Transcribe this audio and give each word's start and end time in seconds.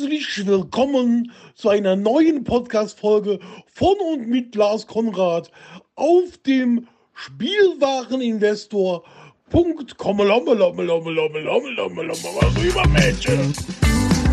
Herzlich 0.00 0.46
willkommen 0.46 1.30
zu 1.54 1.68
einer 1.68 1.94
neuen 1.94 2.42
Podcast-Folge 2.42 3.38
von 3.66 3.96
und 4.00 4.28
mit 4.28 4.54
Lars 4.54 4.86
Konrad 4.86 5.50
auf 5.94 6.38
dem 6.46 6.88
Spielwareninvestor.com. 7.12 9.02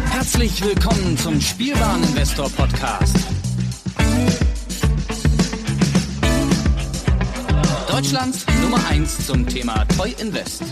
Herzlich 0.09 0.63
willkommen 0.63 1.17
zum 1.17 1.41
Spielwareninvestor 1.41 2.49
Podcast. 2.51 3.17
Deutschlands 7.91 8.45
Nummer 8.61 8.79
1 8.89 9.27
zum 9.27 9.45
Thema 9.45 9.83
Toy 9.97 10.15
Invest. 10.17 10.63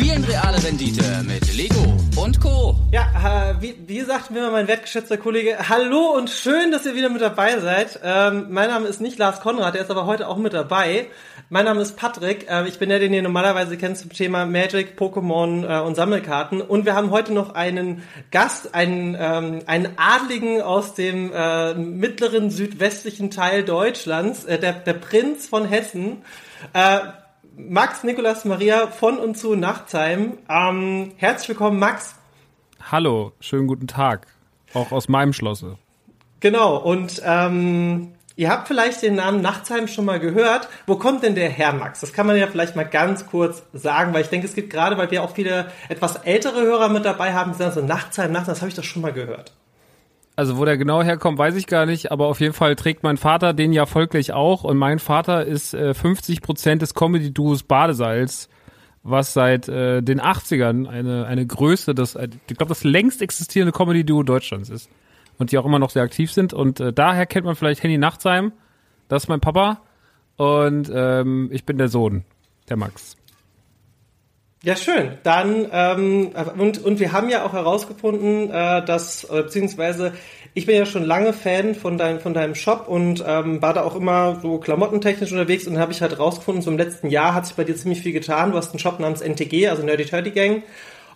Spielen 0.00 0.24
reale 0.24 0.64
Rendite 0.64 1.02
mit 1.26 1.54
Lego 1.54 1.98
und 2.16 2.40
Co. 2.40 2.74
Ja, 2.90 3.54
wie, 3.60 3.74
wie 3.86 4.00
sagt 4.00 4.30
mir 4.30 4.50
mein 4.50 4.66
wertgeschätzter 4.66 5.18
Kollege, 5.18 5.68
hallo 5.68 6.14
und 6.16 6.30
schön, 6.30 6.70
dass 6.70 6.86
ihr 6.86 6.94
wieder 6.94 7.10
mit 7.10 7.20
dabei 7.20 7.58
seid. 7.58 8.00
Ähm, 8.02 8.46
mein 8.48 8.70
Name 8.70 8.88
ist 8.88 9.02
nicht 9.02 9.18
Lars 9.18 9.42
Konrad, 9.42 9.74
der 9.74 9.82
ist 9.82 9.90
aber 9.90 10.06
heute 10.06 10.26
auch 10.26 10.38
mit 10.38 10.54
dabei. 10.54 11.08
Mein 11.50 11.66
Name 11.66 11.82
ist 11.82 11.98
Patrick, 11.98 12.48
äh, 12.48 12.66
ich 12.66 12.78
bin 12.78 12.88
der, 12.88 12.98
den 12.98 13.12
ihr 13.12 13.20
normalerweise 13.20 13.76
kennt 13.76 13.98
zum 13.98 14.10
Thema 14.10 14.46
Magic, 14.46 14.98
Pokémon 14.98 15.68
äh, 15.68 15.82
und 15.82 15.96
Sammelkarten. 15.96 16.62
Und 16.62 16.86
wir 16.86 16.94
haben 16.94 17.10
heute 17.10 17.34
noch 17.34 17.54
einen 17.54 18.02
Gast, 18.30 18.74
einen, 18.74 19.14
ähm, 19.20 19.58
einen 19.66 19.98
Adligen 19.98 20.62
aus 20.62 20.94
dem 20.94 21.30
äh, 21.30 21.74
mittleren 21.74 22.50
südwestlichen 22.50 23.30
Teil 23.30 23.64
Deutschlands, 23.64 24.46
äh, 24.46 24.58
der, 24.58 24.72
der 24.72 24.94
Prinz 24.94 25.46
von 25.46 25.66
Hessen. 25.66 26.22
Äh, 26.72 27.00
Max 27.68 28.04
Nikolas 28.04 28.44
Maria 28.44 28.86
von 28.86 29.18
und 29.18 29.36
zu 29.36 29.54
Nachtsheim. 29.54 30.38
Ähm, 30.48 31.12
herzlich 31.16 31.50
willkommen, 31.50 31.78
Max. 31.78 32.14
Hallo, 32.90 33.32
schönen 33.40 33.66
guten 33.66 33.86
Tag. 33.86 34.26
Auch 34.72 34.92
aus 34.92 35.08
meinem 35.08 35.32
Schlosse. 35.32 35.76
Genau, 36.40 36.76
und 36.78 37.20
ähm, 37.24 38.14
ihr 38.36 38.48
habt 38.50 38.68
vielleicht 38.68 39.02
den 39.02 39.16
Namen 39.16 39.42
Nachtsheim 39.42 39.88
schon 39.88 40.06
mal 40.06 40.20
gehört. 40.20 40.68
Wo 40.86 40.96
kommt 40.96 41.22
denn 41.22 41.34
der 41.34 41.50
her, 41.50 41.72
Max? 41.72 42.00
Das 42.00 42.12
kann 42.12 42.26
man 42.26 42.36
ja 42.36 42.46
vielleicht 42.46 42.76
mal 42.76 42.84
ganz 42.84 43.26
kurz 43.26 43.62
sagen, 43.72 44.14
weil 44.14 44.22
ich 44.22 44.30
denke, 44.30 44.46
es 44.46 44.54
gibt 44.54 44.70
gerade, 44.70 44.96
weil 44.96 45.10
wir 45.10 45.22
auch 45.22 45.34
viele 45.34 45.70
etwas 45.88 46.16
ältere 46.16 46.62
Hörer 46.62 46.88
mit 46.88 47.04
dabei 47.04 47.34
haben, 47.34 47.52
die 47.52 47.58
sagen 47.58 47.74
so 47.74 47.82
Nachtsheim, 47.82 48.32
Nachtsheim, 48.32 48.54
das 48.54 48.62
habe 48.62 48.70
ich 48.70 48.76
doch 48.76 48.84
schon 48.84 49.02
mal 49.02 49.12
gehört. 49.12 49.52
Also 50.40 50.56
wo 50.56 50.64
der 50.64 50.78
genau 50.78 51.02
herkommt, 51.02 51.36
weiß 51.36 51.54
ich 51.56 51.66
gar 51.66 51.84
nicht, 51.84 52.10
aber 52.10 52.28
auf 52.28 52.40
jeden 52.40 52.54
Fall 52.54 52.74
trägt 52.74 53.02
mein 53.02 53.18
Vater 53.18 53.52
den 53.52 53.74
ja 53.74 53.84
folglich 53.84 54.32
auch. 54.32 54.64
Und 54.64 54.78
mein 54.78 54.98
Vater 54.98 55.44
ist 55.44 55.74
äh, 55.74 55.92
50 55.92 56.40
Prozent 56.40 56.80
des 56.80 56.94
Comedy-Duos 56.94 57.64
Badesalz, 57.64 58.48
was 59.02 59.34
seit 59.34 59.68
äh, 59.68 60.00
den 60.00 60.18
80ern 60.18 60.88
eine, 60.88 61.26
eine 61.26 61.46
Größe, 61.46 61.94
das, 61.94 62.14
äh, 62.14 62.30
ich 62.48 62.56
glaube, 62.56 62.70
das 62.70 62.84
längst 62.84 63.20
existierende 63.20 63.72
Comedy-Duo 63.72 64.22
Deutschlands 64.22 64.70
ist. 64.70 64.88
Und 65.36 65.52
die 65.52 65.58
auch 65.58 65.66
immer 65.66 65.78
noch 65.78 65.90
sehr 65.90 66.04
aktiv 66.04 66.32
sind. 66.32 66.54
Und 66.54 66.80
äh, 66.80 66.94
daher 66.94 67.26
kennt 67.26 67.44
man 67.44 67.54
vielleicht 67.54 67.82
Henny 67.82 67.98
Nachtsheim, 67.98 68.52
das 69.08 69.24
ist 69.24 69.28
mein 69.28 69.40
Papa. 69.40 69.82
Und 70.38 70.90
ähm, 70.90 71.50
ich 71.52 71.66
bin 71.66 71.76
der 71.76 71.88
Sohn, 71.88 72.24
der 72.70 72.78
Max. 72.78 73.14
Ja, 74.62 74.76
schön. 74.76 75.16
Dann 75.22 75.66
ähm, 75.72 76.32
und 76.58 76.84
und 76.84 77.00
wir 77.00 77.12
haben 77.12 77.30
ja 77.30 77.46
auch 77.46 77.54
herausgefunden, 77.54 78.50
äh, 78.50 78.84
dass 78.84 79.24
äh, 79.24 79.42
beziehungsweise 79.42 80.12
ich 80.52 80.66
bin 80.66 80.76
ja 80.76 80.84
schon 80.84 81.04
lange 81.04 81.32
Fan 81.32 81.74
von 81.74 81.96
deinem 81.96 82.20
von 82.20 82.34
deinem 82.34 82.54
Shop 82.54 82.86
und 82.86 83.24
ähm, 83.26 83.62
war 83.62 83.72
da 83.72 83.82
auch 83.82 83.96
immer 83.96 84.38
so 84.42 84.58
klamottentechnisch 84.58 85.32
unterwegs 85.32 85.66
und 85.66 85.78
habe 85.78 85.92
ich 85.92 86.02
halt 86.02 86.18
rausgefunden, 86.18 86.62
so 86.62 86.70
im 86.70 86.76
letzten 86.76 87.08
Jahr 87.08 87.32
hat 87.32 87.46
sich 87.46 87.56
bei 87.56 87.64
dir 87.64 87.74
ziemlich 87.74 88.02
viel 88.02 88.12
getan. 88.12 88.50
Du 88.50 88.58
hast 88.58 88.72
einen 88.72 88.80
Shop 88.80 89.00
namens 89.00 89.22
NTG, 89.22 89.68
also 89.68 89.82
Nerdy 89.82 90.04
Turdy 90.04 90.30
Gang. 90.30 90.62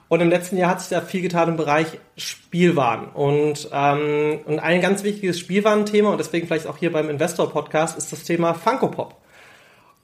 Und 0.08 0.20
im 0.20 0.30
letzten 0.30 0.56
Jahr 0.56 0.70
hat 0.70 0.80
sich 0.80 0.90
da 0.90 1.00
viel 1.00 1.22
getan 1.22 1.48
im 1.48 1.56
Bereich 1.56 1.86
Spielwaren. 2.16 3.08
Und, 3.08 3.68
ähm, 3.72 4.40
und 4.44 4.58
ein 4.58 4.80
ganz 4.80 5.02
wichtiges 5.02 5.38
Spielwarenthema, 5.38 6.10
und 6.10 6.18
deswegen 6.18 6.46
vielleicht 6.46 6.66
auch 6.66 6.76
hier 6.76 6.92
beim 6.92 7.08
Investor 7.08 7.50
Podcast, 7.50 7.96
ist 7.96 8.12
das 8.12 8.22
Thema 8.22 8.52
Funko 8.54 8.88
Pop. 8.88 9.23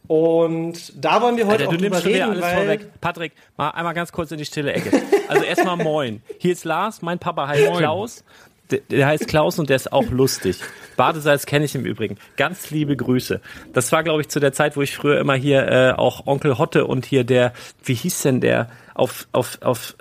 Und 0.06 0.92
da 0.96 1.22
wollen 1.22 1.36
wir 1.36 1.46
heute 1.46 1.64
Alter, 1.64 1.68
auch 1.68 1.76
du 1.76 1.80
nimmst 1.80 2.02
schon 2.02 2.12
wieder 2.12 2.28
alles 2.28 2.42
weil 2.42 2.56
vorweg. 2.56 3.00
Patrick, 3.00 3.32
mal 3.56 3.70
einmal 3.70 3.94
ganz 3.94 4.10
kurz 4.10 4.32
in 4.32 4.38
die 4.38 4.44
stille 4.44 4.72
Ecke. 4.72 5.00
Also 5.28 5.44
erstmal 5.44 5.76
moin. 5.76 6.22
Hier 6.38 6.52
ist 6.52 6.64
Lars, 6.64 7.02
mein 7.02 7.18
Papa 7.18 7.46
heißt 7.46 7.64
Moin. 7.64 7.78
Klaus. 7.78 8.24
Der, 8.70 8.80
der 8.90 9.06
heißt 9.06 9.28
Klaus 9.28 9.58
und 9.58 9.68
der 9.68 9.76
ist 9.76 9.92
auch 9.92 10.10
lustig. 10.10 10.60
Badesalz 10.96 11.46
kenne 11.46 11.64
ich 11.64 11.74
im 11.74 11.84
Übrigen. 11.84 12.18
Ganz 12.36 12.70
liebe 12.70 12.96
Grüße. 12.96 13.40
Das 13.72 13.90
war, 13.92 14.02
glaube 14.02 14.20
ich, 14.20 14.28
zu 14.28 14.40
der 14.40 14.52
Zeit, 14.52 14.76
wo 14.76 14.82
ich 14.82 14.94
früher 14.96 15.18
immer 15.18 15.34
hier 15.34 15.68
äh, 15.68 15.92
auch 15.92 16.26
Onkel 16.26 16.58
Hotte 16.58 16.86
und 16.86 17.06
hier 17.06 17.24
der, 17.24 17.52
wie 17.84 17.94
hieß 17.94 18.22
denn 18.22 18.40
der, 18.40 18.68
auf, 18.94 19.28
auf, 19.32 19.58
auf 19.62 19.94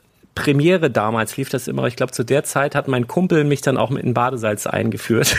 Premiere 0.44 0.90
damals 0.90 1.38
lief 1.38 1.50
das 1.50 1.68
immer. 1.68 1.86
Ich 1.86 1.96
glaube, 1.96 2.12
zu 2.12 2.24
der 2.24 2.44
Zeit 2.44 2.76
hat 2.76 2.88
mein 2.88 3.08
Kumpel 3.08 3.44
mich 3.44 3.62
dann 3.62 3.78
auch 3.78 3.90
mit 3.90 4.04
in 4.04 4.14
Badesalz 4.14 4.68
eingeführt. 4.68 5.36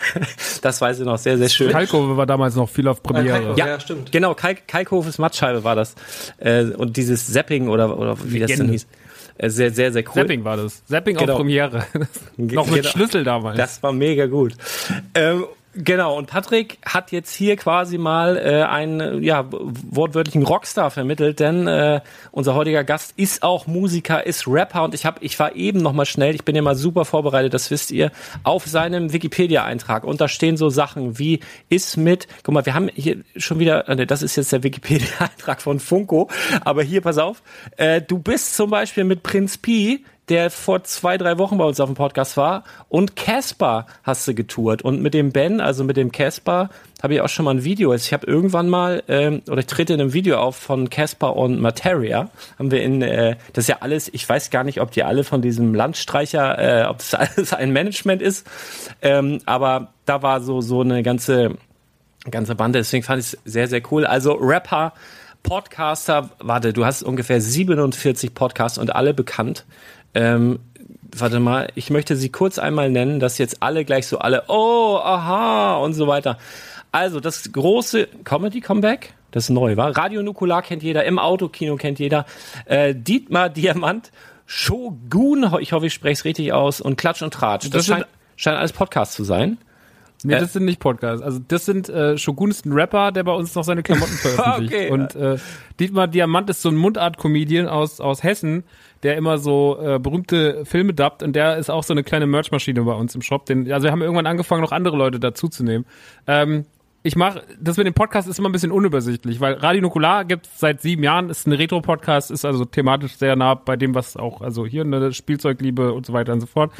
das 0.62 0.80
weiß 0.80 0.98
ich 1.00 1.04
noch 1.04 1.18
sehr, 1.18 1.38
sehr 1.38 1.48
schön. 1.48 1.70
Kalkofe 1.70 2.16
war 2.16 2.26
damals 2.26 2.54
noch 2.56 2.68
viel 2.68 2.88
auf 2.88 3.02
Premiere. 3.02 3.38
Kalkofe. 3.40 3.58
Ja, 3.58 3.80
stimmt. 3.80 4.12
Genau, 4.12 4.34
Kalk 4.34 4.66
Kalkhofes 4.66 5.18
Mattscheibe 5.18 5.64
war 5.64 5.76
das. 5.76 5.94
Äh, 6.38 6.64
und 6.64 6.96
dieses 6.96 7.32
Zapping 7.32 7.68
oder, 7.68 7.98
oder 7.98 8.16
wie 8.24 8.38
das 8.40 8.52
denn 8.52 8.68
hieß. 8.70 8.86
Äh, 9.38 9.50
sehr, 9.50 9.70
sehr, 9.70 9.92
sehr 9.92 10.02
cool. 10.08 10.14
Zapping 10.22 10.44
war 10.44 10.56
das. 10.56 10.84
Zapping 10.86 11.16
Genau. 11.16 11.32
auf 11.34 11.38
Premiere. 11.38 11.86
noch 12.36 12.66
mit 12.66 12.82
Genau. 12.82 12.88
Schlüssel 12.88 13.24
damals. 13.24 13.56
Das 13.56 13.82
war 13.82 13.92
mega 13.92 14.26
gut. 14.26 14.54
Ähm, 15.14 15.44
genau, 15.84 16.16
und 16.16 16.26
Patrick 16.26 16.78
hat 16.84 17.12
jetzt 17.12 17.32
hier 17.34 17.56
quasi 17.56 17.98
mal 17.98 18.36
äh, 18.36 18.62
einen 18.62 19.22
ja, 19.22 19.46
wortwörtlichen 19.50 20.42
Rockstar 20.42 20.90
vermittelt, 20.90 21.40
denn 21.40 21.66
äh, 21.66 22.00
unser 22.32 22.54
heutiger 22.54 22.84
Gast 22.84 23.14
ist 23.16 23.42
auch 23.42 23.66
Musiker, 23.66 24.26
ist 24.26 24.46
Rapper 24.46 24.84
und 24.84 24.94
ich 24.94 25.06
habe, 25.06 25.18
ich 25.22 25.38
war 25.38 25.54
eben 25.54 25.80
noch 25.80 25.92
mal 25.92 26.04
schnell, 26.04 26.34
ich 26.34 26.44
bin 26.44 26.56
ja 26.56 26.62
mal 26.62 26.74
super 26.74 27.04
vorbereitet, 27.04 27.54
das 27.54 27.70
wisst 27.70 27.90
ihr, 27.90 28.10
auf 28.42 28.66
seinem 28.66 29.12
Wikipedia-Eintrag. 29.12 30.04
Und 30.04 30.20
da 30.20 30.28
stehen 30.28 30.56
so 30.56 30.68
Sachen 30.70 31.18
wie 31.18 31.40
ist 31.68 31.96
mit, 31.96 32.28
guck 32.42 32.54
mal, 32.54 32.66
wir 32.66 32.74
haben 32.74 32.88
hier 32.94 33.18
schon 33.36 33.58
wieder, 33.58 33.88
äh, 33.88 34.06
das 34.06 34.22
ist 34.22 34.36
jetzt 34.36 34.52
der 34.52 34.62
Wikipedia-Eintrag 34.62 35.62
von 35.62 35.80
Funko, 35.80 36.28
aber 36.64 36.82
hier, 36.82 37.00
pass 37.00 37.18
auf, 37.18 37.42
äh, 37.76 38.02
du 38.02 38.18
bist 38.18 38.54
zum 38.54 38.70
Beispiel 38.70 39.04
mit 39.04 39.22
Prinz 39.22 39.58
Pi 39.58 40.04
der 40.28 40.50
vor 40.50 40.84
zwei, 40.84 41.18
drei 41.18 41.38
Wochen 41.38 41.58
bei 41.58 41.64
uns 41.64 41.80
auf 41.80 41.88
dem 41.88 41.94
Podcast 41.94 42.36
war. 42.36 42.64
Und 42.88 43.16
Casper 43.16 43.86
hast 44.02 44.26
du 44.28 44.34
getourt. 44.34 44.82
Und 44.82 45.02
mit 45.02 45.14
dem 45.14 45.32
Ben, 45.32 45.60
also 45.60 45.84
mit 45.84 45.96
dem 45.96 46.12
Casper, 46.12 46.70
habe 47.02 47.14
ich 47.14 47.20
auch 47.20 47.28
schon 47.28 47.44
mal 47.44 47.52
ein 47.52 47.64
Video. 47.64 47.90
Also 47.92 48.04
ich 48.06 48.12
habe 48.12 48.26
irgendwann 48.26 48.68
mal, 48.68 49.02
ähm, 49.08 49.42
oder 49.48 49.60
ich 49.60 49.66
trete 49.66 49.94
in 49.94 50.00
einem 50.00 50.12
Video 50.12 50.38
auf 50.38 50.56
von 50.56 50.90
Casper 50.90 51.36
und 51.36 51.60
Materia. 51.60 52.30
Haben 52.58 52.70
wir 52.70 52.82
in, 52.82 53.02
äh, 53.02 53.36
das 53.52 53.64
ist 53.64 53.68
ja 53.68 53.78
alles, 53.80 54.12
ich 54.12 54.28
weiß 54.28 54.50
gar 54.50 54.64
nicht, 54.64 54.80
ob 54.80 54.90
die 54.90 55.04
alle 55.04 55.24
von 55.24 55.40
diesem 55.40 55.74
Landstreicher, 55.74 56.58
äh, 56.58 56.86
ob 56.86 56.98
das 56.98 57.14
alles 57.14 57.52
ein 57.52 57.72
Management 57.72 58.22
ist. 58.22 58.46
Ähm, 59.02 59.40
aber 59.46 59.92
da 60.04 60.22
war 60.22 60.40
so, 60.40 60.60
so 60.60 60.80
eine 60.80 61.02
ganze, 61.02 61.56
ganze 62.30 62.54
Bande. 62.54 62.80
Deswegen 62.80 63.04
fand 63.04 63.20
ich 63.20 63.34
es 63.34 63.38
sehr, 63.44 63.68
sehr 63.68 63.82
cool. 63.90 64.04
Also 64.04 64.32
Rapper, 64.32 64.92
Podcaster, 65.42 66.30
warte, 66.40 66.72
du 66.72 66.84
hast 66.84 67.02
ungefähr 67.02 67.40
47 67.40 68.34
Podcasts 68.34 68.76
und 68.76 68.94
alle 68.94 69.14
bekannt. 69.14 69.64
Ähm, 70.14 70.58
warte 71.16 71.40
mal, 71.40 71.68
ich 71.74 71.90
möchte 71.90 72.16
sie 72.16 72.28
kurz 72.30 72.58
einmal 72.58 72.90
nennen, 72.90 73.20
dass 73.20 73.38
jetzt 73.38 73.62
alle 73.62 73.84
gleich 73.84 74.06
so 74.06 74.18
alle, 74.18 74.44
oh, 74.48 74.98
aha 75.02 75.76
und 75.78 75.94
so 75.94 76.06
weiter. 76.06 76.38
Also 76.92 77.20
das 77.20 77.52
große 77.52 78.08
Comedy-Comeback, 78.24 79.14
das 79.30 79.50
neu 79.50 79.76
war. 79.76 79.96
Radio 79.96 80.22
Nukular 80.22 80.62
kennt 80.62 80.82
jeder, 80.82 81.04
im 81.04 81.18
Autokino 81.18 81.76
kennt 81.76 81.98
jeder. 81.98 82.24
Äh, 82.64 82.94
Dietmar 82.94 83.48
Diamant, 83.50 84.10
Shogun, 84.46 85.46
ich 85.60 85.72
hoffe, 85.72 85.86
ich 85.86 85.94
spreche 85.94 86.12
es 86.14 86.24
richtig 86.24 86.52
aus, 86.52 86.80
und 86.80 86.96
Klatsch 86.96 87.22
und 87.22 87.34
Tratsch. 87.34 87.64
Das, 87.64 87.70
Das 87.70 87.86
scheint, 87.86 88.06
scheint 88.36 88.56
alles 88.56 88.72
Podcasts 88.72 89.14
zu 89.14 89.24
sein. 89.24 89.58
Nee, 90.24 90.34
Äh. 90.34 90.40
das 90.40 90.52
sind 90.54 90.64
nicht 90.64 90.80
Podcasts. 90.80 91.22
Also 91.22 91.38
das 91.46 91.64
sind 91.64 91.88
äh, 91.88 92.16
Shogun 92.18 92.50
ist 92.50 92.64
ein 92.66 92.72
Rapper, 92.72 93.12
der 93.12 93.22
bei 93.22 93.32
uns 93.32 93.54
noch 93.54 93.62
seine 93.62 93.82
Klamotten 93.82 94.12
veröffentlicht. 94.16 94.72
Okay. 94.74 94.90
Und 94.90 95.14
äh, 95.14 95.36
Dietmar 95.78 96.08
Diamant 96.08 96.50
ist 96.50 96.62
so 96.62 96.70
ein 96.70 96.76
Mundart-Comedian 96.76 97.68
aus 97.68 98.00
aus 98.00 98.22
Hessen, 98.22 98.64
der 99.02 99.16
immer 99.16 99.38
so 99.38 99.78
äh, 99.80 99.98
berühmte 99.98 100.64
Filme 100.64 100.94
dubbt 100.94 101.22
und 101.22 101.34
der 101.34 101.56
ist 101.56 101.70
auch 101.70 101.84
so 101.84 101.94
eine 101.94 102.02
kleine 102.02 102.26
Merchmaschine 102.26 102.82
bei 102.82 102.94
uns 102.94 103.14
im 103.14 103.22
Shop. 103.22 103.46
Den, 103.46 103.70
also 103.72 103.84
wir 103.84 103.92
haben 103.92 104.02
irgendwann 104.02 104.26
angefangen, 104.26 104.62
noch 104.62 104.72
andere 104.72 104.96
Leute 104.96 105.20
dazuzunehmen. 105.20 105.86
Ähm, 106.26 106.66
ich 107.08 107.16
mache, 107.16 107.42
das 107.58 107.78
mit 107.78 107.86
dem 107.86 107.94
Podcast 107.94 108.28
ist 108.28 108.38
immer 108.38 108.50
ein 108.50 108.52
bisschen 108.52 108.70
unübersichtlich, 108.70 109.40
weil 109.40 109.54
Radio 109.54 109.80
Nukular 109.80 110.26
gibt 110.26 110.46
seit 110.46 110.82
sieben 110.82 111.02
Jahren, 111.02 111.30
ist 111.30 111.46
ein 111.46 111.52
Retro-Podcast, 111.52 112.30
ist 112.30 112.44
also 112.44 112.66
thematisch 112.66 113.16
sehr 113.16 113.34
nah 113.34 113.54
bei 113.54 113.76
dem, 113.76 113.94
was 113.94 114.18
auch, 114.18 114.42
also 114.42 114.66
hier 114.66 114.82
eine 114.82 115.14
Spielzeugliebe 115.14 115.94
und 115.94 116.04
so 116.04 116.12
weiter 116.12 116.34
und 116.34 116.40
so 116.40 116.46
fort. 116.46 116.70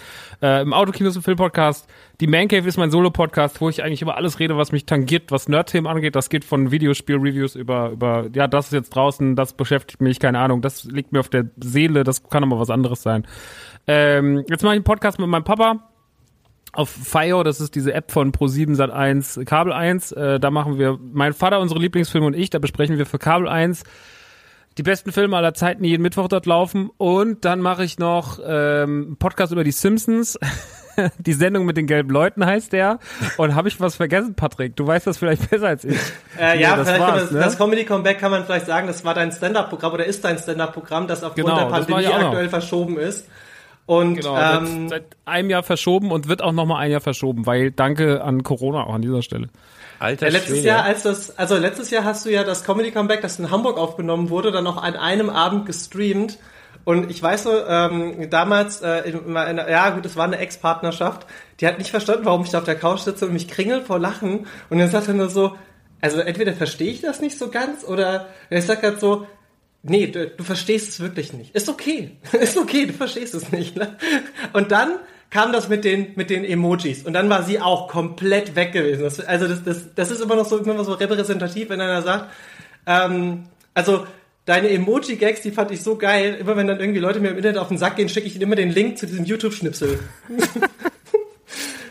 Äh, 0.43 0.61
Im 0.61 0.75
Autokino 0.75 1.09
ist 1.09 1.17
ein 1.17 1.23
Film-Podcast. 1.23 1.89
Die 2.21 2.27
Man 2.27 2.49
Cave 2.49 2.69
ist 2.69 2.77
mein 2.77 2.91
Solo-Podcast, 2.91 3.59
wo 3.63 3.71
ich 3.71 3.83
eigentlich 3.83 4.03
über 4.03 4.19
alles 4.19 4.39
rede, 4.39 4.59
was 4.59 4.71
mich 4.71 4.85
tangiert, 4.85 5.33
was 5.33 5.49
Nerd-Themen 5.49 5.87
angeht. 5.87 6.15
Das 6.15 6.29
geht 6.29 6.45
von 6.45 6.71
Videospiel-Reviews 6.71 7.57
über, 7.57 7.89
über, 7.91 8.27
ja, 8.35 8.47
das 8.47 8.67
ist 8.67 8.73
jetzt 8.73 8.91
draußen, 8.91 9.35
das 9.35 9.55
beschäftigt 9.55 10.03
mich, 10.03 10.21
keine 10.21 10.41
Ahnung, 10.41 10.61
das 10.61 10.85
liegt 10.85 11.13
mir 11.13 11.21
auf 11.21 11.31
der 11.31 11.47
Seele, 11.57 12.05
das 12.05 12.29
kann 12.29 12.45
aber 12.45 12.61
was 12.61 12.69
anderes 12.69 13.03
sein. 13.03 13.27
Ähm, 13.87 14.45
jetzt 14.51 14.63
mache 14.63 14.75
ich 14.75 14.79
einen 14.79 14.85
Podcast 14.85 15.19
mit 15.19 15.27
meinem 15.27 15.45
Papa 15.45 15.88
auf 16.79 16.91
FIO, 16.91 17.43
das 17.43 17.61
ist 17.61 17.75
diese 17.75 17.93
App 17.93 18.13
von 18.13 18.31
Pro7 18.31 18.77
Sat1 18.77 19.45
Kabel 19.45 19.73
1, 19.73 20.13
äh, 20.13 20.39
da 20.39 20.51
machen 20.53 20.79
wir 20.79 20.99
mein 21.13 21.33
Vater 21.33 21.59
unsere 21.59 21.81
Lieblingsfilme 21.81 22.27
und 22.27 22.35
ich, 22.35 22.51
da 22.51 22.61
besprechen 22.61 22.99
wir 22.99 23.07
für 23.07 23.19
Kabel 23.19 23.49
1 23.49 23.83
die 24.79 24.85
besten 24.85 25.11
Filme 25.11 25.37
aller 25.37 25.55
Zeiten 25.55 25.83
jeden 25.83 26.03
Mittwoch 26.03 26.29
dort 26.29 26.47
laufen. 26.47 26.89
Und 26.99 27.45
dann 27.45 27.61
mache 27.61 27.83
ich 27.83 27.99
noch 27.99 28.39
ähm, 28.39 29.07
einen 29.07 29.17
Podcast 29.17 29.53
über 29.53 29.65
die 29.65 29.73
Simpsons. 29.73 30.39
die 31.19 31.33
Sendung 31.33 31.67
mit 31.67 31.77
den 31.77 31.89
gelben 31.89 32.11
Leuten 32.11 32.47
heißt 32.47 32.73
der. 32.73 33.01
Und 33.39 33.57
habe 33.57 33.67
ich 33.67 33.81
was 33.81 33.97
vergessen, 33.97 34.35
Patrick? 34.35 34.77
Du 34.77 34.87
weißt 34.87 35.09
das 35.09 35.19
vielleicht 35.19 35.51
besser 35.51 35.67
als 35.67 35.85
ich. 35.85 35.99
Äh, 36.39 36.55
Nee, 36.55 36.63
ja, 36.63 36.77
das 36.77 36.87
das, 36.87 37.31
ne? 37.33 37.41
das 37.41 37.59
Comedy 37.59 37.85
Comeback 37.85 38.21
kann 38.21 38.31
man 38.31 38.45
vielleicht 38.45 38.67
sagen, 38.67 38.87
das 38.87 39.05
war 39.05 39.15
dein 39.15 39.33
Stand-Up-Programm 39.33 39.95
oder 39.95 40.05
ist 40.05 40.25
dein 40.25 40.39
Stand-Up-Programm, 40.39 41.09
das 41.09 41.25
aufgrund 41.25 41.49
Genau, 41.49 41.59
der 41.59 41.67
Pandemie 41.67 42.07
aktuell 42.07 42.49
verschoben 42.49 42.99
ist. 42.99 43.27
Und 43.88 44.17
Genau, 44.17 44.37
ähm, 44.37 44.90
seit, 44.90 45.02
seit 45.02 45.17
einem 45.25 45.49
Jahr 45.49 45.62
verschoben 45.62 46.12
und 46.12 46.29
wird 46.29 46.43
auch 46.43 46.52
noch 46.52 46.67
mal 46.67 46.76
ein 46.79 46.90
Jahr 46.90 47.00
verschoben, 47.00 47.46
weil 47.46 47.70
danke 47.70 48.23
an 48.23 48.43
Corona 48.43 48.85
auch 48.85 48.93
an 48.93 49.00
dieser 49.00 49.23
Stelle. 49.23 49.49
Alter 49.99 50.26
Ja, 50.26 50.32
letztes 50.32 50.56
Schwede. 50.56 50.69
Jahr, 50.69 50.82
als 50.85 51.05
das, 51.05 51.38
also 51.38 51.56
letztes 51.56 51.90
Jahr 51.90 52.05
hast 52.05 52.26
du 52.26 52.31
ja 52.31 52.44
das 52.44 52.64
Comedy 52.64 52.90
Comeback, 52.90 53.23
das 53.23 53.38
in 53.38 53.50
Hamburg 53.50 53.79
aufgenommen 53.79 54.29
wurde, 54.29 54.52
dann 54.52 54.64
noch 54.64 54.76
an 54.76 54.94
einem 54.94 55.31
Abend 55.31 55.64
gestreamt. 55.64 56.38
Und 56.85 57.11
ich 57.11 57.23
weiß 57.23 57.44
so, 57.44 57.67
ähm, 57.67 58.29
damals, 58.29 58.82
äh, 58.82 59.08
in 59.08 59.32
meiner, 59.32 59.70
ja 59.70 59.88
gut, 59.88 60.05
es 60.05 60.17
war 60.17 60.25
eine 60.25 60.37
Ex-Partnerschaft, 60.37 61.26
die 61.58 61.67
hat 61.67 61.79
nicht 61.79 61.90
verstanden, 61.90 62.26
warum 62.26 62.43
ich 62.43 62.50
da 62.50 62.58
auf 62.58 62.64
der 62.64 62.75
Couch 62.75 63.00
sitze 63.00 63.25
und 63.25 63.32
mich 63.32 63.49
kringel 63.49 63.81
vor 63.81 63.99
Lachen. 63.99 64.46
Und 64.69 64.79
dann 64.79 64.90
sagt 64.90 65.08
er 65.08 65.14
nur 65.14 65.31
so, 65.31 65.56
also 66.02 66.20
entweder 66.20 66.52
verstehe 66.52 66.93
ich 66.93 67.00
das 67.00 67.23
nicht 67.23 67.38
so 67.38 67.49
ganz 67.49 67.85
oder 67.85 68.26
er 68.50 68.61
sagt 68.61 68.82
halt 68.82 69.00
so, 69.00 69.26
nee, 69.83 70.07
du, 70.07 70.29
du 70.29 70.45
verstehst 70.45 70.89
es 70.89 71.01
wirklich 71.01 71.33
nicht. 71.33 71.55
Ist 71.55 71.69
okay, 71.69 72.17
ist 72.33 72.57
okay, 72.57 72.87
du 72.87 72.93
verstehst 72.93 73.35
es 73.35 73.53
nicht. 73.53 73.77
Ne? 73.77 73.97
Und 74.53 74.73
dann 74.73 74.99
kam 75.31 75.53
das 75.53 75.69
mit 75.69 75.85
den 75.85 76.13
mit 76.17 76.31
den 76.31 76.45
Emojis 76.45 77.03
und 77.03 77.13
dann 77.13 77.29
war 77.29 77.43
sie 77.43 77.61
auch 77.61 77.89
komplett 77.89 78.57
weg 78.57 78.73
gewesen. 78.73 79.03
Das, 79.03 79.21
also 79.21 79.47
das, 79.47 79.63
das, 79.63 79.95
das 79.95 80.11
ist 80.11 80.23
immer 80.23 80.37
noch 80.37 80.47
so 80.47 80.59
immer 80.59 80.85
so 80.85 80.95
repräsentativ, 80.95 81.69
wenn 81.69 81.81
einer 81.81 82.03
sagt, 82.03 82.31
ähm, 82.87 83.45
also 83.75 84.07
deine 84.49 84.71
Emoji-Gags, 84.71 85.43
die 85.43 85.51
fand 85.51 85.71
ich 85.71 85.83
so 85.83 85.97
geil. 85.97 86.37
Immer 86.41 86.57
wenn 86.57 86.67
dann 86.67 86.81
irgendwie 86.81 87.01
Leute 87.01 87.21
mir 87.21 87.29
im 87.29 87.37
Internet 87.37 87.59
auf 87.59 87.69
den 87.69 87.77
Sack 87.77 87.97
gehen, 87.97 88.09
schicke 88.09 88.27
ich 88.27 88.35
ihnen 88.35 88.45
immer 88.45 88.57
den 88.57 88.71
Link 88.71 88.97
zu 88.99 89.07
diesem 89.07 89.27
YouTube-Schnipsel. 89.27 89.99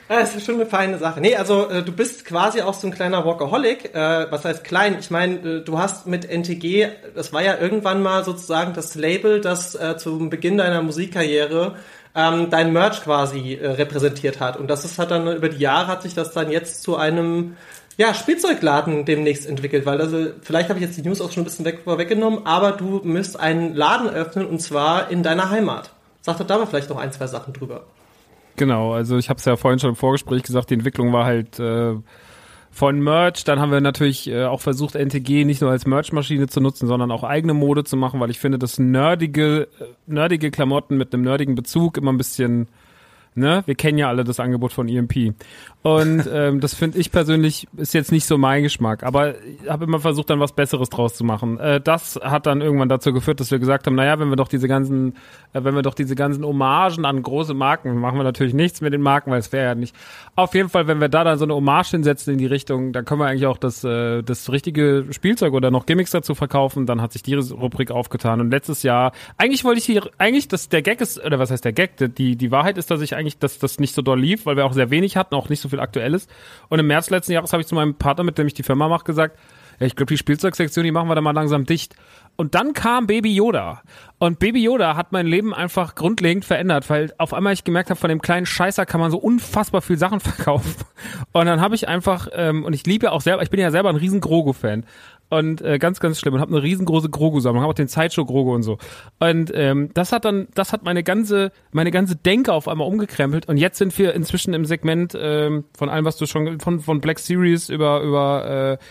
Das 0.09 0.36
ist 0.36 0.45
schon 0.45 0.56
eine 0.56 0.65
feine 0.65 0.98
Sache. 1.00 1.19
Nee, 1.19 1.36
also 1.36 1.69
äh, 1.69 1.83
du 1.83 1.92
bist 1.92 2.24
quasi 2.24 2.62
auch 2.62 2.74
so 2.74 2.88
ein 2.88 2.94
kleiner 2.94 3.25
Workaholic. 3.25 3.94
Äh, 3.94 4.31
was 4.31 4.45
heißt 4.45 4.63
klein? 4.63 4.98
Ich 5.00 5.12
meine, 5.12 5.36
äh, 5.36 5.63
du 5.63 5.77
hast 5.80 6.07
mit 6.07 6.30
NTG, 6.30 6.88
das 7.13 7.33
war 7.33 7.44
ja 7.44 7.57
irgendwann 7.57 8.01
mal 8.01 8.24
sozusagen 8.24 8.74
das 8.74 8.95
Label, 8.95 9.42
das 9.42 9.75
äh, 9.75 9.98
zum 9.98 10.30
Beginn 10.30 10.57
deiner 10.57 10.81
Musikkarriere 10.81 11.75
ähm, 12.15 12.50
dein 12.50 12.71
Merch 12.74 13.04
quasi 13.04 13.56
äh, 13.56 13.68
repräsentiert 13.68 14.39
hat. 14.39 14.57
Und 14.57 14.69
das 14.69 14.86
ist 14.86 14.98
hat 14.98 15.12
dann 15.12 15.27
über 15.36 15.50
die 15.50 15.59
Jahre 15.59 15.88
hat 15.88 16.01
sich 16.04 16.15
das 16.15 16.31
dann 16.31 16.51
jetzt 16.51 16.81
zu 16.83 16.95
einem 16.95 17.57
ja, 17.98 18.13
Spielzeugladen 18.13 19.06
demnächst 19.06 19.45
entwickelt, 19.45 19.86
weil 19.86 20.00
also 20.00 20.27
vielleicht 20.42 20.69
habe 20.69 20.80
ich 20.80 20.86
jetzt 20.86 20.98
die 20.98 21.01
News 21.01 21.19
auch 21.19 21.31
schon 21.31 21.42
ein 21.42 21.45
bisschen 21.45 21.65
weg, 21.65 21.81
vorweggenommen, 21.83 22.45
aber 22.45 22.71
du 22.71 23.01
müsst 23.04 23.39
einen 23.39 23.75
Laden 23.75 24.09
öffnen 24.09 24.45
und 24.45 24.62
zwar 24.62 25.09
in 25.09 25.24
deiner 25.24 25.50
Heimat. 25.50 25.92
Sag 26.21 26.38
doch 26.38 26.48
da 26.48 26.57
mal 26.57 26.68
vielleicht 26.68 26.89
noch 26.89 26.98
ein, 26.98 27.12
zwei 27.12 27.27
Sachen 27.27 27.54
drüber. 27.54 27.86
Genau, 28.57 28.92
also 28.92 29.18
ich 29.18 29.30
habe 29.30 29.38
es 29.38 29.45
ja 29.45 29.56
vorhin 29.56 29.80
schon 29.80 29.92
im 29.92 29.95
Vorgespräch 29.95 30.42
gesagt, 30.42 30.71
die 30.71 30.74
Entwicklung 30.74 31.13
war 31.13 31.25
halt 31.25 31.59
äh, 31.59 31.94
von 32.71 33.00
Merch. 33.00 33.44
Dann 33.44 33.59
haben 33.59 33.71
wir 33.71 33.81
natürlich 33.81 34.27
äh, 34.27 34.45
auch 34.45 34.62
versucht, 34.62 34.95
NTG 34.95 35.45
nicht 35.45 35.62
nur 35.62 35.69
als 35.69 35.86
Merchmaschine 35.86 36.48
zu 36.48 36.59
nutzen, 36.59 36.88
sondern 36.88 37.12
auch 37.12 37.24
eigene 37.24 37.54
Mode 37.54 37.83
zu 37.83 37.95
machen, 37.98 38.19
weil 38.19 38.31
ich 38.31 38.39
finde, 38.39 38.57
dass 38.57 38.80
nerdige, 38.80 39.68
äh, 39.80 39.86
nerdige 40.07 40.50
Klamotten 40.50 40.98
mit 40.98 41.13
einem 41.13 41.24
nerdigen 41.24 41.54
Bezug 41.54 41.98
immer 41.98 42.12
ein 42.12 42.18
bisschen, 42.18 42.68
ne, 43.36 43.62
wir 43.68 43.75
kennen 43.75 44.00
ja 44.00 44.09
alle 44.09 44.24
das 44.24 44.39
Angebot 44.39 44.74
von 44.74 44.89
EMP. 44.89 45.36
Und 45.83 46.27
ähm, 46.33 46.59
das 46.59 46.74
finde 46.74 46.97
ich 46.97 47.12
persönlich 47.12 47.68
ist 47.77 47.94
jetzt 47.94 48.12
nicht 48.12 48.25
so 48.25 48.38
mein 48.38 48.63
Geschmack, 48.63 49.03
aber 49.03 49.35
ich 49.35 49.69
habe 49.69 49.85
immer 49.85 50.00
versucht, 50.00 50.29
dann 50.29 50.39
was 50.39 50.51
Besseres 50.51 50.89
draus 50.89 51.13
zu 51.13 51.24
machen. 51.24 51.59
Äh, 51.59 51.79
das 51.79 52.19
hat 52.21 52.45
dann 52.45 52.62
irgendwann 52.62 52.89
dazu 52.89 53.13
geführt, 53.13 53.39
dass 53.39 53.51
wir 53.51 53.59
gesagt 53.59 53.88
haben, 53.88 53.95
naja, 53.95 54.19
wenn 54.19 54.27
wir 54.27 54.35
doch 54.35 54.50
diese 54.50 54.68
ganzen, 54.68 55.13
äh, 55.53 55.63
wenn 55.63 55.75
wir 55.75 55.83
doch 55.83 55.94
diese 55.94 56.15
ganzen 56.15 56.44
Hommagen 56.44 57.06
an 57.06 57.21
große 57.21 57.53
Marken, 57.53 57.95
machen 58.00 58.18
wir 58.18 58.24
natürlich 58.24 58.53
nichts 58.53 58.81
mit 58.81 58.91
den 58.91 59.01
Marken, 59.01 59.31
weil 59.31 59.39
es 59.39 59.53
wäre 59.53 59.65
ja 59.65 59.75
nicht. 59.75 59.95
Auf 60.35 60.56
jeden 60.56 60.68
Fall, 60.68 60.88
wenn 60.88 61.00
wir 61.00 61.09
da 61.09 61.24
dann 61.24 61.38
so 61.38 61.45
eine 61.45 61.53
Hommage 61.53 61.91
hinsetzen 61.91 62.33
in 62.33 62.39
die 62.39 62.47
Richtung, 62.47 62.91
dann 62.91 63.06
können 63.06 63.21
wir 63.21 63.27
eigentlich 63.27 63.45
auch 63.45 63.57
das, 63.57 63.83
äh, 63.83 64.23
das 64.23 64.51
richtige 64.51 65.06
Spielzeug 65.12 65.53
oder 65.53 65.71
noch 65.71 65.85
Gimmicks 65.85 66.12
dazu 66.12 66.35
verkaufen. 66.35 66.85
Dann 66.85 67.01
hat 67.01 67.13
sich 67.13 67.23
die 67.23 67.35
Rubrik 67.35 67.91
aufgetan. 67.91 68.41
Und 68.41 68.51
letztes 68.51 68.83
Jahr, 68.83 69.13
eigentlich 69.38 69.63
wollte 69.63 69.80
ich 69.80 69.85
hier, 69.85 70.09
eigentlich, 70.18 70.47
dass 70.47 70.69
der 70.69 70.81
Gag 70.81 71.00
ist, 71.01 71.23
oder 71.23 71.39
was 71.39 71.51
heißt 71.51 71.63
der 71.63 71.73
Gag? 71.73 71.91
Die, 72.18 72.35
die 72.35 72.51
Wahrheit 72.51 72.77
ist, 72.77 72.91
dass 72.91 73.01
ich 73.01 73.15
eigentlich, 73.15 73.38
dass 73.39 73.59
das 73.59 73.80
nicht 73.80 73.94
so 73.95 74.01
doll 74.01 74.19
lief, 74.19 74.45
weil 74.45 74.57
wir 74.57 74.65
auch 74.65 74.73
sehr 74.73 74.89
wenig 74.89 75.15
hatten, 75.15 75.35
auch 75.35 75.47
nicht 75.47 75.62
so 75.62 75.67
viel 75.69 75.80
Aktuelles. 75.80 76.28
Und 76.69 76.80
im 76.80 76.88
März 76.88 77.10
letzten 77.10 77.34
Jahres 77.34 77.54
habe 77.54 77.62
ich 77.62 77.68
zu 77.68 77.75
meinem 77.75 77.96
Partner, 77.96 78.24
mit 78.24 78.38
dem 78.38 78.48
ich 78.48 78.54
die 78.54 78.64
Firma 78.64 78.88
mache, 78.88 79.04
gesagt, 79.04 79.38
ja, 79.80 79.86
ich 79.86 79.96
glaube, 79.96 80.12
die 80.12 80.18
Spielzeugsektion, 80.18 80.84
die 80.84 80.92
machen 80.92 81.08
wir 81.08 81.16
dann 81.16 81.24
mal 81.24 81.31
langsam 81.31 81.66
dicht. 81.66 81.96
Und 82.36 82.54
dann 82.54 82.74
kam 82.74 83.08
Baby 83.08 83.34
Yoda. 83.34 83.81
Und 84.19 84.40
Baby 84.40 84.64
Yoda 84.64 84.96
hat 84.96 85.12
mein 85.12 85.25
Leben 85.25 85.54
einfach 85.54 85.96
grundlegend 85.96 86.46
verändert, 86.46 86.90
weil 86.90 87.14
auf 87.18 87.34
einmal 87.34 87.54
ich 87.54 87.64
gemerkt 87.64 87.90
habe, 87.90 88.00
von 88.00 88.10
dem 88.10 88.22
kleinen 88.22 88.46
Scheißer 88.46 88.86
kann 88.86 89.00
man 89.00 89.12
so 89.12 89.18
unfassbar 89.18 89.81
viel 89.81 89.98
Sachen 89.98 90.19
verkaufen. 90.22 90.74
Und 91.31 91.46
dann 91.46 91.62
habe 91.62 91.75
ich 91.75 91.88
einfach, 91.88 92.28
ähm, 92.34 92.64
und 92.64 92.74
ich 92.74 92.86
liebe 92.86 93.06
ja 93.06 93.12
auch 93.12 93.22
selber, 93.22 93.42
ich 93.42 93.50
bin 93.50 93.60
ja 93.60 93.72
selber 93.72 93.90
ein 93.90 93.96
riesen 93.96 94.22
Grogu-Fan. 94.22 94.86
Und 95.29 95.62
äh, 95.62 95.77
ganz, 95.77 96.00
ganz 96.00 96.19
schlimm. 96.19 96.35
Und 96.35 96.39
habe 96.39 96.53
eine 96.53 96.63
riesengroße 96.63 97.09
Grogu-Sammlung, 97.09 97.62
habe 97.62 97.71
auch 97.71 97.75
den 97.75 97.88
Sideshow 97.88 98.25
Grogu 98.25 98.56
und 98.56 98.63
so. 98.63 98.77
Und 99.19 99.51
ähm, 99.53 99.89
das 99.94 100.13
hat 100.13 100.24
dann, 100.24 100.47
das 100.53 100.71
hat 100.71 100.83
meine 100.83 101.03
ganze, 101.03 101.51
meine 101.71 101.91
ganze 101.91 102.15
Denke 102.15 102.53
auf 102.53 102.68
einmal 102.68 102.88
umgekrempelt. 102.88 103.47
Und 103.50 103.57
jetzt 103.57 103.77
sind 103.77 103.97
wir 103.97 104.13
inzwischen 104.13 104.53
im 104.53 104.63
Segment 104.63 105.18
ähm, 105.19 105.65
von 105.77 105.89
allem, 105.89 106.06
was 106.06 106.15
du 106.18 106.25
schon 106.25 106.59
von 106.59 106.79
von 106.79 107.01
Black 107.01 107.19
Series 107.19 107.68
über 107.69 108.01
über 108.01 108.77
äh, 108.79 108.83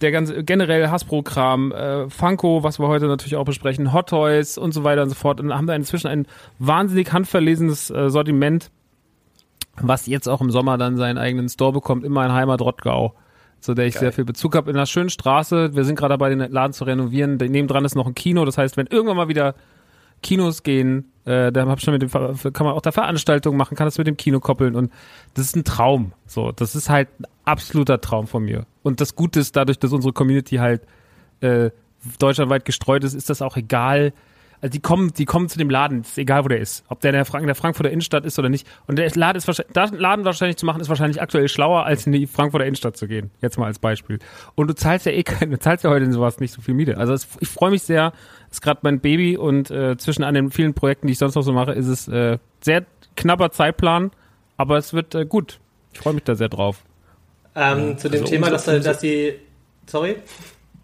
der 0.00 0.10
ganze 0.10 0.44
generell 0.44 0.88
Hasbro-Kram, 0.88 1.72
äh, 1.72 2.10
Funko, 2.10 2.62
was 2.62 2.78
wir 2.78 2.88
heute 2.88 3.06
natürlich 3.06 3.36
auch 3.36 3.44
besprechen, 3.44 3.92
Hot 3.92 4.10
Toys 4.10 4.58
und 4.58 4.72
so 4.72 4.84
weiter 4.84 5.02
und 5.02 5.08
so 5.08 5.14
fort. 5.14 5.40
Und 5.40 5.54
haben 5.54 5.66
da 5.66 5.74
inzwischen 5.74 6.08
ein 6.08 6.26
wahnsinnig 6.58 7.12
handverlesenes 7.12 7.90
äh, 7.90 8.10
Sortiment, 8.10 8.70
was 9.80 10.06
jetzt 10.06 10.28
auch 10.28 10.40
im 10.40 10.50
Sommer 10.50 10.78
dann 10.78 10.96
seinen 10.96 11.18
eigenen 11.18 11.48
Store 11.48 11.72
bekommt, 11.72 12.04
in 12.04 12.12
meiner 12.12 12.34
Heimat 12.34 12.60
Rottgau, 12.60 13.14
zu 13.66 13.74
der 13.74 13.86
ich 13.86 13.98
sehr 13.98 14.12
viel 14.12 14.24
Bezug 14.24 14.54
habe. 14.54 14.70
In 14.70 14.76
einer 14.76 14.86
schönen 14.86 15.10
Straße. 15.10 15.74
Wir 15.74 15.84
sind 15.84 15.98
gerade 15.98 16.12
dabei, 16.12 16.30
den 16.30 16.38
Laden 16.38 16.72
zu 16.72 16.84
renovieren. 16.84 17.36
Nebendran 17.36 17.84
ist 17.84 17.96
noch 17.96 18.06
ein 18.06 18.14
Kino. 18.14 18.44
Das 18.44 18.56
heißt, 18.56 18.76
wenn 18.76 18.86
irgendwann 18.86 19.16
mal 19.16 19.28
wieder 19.28 19.54
Kinos 20.22 20.62
gehen, 20.62 21.12
äh, 21.24 21.52
da 21.52 21.66
hab 21.66 21.78
ich 21.78 21.84
schon 21.84 21.92
mit 21.92 22.02
dem 22.02 22.10
kann 22.10 22.66
man 22.66 22.74
auch 22.74 22.80
da 22.80 22.92
Veranstaltungen 22.92 23.58
machen, 23.58 23.76
kann 23.76 23.86
das 23.86 23.98
mit 23.98 24.06
dem 24.06 24.16
Kino 24.16 24.40
koppeln 24.40 24.74
und 24.74 24.92
das 25.34 25.46
ist 25.46 25.56
ein 25.56 25.64
Traum. 25.64 26.12
So, 26.26 26.52
das 26.52 26.74
ist 26.74 26.88
halt 26.88 27.08
ein 27.20 27.26
absoluter 27.44 28.00
Traum 28.00 28.26
von 28.26 28.44
mir. 28.44 28.66
Und 28.82 29.00
das 29.00 29.14
Gute 29.14 29.40
ist, 29.40 29.56
dadurch, 29.56 29.78
dass 29.78 29.92
unsere 29.92 30.12
Community 30.12 30.56
halt 30.56 30.82
äh, 31.40 31.70
deutschlandweit 32.18 32.64
gestreut 32.64 33.04
ist, 33.04 33.14
ist 33.14 33.28
das 33.28 33.42
auch 33.42 33.56
egal. 33.56 34.12
Also 34.66 34.72
die 34.72 34.80
kommen, 34.80 35.12
die 35.12 35.26
kommen 35.26 35.48
zu 35.48 35.58
dem 35.58 35.70
Laden, 35.70 36.00
ist 36.00 36.18
egal 36.18 36.42
wo 36.42 36.48
der 36.48 36.58
ist, 36.58 36.84
ob 36.88 36.98
der 36.98 37.10
in 37.10 37.14
der, 37.14 37.24
Frank 37.24 37.42
in 37.42 37.46
der 37.46 37.54
Frankfurter 37.54 37.88
Innenstadt 37.88 38.26
ist 38.26 38.36
oder 38.36 38.48
nicht. 38.48 38.66
Und 38.88 38.98
der 38.98 39.08
Laden 39.14 39.38
ist 39.38 39.46
wahrscheinlich, 39.46 39.72
da 39.72 39.84
einen 39.84 40.00
Laden 40.00 40.24
wahrscheinlich 40.24 40.56
zu 40.56 40.66
machen, 40.66 40.80
ist 40.80 40.88
wahrscheinlich 40.88 41.22
aktuell 41.22 41.48
schlauer, 41.48 41.84
als 41.84 42.04
in 42.04 42.10
die 42.10 42.26
Frankfurter 42.26 42.66
Innenstadt 42.66 42.96
zu 42.96 43.06
gehen. 43.06 43.30
Jetzt 43.40 43.58
mal 43.58 43.66
als 43.66 43.78
Beispiel. 43.78 44.18
Und 44.56 44.66
du 44.66 44.74
zahlst 44.74 45.06
ja 45.06 45.12
eh 45.12 45.22
keine, 45.22 45.52
du 45.52 45.60
zahlst 45.60 45.84
ja 45.84 45.90
heute 45.90 46.04
in 46.04 46.10
sowas 46.10 46.40
nicht 46.40 46.52
so 46.52 46.60
viel 46.60 46.74
Miete. 46.74 46.98
Also 46.98 47.12
es, 47.12 47.28
ich 47.38 47.46
freue 47.46 47.70
mich 47.70 47.84
sehr, 47.84 48.12
ist 48.50 48.60
gerade 48.60 48.80
mein 48.82 48.98
Baby 48.98 49.36
und 49.36 49.70
äh, 49.70 49.96
zwischen 49.98 50.24
an 50.24 50.34
den 50.34 50.50
vielen 50.50 50.74
Projekten, 50.74 51.06
die 51.06 51.12
ich 51.12 51.18
sonst 51.20 51.36
noch 51.36 51.42
so 51.42 51.52
mache, 51.52 51.70
ist 51.70 51.86
es 51.86 52.08
äh, 52.08 52.38
sehr 52.60 52.84
knapper 53.14 53.52
Zeitplan, 53.52 54.10
aber 54.56 54.78
es 54.78 54.92
wird 54.92 55.14
äh, 55.14 55.26
gut. 55.26 55.60
Ich 55.92 56.00
freue 56.00 56.14
mich 56.14 56.24
da 56.24 56.34
sehr 56.34 56.48
drauf. 56.48 56.82
Ähm, 57.54 57.98
zu 57.98 58.08
dem 58.08 58.22
also 58.22 58.32
Thema, 58.32 58.50
dass, 58.50 58.64
dass 58.64 58.98
die, 58.98 59.34
sorry, 59.86 60.16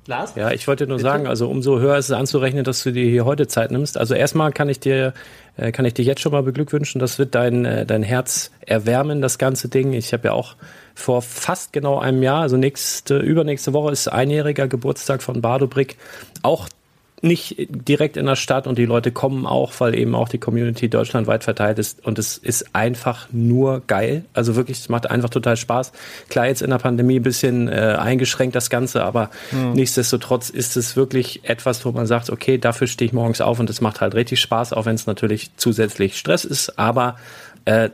Lars? 0.07 0.35
Ja, 0.35 0.51
ich 0.51 0.67
wollte 0.67 0.87
nur 0.87 0.99
sagen, 0.99 1.27
also 1.27 1.49
umso 1.49 1.79
höher 1.79 1.97
ist 1.97 2.07
es 2.07 2.13
anzurechnen, 2.13 2.65
dass 2.65 2.83
du 2.83 2.93
dir 2.93 3.05
hier 3.09 3.25
heute 3.25 3.47
Zeit 3.47 3.71
nimmst. 3.71 3.97
Also 3.97 4.15
erstmal 4.15 4.53
kann 4.53 4.69
ich 4.69 4.81
dir, 4.81 5.15
äh, 5.57 5.71
kann 5.71 5.85
ich 5.85 5.95
dir 5.95 6.05
jetzt 6.05 6.21
schon 6.21 6.33
mal 6.33 6.43
beglückwünschen. 6.43 6.99
Das 6.99 7.19
wird 7.19 7.35
dein, 7.35 7.65
äh, 7.65 7.87
dein 7.87 8.03
Herz 8.03 8.51
erwärmen, 8.61 9.23
das 9.23 9.39
ganze 9.39 9.69
Ding. 9.69 9.93
Ich 9.93 10.13
habe 10.13 10.29
ja 10.29 10.33
auch 10.33 10.57
vor 10.95 11.23
fast 11.23 11.73
genau 11.73 11.99
einem 11.99 12.23
Jahr, 12.23 12.43
also 12.43 12.57
nächste, 12.57 13.19
übernächste 13.19 13.73
Woche 13.73 13.93
ist 13.93 14.09
einjähriger 14.09 14.67
Geburtstag 14.67 15.23
von 15.23 15.41
Bardo 15.41 15.69
Brick. 15.69 15.97
Auch 16.43 16.69
nicht 17.23 17.57
direkt 17.71 18.17
in 18.17 18.27
der 18.27 18.37
Stadt 18.37 18.67
und 18.67 18.79
die 18.79 18.85
Leute 18.85 19.13
kommen 19.13 19.47
auch, 19.47 19.73
weil 19.79 19.95
eben 19.95 20.15
auch 20.15 20.29
die 20.29 20.39
Community 20.39 20.89
deutschlandweit 20.89 21.45
verteilt 21.45 21.79
ist 21.79 22.05
und 22.05 22.19
es 22.19 22.37
ist 22.37 22.75
einfach 22.75 23.29
nur 23.31 23.83
geil. 23.87 24.25
Also 24.35 24.57
wirklich, 24.57 24.81
es 24.81 24.89
macht 24.89 25.09
einfach 25.09 25.31
total 25.31 25.57
Spaß. 25.57 25.93
Klar, 26.29 26.47
jetzt 26.47 26.63
in 26.63 26.71
der 26.71 26.79
Pandemie 26.79 27.21
ein 27.21 27.23
bisschen 27.23 27.69
äh, 27.69 27.97
eingeschränkt 27.99 28.57
das 28.57 28.71
Ganze, 28.71 29.05
aber 29.05 29.31
nichtsdestotrotz 29.75 30.51
ist 30.51 30.77
es 30.77 30.97
wirklich 30.97 31.49
etwas, 31.49 31.85
wo 31.85 31.93
man 31.93 32.07
sagt, 32.07 32.29
okay, 32.31 32.59
dafür 32.59 32.89
stehe 32.89 33.07
ich 33.07 33.13
morgens 33.13 33.41
auf 33.41 33.61
und 33.61 33.71
es 33.71 33.81
macht 33.81 34.01
halt 34.01 34.15
richtig 34.15 34.41
Spaß, 34.41 34.73
auch 34.73 34.87
wenn 34.87 34.97
es 34.97 35.07
natürlich 35.07 35.51
zusätzlich 35.57 36.19
Stress 36.19 36.45
ist, 36.45 36.79
aber 36.79 37.17
äh, 37.65 37.91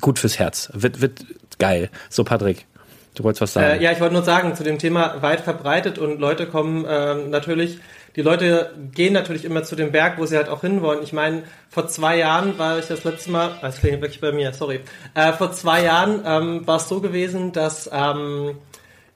gut 0.00 0.18
fürs 0.18 0.38
Herz. 0.38 0.70
Wird, 0.72 1.00
wird 1.00 1.24
geil. 1.58 1.90
So, 2.08 2.24
Patrick, 2.24 2.66
du 3.14 3.24
wolltest 3.24 3.42
was 3.42 3.52
sagen. 3.52 3.80
Äh, 3.80 3.82
ja, 3.82 3.92
ich 3.92 4.00
wollte 4.00 4.14
nur 4.14 4.22
sagen, 4.22 4.54
zu 4.54 4.64
dem 4.64 4.78
Thema 4.78 5.20
weit 5.20 5.40
verbreitet 5.40 5.98
und 5.98 6.20
Leute 6.20 6.46
kommen 6.46 6.86
ähm, 6.88 7.30
natürlich, 7.30 7.78
die 8.16 8.22
Leute 8.22 8.72
gehen 8.94 9.12
natürlich 9.12 9.44
immer 9.44 9.62
zu 9.62 9.76
dem 9.76 9.92
Berg, 9.92 10.18
wo 10.18 10.26
sie 10.26 10.36
halt 10.36 10.48
auch 10.48 10.62
hinwollen. 10.62 11.02
Ich 11.02 11.12
meine, 11.12 11.42
vor 11.70 11.86
zwei 11.88 12.16
Jahren 12.16 12.58
war 12.58 12.78
ich 12.78 12.86
das 12.86 13.04
letzte 13.04 13.30
Mal, 13.30 13.50
ah, 13.50 13.58
das 13.62 13.78
klingt 13.80 14.00
wirklich 14.00 14.20
bei 14.20 14.32
mir, 14.32 14.52
sorry. 14.52 14.80
Äh, 15.14 15.32
vor 15.34 15.52
zwei 15.52 15.84
Jahren 15.84 16.22
ähm, 16.24 16.66
war 16.66 16.76
es 16.76 16.88
so 16.88 17.00
gewesen, 17.00 17.52
dass 17.52 17.88
ähm, 17.92 18.56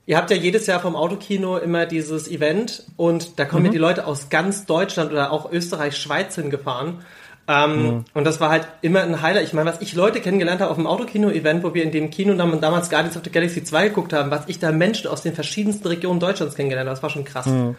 Ihr 0.05 0.17
habt 0.17 0.29
ja 0.31 0.35
jedes 0.35 0.67
Jahr 0.67 0.81
vom 0.81 0.97
Autokino 0.97 1.57
immer 1.57 1.85
dieses 1.85 2.29
Event 2.29 2.83
und 2.97 3.39
da 3.39 3.45
kommen 3.45 3.63
ja 3.67 3.71
die 3.71 3.77
Leute 3.77 4.05
aus 4.05 4.27
ganz 4.29 4.65
Deutschland 4.65 5.13
oder 5.13 5.31
auch 5.31 5.49
Österreich, 5.49 5.95
Schweiz 5.95 6.35
hingefahren. 6.35 7.05
Ähm, 7.47 7.83
Mhm. 7.85 8.05
Und 8.13 8.23
das 8.25 8.41
war 8.41 8.49
halt 8.49 8.67
immer 8.81 9.01
ein 9.01 9.21
Highlight. 9.21 9.45
Ich 9.45 9.53
meine, 9.53 9.69
was 9.69 9.79
ich 9.81 9.93
Leute 9.95 10.19
kennengelernt 10.19 10.59
habe 10.59 10.71
auf 10.71 10.77
dem 10.77 10.87
Autokino-Event, 10.87 11.63
wo 11.63 11.73
wir 11.73 11.83
in 11.83 11.91
dem 11.91 12.09
Kino 12.09 12.33
dam- 12.35 12.59
damals 12.59 12.89
Guardians 12.89 13.15
of 13.15 13.23
the 13.23 13.31
Galaxy 13.31 13.63
2 13.63 13.87
geguckt 13.89 14.11
haben, 14.11 14.29
was 14.29 14.43
ich 14.47 14.59
da 14.59 14.71
Menschen 14.73 15.07
aus 15.09 15.21
den 15.21 15.33
verschiedensten 15.35 15.87
Regionen 15.87 16.19
Deutschlands 16.19 16.55
kennengelernt 16.55 16.89
habe, 16.89 16.95
das 16.95 17.03
war 17.03 17.09
schon 17.09 17.23
krass. 17.23 17.45
Mhm. 17.45 17.75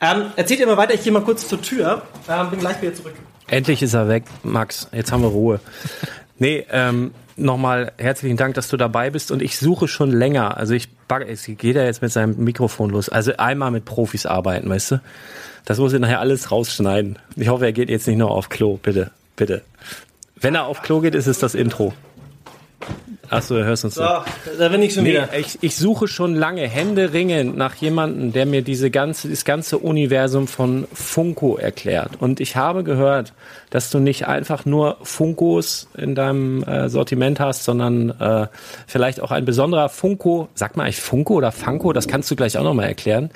Ähm, 0.00 0.32
erzählt 0.36 0.60
ihr 0.60 0.66
mal 0.66 0.76
weiter, 0.76 0.94
ich 0.94 1.02
gehe 1.02 1.12
mal 1.12 1.22
kurz 1.22 1.46
zur 1.46 1.60
Tür. 1.60 2.02
Ähm, 2.28 2.50
bin 2.50 2.60
gleich 2.60 2.80
wieder 2.80 2.94
zurück. 2.94 3.14
Endlich 3.48 3.82
ist 3.82 3.94
er 3.94 4.08
weg, 4.08 4.24
Max. 4.42 4.88
Jetzt 4.92 5.12
haben 5.12 5.22
wir 5.22 5.28
Ruhe. 5.28 5.60
Nee, 6.38 6.64
ähm, 6.70 7.12
nochmal 7.36 7.92
herzlichen 7.98 8.36
Dank, 8.36 8.54
dass 8.54 8.68
du 8.68 8.76
dabei 8.76 9.10
bist. 9.10 9.30
Und 9.30 9.42
ich 9.42 9.58
suche 9.58 9.88
schon 9.88 10.10
länger. 10.10 10.56
Also 10.56 10.74
ich 10.74 10.88
es 11.26 11.44
geht 11.44 11.74
ja 11.74 11.84
jetzt 11.84 12.02
mit 12.02 12.12
seinem 12.12 12.36
Mikrofon 12.44 12.90
los. 12.90 13.08
Also 13.08 13.32
einmal 13.36 13.72
mit 13.72 13.84
Profis 13.84 14.26
arbeiten, 14.26 14.70
weißt 14.70 14.92
du? 14.92 15.00
Das 15.64 15.78
muss 15.78 15.92
ich 15.92 15.98
nachher 15.98 16.20
alles 16.20 16.52
rausschneiden. 16.52 17.18
Ich 17.36 17.48
hoffe, 17.48 17.64
er 17.64 17.72
geht 17.72 17.90
jetzt 17.90 18.06
nicht 18.06 18.16
nur 18.16 18.30
auf 18.30 18.48
Klo. 18.48 18.78
Bitte, 18.80 19.10
bitte. 19.34 19.62
Wenn 20.36 20.54
er 20.54 20.66
auf 20.66 20.82
Klo 20.82 21.00
geht, 21.00 21.14
ist 21.14 21.26
es 21.26 21.40
das 21.40 21.54
Intro. 21.54 21.92
Achso, 23.30 23.54
du 23.56 23.64
hörst 23.64 23.84
uns 23.84 23.94
So, 23.94 24.02
so. 24.02 24.58
da 24.58 24.68
bin 24.68 24.82
ich 24.82 24.92
schon 24.92 25.04
Nee, 25.04 25.10
wieder. 25.12 25.28
ich, 25.38 25.58
ich 25.62 25.76
suche 25.76 26.08
schon 26.08 26.34
lange 26.34 26.66
händeringend 26.66 27.56
nach 27.56 27.76
jemandem, 27.76 28.32
der 28.32 28.44
mir 28.44 28.62
diese 28.62 28.90
ganze, 28.90 29.28
das 29.28 29.44
ganze 29.44 29.78
Universum 29.78 30.48
von 30.48 30.88
Funko 30.92 31.56
erklärt. 31.56 32.20
Und 32.20 32.40
ich 32.40 32.56
habe 32.56 32.82
gehört, 32.82 33.32
dass 33.70 33.90
du 33.90 34.00
nicht 34.00 34.26
einfach 34.26 34.64
nur 34.64 34.96
Funkos 35.02 35.88
in 35.96 36.16
deinem 36.16 36.64
äh, 36.64 36.88
Sortiment 36.88 37.38
hast, 37.38 37.62
sondern 37.64 38.10
äh, 38.18 38.48
vielleicht 38.88 39.20
auch 39.20 39.30
ein 39.30 39.44
besonderer 39.44 39.88
Funko, 39.88 40.48
sag 40.54 40.76
mal 40.76 40.84
eigentlich 40.84 41.00
Funko 41.00 41.34
oder 41.34 41.52
Funko, 41.52 41.92
das 41.92 42.08
kannst 42.08 42.30
du 42.32 42.36
gleich 42.36 42.58
auch 42.58 42.64
nochmal 42.64 42.86
erklären. 42.88 43.30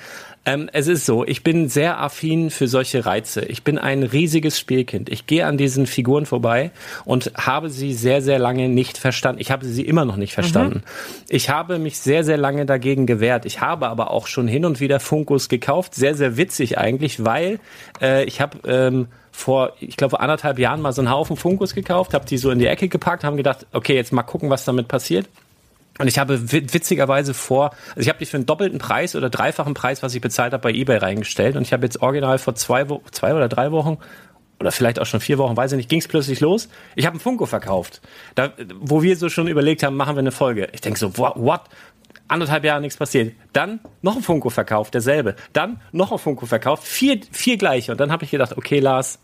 Ähm, 0.47 0.69
es 0.73 0.89
ist 0.89 1.07
so, 1.07 1.25
ich 1.25 1.43
bin 1.43 1.69
sehr 1.69 2.01
affin 2.01 2.51
für 2.51 2.69
solche 2.69 3.07
Reize. 3.07 3.45
Ich 3.47 3.63
bin 3.63 3.79
ein 3.79 4.03
riesiges 4.03 4.59
Spielkind. 4.59 5.09
Ich 5.09 5.27
gehe 5.27 5.47
an 5.47 5.57
diesen 5.57 5.87
Figuren 5.87 6.27
vorbei 6.27 6.71
und 7.05 7.33
habe 7.35 7.71
sie 7.71 7.95
sehr, 7.95 8.21
sehr 8.21 8.39
lange 8.39 8.69
nicht 8.69 8.99
verstanden. 8.99 9.41
Ich 9.41 9.51
habe 9.51 9.65
sie 9.65 9.83
immer 9.83 10.05
noch 10.05 10.17
nicht 10.17 10.35
verstanden. 10.35 10.83
Ich 11.29 11.49
habe 11.49 11.79
mich 11.79 11.99
sehr, 11.99 12.25
sehr 12.25 12.37
lange 12.37 12.67
dagegen 12.67 13.07
gewehrt. 13.07 13.47
Ich 13.47 13.61
habe 13.63 13.89
aber 13.89 14.11
auch 14.11 14.27
schon 14.27 14.47
hin 14.47 14.67
und 14.67 14.81
wieder 14.81 15.01
Funkos 15.01 15.49
gekauft. 15.49 15.95
Sehr, 15.95 16.15
sehr 16.15 16.37
witzig 16.37 16.77
eigentlich, 16.77 17.25
weil 17.25 17.59
äh, 18.03 18.25
ich 18.25 18.41
habe 18.43 18.59
ähm, 18.69 19.07
vor, 19.33 19.73
ich 19.81 19.97
glaube, 19.97 20.11
vor 20.11 20.21
anderthalb 20.21 20.59
Jahren 20.59 20.81
mal 20.81 20.93
so 20.93 21.01
einen 21.01 21.11
Haufen 21.11 21.37
Funkos 21.37 21.75
gekauft, 21.75 22.15
habe 22.15 22.27
die 22.27 22.39
so 22.39 22.51
in 22.51 22.59
die 22.59 22.67
Ecke 22.67 22.89
gepackt, 22.89 23.25
haben 23.25 23.37
gedacht, 23.37 23.67
okay, 23.73 23.95
jetzt 23.95 24.13
mal 24.13 24.23
gucken, 24.23 24.51
was 24.51 24.65
damit 24.65 24.89
passiert. 24.89 25.27
Und 25.99 26.09
ich 26.09 26.19
habe 26.19 26.51
wi- 26.53 26.67
witzigerweise 26.73 27.35
vor, 27.35 27.71
also 27.91 28.01
ich 28.01 28.09
habe 28.09 28.19
die 28.19 28.27
für 28.27 28.37
einen 28.37 28.47
doppelten 28.47 28.79
Preis 28.79 29.15
oder 29.15 29.31
dreifachen 29.31 29.75
Preis, 29.75 30.03
was 30.03 30.15
ich 30.15 30.21
bezahlt 30.21 30.53
habe, 30.53 30.63
bei 30.63 30.73
eBay 30.73 30.97
reingestellt. 30.99 31.57
Und 31.57 31.63
ich 31.63 31.73
habe 31.73 31.85
jetzt 31.85 32.03
original 32.03 32.39
vor 32.39 32.55
zwei, 32.57 32.85
zwei 33.13 33.35
oder 33.35 33.49
drei 33.49 33.71
Wochen 33.71 33.99
oder 34.59 34.73
vielleicht 34.73 34.99
auch 35.01 35.07
schon 35.07 35.21
vier 35.21 35.39
Wochen, 35.39 35.57
weiß 35.57 35.73
ich 35.73 35.77
nicht, 35.77 35.89
ging 35.89 36.01
es 36.01 36.09
plötzlich 36.09 36.41
los. 36.41 36.69
Ich 36.97 37.07
habe 37.07 37.15
einen 37.15 37.21
Funko 37.21 37.47
verkauft, 37.47 38.01
da, 38.35 38.53
wo 38.81 39.03
wir 39.03 39.17
so 39.17 39.29
schon 39.29 39.47
überlegt 39.49 39.83
haben, 39.83 39.97
machen 39.97 40.17
wir 40.17 40.21
eine 40.21 40.33
Folge. 40.33 40.69
Ich 40.73 40.81
denke 40.81 40.99
so, 40.99 41.17
what? 41.19 41.35
what? 41.37 41.61
Anderthalb 42.27 42.65
Jahre 42.65 42.81
nichts 42.81 42.97
passiert. 42.97 43.35
Dann 43.53 43.81
noch 44.01 44.17
ein 44.17 44.23
Funko 44.23 44.51
verkauft, 44.51 44.95
derselbe. 44.95 45.37
Dann 45.53 45.81
noch 45.93 46.11
ein 46.11 46.19
Funko 46.19 46.47
verkauft, 46.47 46.85
vier, 46.85 47.21
vier 47.31 47.57
gleiche. 47.59 47.93
Und 47.93 48.01
dann 48.01 48.11
habe 48.11 48.25
ich 48.25 48.31
gedacht, 48.31 48.57
okay, 48.57 48.79
Lars, 48.79 49.19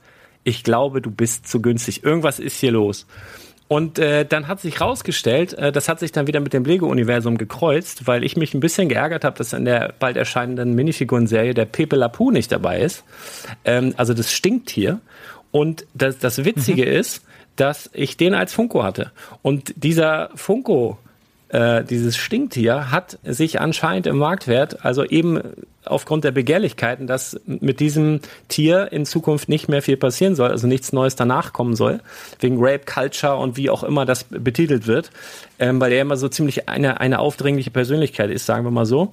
ich 0.45 0.65
glaube, 0.65 1.01
du 1.01 1.11
bist 1.11 1.49
zu 1.49 1.63
günstig. 1.63 2.05
Irgendwas 2.05 2.39
ist 2.39 2.59
hier 2.61 2.73
los. 2.73 3.07
Und 3.73 4.01
äh, 4.01 4.27
dann 4.27 4.49
hat 4.49 4.59
sich 4.59 4.81
rausgestellt, 4.81 5.53
äh, 5.53 5.71
das 5.71 5.89
hat 5.89 6.01
sich 6.01 6.11
dann 6.11 6.27
wieder 6.27 6.41
mit 6.41 6.53
dem 6.53 6.65
Lego-Universum 6.65 7.39
gekreuzt, 7.39 8.09
weil 8.09 8.25
ich 8.25 8.37
mich 8.37 8.53
ein 8.53 8.59
bisschen 8.59 8.89
geärgert 8.89 9.23
habe, 9.23 9.39
dass 9.39 9.53
in 9.53 9.65
der 9.65 9.95
bald 9.97 10.17
erscheinenden 10.17 10.75
Minifiguren-Serie 10.75 11.55
der 11.55 11.67
Pepe 11.67 11.95
Lapu 11.95 12.33
nicht 12.33 12.51
dabei 12.51 12.81
ist. 12.81 13.05
Ähm, 13.65 13.95
also 13.97 14.13
das 14.13 14.33
Stinktier. 14.33 14.99
Und 15.53 15.87
das, 15.95 16.19
das 16.19 16.45
Witzige 16.45 16.85
ist, 16.85 17.25
dass 17.55 17.89
ich 17.93 18.17
den 18.17 18.35
als 18.35 18.53
Funko 18.53 18.83
hatte. 18.83 19.13
Und 19.41 19.73
dieser 19.77 20.31
Funko, 20.35 20.99
äh, 21.53 21.85
dieses 21.85 22.17
Stinktier 22.17 22.91
hat 22.91 23.19
sich 23.25 23.61
anscheinend 23.61 24.07
im 24.07 24.19
Marktwert, 24.19 24.85
also 24.85 25.05
eben 25.05 25.41
aufgrund 25.85 26.25
der 26.25 26.31
Begehrlichkeiten, 26.31 27.07
dass 27.07 27.41
mit 27.47 27.81
diesem 27.81 28.21
Tier 28.49 28.93
in 28.93 29.05
Zukunft 29.07 29.49
nicht 29.49 29.69
mehr 29.69 29.83
viel 29.83 29.97
passieren 29.97 30.35
soll, 30.37 30.51
also 30.51 30.67
nichts 30.67 30.93
Neues 30.93 31.17
danach 31.17 31.53
kommen 31.53 31.75
soll, 31.75 32.01
wegen 32.39 32.57
Rape 32.59 32.85
Culture 32.85 33.37
und 33.37 33.57
wie 33.57 33.71
auch 33.71 33.83
immer 33.83 34.05
das 34.05 34.25
betitelt 34.25 34.87
wird, 34.87 35.11
ähm, 35.59 35.81
weil 35.81 35.93
er 35.93 36.03
immer 36.03 36.17
so 36.17 36.29
ziemlich 36.29 36.69
eine, 36.69 37.01
eine 37.01 37.19
aufdringliche 37.19 37.71
Persönlichkeit 37.71 38.31
ist, 38.31 38.47
sagen 38.47 38.65
wir 38.65 38.71
mal 38.71 38.87
so. 38.87 39.11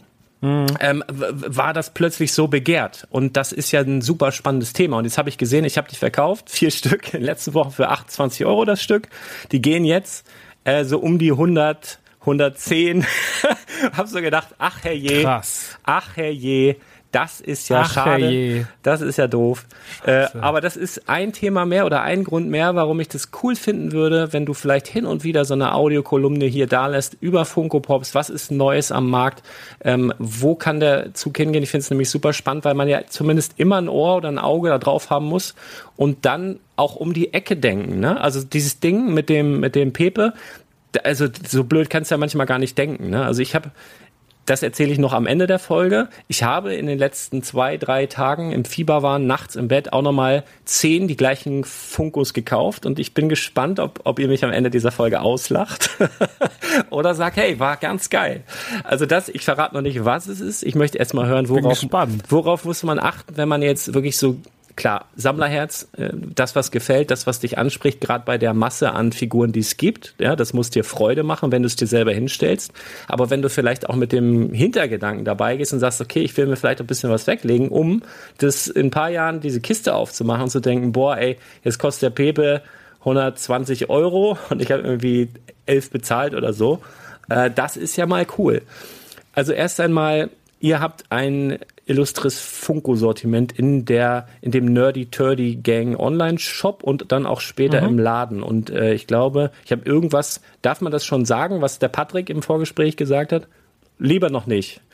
Ähm, 0.79 1.03
w- 1.11 1.25
war 1.47 1.73
das 1.73 1.95
plötzlich 1.95 2.31
so 2.31 2.47
begehrt. 2.47 3.07
Und 3.09 3.37
das 3.37 3.51
ist 3.51 3.71
ja 3.71 3.79
ein 3.81 4.01
super 4.01 4.31
spannendes 4.31 4.71
Thema. 4.71 4.99
Und 4.99 5.05
jetzt 5.05 5.17
habe 5.17 5.29
ich 5.29 5.39
gesehen, 5.39 5.65
ich 5.65 5.79
habe 5.79 5.87
die 5.89 5.95
verkauft, 5.95 6.49
vier 6.51 6.69
Stück 6.69 7.15
in 7.15 7.23
letzten 7.23 7.55
Wochen 7.55 7.71
für 7.71 7.89
28 7.89 8.45
Euro 8.45 8.63
das 8.63 8.83
Stück. 8.83 9.07
Die 9.51 9.63
gehen 9.63 9.83
jetzt 9.83 10.27
äh, 10.63 10.83
so 10.85 10.99
um 10.99 11.17
die 11.17 11.31
100, 11.31 11.97
110. 12.27 13.05
hab 13.93 14.07
so 14.07 14.19
gedacht, 14.19 14.49
ach 14.57 14.83
herrje, 14.83 15.23
Krass. 15.23 15.77
ach 15.83 16.17
herrje, 16.17 16.75
das 17.11 17.39
ist 17.39 17.69
ja 17.69 17.81
Ach, 17.81 17.93
schade. 17.93 18.23
herrje. 18.23 18.67
Das 18.83 19.01
ist 19.01 19.17
ja 19.17 19.27
doof. 19.27 19.65
Äh, 20.05 20.27
aber 20.41 20.59
das 20.59 20.75
ist 20.75 21.07
ein 21.09 21.31
Thema 21.31 21.65
mehr 21.65 21.85
oder 21.85 22.01
ein 22.01 22.25
Grund 22.25 22.49
mehr, 22.49 22.75
warum 22.75 22.99
ich 22.99 23.07
das 23.07 23.29
cool 23.41 23.55
finden 23.55 23.93
würde, 23.93 24.33
wenn 24.33 24.45
du 24.45 24.53
vielleicht 24.53 24.87
hin 24.87 25.05
und 25.05 25.23
wieder 25.23 25.45
so 25.45 25.53
eine 25.53 25.73
Audiokolumne 25.73 26.45
hier 26.45 26.67
da 26.67 26.87
lässt 26.87 27.15
über 27.21 27.45
Funko 27.45 27.79
Pops. 27.79 28.13
Was 28.13 28.29
ist 28.29 28.51
Neues 28.51 28.91
am 28.91 29.09
Markt? 29.09 29.41
Ähm, 29.83 30.13
wo 30.19 30.55
kann 30.55 30.81
der 30.81 31.13
Zug 31.13 31.37
hingehen? 31.37 31.63
Ich 31.63 31.69
finde 31.69 31.83
es 31.83 31.89
nämlich 31.89 32.09
super 32.09 32.33
spannend, 32.33 32.65
weil 32.65 32.75
man 32.75 32.89
ja 32.89 33.01
zumindest 33.07 33.53
immer 33.57 33.77
ein 33.77 33.87
Ohr 33.89 34.17
oder 34.17 34.27
ein 34.27 34.39
Auge 34.39 34.69
da 34.69 34.77
drauf 34.77 35.09
haben 35.09 35.25
muss 35.27 35.55
und 35.95 36.25
dann 36.25 36.59
auch 36.75 36.97
um 36.97 37.13
die 37.13 37.33
Ecke 37.33 37.55
denken. 37.55 38.01
Ne? 38.01 38.19
Also 38.19 38.43
dieses 38.43 38.81
Ding 38.81 39.13
mit 39.13 39.29
dem, 39.29 39.61
mit 39.61 39.75
dem 39.75 39.93
Pepe, 39.93 40.33
also 41.03 41.27
so 41.47 41.63
blöd 41.63 41.89
kannst 41.89 42.11
du 42.11 42.15
ja 42.15 42.17
manchmal 42.17 42.45
gar 42.45 42.59
nicht 42.59 42.77
denken. 42.77 43.09
Ne? 43.09 43.25
Also 43.25 43.41
ich 43.41 43.55
habe 43.55 43.71
das 44.47 44.63
erzähle 44.63 44.93
ich 44.93 44.97
noch 44.97 45.13
am 45.13 45.27
Ende 45.27 45.45
der 45.45 45.59
Folge. 45.59 46.07
Ich 46.29 46.41
habe 46.41 46.73
in 46.73 46.87
den 46.87 46.97
letzten 46.97 47.43
zwei, 47.43 47.75
drei 47.75 48.05
Tagen 48.05 48.51
im 48.51 48.63
Fieberwahn 48.63 49.27
nachts 49.27 49.55
im 49.57 49.67
Bett 49.67 49.91
auch 49.91 50.01
nochmal 50.01 50.43
zehn 50.63 51.07
die 51.07 51.17
gleichen 51.17 51.65
Funkos 51.65 52.33
gekauft 52.33 52.85
und 52.85 52.97
ich 52.97 53.13
bin 53.13 53.27
gespannt, 53.27 53.79
ob, 53.79 53.99
ob 54.05 54.19
ihr 54.19 54.29
mich 54.29 54.45
am 54.45 54.51
Ende 54.51 54.69
dieser 54.69 54.91
Folge 54.91 55.19
auslacht 55.21 55.89
oder 56.89 57.13
sagt, 57.13 57.35
hey, 57.35 57.59
war 57.59 57.75
ganz 57.75 58.09
geil. 58.09 58.43
Also 58.85 59.05
das, 59.05 59.27
ich 59.27 59.43
verrate 59.43 59.75
noch 59.75 59.81
nicht, 59.81 60.05
was 60.05 60.27
es 60.27 60.39
ist. 60.39 60.63
Ich 60.63 60.75
möchte 60.75 60.97
erst 60.97 61.13
mal 61.13 61.27
hören, 61.27 61.49
worauf, 61.49 61.85
worauf 62.29 62.65
muss 62.65 62.83
man 62.83 62.99
achten, 62.99 63.35
wenn 63.35 63.49
man 63.49 63.61
jetzt 63.61 63.93
wirklich 63.93 64.17
so 64.17 64.37
Klar, 64.77 65.07
Sammlerherz, 65.15 65.89
äh, 65.97 66.11
das, 66.13 66.55
was 66.55 66.69
gefällt, 66.69 67.09
das, 67.09 67.25
was 67.25 67.39
dich 67.39 67.57
anspricht, 67.57 67.99
gerade 67.99 68.23
bei 68.23 68.37
der 68.37 68.53
Masse 68.53 68.91
an 68.91 69.11
Figuren, 69.11 69.51
die 69.51 69.61
es 69.61 69.75
gibt, 69.75 70.13
ja, 70.19 70.35
das 70.35 70.53
muss 70.53 70.69
dir 70.69 70.83
Freude 70.83 71.23
machen, 71.23 71.51
wenn 71.51 71.63
du 71.63 71.65
es 71.65 71.75
dir 71.75 71.87
selber 71.87 72.13
hinstellst. 72.13 72.71
Aber 73.07 73.31
wenn 73.31 73.41
du 73.41 73.49
vielleicht 73.49 73.89
auch 73.89 73.95
mit 73.95 74.11
dem 74.11 74.53
Hintergedanken 74.53 75.25
dabei 75.25 75.57
gehst 75.57 75.73
und 75.73 75.79
sagst, 75.79 75.99
okay, 75.99 76.19
ich 76.19 76.37
will 76.37 76.45
mir 76.45 76.57
vielleicht 76.57 76.79
ein 76.79 76.85
bisschen 76.85 77.09
was 77.09 77.25
weglegen, 77.25 77.69
um 77.69 78.03
das 78.37 78.67
in 78.67 78.87
ein 78.87 78.91
paar 78.91 79.09
Jahren 79.09 79.41
diese 79.41 79.61
Kiste 79.61 79.95
aufzumachen 79.95 80.43
und 80.43 80.49
zu 80.51 80.59
denken, 80.59 80.91
boah, 80.91 81.17
ey, 81.17 81.37
jetzt 81.63 81.79
kostet 81.79 82.03
der 82.03 82.09
Pepe 82.11 82.61
120 82.99 83.89
Euro 83.89 84.37
und 84.51 84.61
ich 84.61 84.71
habe 84.71 84.83
irgendwie 84.83 85.29
11 85.65 85.89
bezahlt 85.89 86.35
oder 86.35 86.53
so. 86.53 86.83
Äh, 87.29 87.49
das 87.49 87.77
ist 87.77 87.95
ja 87.95 88.05
mal 88.05 88.27
cool. 88.37 88.61
Also 89.33 89.53
erst 89.53 89.79
einmal, 89.79 90.29
ihr 90.59 90.79
habt 90.79 91.05
ein 91.09 91.57
illustres 91.87 92.39
Funko-Sortiment 92.39 93.51
in 93.51 93.85
der, 93.85 94.27
in 94.41 94.51
dem 94.51 94.65
Nerdy 94.65 95.07
Turdy 95.07 95.55
Gang 95.55 95.97
Online-Shop 95.97 96.83
und 96.83 97.11
dann 97.11 97.25
auch 97.25 97.41
später 97.41 97.81
im 97.81 97.97
Laden. 97.97 98.43
Und 98.43 98.69
äh, 98.69 98.93
ich 98.93 99.07
glaube, 99.07 99.51
ich 99.65 99.71
habe 99.71 99.83
irgendwas, 99.85 100.41
darf 100.61 100.81
man 100.81 100.91
das 100.91 101.05
schon 101.05 101.25
sagen, 101.25 101.61
was 101.61 101.79
der 101.79 101.87
Patrick 101.87 102.29
im 102.29 102.41
Vorgespräch 102.41 102.97
gesagt 102.97 103.31
hat? 103.31 103.47
Lieber 103.99 104.29
noch 104.29 104.45
nicht. 104.45 104.81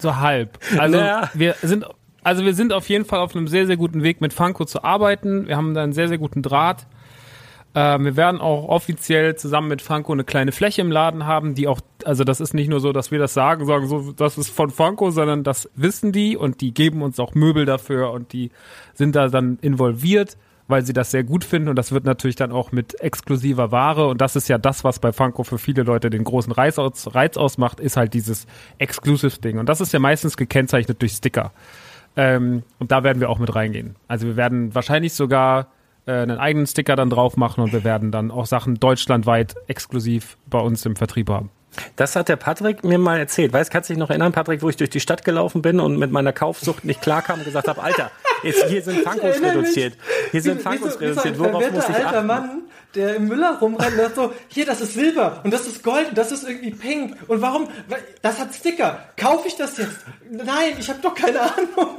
So 0.00 0.16
halb. 0.18 0.60
Also 0.78 0.96
Naja. 0.96 1.28
wir 1.34 1.56
sind 1.60 1.84
also 2.22 2.44
wir 2.44 2.54
sind 2.54 2.72
auf 2.72 2.88
jeden 2.88 3.04
Fall 3.04 3.18
auf 3.18 3.34
einem 3.34 3.48
sehr, 3.48 3.66
sehr 3.66 3.76
guten 3.76 4.02
Weg 4.04 4.20
mit 4.20 4.32
Funko 4.32 4.64
zu 4.64 4.84
arbeiten. 4.84 5.48
Wir 5.48 5.56
haben 5.56 5.74
da 5.74 5.82
einen 5.82 5.92
sehr, 5.92 6.08
sehr 6.08 6.18
guten 6.18 6.42
Draht. 6.42 6.86
Ähm, 7.74 8.04
wir 8.04 8.16
werden 8.16 8.40
auch 8.40 8.68
offiziell 8.68 9.36
zusammen 9.36 9.68
mit 9.68 9.82
Funko 9.82 10.12
eine 10.12 10.24
kleine 10.24 10.52
Fläche 10.52 10.80
im 10.80 10.90
Laden 10.90 11.26
haben, 11.26 11.54
die 11.54 11.68
auch, 11.68 11.80
also 12.04 12.24
das 12.24 12.40
ist 12.40 12.54
nicht 12.54 12.68
nur 12.68 12.80
so, 12.80 12.92
dass 12.92 13.10
wir 13.10 13.18
das 13.18 13.34
sagen, 13.34 13.66
sagen 13.66 13.86
so, 13.86 14.12
das 14.12 14.38
ist 14.38 14.48
von 14.50 14.70
Funko, 14.70 15.10
sondern 15.10 15.44
das 15.44 15.68
wissen 15.74 16.12
die 16.12 16.36
und 16.36 16.60
die 16.60 16.72
geben 16.72 17.02
uns 17.02 17.20
auch 17.20 17.34
Möbel 17.34 17.66
dafür 17.66 18.12
und 18.12 18.32
die 18.32 18.50
sind 18.94 19.14
da 19.14 19.28
dann 19.28 19.58
involviert, 19.60 20.38
weil 20.66 20.84
sie 20.84 20.94
das 20.94 21.10
sehr 21.10 21.24
gut 21.24 21.44
finden 21.44 21.68
und 21.68 21.76
das 21.76 21.92
wird 21.92 22.04
natürlich 22.04 22.36
dann 22.36 22.52
auch 22.52 22.72
mit 22.72 23.00
exklusiver 23.00 23.70
Ware 23.70 24.08
und 24.08 24.20
das 24.20 24.34
ist 24.34 24.48
ja 24.48 24.56
das, 24.56 24.82
was 24.82 24.98
bei 24.98 25.12
Funko 25.12 25.44
für 25.44 25.58
viele 25.58 25.82
Leute 25.82 26.08
den 26.08 26.24
großen 26.24 26.52
Reiz, 26.52 26.78
aus, 26.78 27.14
Reiz 27.14 27.36
ausmacht, 27.36 27.80
ist 27.80 27.98
halt 27.98 28.14
dieses 28.14 28.46
Exclusive-Ding 28.78 29.58
und 29.58 29.68
das 29.68 29.82
ist 29.82 29.92
ja 29.92 29.98
meistens 29.98 30.38
gekennzeichnet 30.38 31.02
durch 31.02 31.12
Sticker. 31.12 31.52
Ähm, 32.16 32.62
und 32.78 32.90
da 32.90 33.04
werden 33.04 33.20
wir 33.20 33.28
auch 33.28 33.38
mit 33.38 33.54
reingehen. 33.54 33.94
Also 34.08 34.26
wir 34.26 34.36
werden 34.36 34.74
wahrscheinlich 34.74 35.12
sogar 35.12 35.68
äh, 36.08 36.22
einen 36.22 36.38
eigenen 36.38 36.66
Sticker 36.66 36.96
dann 36.96 37.10
drauf 37.10 37.36
machen 37.36 37.62
und 37.62 37.72
wir 37.72 37.84
werden 37.84 38.10
dann 38.10 38.30
auch 38.30 38.46
Sachen 38.46 38.80
deutschlandweit 38.80 39.54
exklusiv 39.66 40.38
bei 40.46 40.58
uns 40.58 40.84
im 40.86 40.96
Vertrieb 40.96 41.28
haben. 41.28 41.50
Das 41.96 42.16
hat 42.16 42.28
der 42.28 42.36
Patrick 42.36 42.82
mir 42.82 42.98
mal 42.98 43.18
erzählt. 43.18 43.52
Weißt, 43.52 43.70
kannst 43.70 43.90
du 43.90 43.94
dich 43.94 44.00
noch 44.00 44.10
erinnern, 44.10 44.32
Patrick, 44.32 44.62
wo 44.62 44.68
ich 44.68 44.76
durch 44.76 44.90
die 44.90 45.00
Stadt 45.00 45.24
gelaufen 45.24 45.62
bin 45.62 45.80
und 45.80 45.98
mit 45.98 46.10
meiner 46.10 46.32
Kaufsucht 46.32 46.84
nicht 46.84 47.02
klarkam 47.02 47.38
und 47.38 47.44
gesagt 47.44 47.68
habe, 47.68 47.82
Alter, 47.82 48.10
jetzt, 48.42 48.64
hier 48.64 48.82
sind 48.82 49.00
Funkos 49.04 49.40
reduziert. 49.42 49.94
Hier 50.30 50.42
sind 50.42 50.62
Funkos 50.62 51.00
reduziert. 51.00 51.38
Worauf 51.38 51.70
muss 51.70 51.88
ich 51.88 52.04
achten? 52.04 52.26
Mann, 52.26 52.62
der 52.94 53.16
im 53.16 53.28
Müller 53.28 53.58
rumrennt 53.60 53.92
und 53.92 53.98
sagt 53.98 54.16
so, 54.16 54.32
hier, 54.48 54.64
das 54.66 54.80
ist 54.80 54.94
Silber 54.94 55.40
und 55.44 55.52
das 55.52 55.66
ist 55.66 55.82
Gold 55.82 56.10
und 56.10 56.18
das 56.18 56.32
ist 56.32 56.48
irgendwie 56.48 56.70
Pink. 56.70 57.16
Und 57.28 57.42
warum? 57.42 57.68
Das 58.22 58.38
hat 58.38 58.54
Sticker. 58.54 59.00
Kaufe 59.16 59.48
ich 59.48 59.56
das 59.56 59.76
jetzt? 59.76 59.98
Nein, 60.30 60.74
ich 60.78 60.88
habe 60.88 61.00
doch 61.02 61.14
keine 61.14 61.40
Ahnung. 61.40 61.96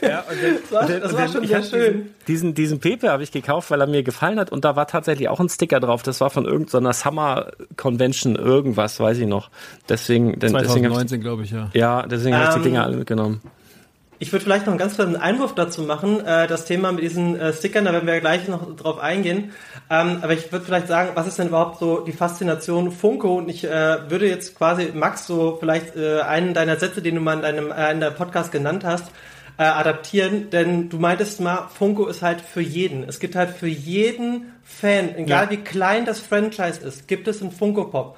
Ja, 0.00 0.24
und 0.30 0.42
den, 0.42 0.58
das 0.60 0.72
war, 0.72 0.82
und 0.82 0.90
den, 0.90 1.00
das 1.00 1.12
war 1.14 1.28
schon 1.28 1.46
sehr 1.46 1.62
schön. 1.62 2.10
Diesen, 2.26 2.54
diesen 2.54 2.80
Pepe 2.80 3.10
habe 3.10 3.22
ich 3.22 3.32
gekauft, 3.32 3.70
weil 3.70 3.80
er 3.80 3.86
mir 3.86 4.02
gefallen 4.02 4.38
hat 4.38 4.50
und 4.50 4.64
da 4.64 4.76
war 4.76 4.86
tatsächlich 4.86 5.28
auch 5.28 5.40
ein 5.40 5.48
Sticker 5.48 5.80
drauf. 5.80 6.02
Das 6.02 6.20
war 6.20 6.30
von 6.30 6.44
irgendeiner 6.44 6.92
Summer 6.92 7.50
Convention, 7.76 8.36
irgendwas, 8.36 9.00
weiß 9.00 9.18
ich 9.18 9.26
noch. 9.26 9.50
Deswegen, 9.88 10.38
2019, 10.40 11.20
glaube 11.20 11.44
ich, 11.44 11.50
ja. 11.50 11.70
Ja, 11.74 12.06
deswegen 12.06 12.34
um, 12.34 12.40
habe 12.40 12.48
ich 12.48 12.54
die 12.54 12.68
ähm, 12.68 12.74
Dinger 12.74 12.84
alle 12.84 12.96
mitgenommen. 12.98 13.40
Ich 14.20 14.32
würde 14.32 14.44
vielleicht 14.44 14.66
noch 14.66 14.72
einen 14.72 14.78
ganz 14.78 14.94
kleinen 14.94 15.16
Einwurf 15.16 15.54
dazu 15.54 15.82
machen. 15.82 16.24
Äh, 16.24 16.48
das 16.48 16.64
Thema 16.64 16.90
mit 16.90 17.04
diesen 17.04 17.38
äh, 17.38 17.52
Stickern, 17.52 17.84
da 17.84 17.92
werden 17.92 18.06
wir 18.06 18.20
gleich 18.20 18.48
noch 18.48 18.74
drauf 18.74 18.98
eingehen. 18.98 19.52
Ähm, 19.90 20.18
aber 20.22 20.32
ich 20.32 20.50
würde 20.50 20.64
vielleicht 20.64 20.88
sagen, 20.88 21.10
was 21.14 21.28
ist 21.28 21.38
denn 21.38 21.48
überhaupt 21.48 21.78
so 21.78 22.00
die 22.00 22.12
Faszination 22.12 22.90
Funko? 22.90 23.36
Und 23.38 23.48
ich 23.48 23.64
äh, 23.64 24.10
würde 24.10 24.28
jetzt 24.28 24.56
quasi, 24.56 24.90
Max, 24.92 25.26
so 25.26 25.56
vielleicht 25.60 25.94
äh, 25.96 26.20
einen 26.20 26.52
deiner 26.52 26.76
Sätze, 26.76 27.00
den 27.00 27.14
du 27.14 27.20
mal 27.20 27.34
in 27.34 27.42
deinem 27.42 27.70
äh, 27.70 27.92
in 27.92 28.00
der 28.00 28.10
Podcast 28.10 28.50
genannt 28.50 28.84
hast, 28.84 29.06
äh, 29.56 29.62
adaptieren. 29.62 30.50
Denn 30.50 30.88
du 30.88 30.98
meintest 30.98 31.40
mal, 31.40 31.68
Funko 31.72 32.08
ist 32.08 32.22
halt 32.22 32.40
für 32.40 32.60
jeden. 32.60 33.04
Es 33.04 33.20
gibt 33.20 33.36
halt 33.36 33.50
für 33.50 33.68
jeden 33.68 34.52
Fan, 34.64 35.14
egal 35.16 35.44
ja. 35.44 35.50
wie 35.50 35.56
klein 35.58 36.04
das 36.06 36.18
Franchise 36.18 36.80
ist, 36.80 37.06
gibt 37.06 37.28
es 37.28 37.40
einen 37.40 37.52
Funko 37.52 37.84
Pop. 37.84 38.16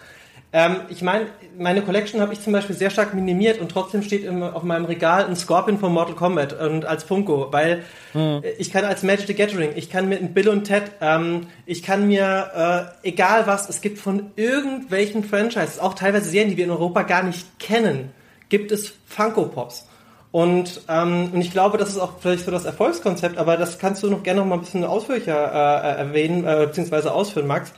Ähm, 0.53 0.77
ich 0.89 1.01
meine, 1.03 1.27
meine 1.57 1.83
Collection 1.83 2.21
habe 2.21 2.33
ich 2.33 2.41
zum 2.41 2.53
Beispiel 2.53 2.75
sehr 2.75 2.91
stark 2.91 3.15
minimiert 3.15 3.61
und 3.61 3.71
trotzdem 3.71 4.03
steht 4.03 4.25
im, 4.25 4.43
auf 4.43 4.65
meinem 4.65 4.85
Regal 4.85 5.27
ein 5.27 5.37
Scorpion 5.37 5.79
von 5.79 5.93
Mortal 5.93 6.17
Kombat 6.17 6.59
und 6.61 6.85
als 6.85 7.05
Funko, 7.05 7.49
weil 7.53 7.85
mhm. 8.15 8.43
ich 8.59 8.73
kann 8.73 8.85
als 8.85 9.05
Magic 9.05 9.29
the 9.29 9.35
Gathering, 9.35 9.73
ich 9.77 9.91
kann 9.91 10.09
mit 10.09 10.35
Bill 10.35 10.49
und 10.49 10.65
Ted, 10.65 10.91
ähm, 11.01 11.47
ich 11.67 11.85
kann 11.85 12.09
mir 12.09 12.91
äh, 13.03 13.09
egal 13.09 13.47
was, 13.47 13.69
es 13.69 13.81
gibt 13.81 13.99
von 13.99 14.33
irgendwelchen 14.35 15.23
Franchises, 15.23 15.79
auch 15.79 15.95
teilweise 15.95 16.29
Serien, 16.29 16.51
die 16.51 16.57
wir 16.57 16.65
in 16.65 16.71
Europa 16.71 17.03
gar 17.03 17.23
nicht 17.23 17.61
kennen, 17.61 18.11
gibt 18.49 18.73
es 18.73 18.93
Funko 19.07 19.45
Pops. 19.45 19.87
Und, 20.33 20.83
ähm, 20.89 21.31
und 21.33 21.41
ich 21.41 21.51
glaube, 21.51 21.77
das 21.77 21.91
ist 21.91 21.99
auch 21.99 22.15
vielleicht 22.21 22.45
so 22.45 22.51
das 22.51 22.65
Erfolgskonzept, 22.65 23.37
aber 23.37 23.57
das 23.57 23.79
kannst 23.79 24.03
du 24.03 24.11
noch 24.11 24.23
gerne 24.23 24.41
noch 24.41 24.47
mal 24.47 24.57
ein 24.57 24.61
bisschen 24.61 24.85
ausführlicher 24.85 25.35
äh, 25.35 25.99
erwähnen, 25.99 26.45
äh, 26.45 26.67
beziehungsweise 26.67 27.13
ausführen, 27.13 27.49
Max. 27.49 27.73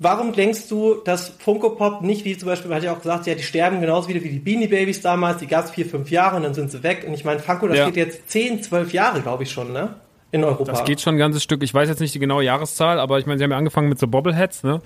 Warum 0.00 0.32
denkst 0.32 0.68
du, 0.68 0.96
dass 1.04 1.28
Funko 1.38 1.70
Pop 1.70 2.02
nicht, 2.02 2.24
wie 2.24 2.36
zum 2.36 2.48
Beispiel, 2.48 2.68
man 2.68 2.78
hat 2.78 2.84
ja 2.84 2.92
auch 2.92 3.00
gesagt, 3.00 3.26
ja, 3.26 3.34
die 3.34 3.44
sterben 3.44 3.80
genauso 3.80 4.08
wieder 4.08 4.22
wie 4.24 4.30
die 4.30 4.40
Beanie 4.40 4.66
Babies 4.66 5.00
damals, 5.02 5.38
die 5.38 5.46
gab 5.46 5.66
es 5.66 5.70
vier, 5.70 5.86
fünf 5.86 6.10
Jahre 6.10 6.36
und 6.36 6.42
dann 6.42 6.54
sind 6.54 6.72
sie 6.72 6.82
weg. 6.82 7.04
Und 7.06 7.14
ich 7.14 7.24
meine, 7.24 7.38
Funko, 7.38 7.68
das 7.68 7.78
ja. 7.78 7.86
geht 7.86 7.96
jetzt 7.96 8.28
zehn, 8.28 8.60
zwölf 8.62 8.92
Jahre, 8.92 9.20
glaube 9.20 9.44
ich 9.44 9.52
schon, 9.52 9.72
ne? 9.72 9.94
In 10.32 10.42
Europa. 10.42 10.72
Das 10.72 10.84
geht 10.84 11.00
schon 11.00 11.14
ein 11.14 11.18
ganzes 11.18 11.44
Stück. 11.44 11.62
Ich 11.62 11.72
weiß 11.72 11.88
jetzt 11.88 12.00
nicht 12.00 12.12
die 12.12 12.18
genaue 12.18 12.42
Jahreszahl, 12.42 12.98
aber 12.98 13.20
ich 13.20 13.26
meine, 13.26 13.38
sie 13.38 13.44
haben 13.44 13.52
ja 13.52 13.56
angefangen 13.56 13.88
mit 13.88 14.00
so 14.00 14.08
Bobbleheads, 14.08 14.64
ne? 14.64 14.80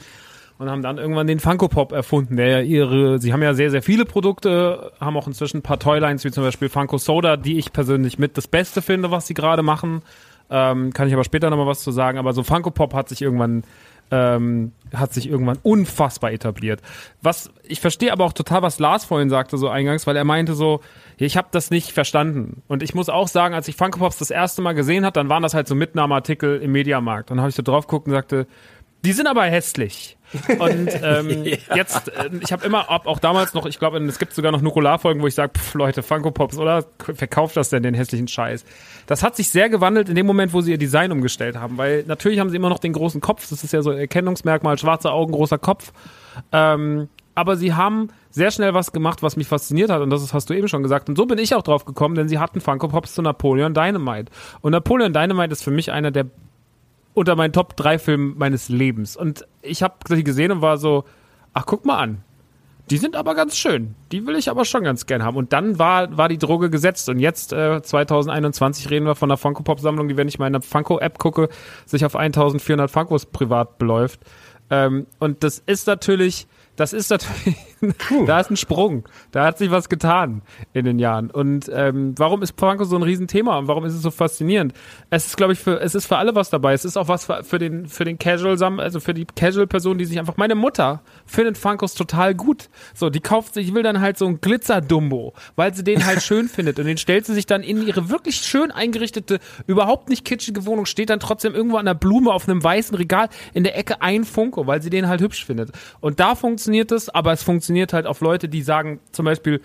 Und 0.59 0.69
haben 0.69 0.83
dann 0.83 0.99
irgendwann 0.99 1.27
den 1.27 1.41
Funko 1.41 1.69
Pop 1.69 1.93
erfunden, 1.93 2.37
der 2.37 2.49
ja 2.49 2.61
ihre, 2.61 3.19
sie 3.19 3.33
haben 3.33 3.43
ja 3.43 3.55
sehr, 3.55 3.71
sehr 3.71 3.81
viele 3.81 4.05
Produkte, 4.05 4.93
haben 5.01 5.17
auch 5.17 5.29
inzwischen 5.29 5.59
ein 5.59 5.63
paar 5.63 5.79
Toylines, 5.79 6.25
wie 6.25 6.33
zum 6.33 6.43
Beispiel 6.43 6.69
Funko 6.69 6.99
Soda, 6.99 7.37
die 7.37 7.59
ich 7.59 7.73
persönlich 7.73 8.19
mit 8.19 8.37
das 8.37 8.49
Beste 8.49 8.83
finde, 8.83 9.11
was 9.11 9.29
sie 9.29 9.35
gerade 9.35 9.63
machen. 9.63 10.03
Ähm, 10.51 10.93
kann 10.93 11.09
ich 11.09 11.15
aber 11.15 11.25
später 11.25 11.49
nochmal 11.49 11.67
was 11.67 11.83
zu 11.83 11.93
sagen. 11.93 12.19
Aber 12.19 12.33
so 12.33 12.43
Funko 12.43 12.71
Pop 12.71 12.93
hat 12.93 13.09
sich 13.09 13.23
irgendwann 13.23 13.63
ähm, 14.11 14.73
hat 14.95 15.13
sich 15.13 15.29
irgendwann 15.29 15.59
unfassbar 15.63 16.33
etabliert. 16.33 16.81
Was 17.23 17.51
ich 17.63 17.81
verstehe 17.81 18.13
aber 18.13 18.25
auch 18.25 18.33
total, 18.33 18.63
was 18.63 18.79
Lars 18.79 19.05
vorhin 19.05 19.31
sagte 19.31 19.59
so 19.59 19.69
eingangs, 19.69 20.07
weil 20.07 20.17
er 20.17 20.25
meinte 20.25 20.55
so, 20.55 20.81
ich 21.17 21.37
habe 21.37 21.49
das 21.51 21.71
nicht 21.71 21.93
verstanden. 21.93 22.63
Und 22.69 22.83
ich 22.83 22.95
muss 22.95 23.09
auch 23.09 23.29
sagen, 23.29 23.55
als 23.55 23.69
ich 23.69 23.77
Funko 23.77 23.99
Pops 24.01 24.19
das 24.19 24.31
erste 24.31 24.63
Mal 24.63 24.75
gesehen 24.75 25.05
habe, 25.05 25.15
dann 25.15 25.29
waren 25.29 25.43
das 25.43 25.55
halt 25.55 25.69
so 25.69 25.75
Mitnahmeartikel 25.75 26.61
im 26.61 26.73
Mediamarkt. 26.73 27.31
Dann 27.31 27.41
habe 27.41 27.51
ich 27.51 27.55
so 27.55 27.63
drauf 27.63 27.87
geguckt 27.87 28.07
und 28.07 28.13
sagte, 28.13 28.47
die 29.05 29.13
sind 29.13 29.27
aber 29.27 29.45
hässlich. 29.45 30.18
Und 30.59 30.91
ähm, 31.03 31.45
ja. 31.45 31.77
jetzt, 31.77 32.09
äh, 32.09 32.31
ich 32.41 32.53
habe 32.53 32.65
immer, 32.67 32.91
ab, 32.91 33.07
auch 33.07 33.19
damals 33.19 33.55
noch, 33.55 33.67
ich 33.67 33.79
glaube, 33.79 33.99
es 33.99 34.19
gibt 34.19 34.35
sogar 34.35 34.53
noch 34.53 34.61
Nukularfolgen, 34.61 35.23
wo 35.23 35.27
ich 35.27 35.35
sage, 35.35 35.53
Leute, 35.75 36.03
Funko 36.03 36.31
Pops, 36.31 36.59
oder? 36.59 36.85
Verkauft 36.99 37.57
das 37.57 37.71
denn, 37.71 37.83
den 37.83 37.95
hässlichen 37.95 38.29
Scheiß? 38.29 38.65
Das 39.07 39.23
hat 39.23 39.37
sich 39.37 39.49
sehr 39.49 39.69
gewandelt 39.69 40.09
in 40.09 40.15
dem 40.15 40.27
Moment, 40.27 40.53
wo 40.53 40.61
sie 40.61 40.73
ihr 40.73 40.79
Design 40.79 41.13
umgestellt 41.13 41.57
haben, 41.57 41.79
weil 41.79 42.05
natürlich 42.07 42.39
haben 42.41 42.51
sie 42.51 42.57
immer 42.57 42.69
noch 42.69 42.79
den 42.79 42.93
großen 42.93 43.21
Kopf, 43.21 43.49
das 43.49 43.65
ist 43.65 43.73
ja 43.73 43.83
so 43.83 43.91
ein 43.91 43.99
Erkennungsmerkmal, 43.99 44.79
schwarze 44.79 45.13
Augen, 45.13 45.33
großer 45.33 45.59
Kopf. 45.59 45.93
Ähm, 46.53 47.09
aber 47.35 47.57
sie 47.57 47.73
haben 47.73 48.09
sehr 48.31 48.51
schnell 48.51 48.75
was 48.75 48.93
gemacht, 48.93 49.23
was 49.23 49.37
mich 49.37 49.47
fasziniert 49.47 49.91
hat 49.91 50.03
und 50.03 50.11
das 50.11 50.35
hast 50.35 50.51
du 50.51 50.55
eben 50.55 50.69
schon 50.69 50.83
gesagt 50.83 51.09
und 51.09 51.17
so 51.17 51.25
bin 51.25 51.39
ich 51.39 51.55
auch 51.55 51.63
drauf 51.63 51.85
gekommen, 51.85 52.17
denn 52.17 52.29
sie 52.29 52.39
hatten 52.39 52.61
Funko 52.61 52.89
Pops 52.89 53.15
zu 53.15 53.23
Napoleon 53.23 53.75
Dynamite 53.75 54.31
und 54.61 54.73
Napoleon 54.73 55.13
Dynamite 55.13 55.53
ist 55.53 55.63
für 55.63 55.71
mich 55.71 55.93
einer 55.93 56.11
der 56.11 56.27
unter 57.19 57.37
meinen 57.37 57.53
Top 57.53 57.77
3 57.77 57.99
Filmen 57.99 58.39
meines 58.39 58.69
Lebens. 58.69 59.17
Und 59.17 59.47
ich 59.63 59.83
habe 59.83 59.95
sie 60.09 60.25
gesehen 60.25 60.53
und 60.53 60.63
war 60.63 60.79
so, 60.79 61.05
ach, 61.53 61.67
guck 61.67 61.85
mal 61.85 61.99
an. 61.99 62.23
Die 62.91 62.97
sind 62.97 63.17
aber 63.17 63.35
ganz 63.35 63.57
schön. 63.57 63.95
Die 64.13 64.27
will 64.27 64.37
ich 64.37 64.49
aber 64.49 64.65
schon 64.65 64.83
ganz 64.83 65.05
gern 65.05 65.23
haben. 65.23 65.37
Und 65.37 65.53
dann 65.53 65.79
war, 65.79 66.17
war 66.17 66.29
die 66.29 66.39
Droge 66.39 66.71
gesetzt. 66.71 67.09
Und 67.11 67.19
jetzt, 67.19 67.53
äh, 67.53 67.83
2021, 67.83 68.89
reden 68.89 69.05
wir 69.05 69.15
von 69.15 69.31
einer 69.31 69.37
Funko-Pop-Sammlung, 69.37 70.09
die, 70.09 70.17
wenn 70.17 70.29
ich 70.29 70.39
mal 70.39 70.47
in 70.47 70.55
der 70.55 70.63
Funko-App 70.63 71.19
gucke, 71.19 71.49
sich 71.85 72.05
auf 72.07 72.17
1400 72.17 72.91
Funkos 72.91 73.27
privat 73.27 73.79
beläuft. 73.79 74.21
Ähm, 74.71 75.07
und 75.19 75.45
das 75.45 75.59
ist 75.59 75.87
natürlich, 75.87 76.47
das 76.77 76.93
ist 76.93 77.11
natürlich, 77.11 77.57
da 78.27 78.41
ist 78.41 78.51
ein 78.51 78.57
Sprung. 78.57 79.05
Da 79.31 79.45
hat 79.45 79.59
sich 79.59 79.71
was 79.71 79.89
getan 79.89 80.43
in 80.73 80.85
den 80.85 80.99
Jahren. 80.99 81.31
Und 81.31 81.71
ähm, 81.73 82.15
warum 82.17 82.43
ist 82.43 82.59
Funko 82.59 82.85
so 82.85 82.97
ein 82.97 83.03
Riesenthema 83.03 83.59
und 83.59 83.69
warum 83.69 83.85
ist 83.85 83.95
es 83.95 84.03
so 84.03 84.11
faszinierend? 84.11 84.73
Es 85.11 85.27
ist, 85.27 85.37
glaube 85.37 85.53
ich, 85.53 85.59
für, 85.59 85.81
es 85.81 85.95
ist 85.95 86.07
für 86.07 86.17
alle 86.17 86.35
was 86.35 86.51
dabei. 86.51 86.73
Es 86.73 86.85
ist 86.85 86.97
auch 86.97 87.09
was 87.09 87.27
für, 87.27 87.45
für 87.45 87.59
den, 87.59 87.87
für 87.87 88.05
den 88.05 88.19
Casual, 88.19 88.61
also 88.81 89.01
für 89.01 89.15
die 89.15 89.25
Casual-Person, 89.25 89.99
die 89.99 90.05
sich 90.05 90.19
einfach, 90.19 90.37
meine 90.37 90.55
Mutter 90.55 91.03
findet 91.27 91.59
Funkos 91.59 91.95
total 91.95 92.35
gut. 92.35 92.69
So, 92.95 93.11
die 93.11 93.21
kauft 93.21 93.55
sich, 93.55 93.75
will 93.75 93.83
dann 93.83 94.01
halt 94.01 94.19
so 94.19 94.27
ein 94.27 94.41
Glitzer-Dumbo, 94.41 95.35
weil 95.57 95.75
sie 95.75 95.85
den 95.85 96.05
halt 96.05 96.23
schön 96.29 96.49
findet. 96.49 96.79
Und 96.79 96.87
den 96.87 96.99
stellt 96.99 97.27
sie 97.27 97.35
sich 97.35 97.47
dann 97.47 97.63
in 97.63 97.87
ihre 97.87 98.11
wirklich 98.11 98.37
schön 98.37 98.71
eingerichtete, 98.71 99.39
überhaupt 99.67 100.09
nicht 100.09 100.25
kitschige 100.25 100.67
Wohnung, 100.67 100.87
steht 100.87 101.11
dann 101.11 101.21
trotzdem 101.21 101.55
irgendwo 101.55 101.77
an 101.77 101.87
der 101.87 101.95
Blume 101.95 102.33
auf 102.33 102.49
einem 102.49 102.63
weißen 102.63 102.97
Regal 102.97 103.29
in 103.55 103.65
der 103.65 103.77
Ecke 103.77 104.03
ein 104.03 104.25
Funko, 104.25 104.67
weil 104.67 104.83
sie 104.83 104.91
den 104.91 105.09
halt 105.09 105.21
hübsch 105.21 105.45
findet. 105.45 105.71
Und 106.01 106.21
da 106.21 106.35
funktioniert 106.35 106.93
es, 106.93 107.09
aber 107.09 107.33
es 107.33 107.43
funktioniert 107.43 107.68
halt 107.69 108.07
auf 108.07 108.21
Leute, 108.21 108.49
die 108.49 108.63
sagen 108.63 109.01
zum 109.13 109.25
Beispiel, 109.25 109.61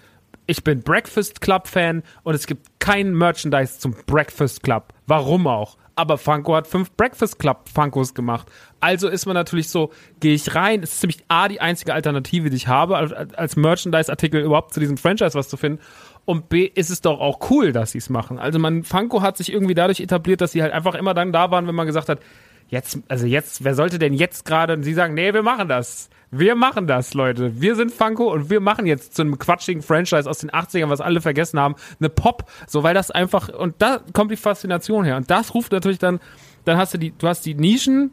ich 0.45 0.63
bin 0.63 0.81
Breakfast 0.81 1.41
Club 1.41 1.67
Fan 1.67 2.03
und 2.23 2.35
es 2.35 2.47
gibt 2.47 2.67
kein 2.79 3.13
Merchandise 3.13 3.79
zum 3.79 3.95
Breakfast 4.05 4.63
Club. 4.63 4.93
Warum 5.07 5.47
auch? 5.47 5.77
Aber 5.95 6.17
Funko 6.17 6.55
hat 6.55 6.67
fünf 6.67 6.91
Breakfast 6.93 7.37
Club 7.37 7.69
Funkos 7.71 8.13
gemacht. 8.15 8.51
Also 8.79 9.07
ist 9.07 9.25
man 9.25 9.35
natürlich 9.35 9.69
so, 9.69 9.91
gehe 10.19 10.33
ich 10.33 10.55
rein, 10.55 10.81
ist 10.81 10.99
ziemlich 10.99 11.23
A, 11.27 11.47
die 11.47 11.61
einzige 11.61 11.93
Alternative, 11.93 12.49
die 12.49 12.55
ich 12.55 12.67
habe, 12.67 12.97
als 12.97 13.55
Merchandise-Artikel 13.55 14.41
überhaupt 14.41 14.73
zu 14.73 14.79
diesem 14.79 14.97
Franchise 14.97 15.35
was 15.35 15.49
zu 15.49 15.57
finden. 15.57 15.79
Und 16.25 16.49
B, 16.49 16.65
ist 16.65 16.89
es 16.89 17.01
doch 17.01 17.19
auch 17.19 17.51
cool, 17.51 17.71
dass 17.73 17.91
sie 17.91 17.99
es 17.99 18.09
machen. 18.09 18.39
Also 18.39 18.57
man, 18.57 18.83
Funko 18.83 19.21
hat 19.21 19.37
sich 19.37 19.51
irgendwie 19.53 19.75
dadurch 19.75 19.99
etabliert, 19.99 20.41
dass 20.41 20.53
sie 20.53 20.63
halt 20.63 20.73
einfach 20.73 20.95
immer 20.95 21.13
dann 21.13 21.31
da 21.31 21.51
waren, 21.51 21.67
wenn 21.67 21.75
man 21.75 21.85
gesagt 21.85 22.09
hat, 22.09 22.19
jetzt, 22.69 22.99
also 23.07 23.25
jetzt, 23.25 23.63
wer 23.63 23.75
sollte 23.75 23.99
denn 23.99 24.13
jetzt 24.13 24.45
gerade, 24.45 24.73
und 24.73 24.83
sie 24.83 24.93
sagen, 24.93 25.13
nee, 25.13 25.33
wir 25.33 25.43
machen 25.43 25.67
das. 25.67 26.09
Wir 26.31 26.55
machen 26.55 26.87
das, 26.87 27.13
Leute. 27.13 27.61
Wir 27.61 27.75
sind 27.75 27.91
Funko 27.91 28.31
und 28.33 28.49
wir 28.49 28.59
machen 28.59 28.87
jetzt 28.87 29.15
zu 29.15 29.21
einem 29.21 29.37
quatschigen 29.37 29.83
Franchise 29.83 30.27
aus 30.27 30.39
den 30.39 30.49
80ern, 30.49 30.89
was 30.89 30.99
alle 30.99 31.21
vergessen 31.21 31.59
haben, 31.59 31.75
eine 31.99 32.09
Pop, 32.09 32.49
so 32.65 32.81
weil 32.81 32.95
das 32.95 33.11
einfach 33.11 33.49
und 33.49 33.75
da 33.77 33.99
kommt 34.13 34.31
die 34.31 34.35
Faszination 34.35 35.05
her 35.05 35.17
und 35.17 35.29
das 35.29 35.53
ruft 35.53 35.71
natürlich 35.71 35.99
dann 35.99 36.19
dann 36.65 36.77
hast 36.77 36.95
du 36.95 36.97
die 36.97 37.11
du 37.15 37.27
hast 37.27 37.45
die 37.45 37.53
Nischen 37.53 38.11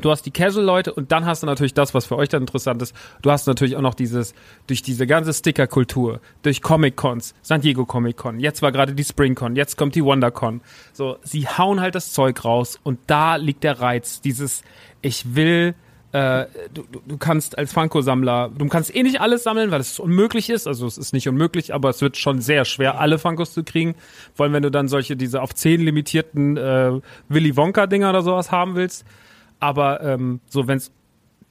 Du 0.00 0.10
hast 0.10 0.22
die 0.22 0.30
Casual-Leute 0.30 0.92
und 0.92 1.12
dann 1.12 1.24
hast 1.24 1.42
du 1.42 1.46
natürlich 1.46 1.74
das, 1.74 1.94
was 1.94 2.06
für 2.06 2.16
euch 2.16 2.28
dann 2.28 2.42
interessant 2.42 2.82
ist. 2.82 2.94
Du 3.22 3.30
hast 3.30 3.46
natürlich 3.46 3.76
auch 3.76 3.80
noch 3.80 3.94
dieses, 3.94 4.34
durch 4.66 4.82
diese 4.82 5.06
ganze 5.06 5.32
Sticker-Kultur, 5.32 6.20
durch 6.42 6.62
Comic-Cons, 6.62 7.34
San 7.42 7.60
Diego 7.60 7.86
Comic-Con, 7.86 8.40
jetzt 8.40 8.62
war 8.62 8.72
gerade 8.72 8.94
die 8.94 9.04
Spring-Con, 9.04 9.56
jetzt 9.56 9.76
kommt 9.76 9.94
die 9.94 10.04
WonderCon. 10.04 10.60
So, 10.92 11.16
sie 11.22 11.48
hauen 11.48 11.80
halt 11.80 11.94
das 11.94 12.12
Zeug 12.12 12.44
raus 12.44 12.78
und 12.82 12.98
da 13.06 13.36
liegt 13.36 13.64
der 13.64 13.80
Reiz, 13.80 14.20
dieses, 14.20 14.62
ich 15.00 15.34
will 15.34 15.74
äh, 16.12 16.46
du, 16.72 16.84
du 17.06 17.18
kannst 17.18 17.58
als 17.58 17.74
Funko-Sammler, 17.74 18.50
du 18.56 18.68
kannst 18.68 18.94
eh 18.94 19.02
nicht 19.02 19.20
alles 19.20 19.42
sammeln, 19.42 19.70
weil 19.70 19.80
es 19.80 19.98
unmöglich 19.98 20.48
ist. 20.48 20.66
Also 20.66 20.86
es 20.86 20.96
ist 20.96 21.12
nicht 21.12 21.28
unmöglich, 21.28 21.74
aber 21.74 21.90
es 21.90 22.00
wird 22.00 22.16
schon 22.16 22.40
sehr 22.40 22.64
schwer, 22.64 22.98
alle 23.00 23.18
Funkos 23.18 23.52
zu 23.52 23.64
kriegen. 23.64 23.96
Vor 24.32 24.44
allem, 24.44 24.54
wenn 24.54 24.62
du 24.62 24.70
dann 24.70 24.88
solche, 24.88 25.16
diese 25.16 25.42
auf 25.42 25.54
10 25.54 25.80
limitierten 25.82 26.56
äh, 26.56 27.00
Willy 27.28 27.56
Wonka-Dinger 27.56 28.08
oder 28.08 28.22
sowas 28.22 28.50
haben 28.50 28.76
willst. 28.76 29.04
Aber 29.60 30.02
ähm, 30.02 30.40
so, 30.48 30.68
wenn's 30.68 30.92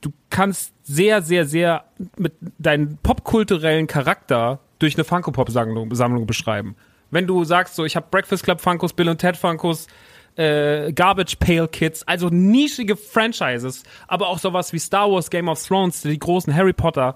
du 0.06 0.12
kannst 0.30 0.74
sehr, 0.84 1.22
sehr, 1.22 1.46
sehr 1.46 1.86
mit 2.18 2.34
deinem 2.60 2.98
popkulturellen 2.98 3.88
Charakter 3.88 4.60
durch 4.80 4.96
eine 4.96 5.04
Funko-Pop-Sammlung 5.04 5.94
Sammlung 5.96 6.28
beschreiben. 6.28 6.76
Wenn 7.12 7.28
du 7.28 7.44
sagst, 7.44 7.76
so, 7.76 7.86
ich 7.86 7.96
habe 7.96 8.08
Breakfast 8.12 8.44
Club 8.44 8.62
Funkos, 8.62 8.94
Bill 8.94 9.10
und 9.10 9.20
Ted 9.20 9.38
Funkos, 9.38 9.88
äh, 10.36 10.92
Garbage 10.92 11.38
Pail 11.38 11.68
Kids, 11.68 12.08
also 12.08 12.30
nischige 12.30 12.96
Franchises, 12.96 13.84
aber 14.08 14.28
auch 14.28 14.38
sowas 14.38 14.74
wie 14.74 14.80
Star 14.80 15.10
Wars, 15.10 15.30
Game 15.30 15.48
of 15.48 15.66
Thrones, 15.66 16.02
die 16.02 16.20
großen 16.20 16.54
Harry 16.54 16.74
Potter, 16.74 17.16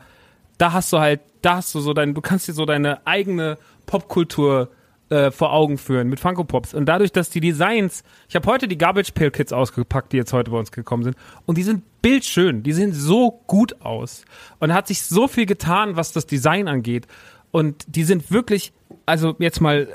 da 0.57 0.73
hast 0.73 0.91
du 0.93 0.99
halt, 0.99 1.21
da 1.41 1.55
hast 1.57 1.75
du 1.75 1.79
so 1.79 1.93
dein, 1.93 2.13
du 2.13 2.21
kannst 2.21 2.47
dir 2.47 2.53
so 2.53 2.65
deine 2.65 3.05
eigene 3.05 3.57
Popkultur 3.85 4.69
äh, 5.09 5.31
vor 5.31 5.53
Augen 5.53 5.77
führen 5.77 6.07
mit 6.07 6.19
Funko 6.19 6.43
Pops. 6.43 6.73
Und 6.73 6.85
dadurch, 6.85 7.11
dass 7.11 7.29
die 7.29 7.39
Designs, 7.39 8.03
ich 8.27 8.35
habe 8.35 8.47
heute 8.47 8.67
die 8.67 8.77
Garbage 8.77 9.11
Pail 9.11 9.31
Kids 9.31 9.51
ausgepackt, 9.51 10.13
die 10.13 10.17
jetzt 10.17 10.33
heute 10.33 10.51
bei 10.51 10.57
uns 10.57 10.71
gekommen 10.71 11.03
sind, 11.03 11.15
und 11.45 11.57
die 11.57 11.63
sind 11.63 11.83
bildschön, 12.01 12.63
die 12.63 12.73
sehen 12.73 12.93
so 12.93 13.41
gut 13.47 13.81
aus. 13.81 14.23
Und 14.59 14.73
hat 14.73 14.87
sich 14.87 15.03
so 15.03 15.27
viel 15.27 15.45
getan, 15.45 15.95
was 15.95 16.11
das 16.11 16.25
Design 16.25 16.67
angeht. 16.67 17.07
Und 17.51 17.83
die 17.87 18.03
sind 18.03 18.31
wirklich, 18.31 18.73
also 19.05 19.35
jetzt 19.39 19.59
mal, 19.59 19.87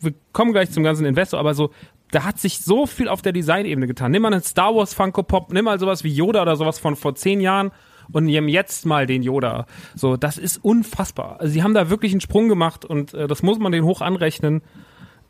wir 0.00 0.14
kommen 0.32 0.52
gleich 0.52 0.70
zum 0.70 0.84
ganzen 0.84 1.04
Investor, 1.04 1.40
aber 1.40 1.54
so, 1.54 1.70
da 2.12 2.24
hat 2.24 2.38
sich 2.38 2.58
so 2.58 2.86
viel 2.86 3.08
auf 3.08 3.22
der 3.22 3.32
Designebene 3.32 3.86
getan. 3.86 4.10
Nimm 4.10 4.22
mal 4.22 4.32
einen 4.32 4.42
Star 4.42 4.74
Wars 4.74 4.94
Funko 4.94 5.22
Pop, 5.22 5.52
nimm 5.52 5.64
mal 5.64 5.78
sowas 5.78 6.04
wie 6.04 6.12
Yoda 6.12 6.42
oder 6.42 6.56
sowas 6.56 6.78
von 6.78 6.96
vor 6.96 7.14
zehn 7.14 7.40
Jahren 7.40 7.70
und 8.12 8.24
nehmen 8.24 8.48
jetzt 8.48 8.86
mal 8.86 9.06
den 9.06 9.22
Yoda. 9.22 9.66
So, 9.94 10.16
das 10.16 10.38
ist 10.38 10.58
unfassbar. 10.58 11.40
Also 11.40 11.52
sie 11.52 11.62
haben 11.62 11.74
da 11.74 11.90
wirklich 11.90 12.12
einen 12.12 12.20
Sprung 12.20 12.48
gemacht 12.48 12.84
und 12.84 13.14
äh, 13.14 13.26
das 13.26 13.42
muss 13.42 13.58
man 13.58 13.72
den 13.72 13.84
hoch 13.84 14.00
anrechnen. 14.00 14.62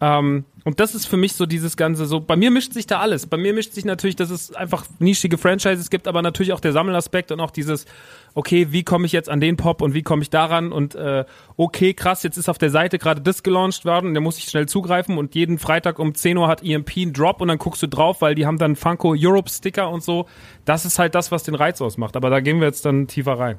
Ähm, 0.01 0.45
und 0.65 0.81
das 0.81 0.95
ist 0.95 1.07
für 1.07 1.17
mich 1.17 1.35
so 1.35 1.47
dieses 1.47 1.77
Ganze, 1.77 2.07
so, 2.07 2.21
bei 2.21 2.37
mir 2.37 2.51
mischt 2.51 2.73
sich 2.73 2.87
da 2.87 3.01
alles. 3.01 3.27
Bei 3.27 3.37
mir 3.37 3.53
mischt 3.55 3.73
sich 3.73 3.85
natürlich, 3.85 4.17
dass 4.17 4.31
es 4.31 4.53
einfach 4.53 4.85
nischige 4.99 5.39
Franchises 5.39 5.91
gibt, 5.91 6.07
aber 6.07 6.23
natürlich 6.23 6.53
auch 6.53 6.61
der 6.61 6.73
Sammelaspekt 6.73 7.33
und 7.33 7.41
auch 7.41 7.51
dieses, 7.51 7.87
okay, 8.35 8.69
wie 8.71 8.83
komme 8.83 9.07
ich 9.07 9.13
jetzt 9.13 9.29
an 9.29 9.41
den 9.41 9.57
Pop 9.57 9.83
und 9.83 9.95
wie 9.95 10.03
komme 10.03 10.23
ich 10.23 10.31
daran 10.31 10.73
und 10.73 10.95
äh, 10.95 11.25
okay, 11.57 11.95
krass, 11.95 12.23
jetzt 12.23 12.37
ist 12.37 12.49
auf 12.49 12.59
der 12.59 12.71
Seite 12.71 12.99
gerade 12.99 13.21
das 13.21 13.43
gelauncht 13.43 13.85
worden, 13.85 14.15
da 14.15 14.21
muss 14.21 14.39
ich 14.39 14.45
schnell 14.45 14.67
zugreifen 14.67 15.19
und 15.19 15.35
jeden 15.35 15.59
Freitag 15.59 15.99
um 15.99 16.15
10 16.15 16.37
Uhr 16.37 16.49
hat 16.49 16.63
EMP 16.63 16.91
einen 16.97 17.13
Drop 17.13 17.41
und 17.41 17.49
dann 17.49 17.59
guckst 17.59 17.83
du 17.83 17.87
drauf, 17.87 18.21
weil 18.21 18.35
die 18.35 18.47
haben 18.47 18.59
dann 18.59 18.77
Funko 18.77 19.15
Europe 19.19 19.51
Sticker 19.51 19.91
und 19.91 20.03
so. 20.03 20.27
Das 20.65 20.85
ist 20.85 20.99
halt 20.99 21.15
das, 21.15 21.31
was 21.33 21.43
den 21.43 21.55
Reiz 21.55 21.81
ausmacht. 21.81 22.17
Aber 22.17 22.31
da 22.31 22.41
gehen 22.41 22.61
wir 22.61 22.67
jetzt 22.67 22.85
dann 22.85 23.07
tiefer 23.07 23.39
rein. 23.39 23.59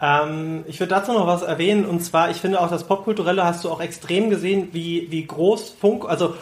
Ähm, 0.00 0.64
ich 0.66 0.80
würde 0.80 0.94
dazu 0.94 1.12
noch 1.12 1.26
was 1.26 1.42
erwähnen 1.42 1.84
und 1.84 2.00
zwar, 2.00 2.30
ich 2.30 2.38
finde 2.38 2.60
auch 2.60 2.70
das 2.70 2.84
Popkulturelle 2.84 3.44
hast 3.44 3.64
du 3.64 3.70
auch 3.70 3.80
extrem 3.80 4.30
gesehen, 4.30 4.68
wie, 4.72 5.10
wie 5.10 5.26
groß 5.26 5.70
Funk, 5.80 6.08
also 6.08 6.34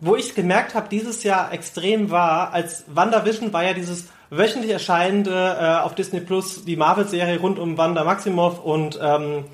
wo 0.00 0.14
ich 0.14 0.34
gemerkt 0.34 0.74
habe, 0.74 0.88
dieses 0.88 1.22
Jahr 1.22 1.52
extrem 1.52 2.10
war, 2.10 2.52
als 2.52 2.84
WandaVision 2.88 3.52
war 3.52 3.64
ja 3.64 3.72
dieses 3.72 4.08
wöchentlich 4.30 4.72
erscheinende 4.72 5.56
äh, 5.60 5.84
auf 5.84 5.94
Disney 5.94 6.20
Plus 6.20 6.64
die 6.64 6.76
Marvel-Serie 6.76 7.40
rund 7.40 7.58
um 7.58 7.78
Wanda 7.78 8.04
Maximoff 8.04 8.62
und 8.62 8.98
ähm, 9.02 9.44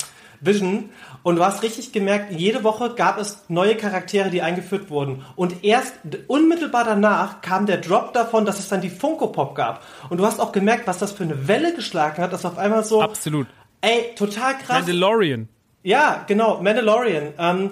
Vision. 0.43 0.91
Und 1.23 1.37
du 1.37 1.45
hast 1.45 1.63
richtig 1.63 1.93
gemerkt, 1.93 2.33
jede 2.33 2.65
Woche 2.65 2.95
gab 2.95 3.19
es 3.19 3.45
neue 3.49 3.77
Charaktere, 3.77 4.29
die 4.31 4.43
eingeführt 4.43 4.91
wurden. 4.91 5.25
Und 5.37 5.65
erst 5.65 5.95
unmittelbar 6.27 6.85
danach 6.85 7.41
kam 7.41 7.67
der 7.67 7.79
Drop 7.79 8.13
davon, 8.13 8.45
dass 8.45 8.59
es 8.59 8.69
dann 8.69 8.81
die 8.81 8.91
Funko 8.91 9.29
Pop 9.29 9.55
gab. 9.55 9.85
Und 10.11 10.19
du 10.19 10.27
hast 10.27 10.41
auch 10.41 10.53
gemerkt, 10.53 10.87
was 10.87 10.99
das 10.99 11.13
für 11.13 11.23
eine 11.23 11.49
Welle 11.49 11.75
geschlagen 11.75 12.23
hat, 12.23 12.33
dass 12.33 12.45
auf 12.45 12.59
einmal 12.59 12.85
so. 12.85 13.01
Absolut. 13.01 13.47
Ey, 13.81 14.15
total 14.17 14.59
krass. 14.59 14.79
Mandalorian. 14.81 15.49
Ja, 15.83 16.25
genau, 16.27 16.61
Mandalorian. 16.61 17.35
Ähm, 17.39 17.71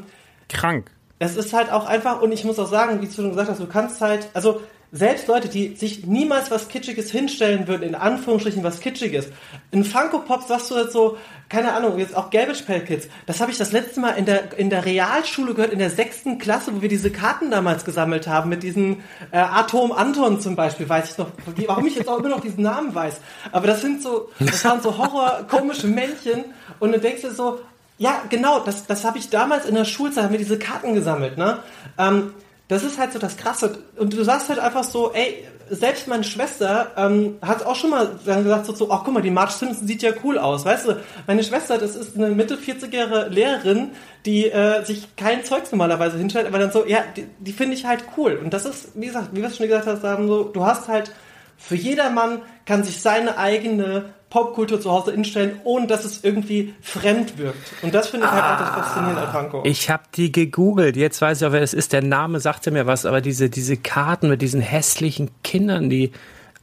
Krank. 0.48 0.90
es 1.18 1.36
ist 1.36 1.52
halt 1.52 1.70
auch 1.70 1.86
einfach, 1.86 2.22
und 2.22 2.32
ich 2.32 2.44
muss 2.44 2.58
auch 2.58 2.66
sagen, 2.66 3.00
wie 3.00 3.06
du 3.06 3.12
schon 3.12 3.30
gesagt 3.30 3.50
hast, 3.50 3.60
du 3.60 3.66
kannst 3.66 4.00
halt, 4.00 4.28
also 4.34 4.60
selbst 4.92 5.28
Leute, 5.28 5.48
die 5.48 5.76
sich 5.76 6.04
niemals 6.06 6.50
was 6.50 6.68
Kitschiges 6.68 7.10
hinstellen 7.12 7.68
würden, 7.68 7.82
in 7.82 7.94
Anführungsstrichen 7.94 8.64
was 8.64 8.80
Kitschiges. 8.80 9.28
In 9.70 9.84
Funko 9.84 10.18
Pops 10.18 10.48
sagst 10.48 10.70
du 10.70 10.76
jetzt 10.76 10.92
so, 10.92 11.16
keine 11.48 11.74
Ahnung, 11.74 11.98
jetzt 11.98 12.16
auch 12.16 12.30
Garbage 12.30 12.62
Pail 12.62 12.80
Kids. 12.80 13.08
Das 13.26 13.40
habe 13.40 13.52
ich 13.52 13.58
das 13.58 13.70
letzte 13.70 14.00
Mal 14.00 14.12
in 14.12 14.26
der, 14.26 14.58
in 14.58 14.68
der 14.68 14.84
Realschule 14.84 15.54
gehört, 15.54 15.72
in 15.72 15.78
der 15.78 15.90
sechsten 15.90 16.38
Klasse, 16.38 16.74
wo 16.74 16.82
wir 16.82 16.88
diese 16.88 17.10
Karten 17.10 17.52
damals 17.52 17.84
gesammelt 17.84 18.26
haben, 18.26 18.50
mit 18.50 18.64
diesen 18.64 19.00
äh, 19.30 19.38
Atom 19.38 19.92
Anton 19.92 20.40
zum 20.40 20.56
Beispiel, 20.56 20.88
weiß 20.88 21.12
ich 21.12 21.18
noch, 21.18 21.28
warum 21.66 21.86
ich 21.86 21.94
jetzt 21.94 22.08
auch 22.08 22.18
immer 22.18 22.28
noch 22.28 22.40
diesen 22.40 22.62
Namen 22.64 22.92
weiß. 22.92 23.20
Aber 23.52 23.68
das 23.68 23.82
sind 23.82 24.02
so, 24.02 24.30
das 24.40 24.64
waren 24.64 24.80
so 24.80 24.98
Horror, 24.98 25.46
komische 25.48 25.86
Männchen 25.86 26.46
und 26.80 26.92
du 26.92 26.98
denkst 26.98 27.22
dir 27.22 27.30
so, 27.30 27.60
ja, 27.98 28.22
genau, 28.28 28.60
das, 28.60 28.86
das 28.86 29.04
habe 29.04 29.18
ich 29.18 29.28
damals 29.28 29.66
in 29.66 29.74
der 29.74 29.84
Schulzeit, 29.84 30.24
haben 30.24 30.32
wir 30.32 30.38
diese 30.38 30.58
Karten 30.58 30.94
gesammelt, 30.94 31.36
ne? 31.36 31.58
Ähm, 31.98 32.32
das 32.70 32.84
ist 32.84 32.98
halt 32.98 33.12
so 33.12 33.18
das 33.18 33.36
Krasse. 33.36 33.78
Und 33.96 34.12
du 34.12 34.22
sagst 34.22 34.48
halt 34.48 34.60
einfach 34.60 34.84
so, 34.84 35.12
ey, 35.12 35.44
selbst 35.70 36.06
meine 36.06 36.22
Schwester 36.22 36.92
ähm, 36.96 37.36
hat 37.42 37.66
auch 37.66 37.74
schon 37.74 37.90
mal 37.90 38.12
gesagt 38.24 38.66
so, 38.66 38.74
so, 38.74 38.92
ach 38.92 39.02
guck 39.04 39.12
mal, 39.12 39.22
die 39.22 39.30
Marge 39.32 39.52
Simpson 39.52 39.88
sieht 39.88 40.02
ja 40.02 40.12
cool 40.22 40.38
aus, 40.38 40.64
weißt 40.64 40.86
du? 40.86 40.96
Meine 41.26 41.42
Schwester, 41.42 41.78
das 41.78 41.96
ist 41.96 42.16
eine 42.16 42.30
Mitte 42.30 42.56
40-jährige 42.56 43.26
Lehrerin, 43.28 43.90
die 44.24 44.48
äh, 44.48 44.84
sich 44.84 45.16
kein 45.16 45.44
Zeugs 45.44 45.72
normalerweise 45.72 46.16
hinstellt, 46.16 46.46
aber 46.46 46.60
dann 46.60 46.70
so, 46.70 46.86
ja, 46.86 47.02
die, 47.16 47.26
die 47.40 47.52
finde 47.52 47.74
ich 47.74 47.86
halt 47.86 48.04
cool. 48.16 48.40
Und 48.40 48.54
das 48.54 48.66
ist, 48.66 48.90
wie 48.94 49.06
gesagt, 49.06 49.30
wie 49.32 49.40
wir 49.40 49.48
es 49.48 49.56
schon 49.56 49.66
gesagt 49.66 50.04
haben 50.04 50.28
so, 50.28 50.44
du 50.44 50.64
hast 50.64 50.86
halt 50.86 51.10
für 51.56 51.74
jedermann 51.74 52.42
kann 52.66 52.84
sich 52.84 53.02
seine 53.02 53.36
eigene 53.36 54.14
Popkultur 54.30 54.80
zu 54.80 54.90
Hause 54.90 55.10
instellen, 55.10 55.60
ohne 55.64 55.86
dass 55.88 56.04
es 56.04 56.22
irgendwie 56.24 56.72
fremd 56.80 57.36
wirkt. 57.36 57.58
Und 57.82 57.94
das 57.94 58.08
finde 58.08 58.26
ich 58.26 58.32
halt 58.32 58.42
auch 58.44 58.58
das 58.60 58.68
Faszinierende 58.86 59.22
an 59.22 59.30
Franco. 59.32 59.62
Ich 59.64 59.90
habe 59.90 60.04
die 60.14 60.30
gegoogelt. 60.32 60.96
Jetzt 60.96 61.20
weiß 61.20 61.40
ich 61.42 61.46
auch, 61.46 61.52
wer 61.52 61.62
es 61.62 61.74
ist. 61.74 61.92
Der 61.92 62.02
Name 62.02 62.38
sagte 62.40 62.70
mir 62.70 62.86
was, 62.86 63.04
aber 63.06 63.20
diese, 63.20 63.50
diese 63.50 63.76
Karten 63.76 64.28
mit 64.28 64.40
diesen 64.40 64.60
hässlichen 64.60 65.30
Kindern, 65.42 65.90
die. 65.90 66.12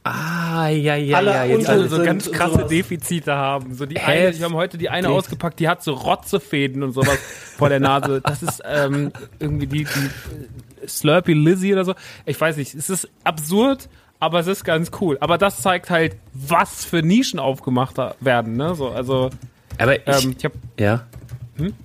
Ah, 0.04 0.68
ja, 0.68 0.94
ja, 0.96 1.18
Alle 1.18 1.30
ja. 1.32 1.44
Jetzt 1.44 1.58
unter- 1.58 1.72
Also 1.72 1.96
so 1.96 2.02
ganz 2.02 2.32
krasse 2.32 2.54
sowas. 2.54 2.68
Defizite 2.68 3.34
haben. 3.34 3.74
So 3.74 3.84
die 3.84 3.98
eine, 3.98 4.38
wir 4.38 4.44
haben 4.46 4.54
heute 4.54 4.78
die 4.78 4.88
eine 4.88 5.10
ausgepackt, 5.10 5.60
die 5.60 5.68
hat 5.68 5.82
so 5.82 5.92
Rotzefäden 5.92 6.82
und 6.82 6.92
sowas 6.92 7.18
vor 7.58 7.68
der 7.68 7.80
Nase. 7.80 8.22
Das 8.22 8.42
ist 8.42 8.62
ähm, 8.64 9.12
irgendwie 9.38 9.66
die, 9.66 9.84
die 9.84 10.88
Slurpy 10.88 11.34
Lizzie 11.34 11.74
oder 11.74 11.84
so. 11.84 11.94
Ich 12.24 12.40
weiß 12.40 12.56
nicht, 12.56 12.74
es 12.74 12.88
ist 12.88 13.08
absurd, 13.24 13.90
aber 14.20 14.40
es 14.40 14.46
ist 14.46 14.64
ganz 14.64 14.90
cool. 15.00 15.16
Aber 15.20 15.38
das 15.38 15.62
zeigt 15.62 15.90
halt, 15.90 16.16
was 16.32 16.84
für 16.84 17.02
Nischen 17.02 17.38
aufgemacht 17.38 17.96
werden. 18.20 18.56
Ne? 18.56 18.74
So, 18.74 18.88
also 18.88 19.30
aber 19.78 19.96
ich, 19.96 20.24
ähm, 20.24 20.34
ich 20.36 20.44
habe 20.44 20.54
Ja. 20.78 21.04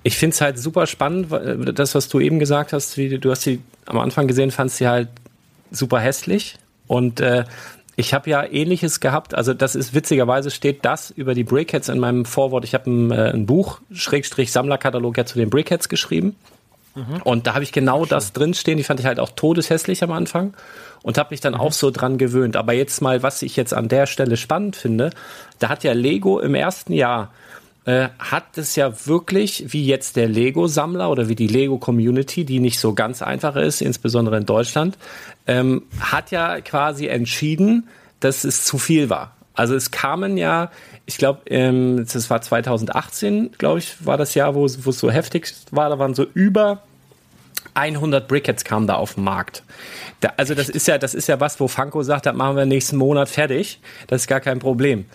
Ich 0.04 0.16
finde 0.16 0.34
es 0.34 0.40
halt 0.40 0.56
super 0.56 0.86
spannend, 0.86 1.28
das, 1.76 1.96
was 1.96 2.08
du 2.08 2.20
eben 2.20 2.38
gesagt 2.38 2.72
hast, 2.72 2.96
wie 2.96 3.18
du 3.18 3.30
hast 3.30 3.42
sie 3.42 3.60
am 3.86 3.98
Anfang 3.98 4.28
gesehen, 4.28 4.52
fandst 4.52 4.76
sie 4.76 4.86
halt 4.86 5.08
super 5.72 5.98
hässlich. 5.98 6.58
Und 6.86 7.20
äh, 7.20 7.44
ich 7.96 8.14
habe 8.14 8.30
ja 8.30 8.44
ähnliches 8.44 9.00
gehabt, 9.00 9.34
also 9.34 9.54
das 9.54 9.74
ist 9.74 9.94
witzigerweise 9.94 10.50
steht 10.50 10.84
das 10.84 11.10
über 11.10 11.34
die 11.34 11.44
Brickheads 11.44 11.88
in 11.88 11.98
meinem 11.98 12.24
Vorwort. 12.24 12.64
Ich 12.64 12.74
habe 12.74 12.90
ein, 12.90 13.10
äh, 13.10 13.32
ein 13.32 13.46
Buch, 13.46 13.80
Schrägstrich 13.92 14.52
Sammlerkatalog 14.52 15.16
ja 15.16 15.26
zu 15.26 15.38
den 15.38 15.50
Brickheads 15.50 15.88
geschrieben. 15.88 16.36
Und 17.24 17.46
da 17.46 17.54
habe 17.54 17.64
ich 17.64 17.72
genau 17.72 18.04
das 18.04 18.32
drinstehen. 18.32 18.78
Die 18.78 18.84
fand 18.84 19.00
ich 19.00 19.06
halt 19.06 19.20
auch 19.20 19.30
todeshässlich 19.30 20.02
am 20.02 20.12
Anfang 20.12 20.54
und 21.02 21.18
habe 21.18 21.30
mich 21.30 21.40
dann 21.40 21.54
auch 21.54 21.72
so 21.72 21.90
dran 21.90 22.18
gewöhnt. 22.18 22.56
Aber 22.56 22.72
jetzt 22.72 23.00
mal, 23.02 23.22
was 23.22 23.42
ich 23.42 23.56
jetzt 23.56 23.74
an 23.74 23.88
der 23.88 24.06
Stelle 24.06 24.36
spannend 24.36 24.76
finde, 24.76 25.10
da 25.58 25.68
hat 25.68 25.84
ja 25.84 25.92
Lego 25.92 26.40
im 26.40 26.54
ersten 26.54 26.92
Jahr 26.92 27.30
äh, 27.84 28.08
hat 28.18 28.56
es 28.56 28.76
ja 28.76 29.06
wirklich, 29.06 29.72
wie 29.72 29.84
jetzt 29.84 30.16
der 30.16 30.28
Lego-Sammler 30.28 31.10
oder 31.10 31.28
wie 31.28 31.34
die 31.34 31.48
Lego-Community, 31.48 32.44
die 32.44 32.58
nicht 32.60 32.78
so 32.78 32.94
ganz 32.94 33.20
einfach 33.20 33.56
ist, 33.56 33.82
insbesondere 33.82 34.38
in 34.38 34.46
Deutschland, 34.46 34.96
ähm, 35.46 35.82
hat 36.00 36.30
ja 36.30 36.60
quasi 36.62 37.06
entschieden, 37.06 37.88
dass 38.20 38.44
es 38.44 38.64
zu 38.64 38.78
viel 38.78 39.10
war. 39.10 39.33
Also 39.54 39.74
es 39.74 39.90
kamen 39.90 40.36
ja, 40.36 40.70
ich 41.06 41.16
glaube, 41.16 41.42
ähm, 41.46 42.06
das 42.12 42.28
war 42.28 42.42
2018, 42.42 43.52
glaube 43.58 43.78
ich, 43.78 44.04
war 44.04 44.16
das 44.16 44.34
Jahr, 44.34 44.54
wo 44.54 44.64
es 44.64 44.74
so 44.82 45.10
heftig 45.10 45.52
war, 45.70 45.88
da 45.88 45.98
waren 45.98 46.14
so 46.14 46.26
über 46.34 46.82
100 47.74 48.28
Brickets 48.28 48.64
kamen 48.64 48.86
da 48.86 48.94
auf 48.94 49.14
den 49.14 49.24
Markt. 49.24 49.62
Da, 50.20 50.32
also 50.36 50.54
das 50.54 50.68
ist 50.68 50.86
ja, 50.86 50.96
das 50.96 51.14
ist 51.14 51.26
ja 51.26 51.40
was, 51.40 51.58
wo 51.58 51.68
Funko 51.68 52.02
sagt, 52.02 52.26
das 52.26 52.34
machen 52.34 52.56
wir 52.56 52.66
nächsten 52.66 52.96
Monat 52.96 53.28
fertig. 53.28 53.80
Das 54.06 54.22
ist 54.22 54.26
gar 54.28 54.40
kein 54.40 54.60
Problem. 54.60 55.06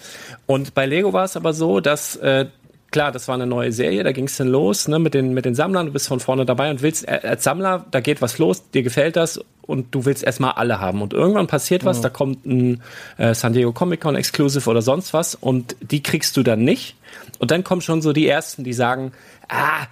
Und 0.45 0.73
bei 0.73 0.86
Lego 0.86 1.13
war 1.13 1.23
es 1.23 1.38
aber 1.38 1.54
so, 1.54 1.80
dass 1.80 2.17
äh, 2.17 2.47
klar, 2.91 3.12
das 3.12 3.28
war 3.28 3.36
eine 3.36 3.47
neue 3.47 3.71
Serie, 3.71 4.04
da 4.04 4.12
ging 4.12 4.25
es 4.25 4.38
dann 4.38 4.47
los 4.47 4.88
ne, 4.88 4.99
mit 4.99 5.13
den 5.13 5.34
mit 5.34 5.45
den 5.45 5.56
Sammlern. 5.56 5.88
Du 5.88 5.93
bist 5.93 6.08
von 6.08 6.19
vorne 6.19 6.45
dabei 6.45 6.69
und 6.71 6.82
willst 6.82 7.08
äh, 7.08 7.19
als 7.23 7.43
Sammler, 7.43 7.86
da 7.91 7.99
geht 7.99 8.21
was 8.21 8.38
los, 8.38 8.69
dir 8.71 8.84
gefällt 8.84 9.15
das 9.15 9.39
und 9.62 9.93
du 9.93 10.06
willst 10.06 10.23
erstmal 10.23 10.54
alle 10.54 10.80
haben. 10.80 11.02
Und 11.02 11.13
irgendwann 11.13 11.47
passiert 11.47 11.86
was, 11.86 12.02
da 12.02 12.10
kommt 12.10 12.45
ein 12.45 12.82
äh, 13.17 13.34
San 13.34 13.54
Diego 13.54 13.71
Comic 13.71 14.02
Con 14.02 14.15
Exclusive 14.15 14.69
oder 14.69 14.82
sonst 14.82 15.13
was 15.13 15.36
und 15.36 15.75
die 15.82 16.02
kriegst 16.02 16.36
du 16.38 16.43
dann 16.43 16.63
nicht. 16.63 16.95
Und 17.38 17.52
dann 17.52 17.63
kommen 17.63 17.82
schon 17.82 18.02
so 18.02 18.12
die 18.12 18.28
ersten, 18.28 18.63
die 18.63 18.73
sagen, 18.73 19.12
ah, 19.47 19.86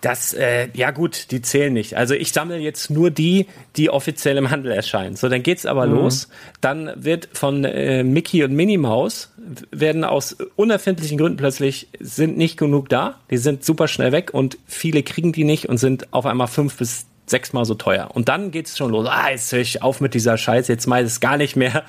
das, 0.00 0.32
äh, 0.32 0.68
ja 0.74 0.90
gut, 0.90 1.30
die 1.30 1.42
zählen 1.42 1.72
nicht. 1.72 1.96
Also 1.96 2.14
ich 2.14 2.32
sammle 2.32 2.58
jetzt 2.58 2.90
nur 2.90 3.10
die, 3.10 3.46
die 3.76 3.90
offiziell 3.90 4.36
im 4.36 4.50
Handel 4.50 4.72
erscheinen. 4.72 5.16
So, 5.16 5.28
dann 5.28 5.42
geht's 5.42 5.66
aber 5.66 5.86
los. 5.86 6.28
Dann 6.60 6.92
wird 6.96 7.28
von 7.32 7.64
äh, 7.64 8.04
Mickey 8.04 8.44
und 8.44 8.52
Minnie 8.52 8.78
Maus 8.78 9.32
werden 9.70 10.04
aus 10.04 10.36
unerfindlichen 10.56 11.18
Gründen 11.18 11.36
plötzlich 11.36 11.88
sind 11.98 12.36
nicht 12.36 12.56
genug 12.56 12.88
da. 12.88 13.20
Die 13.30 13.38
sind 13.38 13.64
super 13.64 13.88
schnell 13.88 14.12
weg 14.12 14.32
und 14.32 14.58
viele 14.66 15.02
kriegen 15.02 15.32
die 15.32 15.44
nicht 15.44 15.68
und 15.68 15.78
sind 15.78 16.12
auf 16.12 16.26
einmal 16.26 16.48
fünf 16.48 16.76
bis 16.76 17.06
sechsmal 17.30 17.64
so 17.64 17.74
teuer. 17.74 18.10
Und 18.12 18.28
dann 18.28 18.50
geht's 18.50 18.76
schon 18.76 18.90
los. 18.90 19.06
Ah, 19.08 19.30
jetzt 19.30 19.52
höre 19.52 19.60
ich 19.60 19.82
auf 19.82 20.00
mit 20.00 20.14
dieser 20.14 20.36
Scheiße, 20.36 20.72
jetzt 20.72 20.86
ich 20.86 20.94
es 21.06 21.20
gar 21.20 21.36
nicht 21.36 21.56
mehr. 21.56 21.84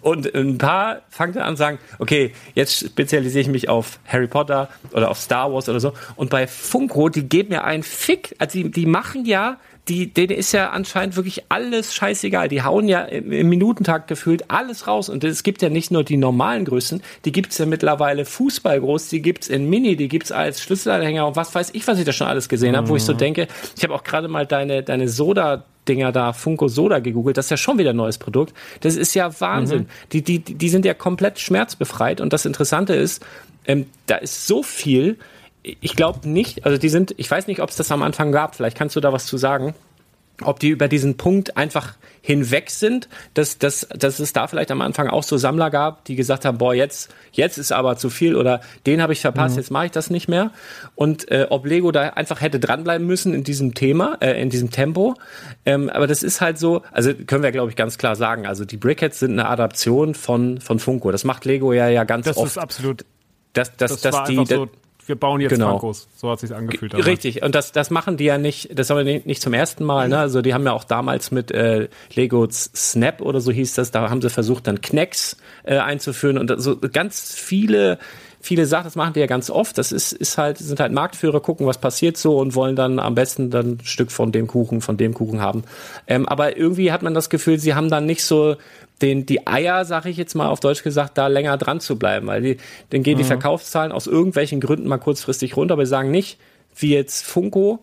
Und 0.00 0.34
ein 0.34 0.58
paar 0.58 1.02
fangen 1.08 1.34
dann 1.34 1.42
an 1.42 1.50
und 1.50 1.56
sagen, 1.56 1.78
okay, 1.98 2.34
jetzt 2.54 2.86
spezialisiere 2.86 3.42
ich 3.42 3.48
mich 3.48 3.68
auf 3.68 3.98
Harry 4.06 4.26
Potter 4.26 4.68
oder 4.92 5.10
auf 5.10 5.18
Star 5.18 5.52
Wars 5.52 5.68
oder 5.68 5.80
so. 5.80 5.92
Und 6.16 6.30
bei 6.30 6.46
Funko, 6.46 7.08
die 7.08 7.28
geben 7.28 7.50
mir 7.50 7.64
einen 7.64 7.82
Fick. 7.82 8.34
Also 8.38 8.58
die, 8.58 8.70
die 8.70 8.86
machen 8.86 9.24
ja 9.24 9.58
die, 9.88 10.12
denen 10.12 10.30
ist 10.30 10.52
ja 10.52 10.70
anscheinend 10.70 11.16
wirklich 11.16 11.44
alles 11.50 11.94
scheißegal. 11.94 12.48
Die 12.48 12.62
hauen 12.62 12.88
ja 12.88 13.02
im, 13.02 13.32
im 13.32 13.48
Minutentakt 13.48 14.08
gefühlt 14.08 14.50
alles 14.50 14.86
raus. 14.86 15.08
Und 15.08 15.24
es 15.24 15.42
gibt 15.42 15.60
ja 15.60 15.68
nicht 15.68 15.90
nur 15.90 16.04
die 16.04 16.16
normalen 16.16 16.64
Größen, 16.64 17.02
die 17.24 17.32
gibt's 17.32 17.58
ja 17.58 17.66
mittlerweile 17.66 18.24
Fußballgroß, 18.24 19.08
die 19.08 19.20
gibt's 19.20 19.48
in 19.48 19.68
Mini, 19.68 19.96
die 19.96 20.08
gibt's 20.08 20.32
als 20.32 20.62
Schlüsselanhänger 20.62 21.26
und 21.26 21.36
was 21.36 21.54
weiß 21.54 21.70
ich, 21.74 21.86
was 21.86 21.98
ich 21.98 22.04
da 22.04 22.12
schon 22.12 22.26
alles 22.26 22.48
gesehen 22.48 22.76
habe, 22.76 22.88
wo 22.88 22.96
ich 22.96 23.04
so 23.04 23.12
denke, 23.12 23.46
ich 23.76 23.84
habe 23.84 23.94
auch 23.94 24.04
gerade 24.04 24.28
mal 24.28 24.46
deine, 24.46 24.82
deine 24.82 25.08
Soda 25.08 25.64
Dinger 25.86 26.12
da, 26.12 26.32
Funko 26.32 26.68
Soda 26.68 26.98
gegoogelt, 27.00 27.36
das 27.36 27.46
ist 27.46 27.50
ja 27.50 27.56
schon 27.58 27.76
wieder 27.76 27.90
ein 27.90 27.96
neues 27.96 28.16
Produkt. 28.16 28.54
Das 28.80 28.96
ist 28.96 29.12
ja 29.14 29.38
Wahnsinn. 29.38 29.82
Mhm. 29.82 29.86
Die, 30.12 30.22
die, 30.22 30.38
die 30.38 30.68
sind 30.70 30.86
ja 30.86 30.94
komplett 30.94 31.38
schmerzbefreit 31.38 32.22
und 32.22 32.32
das 32.32 32.46
Interessante 32.46 32.94
ist, 32.94 33.22
ähm, 33.66 33.86
da 34.06 34.16
ist 34.16 34.46
so 34.46 34.62
viel, 34.62 35.18
ich 35.64 35.96
glaube 35.96 36.28
nicht, 36.28 36.64
also 36.66 36.78
die 36.78 36.90
sind, 36.90 37.14
ich 37.16 37.30
weiß 37.30 37.46
nicht, 37.46 37.60
ob 37.60 37.70
es 37.70 37.76
das 37.76 37.90
am 37.90 38.02
Anfang 38.02 38.32
gab, 38.32 38.54
vielleicht 38.54 38.76
kannst 38.76 38.94
du 38.96 39.00
da 39.00 39.12
was 39.12 39.26
zu 39.26 39.38
sagen, 39.38 39.74
ob 40.42 40.58
die 40.58 40.68
über 40.68 40.88
diesen 40.88 41.16
Punkt 41.16 41.56
einfach 41.56 41.94
hinweg 42.20 42.70
sind, 42.70 43.08
dass, 43.34 43.58
dass, 43.58 43.86
dass 43.94 44.18
es 44.18 44.32
da 44.32 44.48
vielleicht 44.48 44.70
am 44.72 44.80
Anfang 44.80 45.08
auch 45.08 45.22
so 45.22 45.36
Sammler 45.36 45.70
gab, 45.70 46.04
die 46.06 46.16
gesagt 46.16 46.44
haben, 46.44 46.58
boah, 46.58 46.74
jetzt, 46.74 47.14
jetzt 47.32 47.56
ist 47.56 47.70
aber 47.70 47.96
zu 47.96 48.10
viel 48.10 48.34
oder 48.34 48.60
den 48.86 49.00
habe 49.00 49.12
ich 49.12 49.20
verpasst, 49.20 49.56
jetzt 49.56 49.70
mache 49.70 49.86
ich 49.86 49.92
das 49.92 50.10
nicht 50.10 50.26
mehr. 50.28 50.50
Und 50.96 51.30
äh, 51.30 51.46
ob 51.50 51.66
Lego 51.66 51.92
da 51.92 52.10
einfach 52.10 52.40
hätte 52.40 52.58
dranbleiben 52.58 53.06
müssen 53.06 53.32
in 53.32 53.44
diesem 53.44 53.74
Thema, 53.74 54.18
äh, 54.20 54.40
in 54.42 54.50
diesem 54.50 54.70
Tempo. 54.70 55.14
Ähm, 55.64 55.88
aber 55.88 56.06
das 56.06 56.22
ist 56.22 56.40
halt 56.40 56.58
so, 56.58 56.82
also 56.90 57.14
können 57.14 57.44
wir, 57.44 57.52
glaube 57.52 57.70
ich, 57.70 57.76
ganz 57.76 57.96
klar 57.96 58.16
sagen, 58.16 58.46
also 58.46 58.64
die 58.64 58.76
Brickheads 58.76 59.20
sind 59.20 59.32
eine 59.32 59.48
Adaption 59.48 60.14
von, 60.14 60.60
von 60.60 60.78
Funko. 60.80 61.12
Das 61.12 61.24
macht 61.24 61.44
Lego 61.44 61.72
ja, 61.72 61.88
ja 61.88 62.02
ganz 62.04 62.26
Das 62.26 62.36
oft. 62.36 62.48
ist 62.48 62.58
absolut. 62.58 63.04
dass, 63.52 63.76
Das 63.76 64.00
dass 64.00 64.12
war 64.12 64.26
die, 64.26 64.44
so. 64.46 64.68
Wir 65.06 65.16
bauen 65.16 65.40
jetzt 65.40 65.50
Genau. 65.50 65.72
Funkos. 65.72 66.08
So 66.16 66.30
hat 66.30 66.40
sich's 66.40 66.52
angefühlt. 66.52 66.92
damals. 66.92 67.06
Richtig, 67.06 67.42
und 67.42 67.54
das, 67.54 67.72
das 67.72 67.90
machen 67.90 68.16
die 68.16 68.24
ja 68.24 68.38
nicht, 68.38 68.78
das 68.78 68.90
haben 68.90 68.98
wir 68.98 69.04
nicht, 69.04 69.26
nicht 69.26 69.42
zum 69.42 69.52
ersten 69.52 69.84
Mal, 69.84 70.08
ne? 70.08 70.18
Also 70.18 70.40
die 70.42 70.54
haben 70.54 70.64
ja 70.64 70.72
auch 70.72 70.84
damals 70.84 71.30
mit 71.30 71.50
äh, 71.50 71.88
Lego 72.14 72.46
Snap 72.50 73.20
oder 73.20 73.40
so 73.40 73.52
hieß 73.52 73.74
das, 73.74 73.90
da 73.90 74.08
haben 74.10 74.22
sie 74.22 74.30
versucht, 74.30 74.66
dann 74.66 74.80
Knacks 74.80 75.36
äh, 75.64 75.76
einzuführen 75.78 76.38
und 76.38 76.52
so 76.60 76.78
ganz 76.78 77.34
viele, 77.34 77.98
viele 78.44 78.66
Sachen, 78.66 78.84
das 78.84 78.94
machen 78.94 79.14
die 79.14 79.20
ja 79.20 79.26
ganz 79.26 79.48
oft. 79.48 79.78
Das 79.78 79.90
ist, 79.90 80.12
ist 80.12 80.36
halt, 80.36 80.58
sind 80.58 80.78
halt 80.78 80.92
Marktführer, 80.92 81.40
gucken, 81.40 81.66
was 81.66 81.78
passiert 81.78 82.16
so 82.18 82.38
und 82.38 82.54
wollen 82.54 82.76
dann 82.76 82.98
am 82.98 83.14
besten 83.14 83.50
dann 83.50 83.72
ein 83.72 83.80
Stück 83.84 84.12
von 84.12 84.32
dem 84.32 84.46
Kuchen, 84.46 84.82
von 84.82 84.98
dem 84.98 85.14
Kuchen 85.14 85.40
haben. 85.40 85.64
Ähm, 86.06 86.28
aber 86.28 86.56
irgendwie 86.56 86.92
hat 86.92 87.02
man 87.02 87.14
das 87.14 87.30
Gefühl, 87.30 87.58
sie 87.58 87.74
haben 87.74 87.88
dann 87.88 88.04
nicht 88.04 88.22
so 88.22 88.56
den, 89.00 89.24
die 89.24 89.46
Eier, 89.46 89.86
sag 89.86 90.04
ich 90.04 90.18
jetzt 90.18 90.34
mal 90.34 90.48
auf 90.48 90.60
Deutsch 90.60 90.82
gesagt, 90.82 91.16
da 91.16 91.26
länger 91.26 91.56
dran 91.56 91.80
zu 91.80 91.98
bleiben, 91.98 92.26
weil 92.26 92.42
die, 92.42 92.56
dann 92.90 93.02
gehen 93.02 93.16
die 93.16 93.24
Verkaufszahlen 93.24 93.92
aus 93.92 94.06
irgendwelchen 94.06 94.60
Gründen 94.60 94.88
mal 94.88 94.98
kurzfristig 94.98 95.56
runter, 95.56 95.72
aber 95.72 95.86
sie 95.86 95.90
sagen 95.90 96.10
nicht, 96.10 96.38
wie 96.76 96.92
jetzt 96.92 97.24
Funko, 97.24 97.80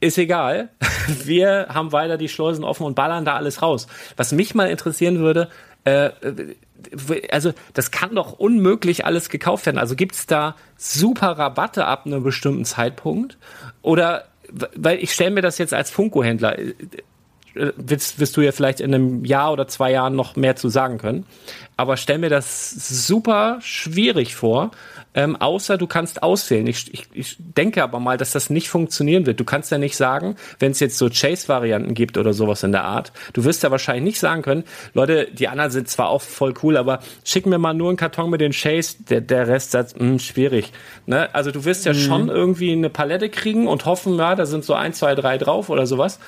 ist 0.00 0.18
egal. 0.18 0.68
Wir 1.24 1.68
haben 1.70 1.92
weiter 1.92 2.18
die 2.18 2.28
Schleusen 2.28 2.62
offen 2.62 2.84
und 2.84 2.94
ballern 2.94 3.24
da 3.24 3.36
alles 3.36 3.62
raus. 3.62 3.86
Was 4.16 4.32
mich 4.32 4.54
mal 4.54 4.70
interessieren 4.70 5.18
würde, 5.18 5.48
äh, 5.84 6.10
also 7.30 7.52
das 7.74 7.90
kann 7.90 8.14
doch 8.14 8.32
unmöglich 8.32 9.04
alles 9.04 9.28
gekauft 9.28 9.66
werden. 9.66 9.78
Also 9.78 9.96
gibt's 9.96 10.26
da 10.26 10.54
super 10.76 11.32
Rabatte 11.32 11.86
ab 11.86 12.06
einem 12.06 12.22
bestimmten 12.22 12.64
Zeitpunkt? 12.64 13.38
Oder 13.82 14.24
weil 14.76 14.98
ich 15.02 15.12
stelle 15.12 15.30
mir 15.30 15.42
das 15.42 15.58
jetzt 15.58 15.74
als 15.74 15.90
Funko-Händler, 15.90 16.58
äh, 16.58 16.74
wirst, 17.76 18.18
wirst 18.18 18.36
du 18.36 18.40
ja 18.40 18.52
vielleicht 18.52 18.80
in 18.80 18.94
einem 18.94 19.24
Jahr 19.24 19.52
oder 19.52 19.68
zwei 19.68 19.92
Jahren 19.92 20.14
noch 20.14 20.36
mehr 20.36 20.56
zu 20.56 20.68
sagen 20.68 20.98
können. 20.98 21.26
Aber 21.76 21.96
stell 21.96 22.18
mir 22.18 22.30
das 22.30 22.70
super 22.70 23.58
schwierig 23.60 24.34
vor, 24.34 24.70
ähm, 25.18 25.34
außer 25.34 25.78
du 25.78 25.88
kannst 25.88 26.22
auswählen. 26.22 26.68
Ich, 26.68 26.94
ich, 26.94 27.06
ich 27.12 27.36
denke 27.40 27.82
aber 27.82 27.98
mal, 27.98 28.16
dass 28.16 28.30
das 28.30 28.50
nicht 28.50 28.68
funktionieren 28.68 29.26
wird. 29.26 29.40
Du 29.40 29.44
kannst 29.44 29.72
ja 29.72 29.76
nicht 29.76 29.96
sagen, 29.96 30.36
wenn 30.60 30.70
es 30.70 30.78
jetzt 30.78 30.96
so 30.96 31.08
Chase-Varianten 31.10 31.94
gibt 31.94 32.16
oder 32.18 32.32
sowas 32.32 32.62
in 32.62 32.70
der 32.70 32.84
Art, 32.84 33.12
du 33.32 33.42
wirst 33.42 33.64
ja 33.64 33.72
wahrscheinlich 33.72 34.04
nicht 34.04 34.20
sagen 34.20 34.42
können, 34.42 34.62
Leute, 34.94 35.26
die 35.32 35.48
anderen 35.48 35.72
sind 35.72 35.88
zwar 35.88 36.10
auch 36.10 36.22
voll 36.22 36.54
cool, 36.62 36.76
aber 36.76 37.00
schick 37.24 37.46
mir 37.46 37.58
mal 37.58 37.74
nur 37.74 37.88
einen 37.88 37.96
Karton 37.96 38.30
mit 38.30 38.40
den 38.40 38.52
Chase, 38.52 38.94
der, 39.10 39.20
der 39.20 39.48
Rest 39.48 39.72
sagt, 39.72 40.00
mh, 40.00 40.20
schwierig. 40.20 40.72
Ne? 41.06 41.34
Also 41.34 41.50
du 41.50 41.64
wirst 41.64 41.84
ja 41.84 41.94
schon 41.94 42.28
irgendwie 42.28 42.70
eine 42.70 42.88
Palette 42.88 43.28
kriegen 43.28 43.66
und 43.66 43.86
hoffen, 43.86 44.16
ja, 44.18 44.36
da 44.36 44.46
sind 44.46 44.64
so 44.64 44.74
ein, 44.74 44.92
zwei, 44.92 45.16
drei 45.16 45.36
drauf 45.36 45.68
oder 45.68 45.88
sowas. 45.88 46.20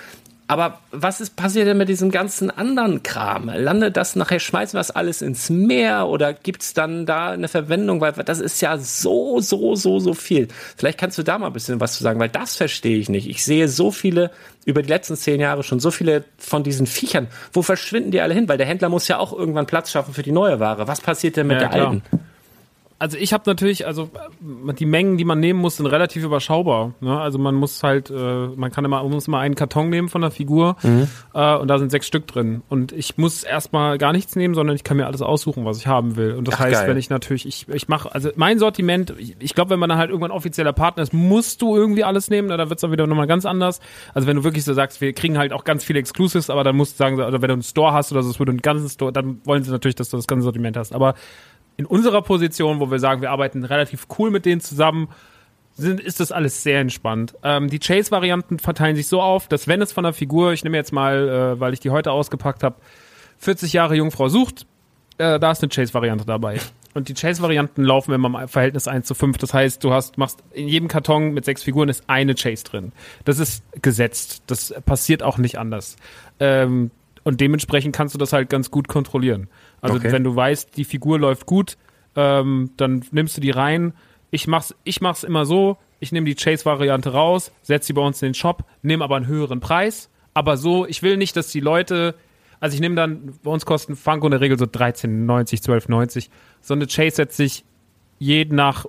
Aber 0.51 0.81
was 0.91 1.21
ist 1.21 1.37
passiert 1.37 1.69
denn 1.69 1.79
mit 1.79 1.89
diesem 1.89 2.11
ganzen 2.11 2.51
anderen 2.51 3.05
Kram? 3.05 3.49
Landet 3.55 3.97
das 3.97 4.17
nachher, 4.17 4.41
schmeißen 4.41 4.75
wir 4.75 4.81
das 4.81 4.91
alles 4.91 5.23
ins 5.23 5.49
Meer 5.49 6.09
oder 6.09 6.33
gibt's 6.33 6.75
dann 6.75 7.07
da 7.07 7.31
eine 7.31 7.47
Verwendung? 7.47 8.01
Weil 8.01 8.15
das 8.15 8.41
ist 8.41 8.61
ja 8.61 8.77
so, 8.77 9.39
so, 9.41 9.77
so, 9.77 10.01
so 10.01 10.13
viel. 10.13 10.49
Vielleicht 10.77 10.99
kannst 10.99 11.17
du 11.19 11.23
da 11.23 11.39
mal 11.39 11.47
ein 11.47 11.53
bisschen 11.53 11.79
was 11.79 11.93
zu 11.93 12.03
sagen, 12.03 12.19
weil 12.19 12.31
das 12.31 12.57
verstehe 12.57 12.99
ich 12.99 13.09
nicht. 13.09 13.29
Ich 13.29 13.45
sehe 13.45 13.69
so 13.69 13.93
viele, 13.93 14.33
über 14.65 14.83
die 14.83 14.89
letzten 14.89 15.15
zehn 15.15 15.41
Jahre 15.41 15.63
schon, 15.63 15.79
so 15.79 15.93
viele 15.93 16.25
von 16.37 16.65
diesen 16.65 16.89
Viechern. 16.89 17.29
Wo 17.53 17.63
verschwinden 17.63 18.11
die 18.11 18.21
alle 18.21 18.35
hin? 18.35 18.49
Weil 18.49 18.59
der 18.59 18.67
Händler 18.67 18.89
muss 18.89 19.07
ja 19.07 19.19
auch 19.19 19.33
irgendwann 19.33 19.67
Platz 19.67 19.93
schaffen 19.93 20.15
für 20.15 20.25
die 20.25 20.33
neue 20.33 20.59
Ware. 20.59 20.89
Was 20.89 21.01
passiert 21.01 21.37
denn 21.37 21.47
mit 21.47 21.61
Ja, 21.63 21.69
der 21.69 21.69
klar. 21.69 21.87
alten? 21.91 22.03
Also 23.01 23.17
ich 23.17 23.33
habe 23.33 23.45
natürlich, 23.47 23.87
also 23.87 24.11
äh, 24.69 24.75
die 24.75 24.85
Mengen, 24.85 25.17
die 25.17 25.25
man 25.25 25.41
nehmen 25.41 25.59
muss, 25.59 25.79
sind 25.79 25.87
relativ 25.87 26.23
überschaubar. 26.23 26.93
Ne? 27.01 27.19
Also 27.19 27.39
man 27.39 27.55
muss 27.55 27.83
halt, 27.83 28.11
äh, 28.11 28.15
man 28.15 28.71
kann 28.71 28.85
immer, 28.85 29.03
man 29.03 29.11
muss 29.11 29.27
immer 29.27 29.39
einen 29.39 29.55
Karton 29.55 29.89
nehmen 29.89 30.11
von 30.11 30.21
der 30.21 30.31
Figur 30.31 30.77
äh, 30.85 31.57
und 31.57 31.69
da 31.69 31.79
sind 31.79 31.91
sechs 31.91 32.07
Stück 32.07 32.27
drin. 32.27 32.61
Und 32.69 32.93
ich 32.93 33.17
muss 33.17 33.43
erstmal 33.43 33.97
gar 33.97 34.13
nichts 34.13 34.37
nehmen, 34.37 34.55
sondern 34.55 34.77
ich 34.77 34.85
kann 34.85 34.99
mir 34.99 35.07
alles 35.07 35.23
aussuchen, 35.23 35.65
was 35.65 35.79
ich 35.79 35.87
haben 35.87 36.17
will. 36.17 36.35
Und 36.35 36.47
das 36.47 36.57
Ach, 36.57 36.61
heißt, 36.61 36.81
geil. 36.81 36.91
wenn 36.91 36.99
ich 36.99 37.09
natürlich, 37.09 37.47
ich, 37.47 37.67
ich 37.71 37.89
mache, 37.89 38.15
also 38.15 38.33
mein 38.37 38.59
Sortiment, 38.59 39.15
ich, 39.17 39.35
ich 39.39 39.55
glaube, 39.55 39.71
wenn 39.71 39.79
man 39.79 39.89
dann 39.89 39.99
halt 39.99 40.11
irgendwann 40.11 40.31
offizieller 40.31 40.75
Partner 40.75 41.03
ist, 41.03 41.15
musst 41.15 41.63
du 41.63 41.75
irgendwie 41.75 42.05
alles 42.05 42.29
nehmen, 42.29 42.49
na, 42.49 42.59
da 42.59 42.69
wird's 42.69 42.83
dann 42.83 42.93
wieder 42.93 43.07
nochmal 43.07 43.27
ganz 43.27 43.47
anders. 43.47 43.81
Also 44.13 44.29
wenn 44.29 44.37
du 44.37 44.45
wirklich 44.45 44.65
so 44.65 44.75
sagst, 44.75 45.01
wir 45.01 45.15
kriegen 45.15 45.39
halt 45.39 45.55
auch 45.55 45.65
ganz 45.65 45.85
viele 45.85 46.01
Exclusives, 46.01 46.51
aber 46.51 46.65
dann 46.65 46.77
musst 46.77 46.95
du 46.95 46.99
sagen, 46.99 47.19
also 47.19 47.41
wenn 47.41 47.49
du 47.49 47.55
einen 47.55 47.63
Store 47.63 47.95
hast 47.95 48.13
oder 48.13 48.23
so, 48.23 48.29
es 48.29 48.39
würde 48.39 48.51
einen 48.51 48.61
ganzen 48.61 48.91
Store, 48.91 49.11
dann 49.11 49.41
wollen 49.45 49.63
sie 49.63 49.71
natürlich, 49.71 49.95
dass 49.95 50.11
du 50.11 50.19
das 50.19 50.27
ganze 50.27 50.45
Sortiment 50.45 50.77
hast. 50.77 50.95
Aber 50.95 51.15
in 51.77 51.87
unserer 51.87 52.23
Position, 52.23 52.81
wo 52.81 52.91
wir 52.91 52.99
sagen, 52.99 53.23
wir 53.23 53.31
arbeiten 53.31 53.65
relativ 53.65 54.07
cool 54.19 54.31
mit 54.31 54.45
denen 54.45 54.61
zusammen, 54.61 55.09
sind, 55.75 56.01
ist 56.01 56.21
das 56.21 56.33
alles 56.33 56.63
sehr 56.63 56.81
entspannt. 56.81 57.35
Ähm, 57.43 57.69
die 57.69 57.79
Chase-Varianten 57.79 58.59
verteilen 58.59 58.97
sich 58.97 59.09
so 59.09 59.23
auf, 59.23 59.49
dass 59.49 59.67
wenn 59.67 59.81
es 59.81 59.93
von 59.93 60.05
der 60.05 60.13
Figur, 60.13 60.53
ich 60.53 60.65
nehme 60.65 60.77
jetzt 60.77 60.93
mal, 60.93 61.29
äh, 61.29 61.61
weil 61.61 61.73
ich 61.73 61.81
die 61.81 61.91
heute 61.91 62.13
ausgepackt 62.13 62.63
habe, 62.63 62.77
40 63.39 63.73
Jahre 63.73 63.97
Jungfrau 63.97 64.29
sucht, 64.29 64.67
äh, 65.19 65.39
da 65.39 65.51
ist 65.51 65.63
eine 65.63 65.71
Chase-Variante 65.71 66.25
dabei. 66.27 66.61
Und 66.93 67.09
die 67.09 67.15
Chase-Varianten 67.15 67.85
laufen 67.85 68.13
immer 68.13 68.43
im 68.43 68.49
Verhältnis 68.49 68.89
1 68.89 69.07
zu 69.07 69.15
5. 69.15 69.39
Das 69.39 69.55
heißt, 69.55 69.83
du 69.85 69.93
hast, 69.93 70.19
machst 70.19 70.43
in 70.53 70.67
jedem 70.67 70.89
Karton 70.89 71.33
mit 71.33 71.45
sechs 71.45 71.63
Figuren 71.63 71.89
ist 71.89 72.05
eine 72.09 72.35
Chase 72.35 72.65
drin. 72.65 72.93
Das 73.25 73.39
ist 73.39 73.63
gesetzt. 73.81 74.43
Das 74.49 74.75
passiert 74.85 75.23
auch 75.23 75.39
nicht 75.39 75.59
anders. 75.59 75.97
Ähm, 76.41 76.91
und 77.23 77.41
dementsprechend 77.41 77.95
kannst 77.95 78.15
du 78.15 78.19
das 78.19 78.33
halt 78.33 78.51
ganz 78.51 78.71
gut 78.71 78.89
kontrollieren. 78.89 79.49
Also 79.81 79.97
Okay. 79.97 80.13
wenn 80.13 80.25
du 80.25 80.35
weißt, 80.35 80.77
die 80.77 80.85
Figur 80.85 81.19
läuft 81.19 81.47
gut, 81.47 81.77
ähm, 82.17 82.71
dann 82.77 83.05
nimmst 83.13 83.37
du 83.37 83.41
die 83.41 83.51
rein. 83.51 83.93
Ich 84.31 84.47
mach's, 84.47 84.75
ich 84.85 85.01
mach's 85.01 85.25
immer 85.25 85.47
so, 85.47 85.77
ich 86.01 86.13
nehme 86.13 86.27
die 86.27 86.35
Chase-Variante 86.35 87.13
raus, 87.13 87.53
setze 87.63 87.89
sie 87.89 87.93
bei 87.93 88.03
uns 88.03 88.21
in 88.23 88.29
den 88.29 88.35
Shop, 88.35 88.65
nehme 88.83 89.05
aber 89.05 89.17
einen 89.17 89.27
höheren 89.27 89.61
Preis. 89.61 90.09
Aber 90.35 90.57
so, 90.57 90.87
ich 90.87 91.03
will 91.03 91.17
nicht, 91.17 91.37
dass 91.37 91.49
die 91.49 91.61
Leute, 91.61 92.15
also 92.61 92.75
ich 92.75 92.81
nehme 92.81 92.95
dann, 92.95 93.35
bei 93.43 93.51
uns 93.51 93.67
kosten 93.67 93.97
Funko 93.97 94.27
in 94.27 94.31
der 94.33 94.41
Regel 94.41 94.59
so 94.59 94.65
13,90, 94.67 95.63
12,90. 95.65 96.29
So 96.61 96.75
eine 96.75 96.87
Chase 96.87 97.17
setze 97.17 97.45
ich 97.45 97.65
jeden 98.19 98.55
nach 98.57 98.87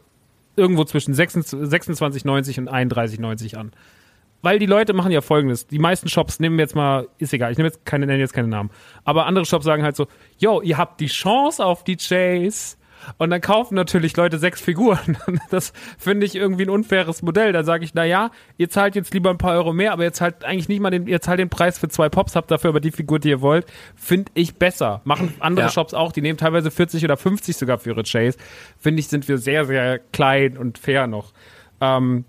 irgendwo 0.56 0.84
zwischen 0.84 1.14
26,90 1.16 2.60
und 2.60 2.70
31,90 2.70 3.56
an. 3.56 3.72
Weil 4.42 4.60
die 4.60 4.66
Leute 4.66 4.94
machen 4.94 5.12
ja 5.12 5.22
folgendes. 5.22 5.68
Die 5.68 5.80
meisten 5.80 6.10
Shops 6.10 6.40
nehmen 6.40 6.58
jetzt 6.60 6.76
mal, 6.76 7.08
ist 7.18 7.34
egal, 7.34 7.52
ich 7.52 7.58
nehme 7.58 7.70
jetzt 7.70 7.86
keine, 7.86 8.08
nenne 8.08 8.20
jetzt 8.20 8.34
keine 8.34 8.48
Namen. 8.48 8.72
Aber 9.04 9.26
andere 9.26 9.46
Shops 9.46 9.66
sagen 9.66 9.84
halt 9.84 9.96
so, 9.96 10.08
yo, 10.38 10.62
ihr 10.62 10.78
habt 10.78 11.00
die 11.00 11.08
Chance 11.08 11.64
auf 11.64 11.84
die 11.84 11.98
Chase. 11.98 12.78
Und 13.18 13.32
dann 13.32 13.42
kaufen 13.42 13.74
natürlich 13.74 14.16
Leute 14.16 14.38
sechs 14.38 14.62
Figuren. 14.62 15.18
Das 15.50 15.74
finde 15.98 16.26
ich 16.26 16.36
irgendwie 16.36 16.64
ein 16.66 16.70
unfaires 16.70 17.24
Modell. 17.24 17.52
Da 17.52 17.64
sage 17.64 17.84
ich, 17.84 17.94
na 17.96 18.06
ja, 18.06 18.30
ihr 18.58 18.70
zahlt 18.70 18.96
jetzt 18.96 19.14
lieber 19.14 19.32
ein 19.32 19.38
paar 19.40 19.54
Euro 19.54 19.74
mehr, 19.74 19.92
aber 19.92 20.04
ihr 20.04 20.14
zahlt 20.14 20.46
eigentlich 20.46 20.70
nicht 20.70 20.80
mal 20.82 20.92
den, 20.92 21.08
ihr 21.08 21.20
zahlt 21.20 21.40
den 21.40 21.50
Preis 21.50 21.80
für 21.80 21.88
zwei 21.88 22.10
Pops, 22.10 22.36
habt 22.36 22.52
dafür 22.52 22.70
aber 22.70 22.80
die 22.80 22.92
Figur, 22.92 23.18
die 23.20 23.30
ihr 23.30 23.42
wollt. 23.42 23.66
Finde 23.96 24.32
ich 24.36 24.56
besser. 24.56 25.02
Machen 25.04 25.34
andere 25.40 25.66
Ja. 25.66 25.72
Shops 25.72 25.94
auch, 25.96 26.12
die 26.12 26.22
nehmen 26.22 26.38
teilweise 26.38 26.70
40 26.70 27.04
oder 27.04 27.18
50 27.18 27.58
sogar 27.58 27.80
für 27.80 27.90
ihre 27.90 28.04
Chase. 28.04 28.38
Finde 28.78 29.00
ich, 29.00 29.08
sind 29.08 29.28
wir 29.28 29.40
sehr, 29.40 29.66
sehr 29.66 29.98
klein 29.98 30.58
und 30.58 30.78
fair 30.78 31.08
noch. 31.08 31.34
Ähm, 31.82 32.26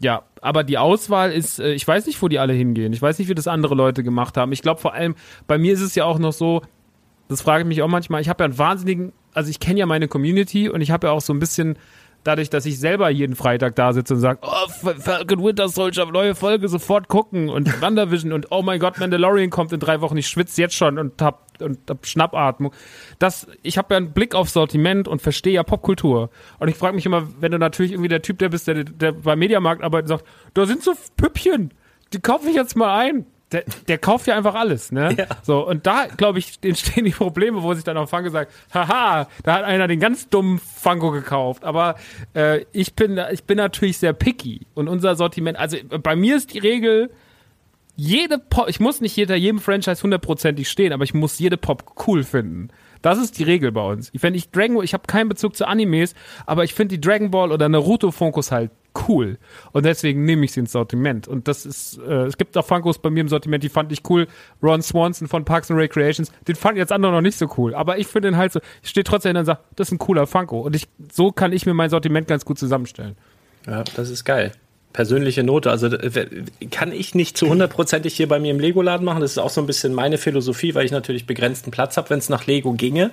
ja, 0.00 0.22
aber 0.40 0.64
die 0.64 0.78
Auswahl 0.78 1.32
ist, 1.32 1.58
äh, 1.58 1.72
ich 1.72 1.86
weiß 1.86 2.06
nicht, 2.06 2.20
wo 2.22 2.28
die 2.28 2.38
alle 2.38 2.52
hingehen. 2.52 2.92
Ich 2.92 3.02
weiß 3.02 3.18
nicht, 3.18 3.28
wie 3.28 3.34
das 3.34 3.48
andere 3.48 3.74
Leute 3.74 4.04
gemacht 4.04 4.36
haben. 4.36 4.52
Ich 4.52 4.62
glaube 4.62 4.80
vor 4.80 4.94
allem, 4.94 5.14
bei 5.46 5.58
mir 5.58 5.72
ist 5.72 5.80
es 5.80 5.94
ja 5.94 6.04
auch 6.04 6.18
noch 6.18 6.32
so, 6.32 6.62
das 7.28 7.42
frage 7.42 7.62
ich 7.62 7.68
mich 7.68 7.82
auch 7.82 7.88
manchmal, 7.88 8.20
ich 8.20 8.28
habe 8.28 8.42
ja 8.42 8.46
einen 8.46 8.58
wahnsinnigen, 8.58 9.12
also 9.34 9.50
ich 9.50 9.60
kenne 9.60 9.80
ja 9.80 9.86
meine 9.86 10.08
Community 10.08 10.68
und 10.68 10.80
ich 10.80 10.90
habe 10.90 11.08
ja 11.08 11.12
auch 11.12 11.20
so 11.20 11.32
ein 11.32 11.40
bisschen, 11.40 11.78
dadurch, 12.24 12.50
dass 12.50 12.66
ich 12.66 12.78
selber 12.78 13.08
jeden 13.10 13.36
Freitag 13.36 13.76
da 13.76 13.92
sitze 13.92 14.14
und 14.14 14.20
sage, 14.20 14.40
oh, 14.42 14.68
Fa- 14.68 14.94
Falcon 14.98 15.42
Winter 15.42 15.68
Soldier, 15.68 16.06
neue 16.06 16.34
Folge, 16.34 16.68
sofort 16.68 17.08
gucken 17.08 17.48
und 17.48 17.80
WandaVision 17.82 18.32
und 18.32 18.46
oh 18.50 18.62
mein 18.62 18.80
Gott, 18.80 18.98
Mandalorian 18.98 19.50
kommt 19.50 19.72
in 19.72 19.80
drei 19.80 20.00
Wochen, 20.00 20.16
ich 20.16 20.28
schwitze 20.28 20.60
jetzt 20.60 20.74
schon 20.74 20.98
und 20.98 21.20
hab, 21.22 21.46
und 21.60 21.78
hab 21.88 22.06
Schnappatmung. 22.06 22.72
Das, 23.18 23.46
ich 23.62 23.78
habe 23.78 23.94
ja 23.94 23.98
einen 23.98 24.12
Blick 24.12 24.34
aufs 24.34 24.52
Sortiment 24.52 25.08
und 25.08 25.22
verstehe 25.22 25.54
ja 25.54 25.62
Popkultur. 25.62 26.30
Und 26.58 26.68
ich 26.68 26.76
frage 26.76 26.94
mich 26.94 27.06
immer, 27.06 27.26
wenn 27.40 27.52
du 27.52 27.58
natürlich 27.58 27.92
irgendwie 27.92 28.08
der 28.08 28.22
Typ, 28.22 28.38
der 28.38 28.48
bist, 28.50 28.66
der, 28.66 28.84
der 28.84 29.12
beim 29.12 29.38
Mediamarkt 29.38 29.82
arbeitet, 29.82 30.08
sagt, 30.08 30.24
da 30.54 30.66
sind 30.66 30.82
so 30.82 30.92
Püppchen. 31.16 31.72
die 32.12 32.20
kaufe 32.20 32.48
ich 32.48 32.54
jetzt 32.56 32.76
mal 32.76 32.98
ein. 32.98 33.26
Der, 33.52 33.64
der 33.88 33.96
kauft 33.96 34.26
ja 34.26 34.36
einfach 34.36 34.54
alles, 34.54 34.92
ne? 34.92 35.14
Ja. 35.16 35.26
So, 35.42 35.66
und 35.66 35.86
da, 35.86 36.06
glaube 36.06 36.38
ich, 36.38 36.58
entstehen 36.62 37.06
die 37.06 37.12
Probleme, 37.12 37.62
wo 37.62 37.72
sich 37.72 37.84
dann 37.84 37.96
auch 37.96 38.08
Funko 38.08 38.28
sagt, 38.28 38.52
haha, 38.74 39.26
da 39.42 39.54
hat 39.54 39.64
einer 39.64 39.88
den 39.88 40.00
ganz 40.00 40.28
dummen 40.28 40.58
Funko 40.58 41.10
gekauft. 41.10 41.64
Aber 41.64 41.94
äh, 42.34 42.64
ich 42.72 42.94
bin 42.94 43.18
ich 43.32 43.44
bin 43.44 43.56
natürlich 43.56 43.98
sehr 43.98 44.12
picky. 44.12 44.66
Und 44.74 44.88
unser 44.88 45.16
Sortiment, 45.16 45.58
also 45.58 45.78
bei 46.02 46.14
mir 46.14 46.36
ist 46.36 46.52
die 46.52 46.58
Regel, 46.58 47.10
jede 47.96 48.38
Pop, 48.38 48.68
ich 48.68 48.78
muss 48.78 49.00
nicht 49.00 49.14
hinter 49.14 49.34
jedem 49.34 49.58
Franchise 49.58 50.02
hundertprozentig 50.02 50.68
stehen, 50.68 50.92
aber 50.92 51.02
ich 51.02 51.14
muss 51.14 51.38
jede 51.40 51.56
Pop 51.56 52.06
cool 52.06 52.22
finden. 52.22 52.68
Das 53.02 53.18
ist 53.18 53.38
die 53.38 53.44
Regel 53.44 53.72
bei 53.72 53.82
uns. 53.82 54.12
Wenn 54.12 54.34
ich 54.34 54.50
Dragon 54.50 54.76
Ball, 54.76 54.84
ich 54.84 54.94
habe 54.94 55.04
keinen 55.06 55.28
Bezug 55.28 55.56
zu 55.56 55.66
Animes, 55.66 56.14
aber 56.46 56.64
ich 56.64 56.74
finde 56.74 56.96
die 56.96 57.00
Dragon 57.00 57.30
Ball 57.30 57.50
oder 57.50 57.68
Naruto 57.68 58.10
Funkos 58.10 58.52
halt 58.52 58.70
cool. 59.08 59.38
Und 59.72 59.84
deswegen 59.84 60.24
nehme 60.24 60.44
ich 60.44 60.52
sie 60.52 60.60
ins 60.60 60.72
Sortiment. 60.72 61.28
Und 61.28 61.48
das 61.48 61.66
ist, 61.66 61.98
äh, 61.98 62.24
es 62.24 62.38
gibt 62.38 62.56
auch 62.56 62.64
Funkos 62.64 62.98
bei 62.98 63.10
mir 63.10 63.20
im 63.20 63.28
Sortiment, 63.28 63.62
die 63.62 63.68
fand 63.68 63.92
ich 63.92 64.02
cool. 64.08 64.26
Ron 64.62 64.82
Swanson 64.82 65.28
von 65.28 65.44
Parks 65.44 65.70
and 65.70 65.78
Recreations, 65.78 66.32
den 66.46 66.56
fanden 66.56 66.78
jetzt 66.78 66.92
andere 66.92 67.12
noch 67.12 67.20
nicht 67.20 67.38
so 67.38 67.48
cool. 67.56 67.74
Aber 67.74 67.98
ich 67.98 68.06
finde 68.06 68.28
den 68.28 68.36
halt 68.36 68.52
so, 68.52 68.60
ich 68.82 68.90
stehe 68.90 69.04
trotzdem 69.04 69.30
hin 69.30 69.36
und 69.38 69.46
sage, 69.46 69.60
das 69.76 69.88
ist 69.88 69.92
ein 69.92 69.98
cooler 69.98 70.26
Funko. 70.26 70.60
Und 70.60 70.74
ich, 70.74 70.88
so 71.12 71.32
kann 71.32 71.52
ich 71.52 71.66
mir 71.66 71.74
mein 71.74 71.90
Sortiment 71.90 72.28
ganz 72.28 72.44
gut 72.44 72.58
zusammenstellen. 72.58 73.16
Ja, 73.66 73.84
das 73.96 74.10
ist 74.10 74.24
geil 74.24 74.52
persönliche 74.92 75.44
Note. 75.44 75.70
Also 75.70 75.90
kann 76.70 76.92
ich 76.92 77.14
nicht 77.14 77.36
zu 77.36 77.48
hundertprozentig 77.48 78.14
hier 78.14 78.28
bei 78.28 78.38
mir 78.38 78.50
im 78.50 78.58
Lego-Laden 78.58 79.04
machen. 79.04 79.20
Das 79.20 79.32
ist 79.32 79.38
auch 79.38 79.50
so 79.50 79.60
ein 79.60 79.66
bisschen 79.66 79.94
meine 79.94 80.18
Philosophie, 80.18 80.74
weil 80.74 80.86
ich 80.86 80.92
natürlich 80.92 81.26
begrenzten 81.26 81.70
Platz 81.70 81.96
habe. 81.96 82.10
Wenn 82.10 82.18
es 82.18 82.28
nach 82.28 82.46
Lego 82.46 82.72
ginge, 82.72 83.10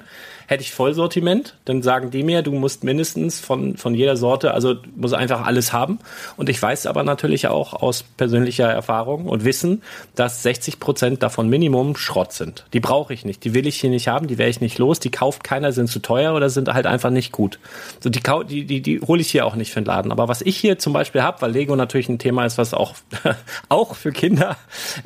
hätte 0.47 0.63
ich 0.63 0.71
Vollsortiment. 0.71 1.55
Dann 1.65 1.81
sagen 1.81 2.11
die 2.11 2.23
mir, 2.23 2.41
du 2.41 2.53
musst 2.53 2.83
mindestens 2.83 3.39
von, 3.39 3.77
von 3.77 3.93
jeder 3.93 4.15
Sorte, 4.15 4.53
also 4.53 4.75
muss 4.95 5.13
einfach 5.13 5.45
alles 5.45 5.73
haben. 5.73 5.99
Und 6.37 6.49
ich 6.49 6.61
weiß 6.61 6.85
aber 6.85 7.03
natürlich 7.03 7.47
auch 7.47 7.73
aus 7.73 8.03
persönlicher 8.03 8.69
Erfahrung 8.69 9.25
und 9.25 9.43
Wissen, 9.43 9.81
dass 10.15 10.43
60 10.43 10.79
Prozent 10.79 11.23
davon 11.23 11.49
Minimum 11.49 11.97
Schrott 11.97 12.31
sind. 12.31 12.65
Die 12.73 12.79
brauche 12.79 13.13
ich 13.13 13.25
nicht. 13.25 13.43
Die 13.43 13.53
will 13.53 13.67
ich 13.67 13.79
hier 13.79 13.89
nicht 13.89 14.07
haben. 14.07 14.27
Die 14.27 14.37
werde 14.37 14.49
ich 14.49 14.61
nicht 14.61 14.77
los. 14.77 14.99
Die 14.99 15.11
kauft 15.11 15.43
keiner, 15.43 15.71
sind 15.71 15.89
zu 15.89 15.99
teuer 15.99 16.33
oder 16.33 16.49
sind 16.49 16.73
halt 16.73 16.85
einfach 16.85 17.09
nicht 17.09 17.31
gut. 17.31 17.59
So 17.99 18.09
die, 18.09 18.21
die, 18.47 18.65
die, 18.65 18.81
die 18.81 19.01
hole 19.01 19.21
ich 19.21 19.29
hier 19.29 19.45
auch 19.45 19.55
nicht 19.55 19.71
für 19.71 19.81
den 19.81 19.85
Laden. 19.85 20.11
Aber 20.11 20.27
was 20.27 20.41
ich 20.41 20.57
hier 20.57 20.79
zum 20.79 20.93
Beispiel 20.93 21.21
habe, 21.21 21.41
weil 21.41 21.51
Lego 21.51 21.64
natürlich 21.73 22.09
ein 22.09 22.19
Thema 22.19 22.45
ist, 22.45 22.57
was 22.57 22.73
auch, 22.73 22.95
auch 23.69 23.95
für 23.95 24.11
Kinder 24.11 24.57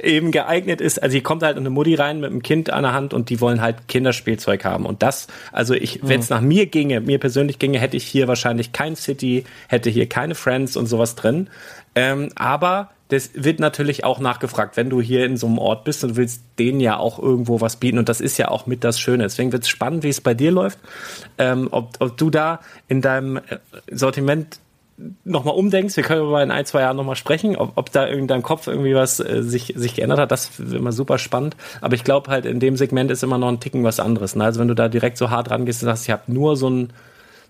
eben 0.01 0.31
geeignet 0.31 0.81
ist. 0.81 1.01
Also 1.01 1.13
hier 1.13 1.23
kommt 1.23 1.43
halt 1.43 1.57
eine 1.57 1.69
Mutti 1.69 1.95
rein 1.95 2.19
mit 2.19 2.29
einem 2.29 2.41
Kind 2.41 2.69
an 2.69 2.83
der 2.83 2.93
Hand 2.93 3.13
und 3.13 3.29
die 3.29 3.39
wollen 3.39 3.61
halt 3.61 3.87
Kinderspielzeug 3.87 4.65
haben. 4.65 4.85
Und 4.85 5.01
das, 5.03 5.27
also 5.51 5.73
ich, 5.73 6.01
wenn 6.03 6.19
es 6.19 6.29
nach 6.29 6.41
mir 6.41 6.65
ginge, 6.65 6.99
mir 7.01 7.19
persönlich 7.19 7.59
ginge, 7.59 7.79
hätte 7.79 7.97
ich 7.97 8.05
hier 8.05 8.27
wahrscheinlich 8.27 8.73
kein 8.73 8.95
City, 8.95 9.45
hätte 9.67 9.89
hier 9.89 10.09
keine 10.09 10.35
Friends 10.35 10.75
und 10.75 10.87
sowas 10.87 11.15
drin. 11.15 11.49
Ähm, 11.95 12.29
aber 12.35 12.89
das 13.09 13.31
wird 13.33 13.59
natürlich 13.59 14.03
auch 14.03 14.19
nachgefragt, 14.19 14.77
wenn 14.77 14.89
du 14.89 15.01
hier 15.01 15.25
in 15.25 15.35
so 15.35 15.47
einem 15.47 15.57
Ort 15.57 15.83
bist 15.83 16.03
und 16.03 16.15
willst 16.15 16.43
denen 16.59 16.79
ja 16.79 16.97
auch 16.97 17.17
irgendwo 17.17 17.59
was 17.59 17.77
bieten. 17.77 17.97
Und 17.97 18.07
das 18.07 18.21
ist 18.21 18.37
ja 18.37 18.49
auch 18.49 18.67
mit 18.67 18.83
das 18.83 18.99
Schöne. 18.99 19.23
Deswegen 19.23 19.51
wird 19.51 19.63
es 19.63 19.69
spannend, 19.69 20.03
wie 20.03 20.09
es 20.09 20.21
bei 20.21 20.35
dir 20.35 20.51
läuft. 20.51 20.77
Ähm, 21.39 21.67
ob, 21.71 21.95
ob 21.99 22.17
du 22.17 22.29
da 22.29 22.59
in 22.87 23.01
deinem 23.01 23.37
äh, 23.37 23.41
Sortiment 23.91 24.59
nochmal 25.23 25.55
umdenkst, 25.55 25.95
wir 25.95 26.03
können 26.03 26.21
aber 26.21 26.43
in 26.43 26.51
ein, 26.51 26.65
zwei 26.65 26.81
Jahren 26.81 26.97
nochmal 26.97 27.15
sprechen, 27.15 27.55
ob, 27.55 27.71
ob 27.75 27.91
da 27.91 28.05
in 28.05 28.27
deinem 28.27 28.43
Kopf 28.43 28.67
irgendwie 28.67 28.95
was 28.95 29.19
äh, 29.19 29.43
sich, 29.43 29.73
sich 29.75 29.95
geändert 29.95 30.19
hat, 30.19 30.31
das 30.31 30.59
wird 30.59 30.73
immer 30.73 30.91
super 30.91 31.17
spannend. 31.17 31.55
Aber 31.81 31.95
ich 31.95 32.03
glaube 32.03 32.29
halt, 32.29 32.45
in 32.45 32.59
dem 32.59 32.75
Segment 32.75 33.11
ist 33.11 33.23
immer 33.23 33.37
noch 33.37 33.47
ein 33.47 33.59
Ticken 33.59 33.83
was 33.83 33.99
anderes. 33.99 34.35
Ne? 34.35 34.43
Also 34.43 34.59
wenn 34.59 34.67
du 34.67 34.75
da 34.75 34.87
direkt 34.89 35.17
so 35.17 35.29
hart 35.29 35.51
rangehst 35.51 35.81
und 35.83 35.87
sagst, 35.87 36.03
ich 36.05 36.11
habe 36.11 36.23
nur 36.27 36.57
so 36.57 36.69
ein 36.69 36.93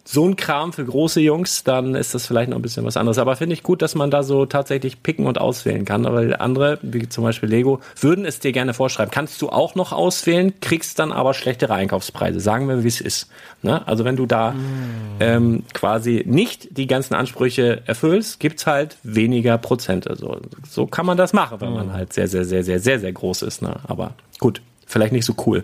so 0.03 0.27
ein 0.27 0.35
Kram 0.35 0.73
für 0.73 0.83
große 0.83 1.21
Jungs, 1.21 1.63
dann 1.63 1.93
ist 1.95 2.15
das 2.15 2.25
vielleicht 2.25 2.49
noch 2.49 2.57
ein 2.57 2.61
bisschen 2.61 2.85
was 2.85 2.97
anderes. 2.97 3.19
Aber 3.19 3.35
finde 3.35 3.53
ich 3.53 3.63
gut, 3.63 3.81
dass 3.81 3.95
man 3.95 4.09
da 4.09 4.23
so 4.23 4.45
tatsächlich 4.45 5.03
picken 5.03 5.27
und 5.27 5.39
auswählen 5.39 5.85
kann. 5.85 6.05
Aber 6.05 6.41
andere, 6.41 6.79
wie 6.81 7.07
zum 7.07 7.23
Beispiel 7.23 7.49
Lego, 7.49 7.79
würden 7.99 8.25
es 8.25 8.39
dir 8.39 8.51
gerne 8.51 8.73
vorschreiben. 8.73 9.11
Kannst 9.11 9.41
du 9.41 9.49
auch 9.49 9.75
noch 9.75 9.91
auswählen, 9.91 10.53
kriegst 10.61 10.99
dann 10.99 11.11
aber 11.11 11.33
schlechtere 11.33 11.73
Einkaufspreise. 11.73 12.39
Sagen 12.39 12.67
wir, 12.67 12.83
wie 12.83 12.87
es 12.87 13.01
ist. 13.01 13.29
Ne? 13.61 13.85
Also 13.87 14.05
wenn 14.05 14.15
du 14.15 14.25
da 14.25 14.51
mm. 14.51 14.57
ähm, 15.19 15.63
quasi 15.73 16.23
nicht 16.25 16.77
die 16.77 16.87
ganzen 16.87 17.13
Ansprüche 17.13 17.83
erfüllst, 17.85 18.39
gibt's 18.39 18.65
halt 18.65 18.97
weniger 19.03 19.57
Prozente. 19.57 20.15
So, 20.15 20.39
so 20.67 20.87
kann 20.87 21.05
man 21.05 21.17
das 21.17 21.33
machen, 21.33 21.61
wenn 21.61 21.73
man 21.73 21.87
mm. 21.87 21.93
halt 21.93 22.13
sehr, 22.13 22.27
sehr, 22.27 22.45
sehr, 22.45 22.63
sehr, 22.63 22.79
sehr, 22.79 22.99
sehr 22.99 23.11
groß 23.11 23.43
ist. 23.43 23.61
Ne? 23.61 23.75
Aber 23.87 24.15
gut, 24.39 24.61
vielleicht 24.85 25.13
nicht 25.13 25.25
so 25.25 25.35
cool. 25.45 25.63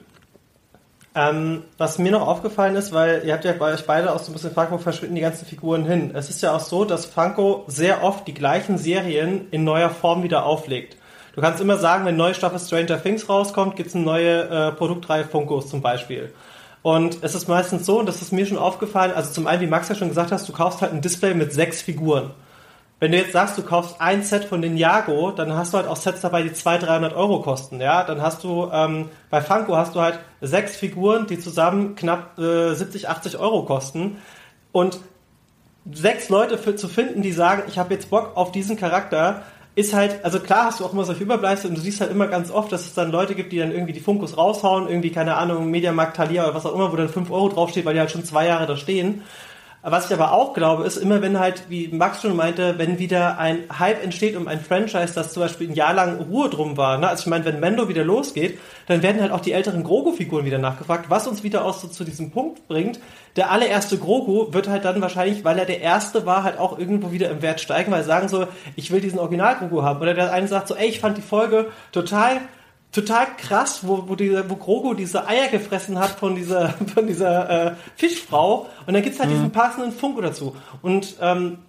Ähm, 1.17 1.63
was 1.77 1.97
mir 1.97 2.11
noch 2.11 2.27
aufgefallen 2.27 2.75
ist, 2.75 2.91
weil 2.91 3.23
ihr 3.25 3.33
habt 3.33 3.45
ja 3.45 3.53
bei 3.53 3.73
euch 3.73 3.85
beide 3.85 4.11
auch 4.11 4.19
so 4.19 4.31
ein 4.31 4.33
bisschen 4.33 4.51
wo 4.53 4.77
verschwinden 4.77 5.15
die 5.15 5.21
ganzen 5.21 5.45
Figuren 5.45 5.85
hin. 5.85 6.11
Es 6.13 6.29
ist 6.29 6.41
ja 6.41 6.53
auch 6.53 6.59
so, 6.59 6.83
dass 6.83 7.05
Funko 7.05 7.63
sehr 7.67 8.03
oft 8.03 8.27
die 8.27 8.33
gleichen 8.33 8.77
Serien 8.77 9.47
in 9.51 9.63
neuer 9.63 9.89
Form 9.89 10.23
wieder 10.23 10.45
auflegt. 10.45 10.97
Du 11.33 11.41
kannst 11.41 11.61
immer 11.61 11.77
sagen, 11.77 12.05
wenn 12.05 12.17
neue 12.17 12.33
Staffel 12.33 12.59
Stranger 12.59 13.01
Things 13.01 13.29
rauskommt, 13.29 13.77
gibt's 13.77 13.95
eine 13.95 14.03
neue 14.03 14.41
äh, 14.41 14.71
Produktreihe 14.73 15.23
Funkos 15.23 15.69
zum 15.69 15.81
Beispiel. 15.81 16.33
Und 16.81 17.19
es 17.23 17.33
ist 17.33 17.47
meistens 17.47 17.85
so, 17.85 17.99
und 17.99 18.07
das 18.07 18.21
ist 18.21 18.31
mir 18.31 18.45
schon 18.45 18.57
aufgefallen, 18.57 19.11
also 19.13 19.31
zum 19.31 19.47
einen, 19.47 19.61
wie 19.61 19.67
Max 19.67 19.89
ja 19.89 19.95
schon 19.95 20.09
gesagt 20.09 20.31
hast, 20.31 20.47
du 20.47 20.53
kaufst 20.53 20.81
halt 20.81 20.91
ein 20.91 21.01
Display 21.01 21.33
mit 21.33 21.51
sechs 21.53 21.81
Figuren. 21.81 22.31
Wenn 23.05 23.11
du 23.11 23.19
jetzt 23.19 23.33
sagst, 23.33 23.55
du 23.55 23.61
kaufst 23.61 24.01
ein 24.01 24.23
Set 24.23 24.45
von 24.45 24.63
den 24.63 24.77
Jago, 24.77 25.29
dann 25.29 25.53
hast 25.53 25.73
du 25.73 25.77
halt 25.77 25.87
auch 25.87 25.95
Sets 25.95 26.21
dabei, 26.21 26.41
die 26.41 26.51
200, 26.51 26.89
300 26.89 27.13
Euro 27.13 27.39
kosten. 27.39 27.79
Ja, 27.79 28.03
dann 28.03 28.19
hast 28.19 28.43
du 28.43 28.67
ähm, 28.73 29.09
bei 29.29 29.41
Funko 29.41 29.75
hast 29.75 29.93
du 29.93 30.01
halt 30.01 30.17
sechs 30.41 30.75
Figuren, 30.75 31.27
die 31.27 31.37
zusammen 31.37 31.93
knapp 31.93 32.39
äh, 32.39 32.73
70, 32.73 33.07
80 33.07 33.37
Euro 33.37 33.61
kosten. 33.61 34.17
Und 34.71 34.97
sechs 35.93 36.29
Leute 36.29 36.57
für, 36.57 36.75
zu 36.75 36.87
finden, 36.87 37.21
die 37.21 37.31
sagen, 37.31 37.61
ich 37.67 37.77
habe 37.77 37.93
jetzt 37.93 38.09
Bock 38.09 38.31
auf 38.33 38.51
diesen 38.51 38.75
Charakter, 38.75 39.43
ist 39.75 39.93
halt, 39.93 40.25
also 40.25 40.39
klar 40.39 40.65
hast 40.65 40.79
du 40.79 40.85
auch 40.85 40.93
immer 40.93 41.03
solche 41.03 41.21
Überbleibsel 41.21 41.69
und 41.69 41.77
du 41.77 41.81
siehst 41.81 42.01
halt 42.01 42.09
immer 42.09 42.25
ganz 42.25 42.49
oft, 42.49 42.71
dass 42.71 42.87
es 42.87 42.95
dann 42.95 43.11
Leute 43.11 43.35
gibt, 43.35 43.51
die 43.51 43.59
dann 43.59 43.71
irgendwie 43.71 43.93
die 43.93 43.99
Funkos 43.99 44.35
raushauen, 44.35 44.87
irgendwie, 44.87 45.11
keine 45.11 45.35
Ahnung, 45.35 45.69
Mediamarkt, 45.69 46.17
Thalia 46.17 46.45
oder 46.45 46.55
was 46.55 46.65
auch 46.65 46.73
immer, 46.73 46.91
wo 46.91 46.95
dann 46.95 47.09
5 47.09 47.29
Euro 47.29 47.49
draufsteht, 47.49 47.85
weil 47.85 47.93
die 47.93 47.99
halt 47.99 48.09
schon 48.09 48.25
zwei 48.25 48.47
Jahre 48.47 48.65
da 48.65 48.75
stehen. 48.75 49.21
Was 49.87 50.07
ich 50.07 50.13
aber 50.13 50.31
auch 50.31 50.55
glaube, 50.55 50.83
ist 50.85 50.97
immer, 50.97 51.21
wenn 51.21 51.39
halt, 51.39 51.69
wie 51.69 51.89
Max 51.89 52.23
schon 52.23 52.35
meinte, 52.35 52.79
wenn 52.79 52.97
wieder 52.97 53.37
ein 53.37 53.65
Hype 53.77 54.03
entsteht 54.03 54.35
um 54.35 54.47
ein 54.47 54.59
Franchise, 54.59 55.13
das 55.13 55.31
zum 55.31 55.43
Beispiel 55.43 55.69
ein 55.69 55.75
Jahr 55.75 55.93
lang 55.93 56.21
Ruhe 56.21 56.49
drum 56.49 56.75
war. 56.75 56.97
Ne? 56.97 57.07
Also 57.07 57.21
ich 57.21 57.27
meine, 57.27 57.45
wenn 57.45 57.59
Mendo 57.59 57.87
wieder 57.87 58.03
losgeht, 58.03 58.57
dann 58.87 59.03
werden 59.03 59.21
halt 59.21 59.31
auch 59.31 59.41
die 59.41 59.51
älteren 59.51 59.83
Grogu-Figuren 59.83 60.43
wieder 60.43 60.57
nachgefragt, 60.57 61.11
was 61.11 61.27
uns 61.27 61.43
wieder 61.43 61.63
auch 61.63 61.75
so 61.75 61.87
zu 61.87 62.03
diesem 62.03 62.31
Punkt 62.31 62.67
bringt. 62.67 62.99
Der 63.35 63.51
allererste 63.51 63.99
Grogu 63.99 64.51
wird 64.53 64.67
halt 64.67 64.85
dann 64.85 65.01
wahrscheinlich, 65.01 65.45
weil 65.45 65.59
er 65.59 65.65
der 65.65 65.81
erste 65.81 66.25
war, 66.25 66.41
halt 66.41 66.57
auch 66.57 66.79
irgendwo 66.79 67.11
wieder 67.11 67.29
im 67.29 67.43
Wert 67.43 67.61
steigen, 67.61 67.91
weil 67.91 68.01
sie 68.01 68.07
sagen 68.07 68.27
so, 68.27 68.47
ich 68.75 68.89
will 68.89 69.01
diesen 69.01 69.19
Original-Grogu 69.19 69.83
haben. 69.83 70.01
Oder 70.01 70.15
der 70.15 70.33
eine 70.33 70.47
sagt 70.47 70.67
so, 70.67 70.75
ey, 70.75 70.87
ich 70.87 70.99
fand 70.99 71.15
die 71.15 71.21
Folge 71.21 71.67
total 71.91 72.41
total 72.95 73.27
krass, 73.37 73.81
wo, 73.83 74.07
wo, 74.07 74.15
diese, 74.15 74.49
wo 74.49 74.55
Grogu 74.55 74.93
diese 74.93 75.27
Eier 75.27 75.49
gefressen 75.49 75.99
hat 75.99 76.11
von 76.11 76.35
dieser, 76.35 76.69
von 76.93 77.05
dieser 77.05 77.49
äh, 77.49 77.71
Fischfrau. 77.97 78.69
Und 78.87 78.93
dann 78.93 79.03
gibt's 79.03 79.19
halt 79.19 79.29
mhm. 79.29 79.33
diesen 79.33 79.51
passenden 79.51 79.91
Funko 79.91 80.21
dazu. 80.21 80.55
Und 80.81 81.15
ähm, 81.19 81.59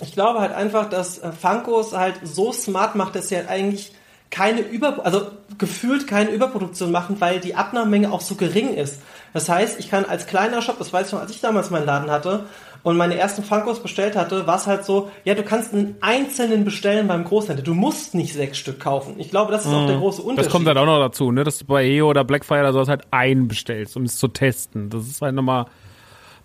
ich 0.00 0.12
glaube 0.12 0.40
halt 0.40 0.52
einfach, 0.52 0.90
dass 0.90 1.18
äh, 1.18 1.30
Funkos 1.32 1.96
halt 1.96 2.16
so 2.24 2.52
smart 2.52 2.96
macht, 2.96 3.14
dass 3.14 3.28
sie 3.28 3.36
halt 3.36 3.48
eigentlich 3.48 3.92
keine 4.30 4.60
Über, 4.60 5.06
also 5.06 5.28
gefühlt 5.56 6.08
keine 6.08 6.30
Überproduktion 6.30 6.90
machen, 6.90 7.20
weil 7.20 7.38
die 7.38 7.54
Abnahmemenge 7.54 8.12
auch 8.12 8.20
so 8.20 8.34
gering 8.34 8.74
ist. 8.74 9.00
Das 9.32 9.48
heißt, 9.48 9.78
ich 9.78 9.88
kann 9.88 10.04
als 10.04 10.26
kleiner 10.26 10.62
Shop, 10.62 10.78
das 10.78 10.92
weiß 10.92 11.06
ich 11.06 11.12
noch, 11.12 11.20
als 11.20 11.30
ich 11.30 11.40
damals 11.40 11.70
meinen 11.70 11.86
Laden 11.86 12.10
hatte, 12.10 12.46
und 12.86 12.96
meine 12.96 13.18
ersten 13.18 13.42
Funkos 13.42 13.80
bestellt 13.80 14.14
hatte, 14.14 14.46
war 14.46 14.54
es 14.54 14.68
halt 14.68 14.84
so, 14.84 15.10
ja, 15.24 15.34
du 15.34 15.42
kannst 15.42 15.74
einen 15.74 15.96
einzelnen 16.00 16.64
bestellen 16.64 17.08
beim 17.08 17.24
Großhändler. 17.24 17.64
Du 17.64 17.74
musst 17.74 18.14
nicht 18.14 18.32
sechs 18.32 18.58
Stück 18.58 18.78
kaufen. 18.78 19.16
Ich 19.18 19.28
glaube, 19.28 19.50
das 19.50 19.66
ist 19.66 19.72
auch 19.72 19.88
der 19.88 19.96
mhm. 19.96 20.02
große 20.02 20.22
Unterschied. 20.22 20.46
Das 20.46 20.52
kommt 20.52 20.68
halt 20.68 20.78
auch 20.78 20.86
noch 20.86 21.00
dazu, 21.00 21.32
ne? 21.32 21.42
Dass 21.42 21.58
du 21.58 21.64
bei 21.64 21.84
EO 21.84 22.08
oder 22.08 22.22
Blackfire 22.22 22.60
oder 22.60 22.72
sowas 22.72 22.88
halt 22.88 23.02
einen 23.10 23.48
bestellst, 23.48 23.96
um 23.96 24.04
es 24.04 24.16
zu 24.18 24.28
testen. 24.28 24.88
Das 24.88 25.04
ist 25.08 25.20
halt 25.20 25.34
nochmal 25.34 25.66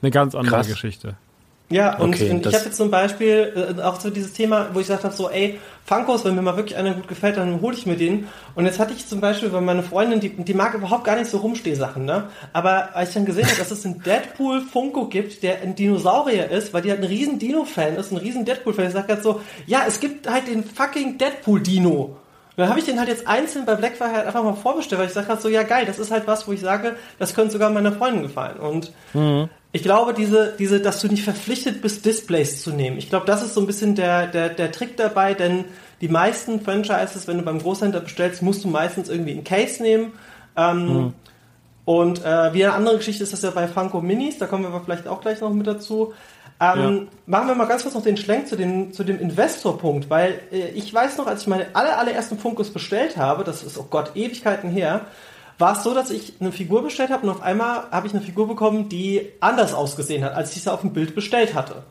eine 0.02 0.10
ganz 0.10 0.34
andere 0.34 0.56
Krass. 0.56 0.68
Geschichte. 0.68 1.16
Ja, 1.72 1.98
und, 1.98 2.14
okay, 2.14 2.30
und 2.30 2.46
ich 2.46 2.54
habe 2.54 2.66
jetzt 2.66 2.76
zum 2.76 2.92
Beispiel 2.92 3.76
äh, 3.78 3.82
auch 3.82 4.00
so 4.00 4.10
dieses 4.10 4.34
Thema, 4.34 4.68
wo 4.74 4.80
ich 4.80 4.88
gesagt 4.88 5.06
habe, 5.06 5.16
so, 5.16 5.30
ey, 5.30 5.58
Funkos, 5.86 6.26
wenn 6.26 6.36
mir 6.36 6.42
mal 6.42 6.58
wirklich 6.58 6.78
einer 6.78 6.94
gut 6.94 7.08
gefällt, 7.08 7.38
dann 7.38 7.62
hole 7.62 7.76
ich 7.76 7.86
mir 7.86 7.96
den. 7.96 8.28
Und 8.56 8.66
jetzt 8.66 8.78
hatte 8.78 8.94
ich 8.94 9.08
zum 9.08 9.22
Beispiel 9.22 9.50
bei 9.50 9.62
meiner 9.62 9.82
Freundin, 9.82 10.20
die, 10.20 10.30
die 10.30 10.54
mag 10.54 10.74
überhaupt 10.74 11.06
gar 11.06 11.16
nicht 11.16 11.30
so 11.30 11.38
Rumstehsachen, 11.38 12.06
ne? 12.06 12.26
Aber 12.54 12.96
als 12.96 13.10
ich 13.10 13.16
dann 13.16 13.26
gesehen 13.26 13.46
habe, 13.46 13.58
dass 13.58 13.72
es 13.72 13.86
einen 13.86 14.04
Deadpool 14.04 14.62
Funko 14.62 15.08
gibt, 15.08 15.44
der 15.44 15.62
ein 15.62 15.76
Dinosaurier 15.76 16.52
ist, 16.52 16.74
weil 16.74 16.82
die 16.82 16.92
halt 16.92 17.00
ein 17.00 17.08
riesen 17.08 17.40
Dino-Fan 17.40 17.96
ist, 17.96 18.12
ein 18.12 18.18
riesen 18.18 18.46
Deadpool-Fan, 18.46 18.88
ich 18.88 18.94
sag 18.94 19.08
halt 19.08 19.24
so, 19.24 19.42
ja, 19.66 19.84
es 19.88 20.00
gibt 20.00 20.30
halt 20.30 20.48
den 20.48 20.64
fucking 20.64 21.18
Deadpool-Dino. 21.18 22.18
dann 22.58 22.70
habe 22.70 22.80
ich 22.80 22.86
den 22.86 23.00
halt 23.00 23.10
jetzt 23.10 23.28
einzeln 23.28 23.66
bei 23.66 23.76
Blackfire 23.76 24.12
halt 24.12 24.28
einfach 24.28 24.44
mal 24.44 24.54
vorbestellt, 24.54 25.00
weil 25.00 25.08
ich 25.08 25.14
sage 25.14 25.30
halt 25.30 25.42
so, 25.42 25.48
ja 25.48 25.64
geil, 25.64 25.86
das 25.86 26.00
ist 26.00 26.12
halt 26.12 26.28
was, 26.28 26.48
wo 26.48 26.52
ich 26.52 26.60
sage, 26.60 26.96
das 27.18 27.34
könnte 27.34 27.54
sogar 27.54 27.70
meiner 27.70 27.94
Freundin 27.94 28.24
gefallen. 28.24 28.58
Und 28.58 28.92
mhm 29.14 29.50
ich 29.74 29.84
glaube, 29.84 30.14
diese, 30.14 30.54
diese, 30.60 30.82
dass 30.82 31.00
du 31.00 31.08
nicht 31.08 31.24
verpflichtet 31.24 31.82
bist, 31.82 32.06
Displays 32.06 32.62
zu 32.62 32.72
nehmen. 32.72 32.98
Ich 32.98 33.10
glaube, 33.10 33.26
das 33.26 33.42
ist 33.42 33.54
so 33.54 33.62
ein 33.62 33.68
bisschen 33.68 33.96
der, 33.96 34.28
der, 34.28 34.50
der 34.50 34.72
Trick 34.72 34.98
dabei, 34.98 35.34
denn 35.34 35.66
die 36.02 36.10
meisten 36.10 36.62
Franchises, 36.62 37.28
wenn 37.28 37.38
du 37.38 37.44
beim 37.44 37.60
Großhändler 37.60 38.02
bestellst, 38.02 38.42
musst 38.42 38.64
du 38.64 38.68
meistens 38.68 39.08
irgendwie 39.08 39.32
einen 39.32 39.44
Case 39.44 39.82
nehmen. 39.82 40.14
Ähm, 40.58 40.86
mhm. 40.86 41.14
Und 41.86 42.24
äh, 42.26 42.54
wie 42.54 42.66
eine 42.66 42.74
andere 42.74 42.98
Geschichte 42.98 43.24
ist 43.24 43.34
das 43.34 43.42
ja 43.42 43.52
bei 43.52 43.68
Funko 43.68 44.02
Minis, 44.02 44.38
da 44.38 44.46
kommen 44.46 44.64
wir 44.64 44.70
aber 44.70 44.84
vielleicht 44.84 45.08
auch 45.08 45.22
gleich 45.22 45.42
noch 45.42 45.52
mit 45.54 45.68
dazu. 45.68 46.14
Ähm, 46.60 47.08
Machen 47.26 47.48
wir 47.48 47.56
mal 47.56 47.66
ganz 47.66 47.82
kurz 47.82 47.96
noch 47.96 48.04
den 48.04 48.18
Schlenk 48.18 48.48
zu 48.48 48.56
dem, 48.56 48.94
zu 48.94 49.04
dem 49.04 49.20
Investorpunkt, 49.20 50.10
weil 50.10 50.40
äh, 50.52 50.70
ich 50.76 50.94
weiß 50.94 51.18
noch, 51.18 51.26
als 51.26 51.42
ich 51.42 51.48
meine 51.48 51.68
aller, 51.74 51.98
allerersten 51.98 52.38
Funkus 52.38 52.72
bestellt 52.72 53.18
habe, 53.18 53.44
das 53.44 53.64
ist, 53.64 53.80
oh 53.80 53.88
Gott, 53.90 54.12
Ewigkeiten 54.16 54.70
her, 54.70 55.06
war 55.62 55.78
es 55.78 55.84
so, 55.84 55.94
dass 55.94 56.10
ich 56.10 56.34
eine 56.42 56.52
Figur 56.52 56.84
bestellt 56.84 57.12
habe 57.12 57.24
und 57.24 57.30
auf 57.30 57.42
einmal 57.42 57.84
habe 57.92 58.08
ich 58.08 58.14
eine 58.14 58.22
Figur 58.22 58.48
bekommen, 58.48 58.90
die 58.90 59.30
anders 59.40 59.74
ausgesehen 59.74 60.24
hat, 60.24 60.34
als 60.34 60.56
ich 60.56 60.64
sie 60.64 60.74
auf 60.74 60.82
dem 60.82 60.92
Bild 60.92 61.16
bestellt 61.16 61.54
hatte. 61.54 61.84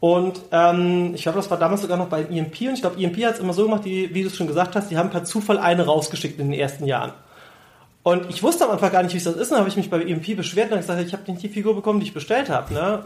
Und 0.00 0.40
ähm, 0.52 1.12
ich 1.14 1.22
glaube, 1.22 1.36
das 1.36 1.50
war 1.50 1.58
damals 1.58 1.82
sogar 1.82 1.96
noch 1.96 2.08
bei 2.08 2.22
EMP 2.22 2.60
und 2.62 2.74
ich 2.74 2.80
glaube, 2.80 3.02
EMP 3.02 3.24
hat 3.24 3.34
es 3.34 3.40
immer 3.40 3.52
so 3.52 3.64
gemacht, 3.64 3.84
die, 3.84 4.14
wie 4.14 4.22
du 4.22 4.28
es 4.28 4.36
schon 4.36 4.46
gesagt 4.46 4.76
hast, 4.76 4.90
die 4.90 4.98
haben 4.98 5.10
per 5.10 5.24
Zufall 5.24 5.58
eine 5.58 5.86
rausgeschickt 5.86 6.38
in 6.38 6.50
den 6.50 6.60
ersten 6.60 6.86
Jahren. 6.86 7.12
Und 8.04 8.28
ich 8.28 8.42
wusste 8.42 8.66
am 8.66 8.70
Anfang 8.70 8.92
gar 8.92 9.02
nicht, 9.02 9.14
wie 9.14 9.18
es 9.18 9.24
das 9.24 9.34
ist. 9.34 9.50
Dann 9.50 9.60
habe 9.60 9.68
ich 9.70 9.76
mich 9.76 9.88
bei 9.88 10.02
EMP 10.02 10.36
beschwert 10.36 10.70
und 10.70 10.76
gesagt, 10.76 11.00
ich 11.00 11.14
habe 11.14 11.30
nicht 11.32 11.42
die 11.42 11.48
Figur 11.48 11.74
bekommen, 11.74 12.00
die 12.00 12.06
ich 12.06 12.12
bestellt 12.12 12.50
habe. 12.50 12.74
Ne? 12.74 13.02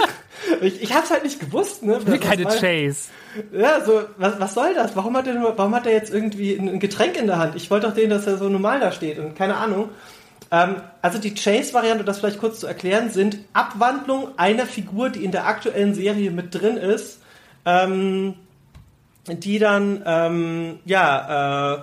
ich 0.62 0.82
ich 0.82 0.94
habe 0.94 1.04
es 1.04 1.10
halt 1.10 1.22
nicht 1.22 1.38
gewusst. 1.38 1.82
Ne? 1.82 2.00
Was, 2.02 2.20
keine 2.20 2.46
was 2.46 2.58
Chase. 2.58 3.10
Ja, 3.52 3.84
so, 3.84 4.00
was, 4.16 4.40
was 4.40 4.54
soll 4.54 4.72
das? 4.74 4.96
Warum 4.96 5.14
hat, 5.18 5.26
der 5.26 5.34
warum 5.34 5.74
hat 5.74 5.84
der 5.84 5.92
jetzt 5.92 6.10
irgendwie 6.10 6.54
ein 6.54 6.80
Getränk 6.80 7.18
in 7.18 7.26
der 7.26 7.36
Hand? 7.36 7.56
Ich 7.56 7.70
wollte 7.70 7.86
doch 7.86 7.94
den, 7.94 8.08
dass 8.08 8.26
er 8.26 8.38
so 8.38 8.48
normal 8.48 8.80
da 8.80 8.90
steht 8.90 9.18
und 9.18 9.36
keine 9.36 9.56
Ahnung. 9.56 9.90
Ähm, 10.50 10.76
also 11.02 11.18
die 11.18 11.34
Chase-Variante, 11.34 12.02
das 12.02 12.20
vielleicht 12.20 12.40
kurz 12.40 12.58
zu 12.58 12.66
erklären, 12.66 13.10
sind 13.10 13.36
Abwandlungen 13.52 14.28
einer 14.38 14.64
Figur, 14.64 15.10
die 15.10 15.26
in 15.26 15.32
der 15.32 15.46
aktuellen 15.46 15.92
Serie 15.92 16.30
mit 16.30 16.54
drin 16.54 16.78
ist, 16.78 17.20
ähm, 17.66 18.32
die 19.28 19.58
dann, 19.58 20.02
ähm, 20.06 20.78
ja, 20.86 21.74
äh, 21.74 21.82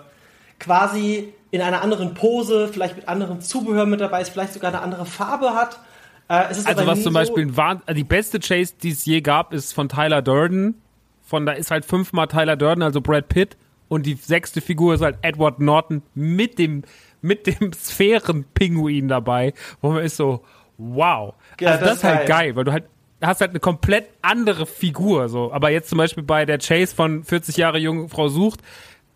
quasi 0.57 1.31
in 1.51 1.61
einer 1.61 1.81
anderen 1.81 2.13
Pose, 2.13 2.67
vielleicht 2.67 2.95
mit 2.95 3.07
anderem 3.07 3.41
Zubehör 3.41 3.85
mit 3.85 4.01
dabei 4.01 4.21
ist, 4.21 4.29
vielleicht 4.29 4.53
sogar 4.53 4.71
eine 4.71 4.81
andere 4.81 5.05
Farbe 5.05 5.53
hat. 5.53 5.79
Äh, 6.27 6.33
also 6.33 6.85
was 6.85 7.03
zum 7.03 7.13
Beispiel 7.13 7.57
war, 7.57 7.81
die 7.93 8.03
beste 8.03 8.39
Chase, 8.39 8.73
die 8.81 8.91
es 8.91 9.05
je 9.05 9.21
gab, 9.21 9.53
ist 9.53 9.73
von 9.73 9.89
Tyler 9.89 10.21
Durden. 10.21 10.81
Von 11.23 11.45
da 11.45 11.53
ist 11.53 11.71
halt 11.71 11.85
fünfmal 11.85 12.27
Tyler 12.27 12.55
Durden, 12.55 12.83
also 12.83 13.01
Brad 13.01 13.29
Pitt. 13.29 13.57
Und 13.87 14.05
die 14.05 14.13
sechste 14.13 14.61
Figur 14.61 14.93
ist 14.93 15.01
halt 15.01 15.17
Edward 15.23 15.59
Norton 15.59 16.03
mit 16.13 16.59
dem, 16.59 16.83
mit 17.21 17.47
dem 17.47 17.73
Sphärenpinguin 17.73 19.07
dabei, 19.07 19.53
wo 19.81 19.91
man 19.91 20.03
ist 20.03 20.17
so, 20.17 20.43
wow. 20.77 21.33
Ja, 21.59 21.71
also 21.71 21.85
das, 21.85 21.89
das 21.89 21.97
ist 21.97 22.03
halt 22.03 22.27
geil, 22.27 22.55
weil 22.55 22.63
du 22.63 22.71
halt 22.71 22.85
hast 23.21 23.41
halt 23.41 23.51
eine 23.51 23.59
komplett 23.59 24.09
andere 24.21 24.65
Figur, 24.65 25.29
so. 25.29 25.51
Aber 25.51 25.69
jetzt 25.69 25.89
zum 25.89 25.97
Beispiel 25.97 26.23
bei 26.23 26.45
der 26.45 26.57
Chase 26.59 26.95
von 26.95 27.23
40 27.23 27.57
Jahre 27.57 27.77
junge 27.77 28.07
Frau 28.09 28.29
sucht, 28.29 28.61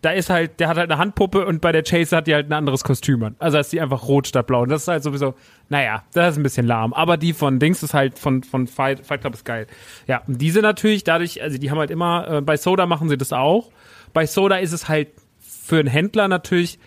da 0.04 0.10
ist 0.10 0.28
halt, 0.28 0.60
der 0.60 0.68
hat 0.68 0.76
halt 0.76 0.90
eine 0.90 0.98
Handpuppe 0.98 1.46
und 1.46 1.62
bei 1.62 1.72
der 1.72 1.82
Chase 1.82 2.14
hat 2.14 2.26
die 2.26 2.34
halt 2.34 2.50
ein 2.50 2.52
anderes 2.52 2.84
Kostüm 2.84 3.22
an. 3.22 3.36
Also 3.38 3.58
ist 3.58 3.72
die 3.72 3.80
einfach 3.80 4.06
rot 4.06 4.26
statt 4.26 4.46
blau. 4.46 4.62
Und 4.62 4.68
das 4.68 4.82
ist 4.82 4.88
halt 4.88 5.02
sowieso, 5.02 5.34
naja, 5.70 6.04
das 6.12 6.32
ist 6.32 6.36
ein 6.36 6.42
bisschen 6.42 6.66
lahm. 6.66 6.92
Aber 6.92 7.16
die 7.16 7.32
von 7.32 7.58
Dings 7.58 7.82
ist 7.82 7.94
halt 7.94 8.18
von, 8.18 8.42
von 8.42 8.66
Fight, 8.66 9.06
Fight 9.06 9.22
Club 9.22 9.32
ist 9.32 9.46
geil. 9.46 9.66
Ja, 10.06 10.22
und 10.26 10.40
diese 10.40 10.60
natürlich, 10.60 11.04
dadurch, 11.04 11.42
also 11.42 11.56
die 11.56 11.70
haben 11.70 11.78
halt 11.78 11.90
immer, 11.90 12.28
äh, 12.28 12.40
bei 12.42 12.58
Soda 12.58 12.84
machen 12.84 13.08
sie 13.08 13.16
das 13.16 13.32
auch. 13.32 13.70
Bei 14.12 14.26
Soda 14.26 14.56
ist 14.56 14.72
es 14.72 14.88
halt 14.90 15.08
für 15.40 15.78
einen 15.78 15.88
Händler 15.88 16.28
natürlich, 16.28 16.78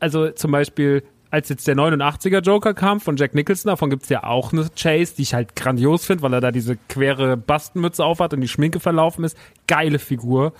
also 0.00 0.30
zum 0.30 0.50
Beispiel, 0.50 1.02
als 1.32 1.48
jetzt 1.48 1.66
der 1.66 1.74
89er 1.74 2.42
Joker 2.42 2.74
kam 2.74 3.00
von 3.00 3.16
Jack 3.16 3.34
Nicholson, 3.34 3.70
davon 3.70 3.88
gibt's 3.88 4.10
ja 4.10 4.22
auch 4.22 4.52
eine 4.52 4.68
Chase, 4.76 5.14
die 5.16 5.22
ich 5.22 5.32
halt 5.32 5.56
grandios 5.56 6.04
finde, 6.04 6.22
weil 6.22 6.34
er 6.34 6.42
da 6.42 6.50
diese 6.50 6.76
quere 6.90 7.38
Bastenmütze 7.38 8.04
aufhat 8.04 8.34
und 8.34 8.42
die 8.42 8.48
Schminke 8.48 8.80
verlaufen 8.80 9.24
ist. 9.24 9.34
Geile 9.66 9.98
Figur. 9.98 10.52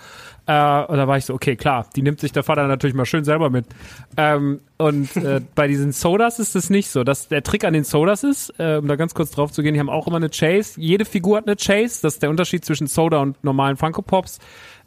Äh, 0.47 0.51
und 0.85 0.97
da 0.97 1.07
war 1.07 1.15
ich 1.15 1.25
so, 1.25 1.35
okay, 1.35 1.55
klar, 1.55 1.85
die 1.95 2.01
nimmt 2.01 2.19
sich 2.19 2.31
der 2.31 2.41
Vater 2.41 2.67
natürlich 2.67 2.95
mal 2.95 3.05
schön 3.05 3.23
selber 3.23 3.51
mit. 3.51 3.67
Ähm, 4.17 4.61
und 4.77 5.15
äh, 5.15 5.41
bei 5.55 5.67
diesen 5.67 5.91
Sodas 5.91 6.39
ist 6.39 6.55
es 6.55 6.71
nicht 6.71 6.89
so. 6.89 7.03
Dass 7.03 7.27
der 7.27 7.43
Trick 7.43 7.65
an 7.65 7.73
den 7.73 7.83
Sodas 7.83 8.23
ist, 8.23 8.51
äh, 8.57 8.77
um 8.77 8.87
da 8.87 8.95
ganz 8.95 9.13
kurz 9.13 9.29
drauf 9.29 9.51
zu 9.51 9.61
gehen, 9.61 9.75
die 9.75 9.79
haben 9.79 9.91
auch 9.91 10.07
immer 10.07 10.17
eine 10.17 10.31
Chase. 10.31 10.81
Jede 10.81 11.05
Figur 11.05 11.37
hat 11.37 11.45
eine 11.45 11.55
Chase. 11.55 11.99
Das 12.01 12.15
ist 12.15 12.23
der 12.23 12.31
Unterschied 12.31 12.65
zwischen 12.65 12.87
Soda 12.87 13.19
und 13.19 13.43
normalen 13.43 13.77
Funko 13.77 14.01
Pops. 14.01 14.39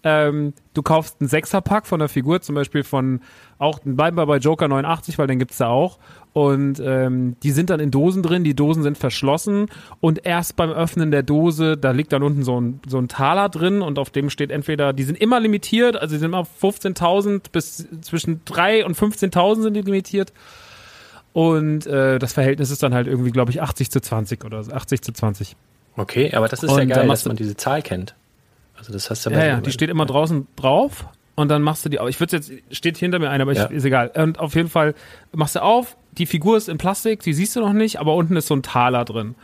Ähm, 0.08 0.52
du 0.72 0.82
kaufst 0.82 1.16
einen 1.20 1.28
Sechserpack 1.28 1.84
von 1.84 1.98
der 1.98 2.08
Figur, 2.08 2.40
zum 2.40 2.54
Beispiel 2.54 2.84
von 2.84 3.22
auch 3.58 3.80
bleiben 3.82 4.16
wir 4.16 4.24
bei 4.26 4.36
Joker 4.36 4.68
89, 4.68 5.18
weil 5.18 5.26
den 5.26 5.40
gibt's 5.40 5.56
da 5.56 5.66
auch. 5.66 5.98
Und 6.32 6.78
ähm, 6.78 7.34
die 7.42 7.50
sind 7.50 7.70
dann 7.70 7.80
in 7.80 7.90
Dosen 7.90 8.22
drin, 8.22 8.44
die 8.44 8.54
Dosen 8.54 8.84
sind 8.84 8.98
verschlossen 8.98 9.66
und 9.98 10.24
erst 10.24 10.54
beim 10.54 10.70
Öffnen 10.70 11.10
der 11.10 11.24
Dose, 11.24 11.76
da 11.76 11.90
liegt 11.90 12.12
dann 12.12 12.22
unten 12.22 12.44
so 12.44 12.60
ein, 12.60 12.78
so 12.86 12.98
ein 12.98 13.08
Taler 13.08 13.48
drin 13.48 13.82
und 13.82 13.98
auf 13.98 14.10
dem 14.10 14.30
steht 14.30 14.52
entweder, 14.52 14.92
die 14.92 15.02
sind 15.02 15.20
immer 15.20 15.40
limitiert, 15.40 15.96
also 15.96 16.14
die 16.14 16.20
sind 16.20 16.26
immer 16.26 16.46
15.000 16.62 17.50
bis 17.50 17.88
zwischen 18.02 18.42
3 18.44 18.86
und 18.86 18.96
15.000 18.96 19.62
sind 19.62 19.74
die 19.74 19.82
limitiert. 19.82 20.32
Und 21.32 21.84
äh, 21.88 22.20
das 22.20 22.32
Verhältnis 22.32 22.70
ist 22.70 22.84
dann 22.84 22.94
halt 22.94 23.08
irgendwie, 23.08 23.32
glaube 23.32 23.50
ich, 23.50 23.60
80 23.60 23.90
zu 23.90 24.00
20 24.00 24.44
oder 24.44 24.62
so, 24.62 24.70
80 24.70 25.02
zu 25.02 25.12
20. 25.12 25.56
Okay, 25.96 26.32
aber 26.32 26.46
das 26.46 26.62
ist 26.62 26.70
und 26.70 26.78
ja 26.78 26.84
geil, 26.84 27.08
dass 27.08 27.24
man 27.24 27.34
diese 27.34 27.56
Zahl 27.56 27.82
kennt. 27.82 28.14
Also 28.76 28.92
das 28.92 29.10
hast 29.10 29.26
du 29.26 29.30
ja, 29.30 29.44
ja, 29.44 29.60
die 29.60 29.72
steht 29.72 29.90
immer 29.90 30.06
draußen 30.06 30.46
drauf 30.56 31.06
und 31.34 31.48
dann 31.48 31.62
machst 31.62 31.84
du 31.84 31.88
die, 31.88 31.98
ich 32.08 32.20
würde 32.20 32.36
jetzt, 32.36 32.52
steht 32.70 32.96
hinter 32.96 33.18
mir 33.18 33.30
einer, 33.30 33.42
aber 33.42 33.52
ja. 33.52 33.66
ich, 33.66 33.70
ist 33.70 33.84
egal. 33.84 34.10
Und 34.14 34.38
auf 34.38 34.54
jeden 34.54 34.68
Fall 34.68 34.94
machst 35.32 35.54
du 35.54 35.62
auf, 35.62 35.96
die 36.12 36.26
Figur 36.26 36.56
ist 36.56 36.68
in 36.68 36.78
Plastik, 36.78 37.20
die 37.20 37.34
siehst 37.34 37.56
du 37.56 37.60
noch 37.60 37.72
nicht, 37.72 38.00
aber 38.00 38.14
unten 38.14 38.36
ist 38.36 38.46
so 38.46 38.54
ein 38.54 38.62
Taler 38.62 39.04
drin. 39.04 39.34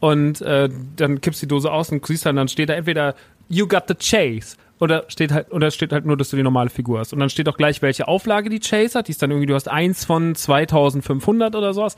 Und 0.00 0.40
äh, 0.42 0.68
dann 0.96 1.20
kippst 1.20 1.42
du 1.42 1.46
die 1.46 1.48
Dose 1.48 1.72
aus 1.72 1.90
und 1.90 2.06
siehst 2.06 2.26
dann, 2.26 2.36
dann 2.36 2.48
steht 2.48 2.68
da 2.68 2.74
entweder 2.74 3.14
You 3.48 3.66
got 3.66 3.84
the 3.88 3.94
chase 3.94 4.56
oder 4.78 5.04
steht 5.08 5.32
halt 5.32 5.50
oder 5.50 5.70
steht 5.70 5.92
halt 5.92 6.04
nur, 6.04 6.16
dass 6.16 6.30
du 6.30 6.36
die 6.36 6.42
normale 6.42 6.70
Figur 6.70 7.00
hast. 7.00 7.12
Und 7.12 7.18
dann 7.18 7.30
steht 7.30 7.48
auch 7.48 7.56
gleich, 7.56 7.82
welche 7.82 8.06
Auflage 8.06 8.50
die 8.50 8.60
Chase 8.60 8.98
hat. 8.98 9.08
Die 9.08 9.12
ist 9.12 9.22
dann 9.22 9.30
irgendwie, 9.30 9.46
du 9.46 9.54
hast 9.54 9.68
eins 9.68 10.04
von 10.04 10.34
2500 10.34 11.56
oder 11.56 11.72
sowas. 11.72 11.96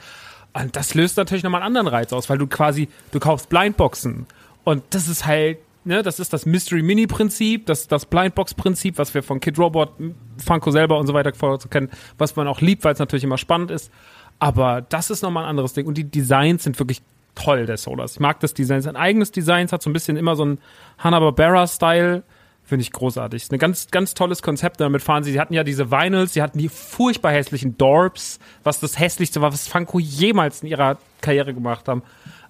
Und 0.52 0.76
das 0.76 0.94
löst 0.94 1.16
natürlich 1.16 1.42
nochmal 1.42 1.62
einen 1.62 1.76
anderen 1.76 1.88
Reiz 1.88 2.12
aus, 2.12 2.30
weil 2.30 2.38
du 2.38 2.46
quasi, 2.46 2.88
du 3.12 3.20
kaufst 3.20 3.48
Blindboxen. 3.48 4.26
Und 4.64 4.82
das 4.90 5.08
ist 5.08 5.26
halt 5.26 5.58
ne, 5.90 6.02
das 6.02 6.18
ist 6.18 6.32
das 6.32 6.46
Mystery 6.46 6.82
Mini 6.82 7.06
Prinzip, 7.06 7.66
das 7.66 7.86
das 7.88 8.06
Blindbox 8.06 8.54
Prinzip, 8.54 8.96
was 8.96 9.12
wir 9.12 9.22
von 9.22 9.40
Kid 9.40 9.58
Robot, 9.58 9.92
Funko 10.38 10.70
selber 10.70 10.98
und 10.98 11.06
so 11.06 11.12
weiter 11.12 11.32
vorher 11.34 11.58
zu 11.58 11.68
kennen, 11.68 11.90
was 12.16 12.36
man 12.36 12.48
auch 12.48 12.60
liebt, 12.62 12.84
weil 12.84 12.94
es 12.94 12.98
natürlich 12.98 13.24
immer 13.24 13.36
spannend 13.36 13.70
ist. 13.70 13.90
Aber 14.38 14.80
das 14.80 15.10
ist 15.10 15.22
nochmal 15.22 15.44
ein 15.44 15.50
anderes 15.50 15.74
Ding 15.74 15.86
und 15.86 15.98
die 15.98 16.04
Designs 16.04 16.64
sind 16.64 16.78
wirklich 16.78 17.02
toll, 17.34 17.66
der 17.66 17.76
Solas. 17.76 18.14
Ich 18.14 18.20
mag 18.20 18.40
das 18.40 18.54
Design. 18.54 18.80
Sein 18.80 18.96
eigenes 18.96 19.32
Design 19.32 19.70
hat 19.70 19.82
so 19.82 19.90
ein 19.90 19.92
bisschen 19.92 20.16
immer 20.16 20.36
so 20.36 20.44
ein 20.44 20.58
Hanna-Barbera-Style. 20.98 22.22
Finde 22.64 22.82
ich 22.82 22.92
großartig. 22.92 23.42
Ist 23.42 23.52
ein 23.52 23.58
ganz, 23.58 23.88
ganz 23.90 24.14
tolles 24.14 24.42
Konzept. 24.42 24.80
Damit 24.80 25.02
fahren 25.02 25.24
sie. 25.24 25.32
Sie 25.32 25.40
hatten 25.40 25.54
ja 25.54 25.64
diese 25.64 25.90
Vinyls, 25.90 26.34
sie 26.34 26.42
hatten 26.42 26.58
die 26.58 26.68
furchtbar 26.68 27.32
hässlichen 27.32 27.76
Dorps, 27.76 28.38
was 28.62 28.80
das 28.80 28.98
hässlichste 28.98 29.40
war, 29.40 29.52
was 29.52 29.68
Funko 29.68 29.98
jemals 29.98 30.62
in 30.62 30.68
ihrer 30.68 30.98
Karriere 31.20 31.52
gemacht 31.52 31.88
haben. 31.88 32.02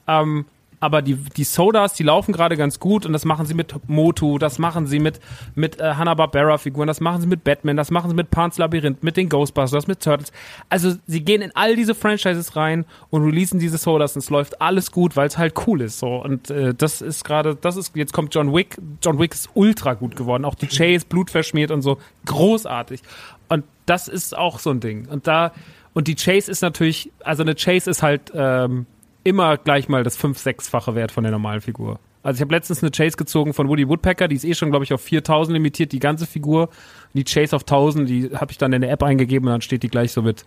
Ähm, 0.06 0.44
aber 0.80 1.02
die, 1.02 1.14
die 1.14 1.44
Sodas, 1.44 1.92
die 1.92 2.02
laufen 2.02 2.32
gerade 2.32 2.56
ganz 2.56 2.80
gut 2.80 3.04
und 3.04 3.12
das 3.12 3.26
machen 3.26 3.44
sie 3.44 3.52
mit 3.52 3.74
Motu, 3.86 4.38
das 4.38 4.58
machen 4.58 4.86
sie 4.86 4.98
mit, 4.98 5.20
mit 5.54 5.78
äh, 5.78 5.94
Hanna-Barbera-Figuren, 5.94 6.86
das 6.86 7.00
machen 7.00 7.20
sie 7.20 7.26
mit 7.26 7.44
Batman, 7.44 7.76
das 7.76 7.90
machen 7.90 8.08
sie 8.10 8.16
mit 8.16 8.30
Pan's 8.30 8.56
Labyrinth, 8.56 9.02
mit 9.02 9.18
den 9.18 9.28
Ghostbusters, 9.28 9.86
mit 9.86 10.00
Turtles. 10.00 10.32
Also 10.70 10.94
sie 11.06 11.22
gehen 11.22 11.42
in 11.42 11.52
all 11.54 11.76
diese 11.76 11.94
Franchises 11.94 12.56
rein 12.56 12.86
und 13.10 13.22
releasen 13.22 13.60
diese 13.60 13.76
Sodas 13.76 14.16
und 14.16 14.20
es 14.20 14.30
läuft 14.30 14.62
alles 14.62 14.90
gut, 14.90 15.16
weil 15.16 15.28
es 15.28 15.36
halt 15.36 15.54
cool 15.66 15.82
ist 15.82 15.98
so. 15.98 16.16
Und 16.16 16.50
äh, 16.50 16.74
das 16.74 17.02
ist 17.02 17.24
gerade, 17.24 17.54
das 17.54 17.76
ist, 17.76 17.94
jetzt 17.94 18.14
kommt 18.14 18.34
John 18.34 18.54
Wick, 18.54 18.78
John 19.02 19.18
Wick 19.18 19.34
ist 19.34 19.50
ultra 19.52 19.92
gut 19.92 20.16
geworden, 20.16 20.46
auch 20.46 20.54
die 20.54 20.66
Chase, 20.68 21.04
blutverschmiert 21.06 21.70
und 21.70 21.82
so, 21.82 21.98
großartig. 22.24 23.02
Und 23.48 23.64
das 23.84 24.08
ist 24.08 24.36
auch 24.36 24.58
so 24.58 24.70
ein 24.70 24.80
Ding. 24.80 25.08
Und 25.08 25.26
da 25.26 25.52
und 25.92 26.06
die 26.06 26.14
Chase 26.14 26.50
ist 26.50 26.62
natürlich, 26.62 27.10
also 27.24 27.42
eine 27.42 27.54
Chase 27.54 27.90
ist 27.90 28.02
halt 28.02 28.32
ähm, 28.34 28.86
immer 29.24 29.56
gleich 29.56 29.88
mal 29.88 30.02
das 30.02 30.18
5-, 30.18 30.42
6-fache 30.42 30.94
Wert 30.94 31.12
von 31.12 31.24
der 31.24 31.32
normalen 31.32 31.60
Figur. 31.60 31.98
Also 32.22 32.38
ich 32.38 32.42
habe 32.42 32.54
letztens 32.54 32.82
eine 32.82 32.90
Chase 32.90 33.16
gezogen 33.16 33.54
von 33.54 33.68
Woody 33.68 33.88
Woodpecker, 33.88 34.28
die 34.28 34.36
ist 34.36 34.44
eh 34.44 34.54
schon, 34.54 34.70
glaube 34.70 34.84
ich, 34.84 34.92
auf 34.92 35.00
4000 35.00 35.54
limitiert, 35.54 35.92
die 35.92 36.00
ganze 36.00 36.26
Figur. 36.26 36.68
Die 37.14 37.24
Chase 37.24 37.56
auf 37.56 37.62
1000, 37.62 38.08
die 38.08 38.30
habe 38.34 38.52
ich 38.52 38.58
dann 38.58 38.72
in 38.72 38.82
der 38.82 38.90
App 38.90 39.02
eingegeben 39.02 39.48
und 39.48 39.52
dann 39.52 39.62
steht 39.62 39.82
die 39.82 39.88
gleich 39.88 40.12
so 40.12 40.22
mit 40.22 40.44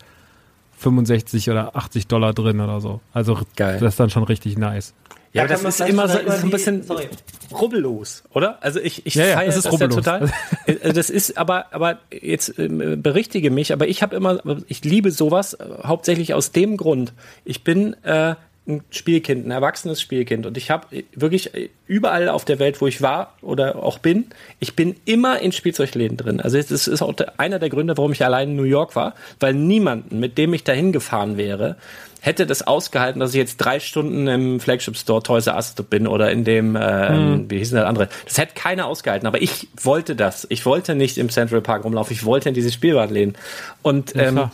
65 0.78 1.50
oder 1.50 1.76
80 1.76 2.08
Dollar 2.08 2.34
drin 2.34 2.60
oder 2.60 2.80
so. 2.80 3.00
Also 3.12 3.40
Geil. 3.56 3.80
das 3.80 3.94
ist 3.94 4.00
dann 4.00 4.10
schon 4.10 4.24
richtig 4.24 4.58
nice. 4.58 4.94
Ja, 5.34 5.44
aber 5.44 5.54
das 5.54 5.64
ist 5.64 5.90
immer 5.90 6.08
so, 6.08 6.20
ist 6.20 6.44
ein 6.44 6.52
bisschen 6.52 6.84
sorry. 6.84 7.10
rubbellos, 7.52 8.24
oder? 8.34 8.62
Also 8.62 8.80
ich, 8.80 9.04
ich 9.08 9.16
ja, 9.16 9.26
ja, 9.26 9.44
das, 9.44 9.58
ist 9.58 9.66
das 9.66 9.80
ja 9.80 9.88
total. 9.88 10.32
Äh, 10.68 10.94
das 10.94 11.10
ist 11.10 11.38
aber, 11.40 11.74
aber 11.74 11.98
jetzt 12.12 12.60
äh, 12.60 12.68
berichtige 12.70 13.50
mich, 13.50 13.74
aber 13.74 13.88
ich 13.88 14.04
habe 14.04 14.16
immer, 14.16 14.40
ich 14.68 14.86
liebe 14.86 15.10
sowas 15.10 15.56
äh, 15.56 15.66
hauptsächlich 15.84 16.36
aus 16.36 16.52
dem 16.52 16.78
Grund. 16.78 17.14
Ich 17.46 17.64
bin 17.64 17.96
äh, 18.04 18.36
ein 18.68 18.82
Spielkind, 18.92 19.46
ein 19.46 19.52
erwachsenes 19.52 20.02
Spielkind. 20.02 20.46
Und 20.46 20.58
ich 20.58 20.72
habe 20.72 21.04
wirklich 21.14 21.52
überall 21.86 22.30
auf 22.30 22.46
der 22.46 22.60
Welt, 22.60 22.80
wo 22.82 22.88
ich 22.88 23.02
war 23.02 23.34
oder 23.42 23.84
auch 23.84 24.00
bin, 24.00 24.28
ich 24.60 24.76
bin 24.76 24.96
immer 25.06 25.40
in 25.40 25.52
Spielzeugläden 25.52 26.18
drin. 26.18 26.40
Also 26.40 26.58
das 26.58 26.88
ist 26.88 27.02
auch 27.02 27.14
einer 27.38 27.60
der 27.60 27.70
Gründe, 27.70 27.98
warum 27.98 28.14
ich 28.14 28.24
allein 28.24 28.52
in 28.52 28.56
New 28.56 28.64
York 28.64 28.96
war, 28.96 29.16
weil 29.40 29.54
niemanden, 29.54 30.20
mit 30.20 30.38
dem 30.38 30.54
ich 30.54 30.64
dahin 30.64 30.94
gefahren 30.94 31.38
wäre, 31.38 31.76
hätte 32.22 32.46
das 32.46 32.66
ausgehalten, 32.66 33.20
dass 33.20 33.32
ich 33.32 33.36
jetzt 33.36 33.58
drei 33.58 33.82
Stunden 33.82 34.28
im 34.28 34.62
Flagship 34.62 34.96
Store 34.96 35.22
Toys 35.22 35.48
R 35.48 35.56
Us 35.56 35.76
bin 35.90 36.08
oder 36.08 36.32
in 36.32 36.46
dem, 36.46 36.78
äh, 36.78 37.10
hm. 37.10 37.52
wie 37.52 37.58
hieß 37.58 37.72
denn 37.72 37.80
das 37.80 37.88
andere? 37.88 38.08
Das 38.24 38.38
hätte 38.38 38.54
keiner 38.56 38.86
ausgehalten, 38.86 39.28
aber 39.28 39.42
ich 39.42 39.68
wollte 39.82 40.16
das. 40.16 40.48
Ich 40.50 40.66
wollte 40.66 40.96
nicht 40.96 41.18
im 41.18 41.30
Central 41.30 41.60
Park 41.60 41.84
rumlaufen, 41.84 42.14
ich 42.14 42.24
wollte 42.24 42.48
in 42.48 42.56
diese 42.56 42.72
Spielwarenläden. 42.72 43.36
Und 43.82 44.16
ähm, 44.16 44.50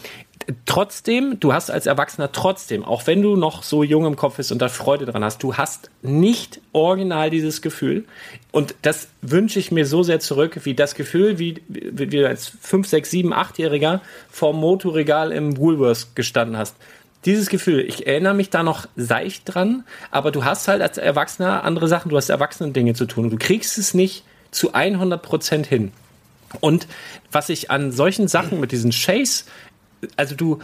trotzdem, 0.65 1.39
du 1.39 1.53
hast 1.53 1.69
als 1.69 1.85
Erwachsener 1.85 2.31
trotzdem, 2.31 2.83
auch 2.83 3.07
wenn 3.07 3.21
du 3.21 3.35
noch 3.35 3.63
so 3.63 3.83
jung 3.83 4.05
im 4.05 4.15
Kopf 4.15 4.37
bist 4.37 4.51
und 4.51 4.61
da 4.61 4.69
Freude 4.69 5.05
dran 5.05 5.23
hast, 5.23 5.43
du 5.43 5.55
hast 5.55 5.89
nicht 6.01 6.61
original 6.71 7.29
dieses 7.29 7.61
Gefühl. 7.61 8.05
Und 8.51 8.75
das 8.81 9.09
wünsche 9.21 9.59
ich 9.59 9.71
mir 9.71 9.85
so 9.85 10.03
sehr 10.03 10.19
zurück, 10.19 10.61
wie 10.63 10.73
das 10.73 10.95
Gefühl, 10.95 11.39
wie, 11.39 11.61
wie, 11.67 12.11
wie 12.11 12.25
als 12.25 12.51
5, 12.61 12.87
6, 12.87 13.11
7, 13.11 13.33
8-Jähriger 13.33 13.99
vor 14.29 14.53
dem 14.53 14.59
Motoregal 14.59 15.31
im 15.31 15.57
Woolworths 15.57 16.15
gestanden 16.15 16.57
hast. 16.57 16.75
Dieses 17.25 17.49
Gefühl, 17.49 17.81
ich 17.81 18.07
erinnere 18.07 18.33
mich 18.33 18.49
da 18.49 18.63
noch 18.63 18.87
seicht 18.95 19.53
dran, 19.53 19.83
aber 20.09 20.31
du 20.31 20.45
hast 20.45 20.67
halt 20.69 20.81
als 20.81 20.97
Erwachsener 20.97 21.65
andere 21.65 21.89
Sachen, 21.89 22.09
du 22.09 22.17
hast 22.17 22.29
Erwachsenen-Dinge 22.29 22.93
zu 22.93 23.05
tun 23.05 23.25
und 23.25 23.31
du 23.31 23.37
kriegst 23.37 23.77
es 23.77 23.93
nicht 23.93 24.23
zu 24.51 24.73
100 24.73 25.21
Prozent 25.21 25.67
hin. 25.67 25.91
Und 26.61 26.87
was 27.31 27.49
ich 27.49 27.69
an 27.69 27.91
solchen 27.91 28.27
Sachen 28.27 28.59
mit 28.59 28.71
diesen 28.71 28.91
Chase, 28.91 29.43
also 30.15 30.35
du, 30.35 30.59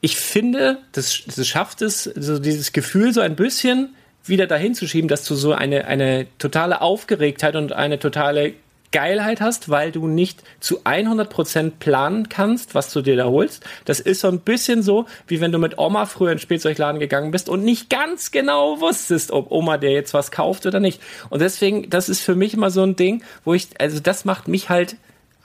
ich 0.00 0.16
finde, 0.16 0.78
das, 0.92 1.22
das 1.26 1.46
schafft 1.46 1.82
es, 1.82 2.04
so 2.04 2.38
dieses 2.38 2.72
Gefühl 2.72 3.12
so 3.12 3.20
ein 3.20 3.36
bisschen 3.36 3.94
wieder 4.24 4.46
dahin 4.46 4.74
zu 4.74 4.86
schieben, 4.86 5.08
dass 5.08 5.24
du 5.24 5.34
so 5.34 5.52
eine, 5.52 5.86
eine 5.86 6.26
totale 6.38 6.80
Aufgeregtheit 6.80 7.56
und 7.56 7.72
eine 7.72 7.98
totale 7.98 8.54
Geilheit 8.92 9.40
hast, 9.40 9.68
weil 9.68 9.90
du 9.90 10.06
nicht 10.06 10.42
zu 10.60 10.82
100% 10.82 11.72
planen 11.80 12.28
kannst, 12.28 12.74
was 12.74 12.92
du 12.92 13.00
dir 13.00 13.16
da 13.16 13.24
holst. 13.24 13.64
Das 13.84 13.98
ist 14.00 14.20
so 14.20 14.28
ein 14.28 14.40
bisschen 14.40 14.82
so, 14.82 15.06
wie 15.26 15.40
wenn 15.40 15.50
du 15.50 15.58
mit 15.58 15.78
Oma 15.78 16.06
früher 16.06 16.30
in 16.30 16.36
den 16.36 16.42
Spielzeugladen 16.42 17.00
gegangen 17.00 17.30
bist 17.30 17.48
und 17.48 17.64
nicht 17.64 17.90
ganz 17.90 18.30
genau 18.30 18.80
wusstest, 18.80 19.32
ob 19.32 19.50
Oma 19.50 19.78
dir 19.78 19.90
jetzt 19.90 20.14
was 20.14 20.30
kauft 20.30 20.66
oder 20.66 20.78
nicht. 20.78 21.00
Und 21.30 21.40
deswegen, 21.40 21.90
das 21.90 22.08
ist 22.08 22.20
für 22.20 22.36
mich 22.36 22.54
immer 22.54 22.70
so 22.70 22.82
ein 22.82 22.94
Ding, 22.94 23.24
wo 23.44 23.54
ich, 23.54 23.68
also 23.80 23.98
das 23.98 24.24
macht 24.24 24.46
mich 24.46 24.68
halt 24.68 24.96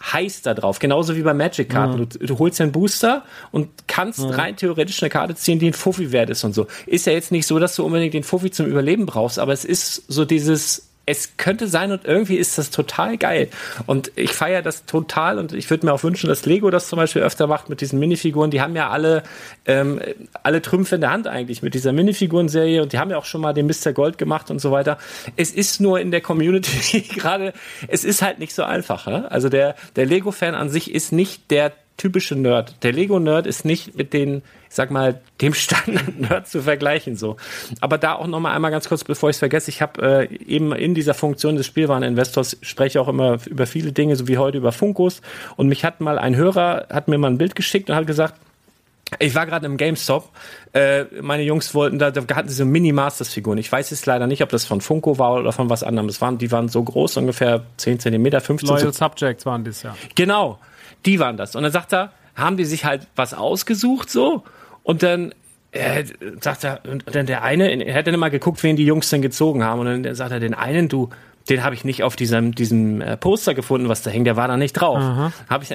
heiß 0.01 0.41
da 0.41 0.53
drauf. 0.53 0.79
Genauso 0.79 1.15
wie 1.15 1.21
bei 1.21 1.33
Magic-Karten. 1.33 1.99
Mhm. 1.99 2.09
Du, 2.09 2.19
du, 2.19 2.39
holst 2.39 2.61
einen 2.61 2.71
Booster 2.71 3.23
und 3.51 3.69
kannst 3.87 4.19
mhm. 4.19 4.29
rein 4.29 4.55
theoretisch 4.55 5.01
eine 5.01 5.09
Karte 5.09 5.35
ziehen, 5.35 5.59
die 5.59 5.67
ein 5.67 5.73
Fuffi 5.73 6.11
wert 6.11 6.29
ist 6.29 6.43
und 6.43 6.53
so. 6.53 6.67
Ist 6.85 7.05
ja 7.05 7.13
jetzt 7.13 7.31
nicht 7.31 7.47
so, 7.47 7.59
dass 7.59 7.75
du 7.75 7.85
unbedingt 7.85 8.13
den 8.13 8.23
Fuffi 8.23 8.51
zum 8.51 8.67
Überleben 8.67 9.05
brauchst, 9.05 9.39
aber 9.39 9.53
es 9.53 9.65
ist 9.65 10.03
so 10.07 10.25
dieses, 10.25 10.86
es 11.07 11.37
könnte 11.37 11.67
sein 11.69 11.93
und 11.93 12.03
irgendwie 12.03 12.35
ist 12.35 12.57
das 12.57 12.69
total 12.69 13.17
geil. 13.17 13.49
Und 13.85 14.11
ich 14.15 14.33
feiere 14.33 14.61
das 14.61 14.85
total 14.85 15.39
und 15.39 15.53
ich 15.53 15.69
würde 15.69 15.85
mir 15.85 15.93
auch 15.93 16.03
wünschen, 16.03 16.27
dass 16.27 16.45
Lego 16.45 16.69
das 16.69 16.89
zum 16.89 16.97
Beispiel 16.97 17.21
öfter 17.21 17.47
macht 17.47 17.69
mit 17.69 17.79
diesen 17.79 17.97
Minifiguren. 17.97 18.51
Die 18.51 18.59
haben 18.59 18.75
ja 18.75 18.89
alle, 18.89 19.23
ähm, 19.65 20.01
alle 20.43 20.61
Trümpfe 20.61 20.95
in 20.95 21.01
der 21.01 21.11
Hand 21.11 21.25
eigentlich 21.25 21.63
mit 21.63 21.73
dieser 21.73 21.93
Minifiguren-Serie 21.93 22.83
und 22.83 22.91
die 22.91 22.99
haben 22.99 23.09
ja 23.09 23.17
auch 23.17 23.25
schon 23.25 23.39
mal 23.39 23.53
den 23.53 23.67
Mr. 23.67 23.93
Gold 23.93 24.17
gemacht 24.17 24.51
und 24.51 24.59
so 24.59 24.71
weiter. 24.71 24.97
Es 25.37 25.51
ist 25.51 25.79
nur 25.79 25.97
in 26.01 26.11
der 26.11 26.19
Community 26.19 27.01
gerade, 27.15 27.53
es 27.87 28.03
ist 28.03 28.21
halt 28.21 28.39
nicht 28.39 28.53
so 28.53 28.63
einfach. 28.63 29.07
Ne? 29.07 29.31
Also 29.31 29.47
der, 29.47 29.75
der 29.95 30.05
Lego-Fan 30.05 30.55
an 30.55 30.69
sich 30.69 30.93
ist 30.93 31.13
nicht 31.13 31.49
der 31.51 31.71
typische 31.97 32.35
Nerd. 32.35 32.83
Der 32.83 32.93
Lego-Nerd 32.93 33.47
ist 33.47 33.65
nicht 33.65 33.97
mit 33.97 34.13
den 34.13 34.43
ich 34.69 34.75
sag 34.75 34.91
mal, 34.91 35.21
dem 35.41 35.53
Standard-Nerd 35.53 36.47
zu 36.47 36.61
vergleichen. 36.61 37.15
so. 37.15 37.37
Aber 37.79 37.97
da 37.97 38.13
auch 38.13 38.27
nochmal 38.27 38.55
einmal 38.55 38.71
ganz 38.71 38.87
kurz, 38.87 39.03
bevor 39.03 39.29
ich 39.29 39.35
es 39.35 39.39
vergesse, 39.39 39.69
ich 39.69 39.81
habe 39.81 40.27
äh, 40.29 40.35
eben 40.45 40.73
in 40.73 40.93
dieser 40.93 41.13
Funktion 41.13 41.55
des 41.55 41.65
Spielwareninvestors 41.65 42.57
spreche 42.61 42.99
auch 43.01 43.07
immer 43.07 43.37
über 43.47 43.65
viele 43.65 43.91
Dinge, 43.91 44.15
so 44.15 44.27
wie 44.27 44.37
heute 44.37 44.57
über 44.57 44.71
Funkos. 44.71 45.21
Und 45.55 45.67
mich 45.67 45.85
hat 45.85 46.01
mal 46.01 46.19
ein 46.19 46.35
Hörer, 46.35 46.87
hat 46.89 47.07
mir 47.07 47.17
mal 47.17 47.31
ein 47.31 47.37
Bild 47.37 47.55
geschickt 47.55 47.89
und 47.89 47.95
hat 47.95 48.07
gesagt, 48.07 48.35
ich 49.19 49.35
war 49.35 49.45
gerade 49.45 49.65
im 49.65 49.77
GameStop. 49.77 50.29
Äh, 50.73 51.05
meine 51.21 51.43
Jungs 51.43 51.73
wollten 51.73 51.97
da, 51.97 52.11
da 52.11 52.35
hatten 52.35 52.49
sie 52.49 52.55
so 52.55 52.65
Mini-Masters-Figuren. 52.65 53.57
Ich 53.57 53.71
weiß 53.71 53.89
jetzt 53.91 54.05
leider 54.05 54.27
nicht, 54.27 54.43
ob 54.43 54.49
das 54.49 54.65
von 54.65 54.81
Funko 54.81 55.17
war 55.17 55.35
oder 55.35 55.53
von 55.53 55.69
was 55.69 55.81
anderem. 55.81 56.07
Das 56.07 56.19
waren, 56.19 56.37
die 56.37 56.51
waren 56.51 56.67
so 56.67 56.83
groß, 56.83 57.15
ungefähr 57.15 57.63
10 57.77 58.01
Zentimeter, 58.01 58.41
15 58.41 58.67
Loyal 58.67 58.93
Subjects 58.93 59.45
waren 59.45 59.63
das, 59.63 59.83
ja. 59.83 59.95
Genau, 60.15 60.59
die 61.07 61.19
waren 61.19 61.37
das. 61.37 61.55
Und 61.55 61.63
dann 61.63 61.71
sagt 61.71 61.93
er, 61.93 62.11
haben 62.35 62.57
die 62.57 62.65
sich 62.65 62.85
halt 62.85 63.07
was 63.15 63.33
ausgesucht 63.33 64.09
so 64.09 64.43
und 64.83 65.01
dann 65.01 65.33
äh, 65.71 66.05
sagt 66.39 66.63
er, 66.63 66.81
und 66.89 67.03
dann 67.13 67.25
der 67.25 67.43
eine, 67.43 67.83
er 67.83 67.95
hat 67.95 68.07
dann 68.07 68.13
immer 68.13 68.29
geguckt, 68.29 68.63
wen 68.63 68.75
die 68.75 68.85
Jungs 68.85 69.09
denn 69.09 69.21
gezogen 69.21 69.63
haben. 69.63 69.81
Und 69.81 70.03
dann 70.03 70.15
sagt 70.15 70.31
er, 70.31 70.39
den 70.39 70.53
einen, 70.53 70.87
du, 70.87 71.09
den 71.49 71.63
habe 71.63 71.75
ich 71.75 71.85
nicht 71.85 72.03
auf 72.03 72.15
diesem, 72.15 72.53
diesem 72.53 73.01
äh, 73.01 73.17
Poster 73.17 73.53
gefunden, 73.53 73.89
was 73.89 74.01
da 74.01 74.09
hängt, 74.09 74.27
der 74.27 74.35
war 74.35 74.47
da 74.47 74.57
nicht 74.57 74.73
drauf. 74.73 74.99
Habe 75.49 75.63
ich 75.63 75.69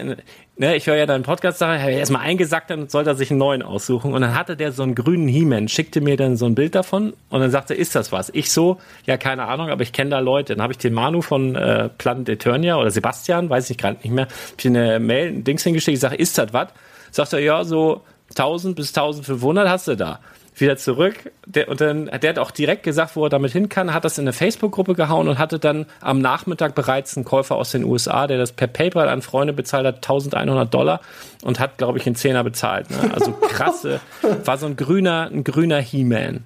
ne, 0.56 0.76
ich 0.76 0.86
höre 0.86 0.96
ja 0.96 1.06
deinen 1.06 1.22
Podcast, 1.22 1.58
sage 1.58 1.90
ich, 1.90 1.96
erstmal 1.96 2.22
eingesackt, 2.22 2.70
dann 2.70 2.88
sollte 2.88 3.10
er 3.10 3.14
sich 3.16 3.30
einen 3.30 3.38
neuen 3.38 3.62
aussuchen. 3.62 4.12
Und 4.12 4.20
dann 4.20 4.34
hatte 4.34 4.56
der 4.56 4.72
so 4.72 4.82
einen 4.82 4.94
grünen 4.94 5.28
He-Man, 5.28 5.68
schickte 5.68 6.00
mir 6.00 6.16
dann 6.16 6.36
so 6.36 6.46
ein 6.46 6.54
Bild 6.54 6.74
davon 6.74 7.14
und 7.30 7.40
dann 7.40 7.50
sagte, 7.50 7.74
ist 7.74 7.94
das 7.94 8.12
was? 8.12 8.30
Ich 8.34 8.50
so, 8.50 8.78
ja, 9.06 9.16
keine 9.16 9.44
Ahnung, 9.46 9.70
aber 9.70 9.82
ich 9.82 9.92
kenne 9.92 10.10
da 10.10 10.18
Leute. 10.18 10.54
Dann 10.54 10.62
habe 10.62 10.72
ich 10.72 10.78
den 10.78 10.92
Manu 10.92 11.22
von 11.22 11.54
äh, 11.54 11.88
Planet 11.88 12.28
Eternia 12.28 12.76
oder 12.76 12.90
Sebastian, 12.90 13.48
weiß 13.48 13.70
ich 13.70 13.78
gerade 13.78 13.98
nicht 14.02 14.12
mehr, 14.12 14.26
hab 14.26 14.58
ich 14.58 14.66
eine 14.66 15.00
Mail, 15.00 15.28
ein 15.28 15.44
Dings 15.44 15.62
hingeschickt, 15.62 15.94
ich 15.94 16.00
sage, 16.00 16.16
ist 16.16 16.36
das 16.38 16.52
was? 16.52 16.68
Sagt 17.10 17.32
er, 17.32 17.40
ja, 17.40 17.64
so 17.64 18.02
1000 18.30 18.76
bis 18.76 18.88
1500 18.88 19.68
hast 19.68 19.88
du 19.88 19.96
da. 19.96 20.20
Wieder 20.62 20.76
zurück. 20.76 21.32
Der, 21.44 21.68
und 21.68 21.80
dann, 21.80 22.06
der 22.06 22.30
hat 22.30 22.38
auch 22.38 22.50
direkt 22.50 22.84
gesagt, 22.84 23.16
wo 23.16 23.24
er 23.24 23.28
damit 23.28 23.52
hin 23.52 23.68
kann, 23.68 23.92
hat 23.92 24.04
das 24.04 24.16
in 24.16 24.24
eine 24.24 24.32
Facebook-Gruppe 24.32 24.94
gehauen 24.94 25.28
und 25.28 25.38
hatte 25.38 25.58
dann 25.58 25.86
am 26.00 26.20
Nachmittag 26.20 26.74
bereits 26.74 27.16
einen 27.16 27.24
Käufer 27.24 27.56
aus 27.56 27.72
den 27.72 27.84
USA, 27.84 28.26
der 28.26 28.38
das 28.38 28.52
per 28.52 28.68
PayPal 28.68 29.08
an 29.08 29.22
Freunde 29.22 29.52
bezahlt 29.52 29.86
hat, 29.86 29.96
1100 29.96 30.72
Dollar 30.72 31.00
und 31.42 31.60
hat, 31.60 31.78
glaube 31.78 31.98
ich, 31.98 32.06
einen 32.06 32.14
Zehner 32.14 32.44
bezahlt. 32.44 32.90
Ne? 32.90 33.10
Also 33.12 33.32
krasse, 33.32 34.00
war 34.44 34.56
so 34.56 34.66
ein 34.66 34.76
grüner, 34.76 35.28
ein 35.32 35.44
grüner 35.44 35.80
He-Man. 35.80 36.44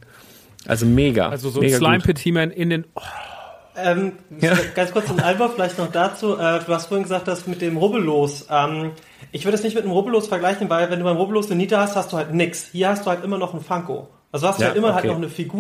Also 0.66 0.86
mega. 0.86 1.28
Also 1.28 1.50
so 1.50 1.60
ein 1.60 1.70
Slime 1.70 2.00
Pit 2.00 2.18
He-Man 2.18 2.50
in 2.50 2.70
den. 2.70 2.84
Oh. 2.94 3.02
Ähm, 3.76 4.12
ja. 4.40 4.54
Ganz 4.74 4.92
kurz 4.92 5.10
ein 5.10 5.20
Einwurf 5.20 5.54
vielleicht 5.54 5.78
noch 5.78 5.92
dazu. 5.92 6.38
Äh, 6.38 6.60
du 6.64 6.72
hast 6.72 6.86
vorhin 6.86 7.02
gesagt, 7.02 7.28
dass 7.28 7.46
mit 7.46 7.60
dem 7.60 7.76
Rubbellos. 7.76 8.46
Ähm, 8.50 8.92
ich 9.36 9.44
würde 9.44 9.56
es 9.56 9.62
nicht 9.62 9.74
mit 9.74 9.84
einem 9.84 9.92
Rubbellos 9.92 10.28
vergleichen, 10.28 10.70
weil 10.70 10.90
wenn 10.90 10.98
du 10.98 11.04
beim 11.04 11.18
Rubbellos 11.18 11.50
eine 11.50 11.56
Niete 11.56 11.78
hast, 11.78 11.94
hast 11.94 12.10
du 12.10 12.16
halt 12.16 12.32
nix. 12.32 12.70
Hier 12.72 12.88
hast 12.88 13.04
du 13.04 13.10
halt 13.10 13.22
immer 13.22 13.36
noch 13.36 13.52
ein 13.52 13.60
Funko. 13.60 14.08
Also 14.32 14.48
hast 14.48 14.58
du 14.58 14.62
ja, 14.62 14.68
halt 14.68 14.78
immer 14.78 14.94
halt 14.94 15.04
okay. 15.04 15.10
halt 15.10 15.20
noch 15.20 15.28
eine 15.28 15.34
Dich 15.34 15.52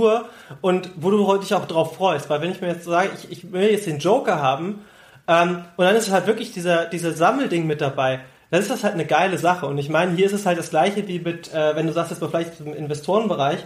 und 0.62 0.90
wo 0.96 1.10
du 1.10 1.36
dich 1.36 1.52
auch 1.52 1.66
drauf 1.66 1.96
freust. 1.96 2.30
Weil 2.30 2.40
wenn 2.40 2.50
ich 2.50 2.62
mir 2.62 2.68
jetzt 2.68 2.84
sage, 2.84 3.10
ich, 3.14 3.30
ich 3.30 3.52
will 3.52 3.70
jetzt 3.70 3.86
den 3.86 3.98
Joker 3.98 4.40
haben 4.40 4.86
ähm, 5.28 5.64
und 5.76 5.84
dann 5.84 5.94
ist 5.94 6.10
halt 6.10 6.26
wirklich 6.26 6.52
dieser, 6.52 6.86
dieser 6.86 7.12
Sammelding 7.12 7.66
mit 7.66 7.82
dabei, 7.82 8.20
dann 8.50 8.62
ist 8.62 8.70
das 8.70 8.82
halt 8.82 8.94
eine 8.94 9.04
geile 9.04 9.36
Sache. 9.36 9.66
Und 9.66 9.76
ich 9.76 9.90
meine, 9.90 10.12
hier 10.16 10.24
ist 10.24 10.32
es 10.32 10.46
halt 10.46 10.58
das 10.58 10.70
gleiche 10.70 11.06
wie 11.06 11.18
mit, 11.18 11.52
äh, 11.52 11.76
wenn 11.76 11.86
du 11.86 11.92
sagst, 11.92 12.12
jetzt 12.12 12.22
mal 12.22 12.28
vielleicht 12.28 12.58
im 12.60 12.72
Investorenbereich, 12.72 13.58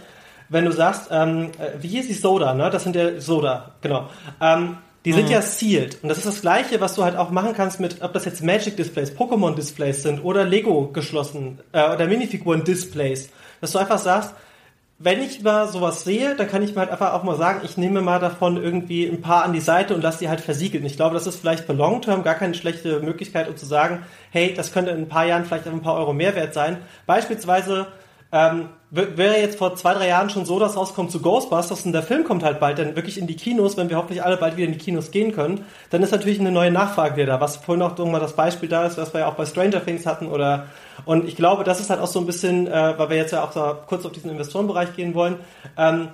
wenn 0.49 0.65
du 0.65 0.73
sagst, 0.73 1.07
ähm, 1.09 1.51
äh, 1.57 1.81
wie 1.81 1.87
hieß 1.87 2.07
die 2.07 2.13
Soda, 2.13 2.53
ne? 2.53 2.69
Das 2.69 2.83
sind 2.83 2.97
ja 2.97 3.17
Soda, 3.21 3.75
genau. 3.79 4.09
Ähm, 4.41 4.75
die 5.05 5.13
sind 5.13 5.25
mhm. 5.25 5.31
ja 5.31 5.41
sealed. 5.41 5.97
Und 6.03 6.09
das 6.09 6.19
ist 6.19 6.27
das 6.27 6.41
Gleiche, 6.41 6.79
was 6.79 6.95
du 6.95 7.03
halt 7.03 7.15
auch 7.15 7.31
machen 7.31 7.53
kannst 7.53 7.79
mit, 7.79 8.01
ob 8.01 8.13
das 8.13 8.25
jetzt 8.25 8.43
Magic 8.43 8.77
Displays, 8.77 9.15
Pokémon 9.15 9.55
Displays 9.55 10.03
sind 10.03 10.23
oder 10.23 10.45
Lego 10.45 10.87
geschlossen 10.87 11.59
äh, 11.71 11.93
oder 11.93 12.07
Minifiguren 12.07 12.63
Displays. 12.63 13.29
Dass 13.61 13.71
du 13.71 13.79
einfach 13.79 13.97
sagst, 13.97 14.33
wenn 15.03 15.21
ich 15.21 15.41
mal 15.41 15.67
sowas 15.67 16.03
sehe, 16.03 16.35
dann 16.35 16.47
kann 16.47 16.61
ich 16.61 16.75
mir 16.75 16.81
halt 16.81 16.91
einfach 16.91 17.13
auch 17.13 17.23
mal 17.23 17.35
sagen, 17.35 17.61
ich 17.63 17.75
nehme 17.75 18.01
mal 18.01 18.19
davon 18.19 18.61
irgendwie 18.61 19.07
ein 19.07 19.21
paar 19.21 19.43
an 19.43 19.53
die 19.53 19.59
Seite 19.59 19.95
und 19.95 20.01
lasse 20.01 20.19
die 20.19 20.29
halt 20.29 20.41
versiegeln. 20.41 20.85
Ich 20.85 20.95
glaube, 20.95 21.15
das 21.15 21.25
ist 21.25 21.39
vielleicht 21.39 21.65
für 21.65 21.73
Long 21.73 22.03
Term 22.03 22.21
gar 22.21 22.35
keine 22.35 22.53
schlechte 22.53 22.99
Möglichkeit, 22.99 23.49
um 23.49 23.57
zu 23.57 23.65
sagen, 23.65 24.03
hey, 24.29 24.53
das 24.53 24.71
könnte 24.71 24.91
in 24.91 24.99
ein 24.99 25.07
paar 25.07 25.25
Jahren 25.25 25.45
vielleicht 25.45 25.65
ein 25.67 25.81
paar 25.81 25.95
Euro 25.95 26.13
Mehrwert 26.13 26.53
sein. 26.53 26.77
Beispielsweise 27.07 27.87
ähm, 28.31 28.69
wäre 28.91 29.39
jetzt 29.39 29.57
vor 29.57 29.75
zwei, 29.75 29.93
drei 29.93 30.09
Jahren 30.09 30.29
schon 30.29 30.45
so, 30.45 30.59
dass 30.59 30.75
rauskommt 30.75 31.11
zu 31.11 31.21
Ghostbusters 31.21 31.85
und 31.85 31.93
der 31.93 32.03
Film 32.03 32.25
kommt 32.25 32.43
halt 32.43 32.59
bald 32.59 32.77
dann 32.77 32.95
wirklich 32.97 33.17
in 33.17 33.25
die 33.25 33.37
Kinos, 33.37 33.77
wenn 33.77 33.89
wir 33.89 33.95
hoffentlich 33.95 34.21
alle 34.21 34.35
bald 34.35 34.57
wieder 34.57 34.67
in 34.67 34.73
die 34.73 34.79
Kinos 34.79 35.11
gehen 35.11 35.31
können, 35.33 35.63
dann 35.91 36.03
ist 36.03 36.11
natürlich 36.11 36.41
eine 36.41 36.51
neue 36.51 36.71
Nachfrage 36.71 37.15
wieder 37.15 37.25
da, 37.27 37.41
was 37.41 37.55
vorhin 37.55 37.81
auch 37.81 37.97
mal 37.97 38.19
das 38.19 38.35
Beispiel 38.35 38.67
da 38.67 38.85
ist, 38.85 38.97
was 38.97 39.13
wir 39.13 39.21
ja 39.21 39.27
auch 39.27 39.35
bei 39.35 39.45
Stranger 39.45 39.83
Things 39.83 40.05
hatten 40.05 40.27
oder 40.27 40.67
und 41.05 41.25
ich 41.25 41.37
glaube, 41.37 41.63
das 41.63 41.79
ist 41.79 41.89
halt 41.89 42.01
auch 42.01 42.07
so 42.07 42.19
ein 42.19 42.25
bisschen, 42.25 42.67
äh, 42.67 42.93
weil 42.97 43.09
wir 43.09 43.17
jetzt 43.17 43.31
ja 43.31 43.43
auch 43.43 43.53
so 43.53 43.77
kurz 43.87 44.05
auf 44.05 44.11
diesen 44.11 44.29
Investorenbereich 44.29 44.93
gehen 44.95 45.15
wollen, 45.15 45.37
ähm, 45.77 46.09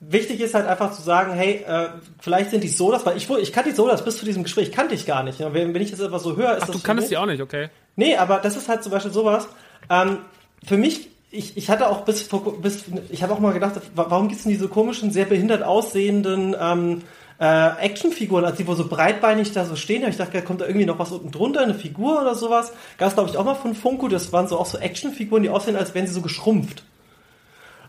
Wichtig 0.00 0.40
ist 0.40 0.54
halt 0.54 0.66
einfach 0.66 0.92
zu 0.92 1.00
sagen, 1.00 1.32
hey, 1.32 1.64
äh, 1.66 1.88
vielleicht 2.20 2.50
sind 2.50 2.62
die 2.62 2.68
Sodas, 2.68 3.06
weil 3.06 3.16
ich, 3.16 3.30
ich 3.30 3.52
kannte 3.52 3.70
die 3.70 3.76
Sodas 3.76 4.04
bis 4.04 4.18
zu 4.18 4.24
diesem 4.24 4.42
Gespräch, 4.42 4.70
kannte 4.70 4.94
ich 4.94 5.06
gar 5.06 5.22
nicht. 5.22 5.40
Wenn, 5.40 5.72
wenn 5.72 5.80
ich 5.80 5.92
das 5.92 6.00
etwas 6.00 6.22
so 6.22 6.36
höre, 6.36 6.56
ist 6.56 6.64
Ach, 6.64 6.66
das. 6.66 6.76
Du 6.76 6.82
kannst 6.82 7.10
die 7.10 7.16
auch 7.16 7.26
nicht, 7.26 7.40
okay. 7.40 7.70
Nee, 7.96 8.16
aber 8.16 8.38
das 8.38 8.56
ist 8.56 8.68
halt 8.68 8.82
zum 8.82 8.92
Beispiel 8.92 9.12
sowas. 9.12 9.48
Ähm, 9.88 10.18
für 10.62 10.76
mich, 10.76 11.08
ich, 11.34 11.56
ich 11.56 11.68
hatte 11.68 11.88
auch 11.88 12.02
bis, 12.02 12.28
bis 12.62 12.84
ich 13.10 13.22
habe 13.22 13.32
auch 13.32 13.40
mal 13.40 13.52
gedacht, 13.52 13.80
warum 13.94 14.28
gibt 14.28 14.38
es 14.38 14.44
denn 14.44 14.52
diese 14.52 14.68
komischen, 14.68 15.10
sehr 15.10 15.24
behindert 15.24 15.62
aussehenden 15.62 16.54
ähm, 16.58 17.02
äh, 17.40 17.84
Actionfiguren, 17.84 18.44
als 18.44 18.56
die 18.56 18.66
wo 18.66 18.74
so 18.74 18.86
breitbeinig 18.86 19.52
da 19.52 19.64
so 19.64 19.76
stehen. 19.76 20.08
Ich 20.08 20.16
dachte, 20.16 20.40
kommt 20.42 20.60
da 20.60 20.66
irgendwie 20.66 20.86
noch 20.86 20.98
was 20.98 21.10
unten 21.10 21.32
drunter, 21.32 21.60
eine 21.60 21.74
Figur 21.74 22.20
oder 22.20 22.34
sowas. 22.34 22.72
Gab 22.98 23.08
es, 23.08 23.14
glaube 23.14 23.30
ich, 23.30 23.36
auch 23.36 23.44
mal 23.44 23.54
von 23.54 23.74
Funko. 23.74 24.08
Das 24.08 24.32
waren 24.32 24.46
so 24.46 24.58
auch 24.58 24.66
so 24.66 24.78
Actionfiguren, 24.78 25.42
die 25.42 25.50
aussehen, 25.50 25.76
als 25.76 25.94
wären 25.94 26.06
sie 26.06 26.12
so 26.12 26.22
geschrumpft. 26.22 26.84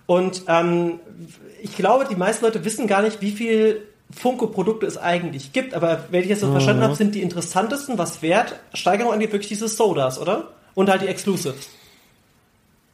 Und 0.08 0.44
ähm, 0.48 1.00
ich 1.62 1.76
glaube, 1.76 2.06
die 2.10 2.16
meisten 2.16 2.46
Leute 2.46 2.66
wissen 2.66 2.88
gar 2.88 3.02
nicht, 3.02 3.22
wie 3.22 3.32
viel 3.32 3.84
Funko-Produkte 4.12 4.86
es 4.86 4.98
eigentlich 4.98 5.54
gibt. 5.54 5.74
Aber 5.74 6.06
wenn 6.10 6.22
ich 6.24 6.30
jetzt 6.30 6.42
so 6.42 6.48
mhm. 6.48 6.54
verstanden 6.54 6.84
habe, 6.84 6.96
sind 6.96 7.16
die 7.16 7.22
interessantesten, 7.22 7.98
was 7.98 8.22
Wert, 8.22 8.60
Steigerung 8.74 9.14
angeht, 9.14 9.32
wirklich 9.32 9.50
diese 9.50 9.68
Sodas, 9.68 10.20
oder? 10.20 10.50
Und 10.74 10.90
halt 10.90 11.04
die 11.04 11.08
Exclusives. 11.08 11.70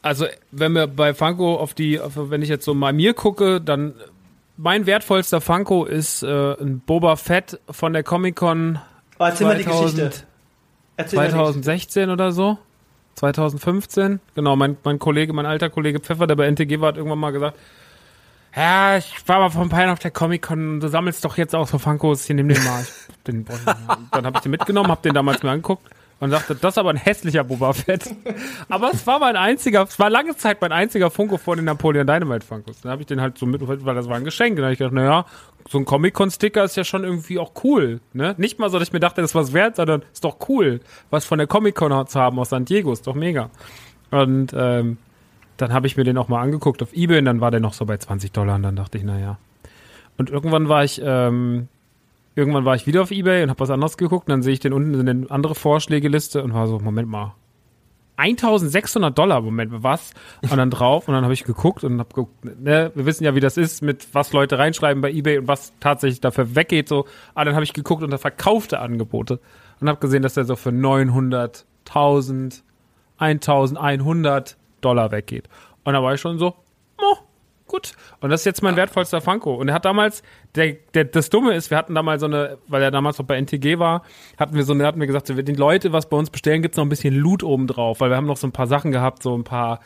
Also, 0.02 0.26
wenn 0.52 0.74
wir 0.74 0.88
bei 0.88 1.14
Funko 1.14 1.58
auf 1.58 1.74
die, 1.74 1.99
wenn 2.16 2.41
ich 2.41 2.49
jetzt 2.49 2.66
so 2.66 2.74
mal 2.74 2.91
mir 2.91 3.14
gucke, 3.14 3.62
dann 3.62 3.93
mein 4.58 4.86
wertvollster 4.86 5.41
Funko 5.41 5.86
ist 5.86 6.24
äh, 6.24 6.54
ein 6.60 6.80
Boba 6.80 7.16
Fett 7.16 7.60
von 7.70 7.93
der 7.93 8.04
Comic 8.04 8.36
Con 8.36 8.80
oh, 9.20 9.30
2000, 9.30 10.26
2016 11.06 12.10
oder 12.10 12.32
so. 12.32 12.58
2015. 13.16 14.20
Genau, 14.36 14.56
mein, 14.56 14.78
mein 14.84 14.97
Kollege, 14.97 15.34
mein 15.34 15.45
alter 15.45 15.70
Kollege 15.70 15.99
Pfeffer, 15.99 16.26
der 16.26 16.36
bei 16.36 16.47
NTG 16.47 16.80
war, 16.80 16.89
hat 16.89 16.97
irgendwann 16.97 17.20
mal 17.20 17.32
gesagt, 17.32 17.58
ja, 18.56 18.97
ich 18.97 19.16
war 19.28 19.39
mal 19.39 19.49
vor 19.49 19.62
ein 19.62 19.70
paar 19.70 19.82
Jahren 19.82 19.91
auf 19.91 19.99
der 19.99 20.12
Comic-Con, 20.12 20.80
du 20.80 20.88
sammelst 20.88 21.24
doch 21.24 21.38
jetzt 21.38 21.56
auch 21.56 21.68
so 21.68 21.78
Funkos, 21.78 22.26
hier 22.26 22.36
nimm 22.36 22.49
den 22.49 22.64
mal. 22.64 22.86
Den, 23.28 23.45
dann 24.12 24.26
habe 24.26 24.38
ich 24.38 24.41
den 24.41 24.52
mitgenommen, 24.52 24.89
habe 24.89 25.02
den 25.04 25.14
damals 25.14 25.43
mir 25.43 25.52
angeguckt 25.52 25.88
und 26.22 26.30
sagte, 26.30 26.55
das 26.55 26.76
ist 26.76 26.78
aber 26.78 26.91
ein 26.91 26.97
hässlicher 26.97 27.43
Boba 27.43 27.74
Fett. 27.74 28.15
aber 28.69 28.91
es 28.93 29.05
war 29.07 29.19
mein 29.19 29.36
einziger, 29.36 29.82
es 29.82 29.97
war 29.97 30.09
lange 30.11 30.38
Zeit 30.38 30.61
mein 30.61 30.72
einziger 30.72 31.09
Funko 31.09 31.38
vor 31.38 31.55
den 31.55 31.65
Napoleon 31.65 32.05
Dynamite 32.05 32.45
Funkos. 32.45 32.80
Dann 32.82 32.91
habe 32.91 33.01
ich 33.01 33.07
den 33.07 33.19
halt 33.19 33.39
so 33.39 33.47
mit, 33.47 33.67
weil 33.67 33.95
das 33.95 34.07
war 34.07 34.17
ein 34.17 34.24
Geschenk. 34.24 34.51
Und 34.51 34.57
dann 34.57 34.65
habe 34.65 34.74
ich 34.74 34.80
gedacht, 34.80 34.93
naja, 34.93 35.26
so 35.67 35.80
ein 35.80 35.86
Comic-Con-Sticker 35.86 36.63
ist 36.63 36.78
ja 36.78 36.84
schon 36.84 37.03
irgendwie 37.03 37.39
auch 37.39 37.53
cool. 37.63 38.01
Ne? 38.13 38.36
Nicht 38.38 38.59
mal 38.59 38.69
so, 38.69 38.78
dass 38.78 38.89
ich 38.89 38.93
mir 38.93 38.99
dachte, 38.99 39.22
das 39.22 39.32
ist 39.32 39.36
was 39.36 39.53
wert, 39.53 39.78
sondern 39.78 40.03
ist 40.13 40.24
doch 40.24 40.38
cool, 40.47 40.80
was 41.09 41.26
von 41.26 41.39
der 41.39 41.47
Comic-Con 41.47 42.05
zu 42.05 42.19
haben 42.19 42.38
aus 42.38 42.49
San 42.49 42.65
Diego, 42.65 42.93
ist 42.93 43.07
doch 43.07 43.15
mega. 43.15 43.49
Und 44.11 44.53
ähm, 44.55 44.97
dann 45.57 45.74
habe 45.74 45.88
ich 45.88 45.97
mir 45.97 46.03
den 46.03 46.19
auch 46.19 46.28
mal 46.28 46.41
angeguckt 46.41 46.84
auf 46.84 46.93
Ebay 46.93 47.17
und 47.17 47.26
dann 47.26 47.41
war 47.41 47.49
der 47.49 47.61
noch 47.61 47.74
so 47.74 47.86
bei 47.88 47.97
20 47.97 48.32
Dollar 48.32 48.55
und 48.55 48.63
dann 48.63 48.76
dachte 48.76 48.99
ich, 48.99 49.03
naja. 49.03 49.39
Und 50.19 50.30
irgendwann 50.30 50.69
war 50.69 50.84
ich, 50.84 51.01
ähm, 51.03 51.67
irgendwann 52.36 52.65
war 52.65 52.75
ich 52.75 52.88
wieder 52.88 53.01
auf 53.01 53.11
Ebay 53.11 53.43
und 53.43 53.49
habe 53.49 53.59
was 53.59 53.69
anderes 53.69 53.97
geguckt 53.97 54.27
und 54.27 54.32
dann 54.32 54.41
sehe 54.41 54.53
ich 54.53 54.59
den 54.59 54.73
unten 54.73 54.93
in 54.93 55.09
eine 55.09 55.32
andere 55.32 55.55
Vorschlägeliste 55.55 56.43
und 56.43 56.53
war 56.53 56.67
so, 56.67 56.79
Moment 56.79 57.09
mal, 57.09 57.36
1600 58.17 59.17
Dollar, 59.17 59.41
Moment, 59.41 59.71
was? 59.84 60.11
Und 60.41 60.55
dann 60.55 60.69
drauf 60.69 61.07
und 61.07 61.13
dann 61.13 61.23
habe 61.23 61.34
ich 61.34 61.43
geguckt 61.43 61.84
und 61.84 61.97
habe 61.99 62.09
geguckt, 62.09 62.45
ne, 62.45 62.91
wir 62.93 63.05
wissen 63.05 63.23
ja, 63.23 63.34
wie 63.34 63.39
das 63.39 63.57
ist, 63.57 63.82
mit 63.82 64.07
was 64.13 64.32
Leute 64.32 64.59
reinschreiben 64.59 65.01
bei 65.01 65.11
Ebay 65.11 65.39
und 65.39 65.47
was 65.47 65.73
tatsächlich 65.79 66.21
dafür 66.21 66.55
weggeht, 66.55 66.88
so. 66.88 67.05
Aber 67.34 67.45
dann 67.45 67.55
habe 67.55 67.63
ich 67.63 67.73
geguckt 67.73 68.03
unter 68.03 68.19
verkaufte 68.19 68.79
Angebote 68.79 69.39
und 69.79 69.89
habe 69.89 69.99
gesehen, 69.99 70.21
dass 70.21 70.36
der 70.36 70.45
so 70.45 70.55
für 70.55 70.71
900, 70.71 71.65
1000, 71.88 72.63
1100 73.17 74.57
Dollar 74.82 75.11
weggeht. 75.11 75.49
Und 75.84 75.93
da 75.93 76.03
war 76.03 76.13
ich 76.13 76.21
schon 76.21 76.38
so, 76.38 76.55
oh, 76.99 77.17
gut. 77.72 77.93
Und 78.19 78.30
das 78.30 78.41
ist 78.41 78.45
jetzt 78.45 78.61
mein 78.61 78.76
wertvollster 78.76 79.22
Funko. 79.22 79.55
Und 79.55 79.69
er 79.69 79.74
hat 79.74 79.86
damals, 79.86 80.22
der, 80.55 80.74
der, 80.93 81.05
das 81.05 81.30
Dumme 81.30 81.55
ist, 81.55 81.72
wir 81.72 81.78
hatten 81.78 81.95
damals 81.95 82.22
so 82.22 82.28
eine, 82.28 82.57
weil 82.67 82.84
er 82.84 82.91
damals 82.91 83.17
noch 83.17 83.26
bei 83.26 83.38
NTG 83.38 83.80
war, 83.80 84.03
hatten 84.38 84.55
wir 84.55 84.63
so 84.63 84.74
eine, 84.74 84.86
hatten 84.86 84.99
wir 84.99 85.07
gesagt, 85.07 85.36
wenn 85.36 85.45
die 85.45 85.55
Leute 85.55 85.93
was 85.93 86.09
bei 86.09 86.17
uns 86.17 86.30
bestellen, 86.30 86.61
gibt's 86.61 86.78
noch 86.78 86.86
ein 86.86 86.89
bisschen 86.89 87.15
Loot 87.15 87.43
oben 87.43 87.67
drauf, 87.67 87.99
weil 87.99 88.09
wir 88.09 88.17
haben 88.17 88.28
noch 88.28 88.38
so 88.38 88.45
ein 88.47 88.51
paar 88.51 88.67
Sachen 88.67 88.91
gehabt, 88.91 89.24
so 89.24 89.36
ein 89.36 89.43
paar 89.43 89.80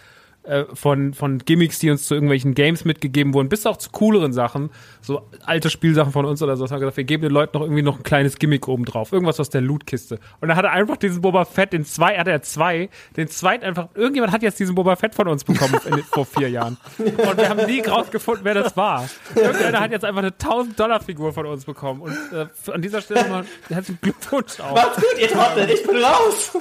äh, 0.45 0.65
von, 0.73 1.13
von 1.13 1.39
Gimmicks, 1.39 1.79
die 1.79 1.89
uns 1.89 2.07
zu 2.07 2.13
irgendwelchen 2.13 2.53
Games 2.53 2.85
mitgegeben 2.85 3.33
wurden, 3.33 3.49
bis 3.49 3.65
auch 3.65 3.77
zu 3.77 3.89
cooleren 3.91 4.33
Sachen, 4.33 4.69
so 5.01 5.21
alte 5.45 5.69
Spielsachen 5.69 6.11
von 6.11 6.25
uns 6.25 6.41
oder 6.41 6.55
so, 6.57 6.65
haben 6.65 6.71
wir 6.71 6.79
gesagt, 6.79 6.97
wir 6.97 7.03
geben 7.03 7.23
den 7.23 7.31
Leuten 7.31 7.57
noch 7.57 7.63
irgendwie 7.63 7.81
noch 7.81 7.97
ein 7.97 8.03
kleines 8.03 8.37
Gimmick 8.37 8.67
oben 8.67 8.85
drauf, 8.85 9.11
irgendwas 9.11 9.39
aus 9.39 9.49
der 9.49 9.61
Lootkiste. 9.61 10.19
Und 10.41 10.49
dann 10.49 10.57
hat 10.57 10.65
er 10.65 10.71
einfach 10.71 10.97
diesen 10.97 11.21
Boba 11.21 11.45
Fett, 11.45 11.73
den 11.73 11.85
zwei, 11.85 12.17
hat 12.17 12.27
er 12.27 12.41
zwei, 12.41 12.89
den 13.17 13.27
zweiten 13.27 13.65
einfach, 13.65 13.89
irgendjemand 13.95 14.33
hat 14.33 14.43
jetzt 14.43 14.59
diesen 14.59 14.75
Boba 14.75 14.95
Fett 14.95 15.15
von 15.15 15.27
uns 15.27 15.43
bekommen 15.43 15.79
in, 15.85 16.03
vor 16.03 16.25
vier 16.25 16.49
Jahren. 16.49 16.77
Und 16.97 17.37
wir 17.37 17.49
haben 17.49 17.65
nie 17.65 17.81
rausgefunden, 17.81 18.45
wer 18.45 18.53
das 18.53 18.77
war. 18.77 19.07
Irgendeiner 19.35 19.79
hat 19.79 19.91
jetzt 19.91 20.05
einfach 20.05 20.19
eine 20.21 20.31
1000 20.31 20.79
Dollar 20.79 20.99
Figur 20.99 21.33
von 21.33 21.45
uns 21.45 21.65
bekommen. 21.65 22.01
Und 22.01 22.17
äh, 22.33 22.71
an 22.71 22.81
dieser 22.81 23.01
Stelle 23.01 23.27
mal 23.29 23.45
herzlichen 23.69 23.99
Glückwunsch 24.01 24.59
auch. 24.59 24.75
Macht's 24.75 24.97
gut, 24.97 25.19
ihr 25.19 25.27
Trottel, 25.27 25.69
ich 25.69 25.85
bin 25.85 25.97
raus. 25.97 26.57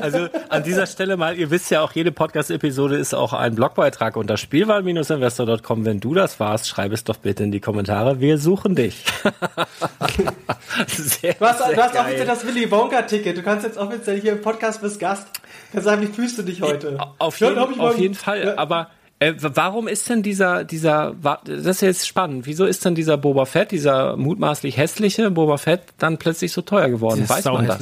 Also 0.00 0.28
an 0.48 0.62
dieser 0.62 0.86
Stelle 0.86 1.16
mal, 1.16 1.36
ihr 1.36 1.50
wisst 1.50 1.70
ja 1.70 1.82
auch, 1.82 1.92
jede 1.92 2.12
Podcast-Episode 2.12 2.96
ist 2.96 3.03
auch 3.12 3.32
ein 3.32 3.56
Blogbeitrag 3.56 4.16
unter 4.16 4.36
spielwahl-investor.com. 4.36 5.84
Wenn 5.84 6.00
du 6.00 6.14
das 6.14 6.40
warst, 6.40 6.68
schreib 6.68 6.92
es 6.92 7.04
doch 7.04 7.16
bitte 7.16 7.44
in 7.44 7.52
die 7.52 7.60
Kommentare. 7.60 8.20
Wir 8.20 8.38
suchen 8.38 8.74
dich. 8.76 9.04
sehr, 10.86 11.34
du 11.34 11.44
hast, 11.44 11.60
du 11.60 11.76
hast 11.76 11.96
offiziell 11.96 12.26
das 12.26 12.46
Willy 12.46 12.70
Wonka-Ticket. 12.70 13.36
Du 13.36 13.42
kannst 13.42 13.66
jetzt 13.66 13.76
offiziell 13.76 14.20
hier 14.20 14.32
im 14.32 14.40
Podcast 14.40 14.80
bis 14.80 14.98
Gast. 14.98 15.26
Kannst 15.72 15.84
sagen, 15.84 16.02
wie 16.02 16.06
fühlst 16.06 16.38
du 16.38 16.42
dich 16.42 16.62
heute? 16.62 16.98
Auf, 17.18 17.40
jeden, 17.40 17.58
auf 17.58 17.98
jeden 17.98 18.14
Fall. 18.14 18.44
Ja. 18.44 18.58
Aber 18.58 18.88
äh, 19.18 19.34
warum 19.38 19.88
ist 19.88 20.08
denn 20.08 20.22
dieser, 20.22 20.64
dieser, 20.64 21.14
das 21.44 21.66
ist 21.66 21.80
jetzt 21.82 22.06
spannend, 22.06 22.46
wieso 22.46 22.64
ist 22.64 22.84
denn 22.84 22.94
dieser 22.94 23.16
Boba 23.16 23.44
Fett, 23.44 23.70
dieser 23.70 24.16
mutmaßlich 24.16 24.76
hässliche 24.76 25.30
Boba 25.30 25.56
Fett, 25.56 25.82
dann 25.98 26.18
plötzlich 26.18 26.52
so 26.52 26.62
teuer 26.62 26.88
geworden? 26.88 27.28
Weiß 27.28 27.44
man 27.44 27.66
das? 27.66 27.80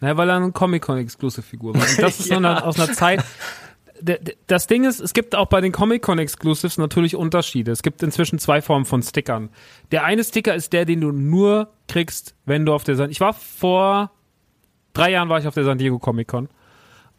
Naja, 0.00 0.16
weil 0.18 0.28
er 0.28 0.36
eine 0.36 0.52
Comic-Con-Exclusive-Figur 0.52 1.74
war. 1.74 1.80
Und 1.80 2.02
das 2.02 2.20
ist 2.20 2.28
ja. 2.28 2.34
so 2.34 2.36
eine, 2.36 2.64
aus 2.64 2.78
einer 2.78 2.92
Zeit, 2.92 3.24
das 4.46 4.66
Ding 4.66 4.84
ist, 4.84 5.00
es 5.00 5.12
gibt 5.14 5.34
auch 5.34 5.46
bei 5.46 5.60
den 5.60 5.72
Comic-Con 5.72 6.18
Exclusives 6.18 6.78
natürlich 6.78 7.16
Unterschiede. 7.16 7.72
Es 7.72 7.82
gibt 7.82 8.02
inzwischen 8.02 8.38
zwei 8.38 8.60
Formen 8.60 8.84
von 8.84 9.02
Stickern. 9.02 9.50
Der 9.92 10.04
eine 10.04 10.24
Sticker 10.24 10.54
ist 10.54 10.72
der, 10.72 10.84
den 10.84 11.00
du 11.00 11.12
nur 11.12 11.68
kriegst, 11.88 12.34
wenn 12.44 12.66
du 12.66 12.74
auf 12.74 12.84
der 12.84 12.96
San 12.96 13.10
Ich 13.10 13.20
war 13.20 13.32
vor 13.32 14.10
drei 14.92 15.10
Jahren 15.10 15.28
war 15.28 15.38
ich 15.38 15.46
auf 15.46 15.54
der 15.54 15.64
San 15.64 15.78
Diego 15.78 15.98
Comic 15.98 16.28
Con 16.28 16.48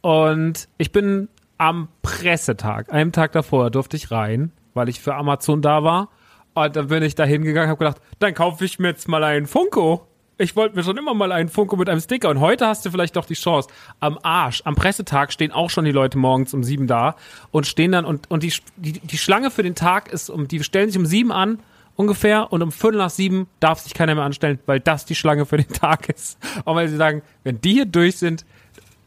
und 0.01 0.67
ich 0.77 0.91
bin 0.91 1.29
am 1.57 1.87
Pressetag, 2.01 2.91
einem 2.93 3.11
Tag 3.11 3.31
davor, 3.31 3.71
durfte 3.71 3.97
ich 3.97 4.11
rein, 4.11 4.51
weil 4.73 4.89
ich 4.89 4.99
für 4.99 5.15
Amazon 5.15 5.61
da 5.61 5.83
war. 5.83 6.09
Und 6.53 6.75
dann 6.75 6.87
bin 6.87 7.03
ich 7.03 7.15
da 7.15 7.25
hingegangen, 7.25 7.69
habe 7.69 7.79
gedacht, 7.79 8.01
dann 8.19 8.33
kaufe 8.33 8.63
ich 8.63 8.79
mir 8.79 8.89
jetzt 8.89 9.07
mal 9.07 9.23
einen 9.23 9.47
Funko 9.47 10.07
ich 10.37 10.55
wollte 10.55 10.75
mir 10.75 10.83
schon 10.83 10.97
immer 10.97 11.13
mal 11.13 11.31
einen 11.31 11.49
Funko 11.49 11.75
mit 11.77 11.89
einem 11.89 12.01
Sticker 12.01 12.29
und 12.29 12.39
heute 12.39 12.67
hast 12.67 12.85
du 12.85 12.91
vielleicht 12.91 13.15
doch 13.15 13.25
die 13.25 13.35
Chance. 13.35 13.69
Am 13.99 14.19
Arsch, 14.21 14.61
am 14.65 14.75
Pressetag 14.75 15.31
stehen 15.31 15.51
auch 15.51 15.69
schon 15.69 15.85
die 15.85 15.91
Leute 15.91 16.17
morgens 16.17 16.53
um 16.53 16.63
sieben 16.63 16.87
da 16.87 17.15
und 17.51 17.67
stehen 17.67 17.91
dann 17.93 18.05
und, 18.05 18.29
und 18.29 18.43
die, 18.43 18.53
die, 18.75 18.99
die 18.99 19.17
Schlange 19.17 19.51
für 19.51 19.63
den 19.63 19.75
Tag 19.75 20.11
ist 20.11 20.29
um, 20.29 20.47
die 20.47 20.63
stellen 20.63 20.89
sich 20.89 20.97
um 20.97 21.05
sieben 21.05 21.31
an 21.31 21.59
ungefähr 21.95 22.51
und 22.51 22.61
um 22.61 22.71
Viertel 22.71 22.97
nach 22.97 23.09
sieben 23.09 23.47
darf 23.59 23.79
sich 23.79 23.93
keiner 23.93 24.15
mehr 24.15 24.25
anstellen, 24.25 24.59
weil 24.65 24.79
das 24.79 25.05
die 25.05 25.15
Schlange 25.15 25.45
für 25.45 25.57
den 25.57 25.69
Tag 25.73 26.09
ist. 26.09 26.37
Und 26.65 26.75
weil 26.75 26.89
sie 26.89 26.97
sagen, 26.97 27.21
wenn 27.43 27.61
die 27.61 27.73
hier 27.73 27.85
durch 27.85 28.17
sind, 28.17 28.45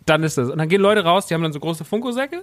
dann 0.07 0.23
ist 0.23 0.39
das. 0.39 0.49
Und 0.49 0.59
dann 0.59 0.69
gehen 0.69 0.81
Leute 0.81 1.05
raus, 1.05 1.27
die 1.27 1.35
haben 1.35 1.43
dann 1.43 1.53
so 1.53 1.61
große 1.61 1.85
Funko-Säcke 1.85 2.43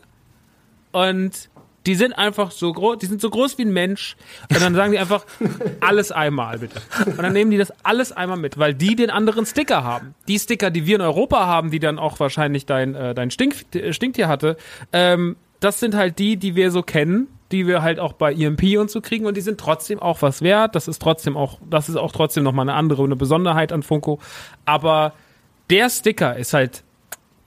und 0.91 1.49
die 1.86 1.95
sind 1.95 2.13
einfach 2.13 2.51
so 2.51 2.71
groß, 2.71 2.97
die 2.97 3.05
sind 3.05 3.21
so 3.21 3.29
groß 3.29 3.57
wie 3.57 3.63
ein 3.63 3.73
Mensch. 3.73 4.15
Und 4.49 4.61
dann 4.61 4.75
sagen 4.75 4.91
die 4.91 4.99
einfach, 4.99 5.25
alles 5.81 6.11
einmal 6.11 6.59
bitte. 6.59 6.81
Und 7.05 7.21
dann 7.21 7.33
nehmen 7.33 7.51
die 7.51 7.57
das 7.57 7.71
alles 7.83 8.11
einmal 8.11 8.38
mit, 8.38 8.57
weil 8.57 8.73
die 8.73 8.95
den 8.95 9.09
anderen 9.09 9.45
Sticker 9.45 9.83
haben. 9.83 10.15
Die 10.27 10.39
Sticker, 10.39 10.71
die 10.71 10.86
wir 10.86 10.95
in 10.95 11.01
Europa 11.01 11.45
haben, 11.45 11.71
die 11.71 11.79
dann 11.79 11.99
auch 11.99 12.19
wahrscheinlich 12.19 12.65
dein, 12.65 12.95
äh, 12.95 13.13
dein 13.13 13.31
Stink, 13.31 13.55
Stinktier 13.91 14.27
hatte, 14.27 14.57
ähm, 14.93 15.36
das 15.59 15.79
sind 15.79 15.95
halt 15.95 16.19
die, 16.19 16.38
die 16.38 16.55
wir 16.55 16.71
so 16.71 16.81
kennen, 16.81 17.27
die 17.51 17.67
wir 17.67 17.81
halt 17.81 17.99
auch 17.99 18.13
bei 18.13 18.33
EMP 18.33 18.77
und 18.77 18.89
so 18.89 19.01
kriegen 19.01 19.25
und 19.25 19.38
die 19.38 19.41
sind 19.41 19.59
trotzdem 19.59 19.99
auch 19.99 20.21
was 20.21 20.41
wert. 20.41 20.75
Das 20.75 20.88
ist 20.88 21.01
trotzdem 21.01 21.38
auch, 21.38 21.59
das 21.69 21.89
ist 21.89 21.95
auch 21.95 22.11
trotzdem 22.11 22.43
nochmal 22.43 22.67
eine 22.67 22.77
andere, 22.77 23.03
eine 23.03 23.15
Besonderheit 23.15 23.71
an 23.71 23.83
Funko. 23.83 24.19
Aber 24.65 25.13
der 25.69 25.89
Sticker 25.89 26.36
ist 26.36 26.53
halt, 26.53 26.83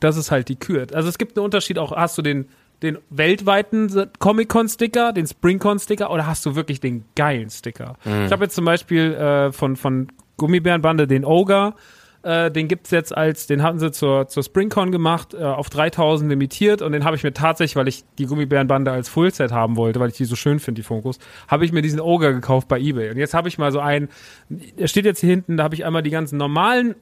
das 0.01 0.17
ist 0.17 0.31
halt 0.31 0.49
die 0.49 0.57
Kür. 0.57 0.87
Also 0.93 1.09
es 1.09 1.19
gibt 1.19 1.37
einen 1.37 1.45
Unterschied 1.45 1.79
auch, 1.79 1.93
hast 1.93 2.17
du 2.17 2.23
den 2.23 2.49
den 2.83 2.99
weltweiten 3.11 4.11
Comic-Con-Sticker, 4.19 5.13
den 5.13 5.27
Spring-Con-Sticker 5.27 6.11
oder 6.11 6.27
hast 6.27 6.47
du 6.47 6.55
wirklich 6.55 6.81
den 6.81 7.05
geilen 7.17 7.51
Sticker? 7.51 7.97
Mhm. 8.05 8.27
Ich 8.27 8.33
habe 8.33 8.45
jetzt 8.45 8.55
zum 8.55 8.65
Beispiel 8.65 9.15
äh, 9.15 9.53
von, 9.53 9.77
von 9.77 10.09
Gummibärenbande 10.37 11.07
den 11.07 11.25
Ogre, 11.25 11.75
äh, 12.23 12.51
den 12.51 12.69
gibt's 12.69 12.91
jetzt 12.91 13.17
als, 13.17 13.47
den 13.47 13.63
hatten 13.63 13.79
sie 13.79 13.91
zur, 13.91 14.29
zur 14.29 14.43
SpringCon 14.43 14.93
gemacht, 14.93 15.35
äh, 15.35 15.43
auf 15.43 15.71
3000 15.71 16.29
limitiert 16.29 16.83
und 16.83 16.93
den 16.93 17.05
habe 17.05 17.17
ich 17.17 17.23
mir 17.23 17.33
tatsächlich, 17.33 17.77
weil 17.77 17.89
ich 17.89 18.05
die 18.19 18.27
Gummibärenbande 18.27 18.91
als 18.91 19.09
Fullset 19.09 19.53
haben 19.53 19.77
wollte, 19.77 20.01
weil 20.01 20.11
ich 20.11 20.17
die 20.17 20.25
so 20.25 20.37
schön 20.37 20.59
finde, 20.59 20.81
die 20.81 20.85
Fokus, 20.85 21.19
habe 21.47 21.65
ich 21.65 21.73
mir 21.73 21.83
diesen 21.83 22.01
Ogre 22.01 22.35
gekauft 22.35 22.69
bei 22.69 22.79
Ebay. 22.79 23.11
Und 23.11 23.19
jetzt 23.19 23.35
habe 23.35 23.49
ich 23.49 23.59
mal 23.59 23.73
so 23.73 23.81
einen, 23.81 24.09
der 24.49 24.89
steht 24.89 25.05
jetzt 25.05 25.21
hier 25.21 25.31
hinten, 25.31 25.57
da 25.57 25.65
habe 25.65 25.75
ich 25.75 25.85
einmal 25.85 26.03
die 26.03 26.11
ganzen 26.11 26.39
normalen 26.39 26.97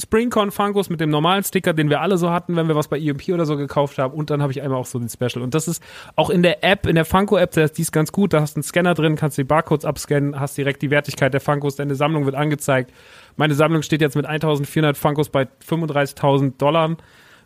Springcon 0.00 0.50
Funkos 0.50 0.90
mit 0.90 1.00
dem 1.00 1.10
normalen 1.10 1.42
Sticker, 1.42 1.72
den 1.72 1.90
wir 1.90 2.00
alle 2.00 2.18
so 2.18 2.30
hatten, 2.30 2.56
wenn 2.56 2.68
wir 2.68 2.76
was 2.76 2.88
bei 2.88 2.98
EMP 2.98 3.30
oder 3.30 3.46
so 3.46 3.56
gekauft 3.56 3.98
haben. 3.98 4.14
Und 4.14 4.30
dann 4.30 4.42
habe 4.42 4.52
ich 4.52 4.62
einmal 4.62 4.78
auch 4.78 4.86
so 4.86 4.98
den 4.98 5.08
Special. 5.08 5.42
Und 5.42 5.54
das 5.54 5.68
ist 5.68 5.82
auch 6.14 6.30
in 6.30 6.42
der 6.42 6.62
App, 6.62 6.86
in 6.86 6.94
der 6.94 7.04
Funko-App, 7.04 7.52
da 7.52 7.64
ist 7.64 7.78
dies 7.78 7.90
ganz 7.90 8.12
gut. 8.12 8.32
Da 8.32 8.40
hast 8.40 8.54
du 8.54 8.58
einen 8.58 8.62
Scanner 8.62 8.94
drin, 8.94 9.16
kannst 9.16 9.38
die 9.38 9.44
Barcodes 9.44 9.84
abscannen, 9.84 10.38
hast 10.38 10.56
direkt 10.56 10.82
die 10.82 10.90
Wertigkeit 10.90 11.34
der 11.34 11.40
Funkos, 11.40 11.76
deine 11.76 11.94
Sammlung 11.94 12.24
wird 12.26 12.36
angezeigt. 12.36 12.92
Meine 13.36 13.54
Sammlung 13.54 13.82
steht 13.82 14.00
jetzt 14.00 14.16
mit 14.16 14.26
1400 14.26 14.96
Funkos 14.96 15.28
bei 15.28 15.48
35.000 15.68 16.58
Dollar. 16.58 16.96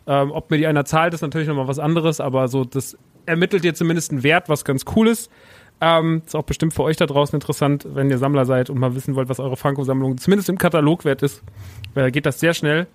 Ähm, 0.05 0.31
ob 0.31 0.51
mir 0.51 0.57
die 0.57 0.67
einer 0.67 0.85
zahlt, 0.85 1.13
ist 1.13 1.21
natürlich 1.21 1.47
nochmal 1.47 1.67
was 1.67 1.79
anderes, 1.79 2.19
aber 2.19 2.47
so, 2.47 2.65
das 2.65 2.97
ermittelt 3.25 3.63
dir 3.63 3.73
zumindest 3.73 4.11
einen 4.11 4.23
Wert, 4.23 4.49
was 4.49 4.65
ganz 4.65 4.85
cool 4.95 5.07
ist. 5.07 5.31
Ähm, 5.81 6.21
ist 6.25 6.35
auch 6.35 6.43
bestimmt 6.43 6.73
für 6.73 6.83
euch 6.83 6.97
da 6.97 7.05
draußen 7.05 7.35
interessant, 7.35 7.85
wenn 7.93 8.09
ihr 8.09 8.17
Sammler 8.17 8.45
seid 8.45 8.69
und 8.69 8.79
mal 8.79 8.95
wissen 8.95 9.15
wollt, 9.15 9.27
was 9.29 9.39
eure 9.39 9.57
Funko-Sammlung 9.57 10.17
zumindest 10.17 10.49
im 10.49 10.57
Katalog 10.57 11.03
wert 11.03 11.23
ist. 11.23 11.43
Weil 11.93 12.03
da 12.05 12.09
geht 12.09 12.25
das 12.25 12.39
sehr 12.39 12.53
schnell. 12.53 12.87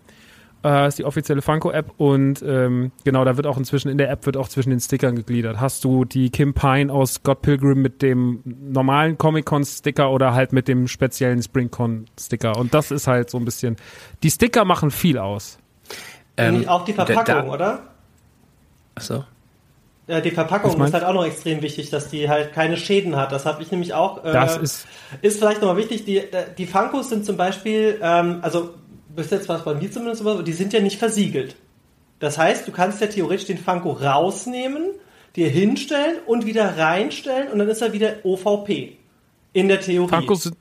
Äh, 0.65 0.89
ist 0.89 0.99
die 0.99 1.05
offizielle 1.05 1.41
Funko-App 1.41 1.93
und 1.99 2.43
ähm, 2.43 2.91
genau, 3.05 3.25
da 3.25 3.37
wird 3.37 3.47
auch 3.47 3.57
inzwischen 3.59 3.91
in 3.91 3.99
der 3.99 4.11
App 4.11 4.27
wird 4.27 4.37
auch 4.37 4.49
zwischen 4.49 4.71
den 4.71 4.81
Stickern 4.81 5.15
gegliedert. 5.15 5.61
Hast 5.61 5.85
du 5.85 6.05
die 6.05 6.31
Kim 6.31 6.53
Pine 6.53 6.93
aus 6.93 7.15
Scott 7.15 7.43
Pilgrim 7.43 7.81
mit 7.81 8.03
dem 8.03 8.43
normalen 8.45 9.17
Comic-Con-Sticker 9.19 10.11
oder 10.11 10.35
halt 10.35 10.53
mit 10.53 10.67
dem 10.67 10.89
speziellen 10.89 11.41
Spring-Con-Sticker? 11.43 12.57
Und 12.57 12.75
das 12.75 12.91
ist 12.91 13.07
halt 13.07 13.31
so 13.31 13.39
ein 13.39 13.45
bisschen. 13.45 13.77
Die 14.25 14.31
Sticker 14.31 14.65
machen 14.65 14.91
viel 14.91 15.19
aus. 15.19 15.61
Ähm, 16.37 16.67
auch 16.67 16.85
die 16.85 16.93
Verpackung, 16.93 17.25
da, 17.25 17.43
da, 17.43 17.49
oder? 17.49 17.83
Achso. 18.97 19.25
Ja, 20.09 20.23
die 20.23 20.31
Verpackung 20.31 20.83
ist 20.83 20.95
halt 20.95 21.05
auch 21.05 21.13
noch 21.13 21.27
extrem 21.27 21.61
wichtig, 21.61 21.91
dass 21.91 22.09
die 22.09 22.31
halt 22.31 22.55
keine 22.55 22.79
Schäden 22.79 23.15
hat. 23.17 23.31
Das 23.31 23.45
habe 23.45 23.63
ich 23.63 23.71
nämlich 23.71 23.93
auch. 23.93 24.25
Äh, 24.25 24.33
das 24.33 24.57
ist, 24.57 24.87
ist 25.21 25.39
vielleicht 25.39 25.61
nochmal 25.61 25.77
wichtig. 25.77 26.07
Die, 26.07 26.17
äh, 26.17 26.47
die 26.57 26.67
Funkos 26.67 27.11
sind 27.11 27.27
zum 27.27 27.37
Beispiel, 27.37 28.01
ähm, 28.03 28.39
also 28.41 28.71
bis 29.15 29.31
jetzt 29.31 29.51
war 29.51 29.59
es 29.59 29.65
bei 29.65 29.75
mir 29.75 29.91
zumindest 29.91 30.23
so, 30.23 30.41
die 30.41 30.55
sind 30.55 30.73
ja 30.73 30.81
nicht 30.81 30.99
versiegelt. 30.99 31.57
Das 32.21 32.39
heißt, 32.39 32.67
du 32.67 32.73
kannst 32.73 33.03
ja 33.03 33.07
theoretisch 33.09 33.47
den 33.47 33.59
Funko 33.59 33.93
rausnehmen, 33.93 34.93
dir 35.37 35.51
hinstellen 35.51 36.17
und 36.27 36.47
wieder 36.47 36.79
reinstellen 36.79 37.49
und 37.53 37.59
dann 37.59 37.69
ist 37.69 37.83
er 37.83 37.93
wieder 37.93 38.15
OVP. 38.25 38.97
In 39.53 39.69
der 39.69 39.81
Theorie. 39.81 40.09
Funkos 40.09 40.45
sind, 40.45 40.57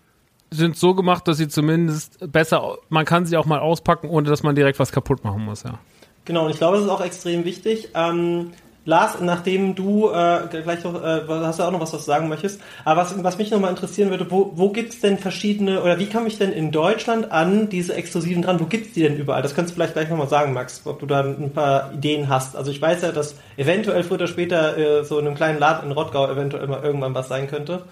sind 0.51 0.77
so 0.77 0.93
gemacht, 0.93 1.25
dass 1.27 1.37
sie 1.37 1.47
zumindest 1.47 2.19
besser, 2.31 2.77
man 2.89 3.05
kann 3.05 3.25
sie 3.25 3.37
auch 3.37 3.45
mal 3.45 3.59
auspacken, 3.59 4.09
ohne 4.09 4.29
dass 4.29 4.43
man 4.43 4.55
direkt 4.55 4.77
was 4.79 4.91
kaputt 4.91 5.23
machen 5.23 5.45
muss, 5.45 5.63
ja. 5.63 5.79
Genau, 6.25 6.45
und 6.45 6.51
ich 6.51 6.57
glaube, 6.57 6.75
das 6.75 6.85
ist 6.85 6.91
auch 6.91 6.99
extrem 6.99 7.45
wichtig. 7.45 7.89
Ähm, 7.93 8.51
Lars, 8.87 9.19
nachdem 9.19 9.75
du 9.75 10.09
äh, 10.09 10.39
gleich 10.49 10.81
noch, 10.85 10.95
äh, 11.03 11.21
hast 11.27 11.59
du 11.59 11.63
auch 11.63 11.71
noch 11.71 11.81
was, 11.81 11.91
was 11.91 12.05
du 12.05 12.05
sagen 12.05 12.29
möchtest, 12.29 12.61
aber 12.85 13.01
was, 13.01 13.21
was 13.21 13.37
mich 13.37 13.51
nochmal 13.51 13.69
interessieren 13.69 14.09
würde, 14.11 14.31
wo, 14.31 14.53
wo 14.55 14.69
gibt's 14.69 15.01
denn 15.01 15.17
verschiedene, 15.17 15.83
oder 15.83 15.99
wie 15.99 16.05
komme 16.05 16.27
ich 16.27 16.37
denn 16.37 16.53
in 16.53 16.71
Deutschland 16.71 17.29
an 17.33 17.67
diese 17.67 17.93
Exklusiven 17.95 18.43
dran? 18.43 18.61
Wo 18.61 18.63
gibt's 18.63 18.93
die 18.93 19.01
denn 19.01 19.17
überall? 19.17 19.41
Das 19.41 19.53
kannst 19.53 19.71
du 19.71 19.75
vielleicht 19.75 19.91
gleich 19.91 20.09
nochmal 20.09 20.29
sagen, 20.29 20.53
Max, 20.53 20.83
ob 20.85 21.01
du 21.01 21.05
da 21.05 21.19
ein 21.19 21.51
paar 21.51 21.91
Ideen 21.93 22.29
hast. 22.29 22.55
Also 22.55 22.71
ich 22.71 22.81
weiß 22.81 23.01
ja, 23.01 23.11
dass 23.11 23.35
eventuell 23.57 24.03
früher 24.03 24.15
oder 24.15 24.27
später 24.27 24.77
äh, 24.77 25.03
so 25.03 25.19
in 25.19 25.27
einem 25.27 25.35
kleinen 25.35 25.59
Laden 25.59 25.89
in 25.89 25.91
Rottgau 25.91 26.31
eventuell 26.31 26.67
mal 26.67 26.81
irgendwann 26.81 27.13
was 27.13 27.27
sein 27.27 27.49
könnte. 27.49 27.83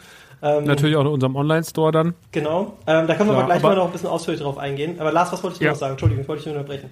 Ähm, 0.42 0.64
Natürlich 0.64 0.96
auch 0.96 1.02
in 1.02 1.08
unserem 1.08 1.36
Online-Store 1.36 1.92
dann. 1.92 2.14
Genau. 2.32 2.78
Ähm, 2.88 3.08
da 3.08 3.16
können 3.16 3.32
wir 3.32 3.34
Klar, 3.34 3.38
aber 3.38 3.46
gleich 3.48 3.64
aber 3.64 3.70
mal 3.70 3.76
noch 3.76 3.86
ein 3.88 3.92
bisschen 3.92 4.10
ausführlich 4.10 4.42
drauf 4.42 4.58
eingehen. 4.58 4.96
Aber 5.00 5.12
Lars, 5.12 5.34
was 5.34 5.44
wolltest 5.44 5.60
du 5.60 5.66
ja. 5.66 5.72
noch 5.72 5.78
sagen? 5.78 5.92
Entschuldigung, 5.92 6.22
ich 6.22 6.28
wollte 6.30 6.44
dich 6.44 6.54
nur 6.54 6.62
unterbrechen. 6.62 6.90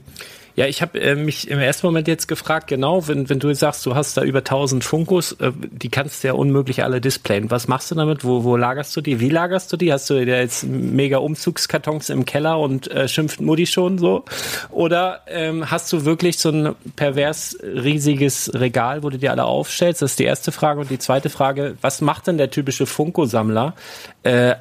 Ja, 0.55 0.67
ich 0.67 0.83
habe 0.83 1.01
äh, 1.01 1.15
mich 1.15 1.49
im 1.49 1.57
ersten 1.57 1.87
Moment 1.87 2.07
jetzt 2.07 2.27
gefragt, 2.27 2.67
genau, 2.67 3.07
wenn, 3.07 3.27
wenn 3.27 3.39
du 3.39 3.53
sagst, 3.55 3.83
du 3.87 3.95
hast 3.95 4.17
da 4.17 4.23
über 4.23 4.39
1000 4.39 4.83
Funkos, 4.83 5.31
äh, 5.33 5.51
die 5.55 5.89
kannst 5.89 6.23
du 6.23 6.27
ja 6.27 6.33
unmöglich 6.35 6.83
alle 6.83 7.01
displayen. 7.01 7.49
Was 7.49 7.67
machst 7.67 7.89
du 7.89 7.95
damit? 7.95 8.23
Wo, 8.23 8.43
wo 8.43 8.55
lagerst 8.55 8.95
du 8.95 9.01
die? 9.01 9.19
Wie 9.19 9.29
lagerst 9.29 9.73
du 9.73 9.77
die? 9.77 9.91
Hast 9.91 10.11
du 10.11 10.25
da 10.25 10.37
jetzt 10.37 10.63
mega 10.63 11.17
Umzugskartons 11.17 12.11
im 12.11 12.25
Keller 12.25 12.59
und 12.59 12.89
äh, 12.91 13.07
schimpft 13.07 13.41
Mutti 13.41 13.65
schon 13.65 13.97
so? 13.97 14.25
Oder 14.69 15.21
ähm, 15.25 15.71
hast 15.71 15.91
du 15.91 16.05
wirklich 16.05 16.37
so 16.37 16.49
ein 16.49 16.75
pervers 16.95 17.57
riesiges 17.63 18.51
Regal, 18.53 19.01
wo 19.01 19.09
du 19.09 19.17
die 19.17 19.29
alle 19.29 19.45
aufstellst? 19.45 20.03
Das 20.03 20.11
ist 20.11 20.19
die 20.19 20.25
erste 20.25 20.51
Frage. 20.51 20.81
Und 20.81 20.91
die 20.91 20.99
zweite 20.99 21.31
Frage, 21.31 21.77
was 21.81 21.99
macht 21.99 22.27
denn 22.27 22.37
der 22.37 22.51
typische 22.51 22.85
Funko-Sammler? 22.85 23.73
Äh, 24.21 24.53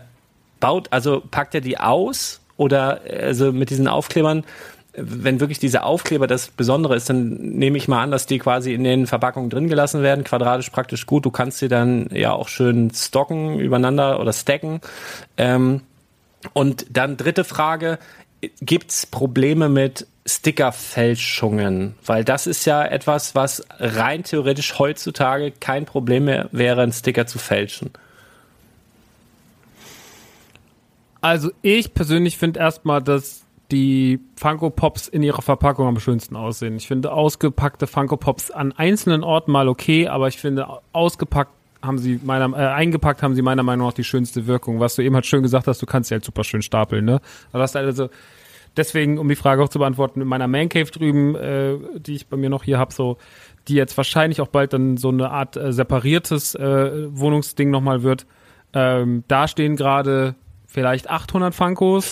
baut, 0.58 0.88
also 0.90 1.22
packt 1.30 1.54
er 1.54 1.60
die 1.60 1.78
aus? 1.78 2.40
Oder 2.56 3.00
also 3.20 3.50
mit 3.52 3.70
diesen 3.70 3.88
Aufklebern 3.88 4.44
wenn 4.94 5.40
wirklich 5.40 5.58
diese 5.58 5.84
Aufkleber 5.84 6.26
das 6.26 6.48
Besondere 6.48 6.96
ist, 6.96 7.08
dann 7.08 7.34
nehme 7.34 7.78
ich 7.78 7.88
mal 7.88 8.02
an, 8.02 8.10
dass 8.10 8.26
die 8.26 8.38
quasi 8.38 8.74
in 8.74 8.84
den 8.84 9.06
Verpackungen 9.06 9.48
drin 9.48 9.68
gelassen 9.68 10.02
werden, 10.02 10.24
quadratisch 10.24 10.70
praktisch 10.70 11.06
gut. 11.06 11.24
Du 11.24 11.30
kannst 11.30 11.58
sie 11.58 11.68
dann 11.68 12.08
ja 12.12 12.32
auch 12.32 12.48
schön 12.48 12.90
stocken 12.90 13.58
übereinander 13.58 14.20
oder 14.20 14.32
stacken. 14.32 14.80
Ähm, 15.38 15.80
und 16.52 16.86
dann 16.90 17.16
dritte 17.16 17.44
Frage, 17.44 17.98
gibt's 18.60 19.06
Probleme 19.06 19.68
mit 19.68 20.06
Stickerfälschungen? 20.26 21.94
Weil 22.04 22.24
das 22.24 22.46
ist 22.46 22.64
ja 22.66 22.84
etwas, 22.84 23.34
was 23.34 23.64
rein 23.78 24.24
theoretisch 24.24 24.78
heutzutage 24.78 25.52
kein 25.52 25.86
Problem 25.86 26.26
mehr 26.26 26.48
wäre, 26.52 26.82
einen 26.82 26.92
Sticker 26.92 27.26
zu 27.26 27.38
fälschen. 27.38 27.90
Also 31.22 31.50
ich 31.62 31.94
persönlich 31.94 32.36
finde 32.36 32.60
erstmal, 32.60 33.00
dass 33.00 33.41
die 33.72 34.20
Funko 34.36 34.70
Pops 34.70 35.08
in 35.08 35.22
ihrer 35.22 35.42
Verpackung 35.42 35.88
am 35.88 35.98
schönsten 35.98 36.36
aussehen. 36.36 36.76
Ich 36.76 36.86
finde 36.86 37.12
ausgepackte 37.12 37.86
Funko 37.86 38.16
Pops 38.16 38.50
an 38.50 38.72
einzelnen 38.72 39.24
Orten 39.24 39.50
mal 39.50 39.68
okay, 39.68 40.06
aber 40.08 40.28
ich 40.28 40.38
finde 40.38 40.68
ausgepackt 40.92 41.52
haben 41.82 41.98
sie 41.98 42.20
meiner 42.22 42.56
äh, 42.56 42.66
eingepackt 42.68 43.22
haben 43.22 43.34
sie 43.34 43.42
meiner 43.42 43.64
Meinung 43.64 43.88
nach 43.88 43.94
die 43.94 44.04
schönste 44.04 44.46
Wirkung. 44.46 44.78
Was 44.78 44.94
du 44.94 45.02
eben 45.02 45.14
halt 45.16 45.26
schön 45.26 45.42
gesagt 45.42 45.66
hast, 45.66 45.82
du 45.82 45.86
kannst 45.86 46.10
sie 46.10 46.14
halt 46.14 46.24
super 46.24 46.44
schön 46.44 46.62
stapeln, 46.62 47.04
ne? 47.04 47.20
Aber 47.50 47.60
das 47.60 47.74
also 47.74 48.08
deswegen, 48.76 49.18
um 49.18 49.28
die 49.28 49.34
Frage 49.34 49.62
auch 49.62 49.68
zu 49.68 49.78
beantworten, 49.78 50.20
in 50.20 50.28
meiner 50.28 50.46
Man 50.46 50.68
Cave 50.68 50.90
drüben, 50.90 51.34
äh, 51.34 51.78
die 51.98 52.14
ich 52.14 52.28
bei 52.28 52.36
mir 52.36 52.50
noch 52.50 52.62
hier 52.62 52.78
habe, 52.78 52.92
so 52.92 53.16
die 53.68 53.74
jetzt 53.74 53.96
wahrscheinlich 53.96 54.40
auch 54.40 54.48
bald 54.48 54.72
dann 54.72 54.96
so 54.96 55.08
eine 55.08 55.30
Art 55.30 55.56
äh, 55.56 55.72
separiertes 55.72 56.54
äh, 56.54 57.08
Wohnungsding 57.10 57.70
nochmal 57.70 58.02
wird. 58.02 58.26
Ähm, 58.74 59.24
da 59.28 59.48
stehen 59.48 59.76
gerade 59.76 60.34
vielleicht 60.72 61.10
800 61.10 61.54
Funkos. 61.54 62.10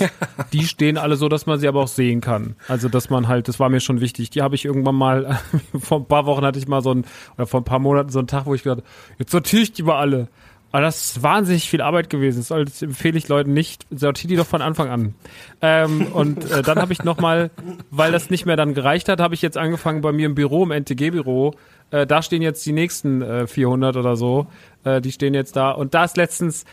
die 0.53 0.65
stehen 0.65 0.99
alle 0.99 1.17
so, 1.17 1.29
dass 1.29 1.47
man 1.47 1.59
sie 1.59 1.69
aber 1.69 1.81
auch 1.81 1.89
sehen 1.89 2.21
kann. 2.21 2.57
Also, 2.69 2.89
dass 2.89 3.11
man 3.11 3.29
halt, 3.29 3.49
das 3.49 3.59
war 3.59 3.69
mir 3.69 3.81
schon 3.81 4.01
wichtig. 4.01 4.31
Die 4.31 4.43
habe 4.43 4.55
ich 4.55 4.65
irgendwann 4.65 4.95
mal, 4.95 5.41
vor 5.79 6.01
ein 6.01 6.07
paar 6.07 6.27
Wochen 6.27 6.45
hatte 6.45 6.59
ich 6.59 6.69
mal 6.69 6.83
so 6.83 6.93
ein, 6.93 7.05
oder 7.37 7.47
vor 7.47 7.61
ein 7.61 7.65
paar 7.65 7.79
Monaten 7.79 8.11
so 8.11 8.19
einen 8.19 8.29
Tag, 8.29 8.47
wo 8.47 8.55
ich 8.55 8.63
gedacht, 8.63 8.85
jetzt 9.19 9.31
sortiere 9.31 9.63
ich 9.63 9.73
die 9.73 9.83
über 9.83 9.97
alle. 9.97 10.29
Aber 10.73 10.83
das 10.83 11.05
ist 11.05 11.23
wahnsinnig 11.23 11.69
viel 11.69 11.81
Arbeit 11.81 12.11
gewesen. 12.11 12.45
Das 12.49 12.81
empfehle 12.81 13.19
ich 13.19 13.27
Leuten 13.27 13.53
nicht. 13.53 13.87
Sortiere 13.91 14.29
die 14.29 14.37
doch 14.37 14.47
von 14.47 14.63
Anfang 14.63 14.89
an. 14.89 15.15
Ähm, 15.61 16.07
und 16.13 16.49
äh, 16.49 16.63
dann 16.63 16.79
habe 16.79 16.93
ich 16.93 17.03
nochmal, 17.03 17.51
weil 17.91 18.13
das 18.13 18.31
nicht 18.31 18.47
mehr 18.47 18.55
dann 18.55 18.75
gereicht 18.75 19.09
hat, 19.09 19.21
habe 19.21 19.35
ich 19.35 19.43
jetzt 19.43 19.59
angefangen 19.59 20.01
bei 20.01 20.13
mir 20.13 20.27
im 20.27 20.37
Büro, 20.37 20.63
im 20.63 20.71
NTG-Büro. 20.71 21.55
Äh, 21.91 22.07
da 22.07 22.23
stehen 22.23 22.41
jetzt 22.41 22.65
die 22.67 22.73
nächsten 22.73 23.21
äh, 23.21 23.47
400 23.49 23.97
oder 23.97 24.15
so. 24.15 24.47
Äh, 24.85 25.01
die 25.01 25.11
stehen 25.11 25.35
jetzt 25.35 25.57
da. 25.57 25.73
Und 25.73 25.95
da 25.95 26.05
ist 26.05 26.17
letztens, 26.17 26.65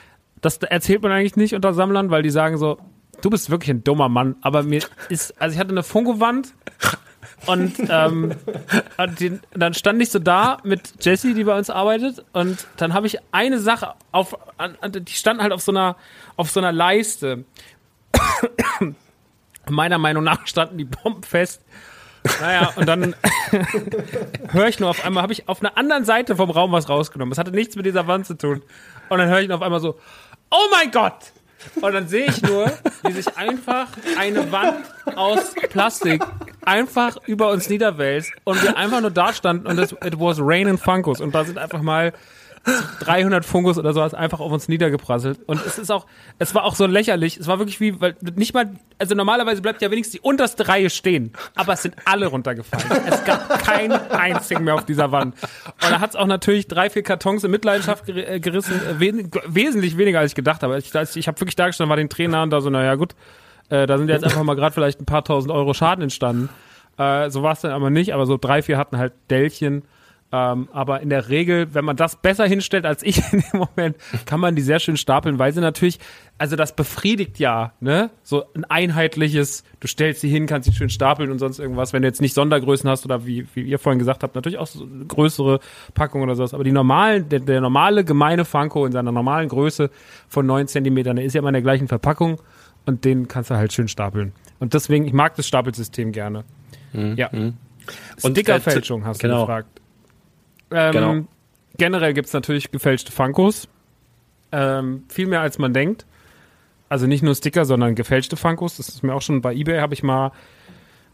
das 0.42 0.58
erzählt 0.58 1.02
man 1.02 1.12
eigentlich 1.12 1.36
nicht 1.36 1.54
unter 1.56 1.74
Sammlern, 1.74 2.12
weil 2.12 2.24
die 2.24 2.30
sagen 2.30 2.58
so, 2.58 2.78
du 3.22 3.30
bist 3.30 3.50
wirklich 3.50 3.72
ein 3.72 3.84
dummer 3.84 4.10
Mann. 4.10 4.36
Aber 4.42 4.64
mir 4.64 4.82
ist, 5.10 5.40
also 5.42 5.54
ich 5.54 5.60
hatte 5.60 5.72
eine 5.72 5.84
Funko-Wand 5.84 6.54
und 7.46 7.76
ähm, 7.90 8.36
den, 9.20 9.40
dann 9.54 9.74
stand 9.74 10.02
ich 10.02 10.10
so 10.10 10.20
da 10.20 10.58
mit 10.64 11.04
Jessie, 11.04 11.34
die 11.34 11.44
bei 11.44 11.58
uns 11.58 11.70
arbeitet, 11.70 12.26
und 12.34 12.68
dann 12.78 12.94
habe 12.94 13.08
ich 13.08 13.20
eine 13.32 13.60
Sache 13.60 13.94
auf, 14.12 14.38
an, 14.58 14.76
die 14.92 15.14
stand 15.14 15.42
halt 15.42 15.54
auf 15.54 15.62
so 15.62 15.72
einer, 15.72 15.96
auf 16.36 16.50
so 16.50 16.60
einer 16.60 16.72
Leiste. 16.72 17.46
Meiner 19.70 19.98
Meinung 19.98 20.24
nach 20.24 20.48
standen 20.48 20.78
die 20.78 20.86
Bomben 20.86 21.24
fest. 21.24 21.62
Naja, 22.42 22.74
und 22.76 22.88
dann 22.88 23.16
höre 24.52 24.68
ich 24.68 24.80
nur 24.80 24.90
auf 24.90 25.06
einmal, 25.06 25.24
habe 25.24 25.34
ich 25.34 25.48
auf 25.48 25.62
einer 25.62 25.78
anderen 25.78 26.06
Seite 26.06 26.36
vom 26.36 26.50
Raum 26.50 26.72
was 26.72 26.90
rausgenommen. 26.90 27.32
Das 27.32 27.38
hatte 27.38 27.52
nichts 27.52 27.76
mit 27.76 27.86
dieser 27.86 28.08
Wand 28.08 28.26
zu 28.26 28.38
tun. 28.38 28.62
Und 29.10 29.18
dann 29.18 29.30
höre 29.30 29.42
ich 29.42 29.52
auf 29.52 29.62
einmal 29.62 29.80
so, 29.80 29.98
oh 30.52 30.68
mein 30.72 30.92
Gott! 30.92 31.32
Und 31.82 31.94
dann 31.94 32.08
sehe 32.08 32.28
ich 32.28 32.42
nur, 32.42 32.72
wie 33.04 33.12
sich 33.12 33.38
einfach 33.38 33.88
eine 34.18 34.52
Wand 34.52 34.86
aus 35.16 35.54
Plastik 35.70 36.24
einfach 36.64 37.18
über 37.26 37.50
uns 37.50 37.70
niederwälzt 37.70 38.32
und 38.44 38.62
wir 38.62 38.78
einfach 38.78 39.02
nur 39.02 39.12
da 39.12 39.34
standen 39.34 39.68
und 39.68 39.80
es 39.80 39.92
it 39.92 40.20
was 40.20 40.38
raining 40.40 40.78
Funkos 40.78 41.22
und 41.22 41.34
da 41.34 41.44
sind 41.44 41.58
einfach 41.58 41.82
mal 41.82 42.14
300 43.00 43.46
Fungus 43.46 43.78
oder 43.78 43.94
sowas 43.94 44.14
einfach 44.14 44.40
auf 44.40 44.52
uns 44.52 44.68
niedergeprasselt. 44.68 45.40
Und 45.46 45.66
es 45.66 45.78
ist 45.78 45.92
auch, 45.92 46.06
es 46.40 46.54
war 46.54 46.64
auch 46.64 46.76
so 46.76 46.86
lächerlich. 46.86 47.38
Es 47.38 47.48
war 47.48 47.60
wirklich 47.60 47.80
wie, 47.80 48.00
weil 48.02 48.16
nicht 48.36 48.54
mal, 48.54 48.76
also 48.98 49.16
normalerweise 49.16 49.62
bleibt 49.62 49.82
ja 49.82 49.90
wenigstens 49.92 50.14
die 50.14 50.28
unterste 50.28 50.68
Reihe 50.68 50.90
stehen. 50.90 51.34
Aber 51.56 51.74
es 51.74 51.84
sind 51.84 51.96
alle 52.06 52.28
runtergefallen. 52.28 53.04
Es 53.08 53.24
gab 53.24 53.64
keinen 53.64 53.94
einzigen 53.94 54.64
mehr 54.64 54.76
auf 54.76 54.86
dieser 54.86 55.12
Wand. 55.12 55.36
Und 55.84 55.92
da 55.92 56.00
hat 56.00 56.12
es 56.12 56.16
auch 56.16 56.28
natürlich 56.28 56.68
drei, 56.68 56.90
vier 56.90 57.04
Kartons 57.04 57.44
in 57.44 57.52
Mitleidenschaft 57.52 58.10
äh, 58.10 58.40
gerissen. 58.40 58.80
Äh, 58.88 59.00
Wes 59.00 59.16
wesentlich 59.46 59.98
weniger 59.98 60.20
als 60.20 60.32
ich 60.32 60.36
gedacht 60.36 60.64
habe. 60.64 60.78
Ich, 60.78 60.94
ich 60.94 61.28
habe 61.28 61.40
wirklich 61.40 61.56
da 61.56 61.68
gestanden, 61.68 61.90
war 61.90 61.98
den 61.98 62.10
Trainer 62.10 62.44
und 62.44 62.50
da 62.50 62.62
so, 62.62 62.70
naja 62.70 62.96
gut, 62.96 63.16
äh, 63.70 63.86
da 63.86 63.98
sind 63.98 64.10
jetzt 64.10 64.24
einfach 64.24 64.44
mal 64.44 64.56
gerade 64.56 64.74
vielleicht 64.74 65.02
ein 65.02 65.06
paar 65.06 65.24
tausend 65.24 65.52
Euro 65.52 65.74
Schaden 65.74 66.04
entstanden. 66.04 66.50
Äh, 66.98 67.30
so 67.30 67.44
war 67.44 67.54
es 67.54 67.62
dann 67.62 67.72
aber 67.72 67.90
nicht, 67.90 68.14
aber 68.14 68.26
so 68.26 68.38
drei, 68.38 68.62
vier 68.62 68.78
hatten 68.78 68.98
halt 68.98 69.14
Dellchen. 69.30 69.84
Ähm, 70.30 70.68
aber 70.74 71.00
in 71.00 71.10
der 71.10 71.30
Regel, 71.30 71.74
wenn 71.74 71.86
man 71.86 71.96
das 71.96 72.18
besser 72.18 72.46
hinstellt 72.46 72.86
als 72.86 73.02
ich 73.02 73.22
in 73.34 73.44
dem 73.52 73.60
Moment, 73.60 73.96
kann 74.26 74.42
man 74.42 74.56
die 74.56 74.62
sehr 74.62 74.80
schön 74.80 74.98
stapeln, 74.98 75.40
weil 75.40 75.54
sie 75.54 75.62
natürlich, 75.62 76.00
also 76.38 76.58
das 76.58 76.76
befriedigt 76.76 77.40
ja, 77.40 77.72
ne? 77.80 78.10
So 78.24 78.44
ein 78.54 78.66
einheitliches, 78.66 79.64
du 79.80 79.88
stellst 79.88 80.20
sie 80.20 80.30
hin, 80.30 80.46
kannst 80.46 80.70
sie 80.70 80.76
schön 80.76 80.90
stapeln 80.90 81.32
und 81.32 81.40
sonst 81.40 81.60
irgendwas, 81.60 81.94
wenn 81.94 82.02
du 82.02 82.10
jetzt 82.10 82.20
nicht 82.20 82.34
Sondergrößen 82.34 82.90
hast 82.90 83.06
oder 83.06 83.26
wie, 83.26 83.48
wie 83.54 83.62
ihr 83.62 83.80
vorhin 83.80 84.00
gesagt 84.00 84.22
habt, 84.22 84.36
natürlich 84.36 84.58
auch 84.58 84.68
so 84.68 84.86
größere 85.08 85.62
Packungen 85.94 86.26
oder 86.26 86.36
sowas. 86.36 86.54
Aber 86.54 86.66
die 86.66 86.74
normalen, 86.74 87.30
der, 87.30 87.40
der 87.40 87.62
normale 87.62 88.04
gemeine 88.04 88.44
Funko 88.44 88.86
in 88.86 88.92
seiner 88.92 89.14
normalen 89.14 89.48
Größe 89.48 89.90
von 90.28 90.46
neun 90.46 90.68
Zentimetern, 90.68 91.16
der 91.16 91.24
ist 91.24 91.34
ja 91.34 91.40
immer 91.40 91.50
in 91.50 91.54
der 91.54 91.62
gleichen 91.62 91.88
Verpackung 91.88 92.42
und 92.86 93.06
den 93.06 93.30
kannst 93.30 93.50
du 93.50 93.56
halt 93.56 93.72
schön 93.72 93.88
stapeln. 93.88 94.34
Und 94.60 94.74
deswegen, 94.74 95.06
ich 95.06 95.14
mag 95.14 95.36
das 95.36 95.48
Stapelsystem 95.48 96.12
gerne. 96.12 96.44
Mhm. 96.92 97.16
Ja. 97.16 97.30
Mhm. 97.32 97.54
Und 98.24 98.32
Stickerfälschung 98.32 99.06
hast 99.06 99.20
genau. 99.20 99.42
du 99.42 99.42
gefragt. 99.46 99.77
Ähm, 100.72 100.92
genau. 100.92 101.16
Generell 101.78 102.14
gibt's 102.14 102.34
natürlich 102.34 102.72
gefälschte 102.72 103.12
Funkos. 103.12 103.68
Ähm, 104.52 105.04
viel 105.10 105.28
mehr 105.28 105.42
als 105.42 105.58
man 105.60 105.74
denkt. 105.74 106.06
Also 106.90 107.06
nicht 107.06 107.24
nur 107.24 107.36
Sticker, 107.36 107.66
sondern 107.66 107.96
gefälschte 107.96 108.38
Funkos. 108.38 108.78
Das 108.78 108.90
ist 108.90 109.04
mir 109.04 109.14
auch 109.14 109.22
schon 109.22 109.42
bei 109.42 109.54
eBay, 109.54 109.80
habe 109.80 109.94
ich 109.94 110.04
mal 110.04 110.32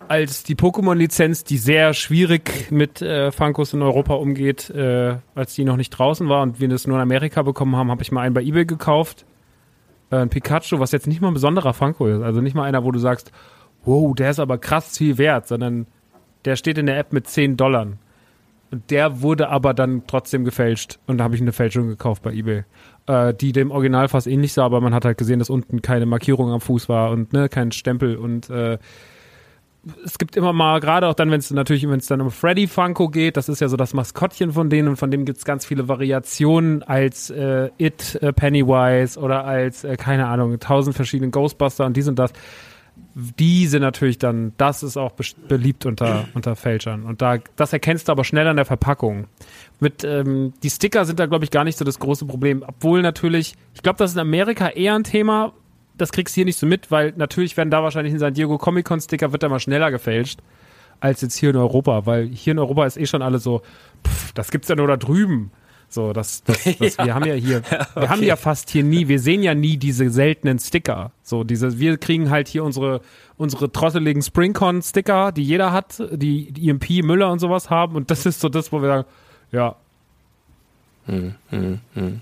als 0.07 0.43
die 0.43 0.55
Pokémon-Lizenz, 0.55 1.43
die 1.43 1.57
sehr 1.57 1.93
schwierig 1.93 2.71
mit 2.71 3.01
äh, 3.01 3.31
Funkos 3.31 3.73
in 3.73 3.81
Europa 3.81 4.13
umgeht, 4.15 4.69
äh, 4.69 5.15
als 5.35 5.55
die 5.55 5.63
noch 5.63 5.77
nicht 5.77 5.91
draußen 5.91 6.27
war 6.29 6.43
und 6.43 6.59
wir 6.59 6.67
das 6.67 6.87
nur 6.87 6.97
in 6.97 7.01
Amerika 7.01 7.41
bekommen 7.41 7.75
haben, 7.75 7.89
habe 7.89 8.03
ich 8.03 8.11
mal 8.11 8.21
einen 8.21 8.33
bei 8.33 8.41
eBay 8.41 8.65
gekauft. 8.65 9.25
Äh, 10.11 10.17
ein 10.17 10.29
Pikachu, 10.29 10.79
was 10.79 10.91
jetzt 10.91 11.07
nicht 11.07 11.21
mal 11.21 11.29
ein 11.29 11.33
besonderer 11.33 11.73
Funko 11.73 12.07
ist. 12.07 12.21
Also 12.21 12.41
nicht 12.41 12.53
mal 12.53 12.63
einer, 12.63 12.83
wo 12.83 12.91
du 12.91 12.99
sagst, 12.99 13.31
wow, 13.85 14.13
der 14.15 14.29
ist 14.29 14.39
aber 14.39 14.57
krass 14.57 14.97
viel 14.97 15.17
wert, 15.17 15.47
sondern 15.47 15.87
der 16.45 16.55
steht 16.55 16.77
in 16.77 16.85
der 16.85 16.97
App 16.97 17.13
mit 17.13 17.27
10 17.27 17.57
Dollar. 17.57 17.87
Und 18.74 18.89
der 18.89 19.21
wurde 19.21 19.49
aber 19.49 19.76
dann 19.76 20.01
trotzdem 20.07 20.45
gefälscht. 20.45 20.97
Und 21.05 21.19
da 21.19 21.26
habe 21.26 21.36
ich 21.36 21.41
eine 21.41 21.51
Fälschung 21.51 21.89
gekauft 21.89 22.24
bei 22.24 22.34
eBay. 22.34 22.63
Äh, 23.05 23.32
die 23.36 23.51
dem 23.51 23.69
Original 23.69 24.07
fast 24.07 24.26
ähnlich 24.26 24.51
sah, 24.53 24.65
aber 24.65 24.82
man 24.82 24.95
hat 24.95 25.05
halt 25.05 25.19
gesehen, 25.19 25.38
dass 25.38 25.51
unten 25.51 25.84
keine 25.84 26.07
Markierung 26.07 26.51
am 26.51 26.59
Fuß 26.59 26.89
war 26.89 27.11
und 27.11 27.34
ne, 27.34 27.49
kein 27.49 27.71
Stempel 27.71 28.15
und 28.15 28.49
äh, 28.49 28.80
es 30.03 30.17
gibt 30.17 30.36
immer 30.36 30.53
mal, 30.53 30.80
gerade 30.80 31.07
auch 31.07 31.13
dann, 31.13 31.30
wenn 31.30 31.39
es 31.39 31.51
natürlich, 31.51 31.88
wenn 31.88 31.99
es 31.99 32.07
dann 32.07 32.21
um 32.21 32.32
Freddy 32.32 32.65
Funko 32.67 33.09
geht, 33.09 33.38
das 33.38 33.47
ist 33.47 33.59
ja 33.59 33.67
so 33.67 33.78
das 33.78 33.93
Maskottchen 33.93 34.53
von 34.53 34.71
denen 34.71 34.88
und 34.88 34.95
von 34.95 35.11
dem 35.11 35.26
gibt's 35.26 35.45
ganz 35.45 35.65
viele 35.65 35.88
Variationen 35.88 36.82
als 36.82 37.30
äh, 37.30 37.69
It, 37.78 38.17
äh, 38.21 38.34
Pennywise 38.34 39.19
oder 39.19 39.45
als, 39.45 39.84
äh, 39.84 39.97
keine 39.97 40.28
Ahnung, 40.28 40.57
tausend 40.59 40.95
verschiedene 40.95 41.30
Ghostbuster 41.30 41.86
und 41.86 41.95
dies 41.97 42.07
und 42.07 42.17
das. 42.17 42.32
Die 43.15 43.67
sind 43.67 43.81
natürlich 43.81 44.17
dann, 44.17 44.53
das 44.57 44.81
ist 44.83 44.97
auch 44.97 45.13
beliebt 45.47 45.85
unter, 45.85 46.27
unter 46.33 46.55
Fälschern. 46.55 47.03
Und 47.03 47.21
da, 47.21 47.37
das 47.55 47.73
erkennst 47.73 48.07
du 48.07 48.11
aber 48.11 48.23
schnell 48.23 48.47
an 48.47 48.55
der 48.55 48.65
Verpackung. 48.65 49.27
Mit, 49.79 50.03
ähm, 50.03 50.53
die 50.63 50.69
Sticker 50.69 51.05
sind 51.05 51.19
da, 51.19 51.25
glaube 51.25 51.45
ich, 51.45 51.51
gar 51.51 51.63
nicht 51.63 51.77
so 51.77 51.85
das 51.85 51.99
große 51.99 52.25
Problem. 52.25 52.63
Obwohl 52.65 53.01
natürlich, 53.01 53.53
ich 53.73 53.83
glaube, 53.83 53.97
das 53.97 54.11
ist 54.11 54.15
in 54.15 54.21
Amerika 54.21 54.69
eher 54.69 54.95
ein 54.95 55.03
Thema, 55.03 55.53
das 55.97 56.11
kriegst 56.11 56.35
du 56.35 56.39
hier 56.39 56.45
nicht 56.45 56.57
so 56.57 56.65
mit, 56.65 56.89
weil 56.89 57.13
natürlich 57.15 57.55
werden 57.55 57.69
da 57.69 57.83
wahrscheinlich 57.83 58.13
in 58.13 58.19
San 58.19 58.33
Diego 58.33 58.57
Comic-Con-Sticker 58.57 59.31
wird 59.31 59.43
da 59.43 59.49
mal 59.49 59.59
schneller 59.59 59.91
gefälscht 59.91 60.39
als 61.03 61.19
jetzt 61.21 61.35
hier 61.35 61.49
in 61.49 61.57
Europa, 61.57 62.05
weil 62.05 62.27
hier 62.27 62.51
in 62.51 62.59
Europa 62.59 62.85
ist 62.85 62.97
eh 62.97 63.05
schon 63.05 63.21
alle 63.21 63.37
so, 63.37 63.61
pff, 64.07 64.31
das 64.31 64.51
gibt's 64.51 64.69
ja 64.69 64.75
nur 64.75 64.87
da 64.87 64.95
drüben. 64.95 65.51
So, 65.93 66.11
das, 66.11 66.43
das, 66.45 66.63
das 66.63 66.97
ja. 66.97 67.05
wir 67.05 67.15
haben 67.15 67.25
ja 67.25 67.35
hier, 67.35 67.61
wir 67.69 67.87
okay. 67.95 68.07
haben 68.07 68.23
ja 68.23 68.35
fast 68.35 68.71
hier 68.71 68.83
nie, 68.83 69.07
wir 69.07 69.19
sehen 69.19 69.43
ja 69.43 69.53
nie 69.53 69.77
diese 69.77 70.09
seltenen 70.09 70.57
Sticker. 70.57 71.11
So, 71.21 71.43
diese, 71.43 71.77
wir 71.77 71.97
kriegen 71.97 72.31
halt 72.31 72.47
hier 72.47 72.63
unsere, 72.63 73.01
unsere 73.37 73.71
trotteligen 73.71 74.23
Springcon-Sticker, 74.23 75.31
die 75.31 75.43
jeder 75.43 75.71
hat, 75.71 76.01
die, 76.11 76.51
die 76.51 76.69
EMP, 76.69 77.03
Müller 77.03 77.31
und 77.31 77.39
sowas 77.39 77.69
haben. 77.69 77.95
Und 77.95 78.09
das 78.09 78.25
ist 78.25 78.39
so 78.39 78.49
das, 78.49 78.71
wo 78.71 78.81
wir 78.81 78.87
sagen, 78.87 79.05
ja. 79.51 79.75
Hm, 81.05 81.35
hm, 81.49 81.79
hm. 81.93 82.21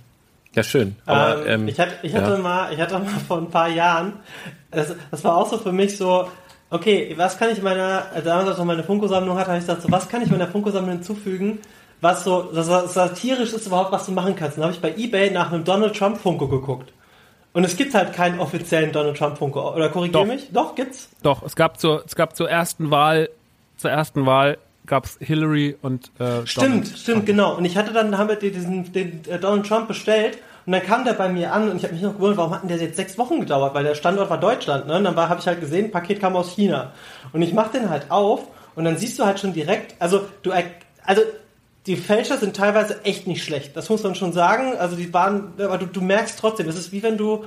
Ja, 0.54 0.64
schön. 0.64 0.98
Aber, 1.06 1.46
ähm, 1.46 1.62
ähm, 1.62 1.68
ich, 1.70 1.80
hatte, 1.80 1.94
ich, 2.04 2.14
hatte 2.14 2.34
ja. 2.34 2.38
mal, 2.40 2.74
ich 2.74 2.80
hatte 2.80 3.00
mal 3.00 3.08
vor 3.26 3.38
ein 3.38 3.50
paar 3.50 3.70
Jahren, 3.70 4.14
das, 4.70 4.94
das 5.10 5.24
war 5.24 5.38
auch 5.38 5.50
so 5.50 5.58
für 5.58 5.72
mich 5.72 5.96
so, 5.96 6.28
okay, 6.70 7.14
was 7.16 7.38
kann 7.38 7.52
ich 7.52 7.62
meiner, 7.62 8.04
damals 8.24 8.50
als 8.50 8.60
ich 8.60 8.66
meine 8.66 8.84
Funko-Sammlung 8.84 9.38
hatte, 9.38 9.52
habe 9.52 9.60
ich 9.60 9.66
gesagt, 9.66 9.84
so, 9.84 9.92
was 9.92 10.10
kann 10.10 10.22
ich 10.22 10.30
meiner 10.30 10.48
Funko-Sammlung 10.48 10.96
hinzufügen, 10.96 11.60
was 12.02 12.24
so 12.24 12.52
das 12.54 12.68
satirisch 12.94 13.54
ist 13.54 13.68
überhaupt, 13.68 13.92
was 13.92 14.06
du 14.06 14.12
machen 14.12 14.36
kannst. 14.36 14.58
Dann 14.58 14.66
habe 14.66 14.74
ich 14.74 14.82
bei 14.82 14.94
Ebay 14.96 15.32
nach 15.32 15.52
einem 15.52 15.64
Donald 15.64 15.96
Trump 15.96 16.18
Funko 16.18 16.48
geguckt. 16.48 16.92
Und 17.54 17.64
es 17.64 17.76
gibt 17.76 17.94
halt 17.94 18.14
keinen 18.14 18.40
offiziellen 18.40 18.92
Donald 18.92 19.18
Trump 19.18 19.38
Funko. 19.38 19.74
Oder 19.76 19.90
korrigiere 19.90 20.26
mich? 20.26 20.50
Doch, 20.52 20.76
gibt's? 20.76 21.10
Doch, 21.22 21.44
es 21.44 21.56
gab 21.56 21.80
zur, 21.80 22.04
es 22.06 22.16
gab 22.16 22.36
zur 22.36 22.50
ersten 22.50 22.92
Wahl, 22.92 23.30
zur 23.78 23.92
ersten 23.92 24.26
Wahl 24.26 24.58
gab's 24.86 25.18
Hillary 25.20 25.78
und 25.82 26.12
äh, 26.20 26.46
Stimmt, 26.46 26.68
Donald 26.68 26.88
stimmt, 26.88 27.06
Trump. 27.06 27.26
genau. 27.26 27.56
Und 27.56 27.66
ich 27.66 27.78
hatte 27.78 27.94
dann, 27.94 28.18
haben 28.18 28.30
wir 28.30 28.36
diesen 28.38 28.92
den, 28.94 29.22
äh, 29.30 29.38
Donald 29.38 29.68
Trump 29.68 29.88
bestellt 29.88 30.38
und 30.66 30.74
dann 30.74 30.84
kam 30.84 31.04
der 31.06 31.14
bei 31.14 31.30
mir 31.30 31.54
an 31.54 31.70
und 31.70 31.78
ich 31.78 31.84
habe 31.84 31.94
mich 31.94 32.02
noch 32.02 32.14
gewundert, 32.14 32.38
warum 32.38 32.54
hat 32.54 32.62
denn 32.62 32.70
der 32.70 32.78
jetzt 32.78 32.96
sechs 32.96 33.18
Wochen 33.18 33.40
gedauert? 33.40 33.74
Weil 33.74 33.84
der 33.84 33.96
Standort 33.96 34.30
war 34.30 34.40
Deutschland, 34.40 34.88
ne? 34.88 34.98
Und 34.98 35.04
dann 35.04 35.16
habe 35.16 35.40
ich 35.40 35.48
halt 35.48 35.60
gesehen, 35.60 35.92
Paket 35.92 36.20
kam 36.20 36.36
aus 36.36 36.52
China. 36.52 36.94
Und 37.34 37.42
ich 37.42 37.54
mache 37.54 37.78
den 37.78 37.90
halt 37.90 38.10
auf 38.10 38.48
und 38.76 38.86
dann 38.86 38.98
siehst 38.98 39.20
du 39.20 39.26
halt 39.26 39.40
schon 39.40 39.54
direkt, 39.54 39.96
also 40.00 40.22
du, 40.44 40.52
also 41.04 41.22
die 41.88 41.96
Fälscher 41.96 42.38
sind 42.38 42.56
teilweise 42.56 43.04
echt 43.04 43.28
nicht 43.28 43.44
schlecht. 43.44 43.76
Das 43.76 43.90
muss 43.90 44.04
man 44.04 44.16
schon 44.16 44.34
sagen. 44.34 44.78
Also 44.78 44.96
die 44.96 45.14
waren, 45.14 45.54
aber 45.58 45.78
du, 45.78 45.88
du 45.88 46.02
merkst 46.02 46.38
trotzdem, 46.40 46.68
das 46.68 46.76
ist 46.78 46.92
wie 46.92 47.02
wenn 47.02 47.18
du 47.18 47.46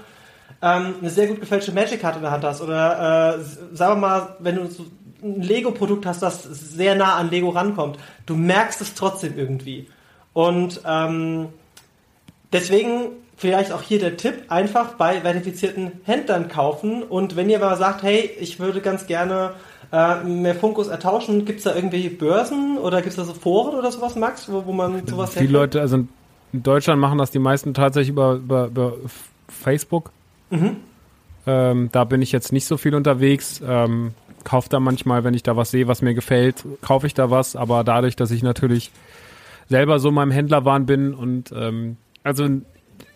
ähm, 0.60 0.94
eine 1.00 1.10
sehr 1.10 1.26
gut 1.28 1.40
gefälschte 1.40 1.72
Magic-Karte 1.72 2.18
in 2.18 2.22
der 2.22 2.32
Hand 2.32 2.44
hast. 2.44 2.60
Oder 2.60 3.38
äh, 3.38 3.76
sagen 3.76 4.00
wir 4.00 4.08
mal, 4.08 4.36
wenn 4.40 4.56
du 4.56 4.66
so 4.66 4.86
ein 5.22 5.40
Lego-Produkt 5.40 6.04
hast, 6.06 6.22
das 6.22 6.42
sehr 6.42 6.96
nah 6.96 7.14
an 7.16 7.30
Lego 7.30 7.50
rankommt. 7.50 7.98
Du 8.26 8.34
merkst 8.34 8.80
es 8.80 8.94
trotzdem 8.94 9.38
irgendwie. 9.38 9.88
Und 10.32 10.80
ähm, 10.84 11.48
deswegen 12.52 13.12
vielleicht 13.36 13.72
auch 13.72 13.82
hier 13.82 13.98
der 13.98 14.16
Tipp, 14.16 14.44
einfach 14.48 14.94
bei 14.94 15.20
verifizierten 15.20 15.92
Händlern 16.04 16.48
kaufen. 16.48 17.02
Und 17.02 17.36
wenn 17.36 17.50
ihr 17.50 17.58
mal 17.58 17.76
sagt, 17.76 18.02
hey, 18.02 18.30
ich 18.40 18.58
würde 18.58 18.80
ganz 18.80 19.06
gerne 19.06 19.54
äh, 19.92 20.24
mehr 20.24 20.54
Funkos 20.54 20.88
ertauschen, 20.88 21.44
gibt 21.44 21.58
es 21.58 21.64
da 21.64 21.74
irgendwelche 21.74 22.10
Börsen 22.10 22.78
oder 22.78 22.98
gibt 22.98 23.10
es 23.10 23.16
da 23.16 23.24
so 23.24 23.34
Foren 23.34 23.78
oder 23.78 23.90
sowas, 23.90 24.16
Max, 24.16 24.50
wo, 24.50 24.64
wo 24.66 24.72
man 24.72 25.06
sowas 25.06 25.34
Viele 25.34 25.52
Leute, 25.52 25.80
also 25.80 26.04
in 26.52 26.62
Deutschland 26.62 27.00
machen 27.00 27.18
das 27.18 27.30
die 27.30 27.38
meisten 27.38 27.74
tatsächlich 27.74 28.10
über, 28.10 28.34
über, 28.34 28.66
über 28.66 28.92
Facebook. 29.48 30.10
Mhm. 30.50 30.76
Ähm, 31.46 31.88
da 31.92 32.04
bin 32.04 32.22
ich 32.22 32.32
jetzt 32.32 32.52
nicht 32.52 32.66
so 32.66 32.76
viel 32.76 32.94
unterwegs. 32.94 33.60
Ähm, 33.66 34.12
kaufe 34.44 34.68
da 34.68 34.78
manchmal, 34.80 35.24
wenn 35.24 35.34
ich 35.34 35.42
da 35.42 35.56
was 35.56 35.70
sehe, 35.70 35.88
was 35.88 36.02
mir 36.02 36.14
gefällt, 36.14 36.64
kaufe 36.80 37.06
ich 37.06 37.14
da 37.14 37.30
was. 37.30 37.56
Aber 37.56 37.82
dadurch, 37.82 38.14
dass 38.16 38.30
ich 38.30 38.42
natürlich 38.42 38.90
selber 39.68 39.98
so 39.98 40.08
in 40.10 40.14
meinem 40.14 40.30
Händlerwahn 40.30 40.86
bin 40.86 41.14
und 41.14 41.52
ähm, 41.56 41.96
also 42.22 42.48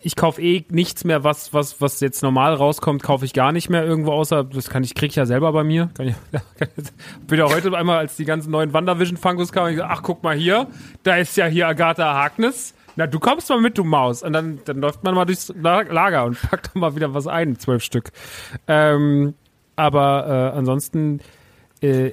ich 0.00 0.16
kaufe 0.16 0.40
eh 0.40 0.64
nichts 0.70 1.04
mehr, 1.04 1.24
was, 1.24 1.52
was, 1.52 1.80
was 1.80 2.00
jetzt 2.00 2.22
normal 2.22 2.54
rauskommt, 2.54 3.02
kaufe 3.02 3.24
ich 3.24 3.32
gar 3.32 3.52
nicht 3.52 3.68
mehr 3.68 3.84
irgendwo 3.84 4.12
außer, 4.12 4.44
das 4.44 4.70
kann 4.70 4.84
ich, 4.84 4.94
kriege 4.94 5.10
ich 5.10 5.16
ja 5.16 5.26
selber 5.26 5.52
bei 5.52 5.64
mir. 5.64 5.90
Kann 5.94 6.08
ich, 6.08 6.14
kann 6.58 6.68
ich, 6.76 7.26
bin 7.26 7.38
ja 7.38 7.46
heute 7.46 7.76
einmal, 7.76 7.98
als 7.98 8.16
die 8.16 8.24
ganzen 8.24 8.50
neuen 8.50 8.72
Wandervision 8.72 9.16
Funkos 9.16 9.52
kamen, 9.52 9.70
ich 9.70 9.76
gesagt, 9.76 9.92
ach 9.92 10.02
guck 10.02 10.22
mal 10.22 10.36
hier, 10.36 10.68
da 11.02 11.16
ist 11.16 11.36
ja 11.36 11.46
hier 11.46 11.68
Agatha 11.68 12.14
Harkness. 12.14 12.74
Na, 12.96 13.06
du 13.06 13.20
kommst 13.20 13.48
mal 13.48 13.60
mit, 13.60 13.78
du 13.78 13.84
Maus. 13.84 14.24
Und 14.24 14.32
dann, 14.32 14.58
dann 14.64 14.80
läuft 14.80 15.04
man 15.04 15.14
mal 15.14 15.24
durchs 15.24 15.52
Lager 15.56 16.24
und 16.24 16.40
packt 16.50 16.74
dann 16.74 16.80
mal 16.80 16.96
wieder 16.96 17.14
was 17.14 17.26
ein, 17.26 17.58
zwölf 17.58 17.82
Stück. 17.82 18.10
Ähm, 18.66 19.34
aber 19.76 20.52
äh, 20.52 20.58
ansonsten, 20.58 21.20
äh, 21.80 22.10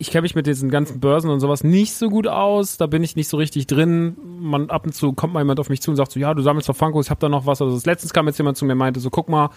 ich 0.00 0.10
kenne 0.10 0.22
mich 0.22 0.34
mit 0.34 0.46
diesen 0.46 0.70
ganzen 0.70 0.98
Börsen 0.98 1.28
und 1.28 1.40
sowas 1.40 1.62
nicht 1.62 1.92
so 1.92 2.08
gut 2.08 2.26
aus. 2.26 2.78
Da 2.78 2.86
bin 2.86 3.04
ich 3.04 3.16
nicht 3.16 3.28
so 3.28 3.36
richtig 3.36 3.66
drin. 3.66 4.16
Man 4.40 4.70
ab 4.70 4.86
und 4.86 4.94
zu 4.94 5.12
kommt 5.12 5.34
mal 5.34 5.40
jemand 5.40 5.60
auf 5.60 5.68
mich 5.68 5.82
zu 5.82 5.90
und 5.90 5.98
sagt 5.98 6.12
so, 6.12 6.18
ja, 6.18 6.32
du 6.32 6.40
sammelst 6.40 6.70
doch 6.70 6.74
Funkos, 6.74 7.06
ich 7.06 7.10
habe 7.10 7.20
da 7.20 7.28
noch 7.28 7.44
was. 7.44 7.60
Also 7.60 7.78
letztens 7.84 8.14
kam 8.14 8.26
jetzt 8.26 8.38
jemand 8.38 8.56
zu 8.56 8.64
mir 8.64 8.72
und 8.72 8.78
meinte 8.78 8.98
so, 8.98 9.10
guck 9.10 9.28
mal, 9.28 9.50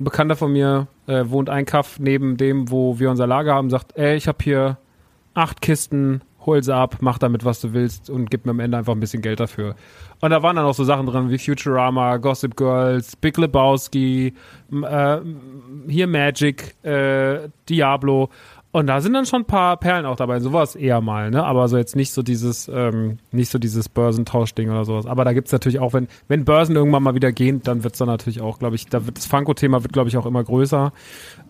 ein 0.00 0.04
Bekannter 0.04 0.34
von 0.34 0.50
mir 0.52 0.88
äh, 1.06 1.22
wohnt 1.28 1.48
ein 1.48 1.66
Kaff 1.66 2.00
neben 2.00 2.36
dem, 2.36 2.68
wo 2.68 2.98
wir 2.98 3.10
unser 3.10 3.28
Lager 3.28 3.54
haben, 3.54 3.70
sagt, 3.70 3.96
ey, 3.96 4.16
ich 4.16 4.26
habe 4.26 4.38
hier 4.42 4.78
acht 5.34 5.60
Kisten, 5.60 6.20
hol 6.46 6.62
sie 6.62 6.74
ab, 6.74 6.96
mach 7.00 7.18
damit, 7.18 7.44
was 7.44 7.60
du 7.60 7.72
willst 7.72 8.08
und 8.08 8.30
gib 8.30 8.46
mir 8.46 8.52
am 8.52 8.60
Ende 8.60 8.78
einfach 8.78 8.92
ein 8.92 9.00
bisschen 9.00 9.22
Geld 9.22 9.40
dafür. 9.40 9.74
Und 10.20 10.30
da 10.30 10.42
waren 10.42 10.56
dann 10.56 10.64
auch 10.64 10.74
so 10.74 10.84
Sachen 10.84 11.06
drin 11.06 11.28
wie 11.28 11.38
Futurama, 11.38 12.16
Gossip 12.16 12.56
Girls, 12.56 13.16
Big 13.16 13.36
Lebowski, 13.36 14.32
äh, 14.72 15.18
hier 15.88 16.06
Magic, 16.06 16.74
äh, 16.84 17.48
Diablo. 17.68 18.30
Und 18.76 18.88
da 18.88 19.00
sind 19.00 19.14
dann 19.14 19.24
schon 19.24 19.40
ein 19.40 19.46
paar 19.46 19.78
Perlen 19.78 20.04
auch 20.04 20.16
dabei, 20.16 20.38
sowas 20.38 20.76
eher 20.76 21.00
mal, 21.00 21.30
ne? 21.30 21.42
Aber 21.42 21.66
so 21.66 21.78
jetzt 21.78 21.96
nicht 21.96 22.12
so 22.12 22.22
dieses, 22.22 22.68
ähm, 22.68 23.16
nicht 23.32 23.50
so 23.50 23.58
dieses 23.58 23.88
Börsentauschding 23.88 24.68
oder 24.68 24.84
sowas. 24.84 25.06
Aber 25.06 25.24
da 25.24 25.32
gibt's 25.32 25.50
natürlich 25.50 25.78
auch, 25.78 25.94
wenn, 25.94 26.08
wenn 26.28 26.44
Börsen 26.44 26.76
irgendwann 26.76 27.02
mal 27.02 27.14
wieder 27.14 27.32
gehen, 27.32 27.62
dann 27.62 27.84
wird's 27.84 27.96
dann 27.96 28.08
natürlich 28.08 28.42
auch, 28.42 28.58
glaube 28.58 28.76
ich, 28.76 28.84
da 28.84 29.06
wird 29.06 29.16
das 29.16 29.24
Funko-Thema 29.24 29.82
wird, 29.82 29.94
glaube 29.94 30.10
ich, 30.10 30.18
auch 30.18 30.26
immer 30.26 30.44
größer. 30.44 30.92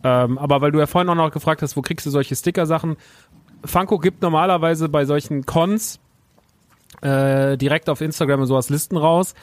Ähm, 0.05 0.39
aber 0.39 0.61
weil 0.61 0.71
du 0.71 0.79
ja 0.79 0.87
vorhin 0.87 1.09
auch 1.09 1.17
noch 1.17 1.33
gefragt 1.33 1.63
hast, 1.63 1.77
wo 1.77 1.83
kriegst 1.83 2.07
du 2.07 2.11
solche 2.11 2.37
Sticker-Sachen? 2.37 2.95
Funko 3.65 3.99
gibt 3.99 4.23
normalerweise 4.23 4.89
bei 4.89 5.05
solchen 5.05 5.47
Cons 5.47 5.99
äh, 7.01 7.57
direkt 7.57 7.91
auf 7.91 8.03
Instagram 8.03 8.43
und 8.43 8.47
sowas 8.47 8.71
Listen 8.71 8.97
raus. 8.97 9.35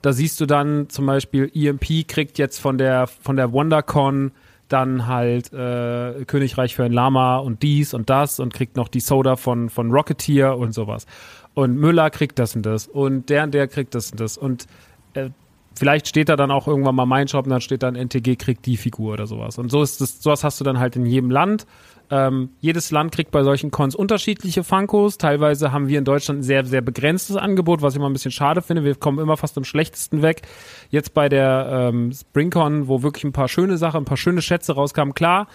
Da 0.00 0.12
siehst 0.12 0.40
du 0.40 0.46
dann 0.46 0.88
zum 0.90 1.06
Beispiel 1.06 1.50
EMP 1.52 2.06
kriegt 2.06 2.38
jetzt 2.38 2.60
von 2.60 2.78
der 2.78 3.08
von 3.08 3.34
der 3.34 3.52
WonderCon 3.52 4.30
dann 4.72 5.06
halt 5.06 5.52
äh, 5.52 6.24
Königreich 6.26 6.74
für 6.74 6.84
ein 6.84 6.92
Lama 6.92 7.38
und 7.38 7.62
dies 7.62 7.94
und 7.94 8.10
das 8.10 8.40
und 8.40 8.52
kriegt 8.54 8.76
noch 8.76 8.88
die 8.88 9.00
Soda 9.00 9.36
von, 9.36 9.70
von 9.70 9.90
Rocketeer 9.90 10.56
und 10.56 10.72
sowas. 10.72 11.06
Und 11.54 11.76
Müller 11.76 12.10
kriegt 12.10 12.38
das 12.38 12.56
und 12.56 12.64
das 12.64 12.86
und 12.86 13.28
der 13.28 13.44
und 13.44 13.54
der 13.54 13.68
kriegt 13.68 13.94
das 13.94 14.10
und 14.10 14.20
das. 14.20 14.38
Und 14.38 14.66
äh, 15.14 15.30
vielleicht 15.74 16.08
steht 16.08 16.28
da 16.28 16.36
dann 16.36 16.50
auch 16.50 16.66
irgendwann 16.66 16.94
mal 16.94 17.06
mein 17.06 17.28
Shop 17.28 17.44
und 17.44 17.50
dann 17.50 17.60
steht 17.60 17.82
dann 17.82 17.94
NTG 17.94 18.36
kriegt 18.36 18.66
die 18.66 18.76
Figur 18.76 19.14
oder 19.14 19.26
sowas. 19.26 19.58
Und 19.58 19.70
so 19.70 19.82
ist 19.82 20.00
das, 20.00 20.22
sowas 20.22 20.44
hast 20.44 20.60
du 20.60 20.64
dann 20.64 20.78
halt 20.78 20.96
in 20.96 21.06
jedem 21.06 21.30
Land. 21.30 21.66
Ähm, 22.12 22.50
jedes 22.60 22.90
Land 22.90 23.10
kriegt 23.12 23.30
bei 23.30 23.42
solchen 23.42 23.70
Cons 23.70 23.94
unterschiedliche 23.94 24.64
Funkos. 24.64 25.16
Teilweise 25.16 25.72
haben 25.72 25.88
wir 25.88 25.98
in 25.98 26.04
Deutschland 26.04 26.40
ein 26.40 26.42
sehr, 26.42 26.62
sehr 26.66 26.82
begrenztes 26.82 27.36
Angebot, 27.36 27.80
was 27.80 27.94
ich 27.94 27.96
immer 27.96 28.10
ein 28.10 28.12
bisschen 28.12 28.30
schade 28.30 28.60
finde. 28.60 28.84
Wir 28.84 28.96
kommen 28.96 29.18
immer 29.18 29.38
fast 29.38 29.56
am 29.56 29.64
schlechtesten 29.64 30.20
weg. 30.20 30.42
Jetzt 30.90 31.14
bei 31.14 31.30
der 31.30 31.90
ähm, 31.90 32.12
SpringCon, 32.12 32.86
wo 32.86 33.02
wirklich 33.02 33.24
ein 33.24 33.32
paar 33.32 33.48
schöne 33.48 33.78
Sachen, 33.78 34.02
ein 34.02 34.04
paar 34.04 34.18
schöne 34.18 34.42
Schätze 34.42 34.74
rauskamen. 34.74 35.14
Klar, 35.14 35.46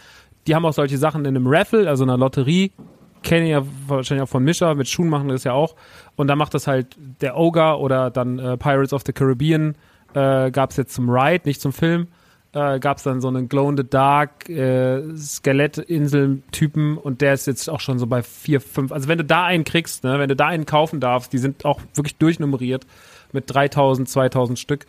die 0.47 0.55
haben 0.55 0.65
auch 0.65 0.73
solche 0.73 0.97
Sachen 0.97 1.25
in 1.25 1.35
einem 1.35 1.45
Raffle, 1.45 1.87
also 1.87 2.03
einer 2.03 2.17
Lotterie. 2.17 2.71
Kenne 3.21 3.49
ja 3.49 3.61
wahrscheinlich 3.85 4.23
auch 4.23 4.29
von 4.29 4.43
Mischa, 4.43 4.73
mit 4.73 4.87
Schuhen 4.87 5.09
machen 5.09 5.27
das 5.27 5.43
ja 5.43 5.53
auch. 5.53 5.75
Und 6.15 6.25
da 6.25 6.35
macht 6.35 6.55
das 6.55 6.65
halt 6.65 6.95
der 7.21 7.37
Ogre 7.37 7.77
oder 7.77 8.09
dann 8.09 8.39
äh, 8.39 8.57
Pirates 8.57 8.93
of 8.93 9.03
the 9.05 9.13
Caribbean 9.13 9.75
äh, 10.15 10.49
gab 10.49 10.71
es 10.71 10.77
jetzt 10.77 10.95
zum 10.95 11.07
Ride, 11.07 11.43
nicht 11.45 11.61
zum 11.61 11.71
Film 11.71 12.07
äh, 12.53 12.79
gab 12.79 12.97
es 12.97 13.03
dann 13.03 13.21
so 13.21 13.27
einen 13.27 13.49
Glow 13.49 13.69
in 13.69 13.77
the 13.77 13.83
Dark 13.87 14.49
äh, 14.49 15.01
Skelettinsel-Typen 15.15 16.97
und 16.97 17.21
der 17.21 17.33
ist 17.33 17.47
jetzt 17.47 17.69
auch 17.69 17.79
schon 17.79 17.99
so 17.99 18.07
bei 18.07 18.23
vier, 18.23 18.61
fünf. 18.61 18.91
Also 18.91 19.07
wenn 19.07 19.17
du 19.17 19.25
da 19.25 19.45
einen 19.45 19.63
kriegst, 19.63 20.03
ne, 20.03 20.19
wenn 20.19 20.29
du 20.29 20.35
da 20.35 20.47
einen 20.47 20.65
kaufen 20.65 20.99
darfst, 20.99 21.33
die 21.33 21.37
sind 21.37 21.65
auch 21.65 21.81
wirklich 21.93 22.17
durchnummeriert 22.17 22.85
mit 23.31 23.53
3000, 23.53 24.07
2000 24.09 24.59
Stück. 24.59 24.85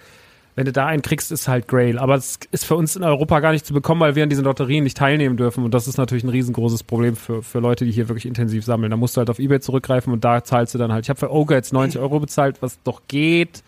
Wenn 0.55 0.65
du 0.65 0.73
da 0.73 0.87
einen 0.87 1.03
kriegst, 1.03 1.31
ist 1.31 1.47
halt 1.47 1.69
Grail. 1.69 2.01
Aber 2.01 2.17
es 2.17 2.41
ist 2.51 2.65
für 2.65 2.75
uns 2.75 2.97
in 2.97 3.05
Europa 3.05 3.39
gar 3.39 3.53
nicht 3.53 3.65
zu 3.65 3.73
bekommen, 3.73 4.01
weil 4.01 4.17
wir 4.17 4.25
an 4.25 4.29
diesen 4.29 4.45
Lotterien 4.45 4.83
nicht 4.83 4.97
teilnehmen 4.97 5.37
dürfen. 5.37 5.63
Und 5.63 5.73
das 5.73 5.87
ist 5.87 5.99
natürlich 5.99 6.25
ein 6.25 6.31
riesengroßes 6.31 6.83
Problem 6.83 7.15
für, 7.15 7.45
für 7.45 7.61
Leute, 7.61 7.85
die 7.85 7.93
hier 7.93 8.09
wirklich 8.09 8.27
intensiv 8.27 8.65
sammeln. 8.65 8.91
Da 8.91 8.97
musst 8.97 9.17
du 9.17 9.19
halt 9.21 9.31
auf 9.31 9.39
Ebay 9.39 9.61
zurückgreifen 9.61 10.13
und 10.13 10.25
da 10.25 10.43
zahlst 10.43 10.75
du 10.75 10.79
dann 10.79 10.93
halt. 10.93 11.05
Ich 11.05 11.11
habe 11.11 11.21
für 11.21 11.33
Ogre 11.33 11.55
jetzt 11.55 11.73
90 11.73 12.01
Euro 12.01 12.19
bezahlt, 12.19 12.61
was 12.61 12.83
doch 12.83 13.03
geht, 13.07 13.63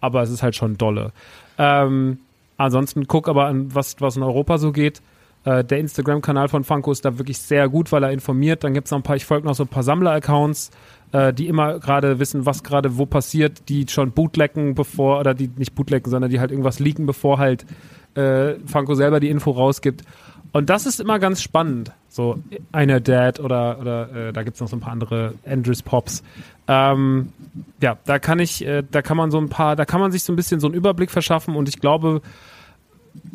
aber 0.00 0.22
es 0.22 0.30
ist 0.30 0.44
halt 0.44 0.54
schon 0.54 0.78
dolle. 0.78 1.12
Ähm, 1.58 2.18
Ansonsten 2.58 3.06
guck 3.06 3.28
aber 3.28 3.46
an, 3.46 3.74
was, 3.74 3.96
was 4.00 4.16
in 4.16 4.22
Europa 4.22 4.58
so 4.58 4.72
geht. 4.72 5.00
Äh, 5.44 5.64
der 5.64 5.78
Instagram-Kanal 5.78 6.48
von 6.48 6.64
Funko 6.64 6.92
ist 6.92 7.04
da 7.04 7.16
wirklich 7.16 7.38
sehr 7.38 7.68
gut, 7.68 7.92
weil 7.92 8.02
er 8.02 8.10
informiert. 8.10 8.64
Dann 8.64 8.74
gibt's 8.74 8.90
noch 8.90 8.98
ein 8.98 9.04
paar, 9.04 9.16
ich 9.16 9.24
folge 9.24 9.46
noch 9.46 9.54
so 9.54 9.62
ein 9.62 9.68
paar 9.68 9.84
Sammler-Accounts, 9.84 10.70
äh, 11.12 11.32
die 11.32 11.46
immer 11.46 11.78
gerade 11.78 12.18
wissen, 12.18 12.44
was 12.44 12.64
gerade 12.64 12.98
wo 12.98 13.06
passiert, 13.06 13.68
die 13.68 13.86
schon 13.88 14.10
bootlecken, 14.10 14.74
bevor, 14.74 15.20
oder 15.20 15.34
die 15.34 15.48
nicht 15.56 15.74
bootlecken, 15.74 16.10
sondern 16.10 16.30
die 16.30 16.40
halt 16.40 16.50
irgendwas 16.50 16.80
leaken, 16.80 17.06
bevor 17.06 17.38
halt 17.38 17.64
äh, 18.14 18.54
Funko 18.66 18.94
selber 18.94 19.20
die 19.20 19.30
Info 19.30 19.52
rausgibt. 19.52 20.02
Und 20.52 20.68
das 20.68 20.86
ist 20.86 20.98
immer 20.98 21.18
ganz 21.20 21.40
spannend. 21.40 21.92
So 22.08 22.38
einer 22.72 23.00
Dad 23.00 23.38
oder, 23.40 23.78
oder 23.80 24.28
äh, 24.28 24.32
da 24.32 24.42
gibt's 24.42 24.60
noch 24.60 24.68
so 24.68 24.76
ein 24.76 24.80
paar 24.80 24.92
andere 24.92 25.34
Andrews 25.46 25.82
Pops. 25.82 26.22
Ähm, 26.66 27.32
ja, 27.80 27.96
da 28.04 28.18
kann 28.18 28.38
ich, 28.38 28.64
äh, 28.64 28.82
da 28.90 29.02
kann 29.02 29.16
man 29.16 29.30
so 29.30 29.38
ein 29.38 29.48
paar, 29.48 29.76
da 29.76 29.84
kann 29.84 30.00
man 30.00 30.12
sich 30.12 30.22
so 30.22 30.32
ein 30.32 30.36
bisschen 30.36 30.60
so 30.60 30.66
einen 30.66 30.74
Überblick 30.74 31.10
verschaffen 31.10 31.54
und 31.54 31.68
ich 31.68 31.80
glaube, 31.80 32.22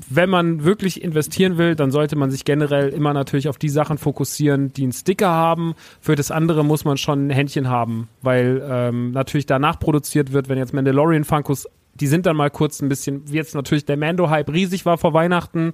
wenn 0.09 0.29
man 0.29 0.63
wirklich 0.63 1.03
investieren 1.03 1.57
will, 1.57 1.75
dann 1.75 1.91
sollte 1.91 2.15
man 2.15 2.31
sich 2.31 2.45
generell 2.45 2.89
immer 2.89 3.13
natürlich 3.13 3.47
auf 3.49 3.57
die 3.57 3.69
Sachen 3.69 3.97
fokussieren, 3.97 4.71
die 4.73 4.83
einen 4.83 4.91
Sticker 4.91 5.29
haben. 5.29 5.75
Für 5.99 6.15
das 6.15 6.31
andere 6.31 6.63
muss 6.63 6.85
man 6.85 6.97
schon 6.97 7.27
ein 7.27 7.29
Händchen 7.29 7.69
haben, 7.69 8.07
weil 8.21 8.63
ähm, 8.67 9.11
natürlich 9.11 9.45
danach 9.45 9.79
produziert 9.79 10.31
wird, 10.31 10.49
wenn 10.49 10.57
jetzt 10.57 10.73
Mandalorian 10.73 11.23
Funkos, 11.23 11.67
die 11.95 12.07
sind 12.07 12.25
dann 12.25 12.35
mal 12.35 12.49
kurz 12.49 12.81
ein 12.81 12.89
bisschen, 12.89 13.29
wie 13.31 13.35
jetzt 13.35 13.55
natürlich 13.55 13.85
der 13.85 13.97
Mando-Hype 13.97 14.51
riesig 14.51 14.85
war 14.85 14.97
vor 14.97 15.13
Weihnachten 15.13 15.73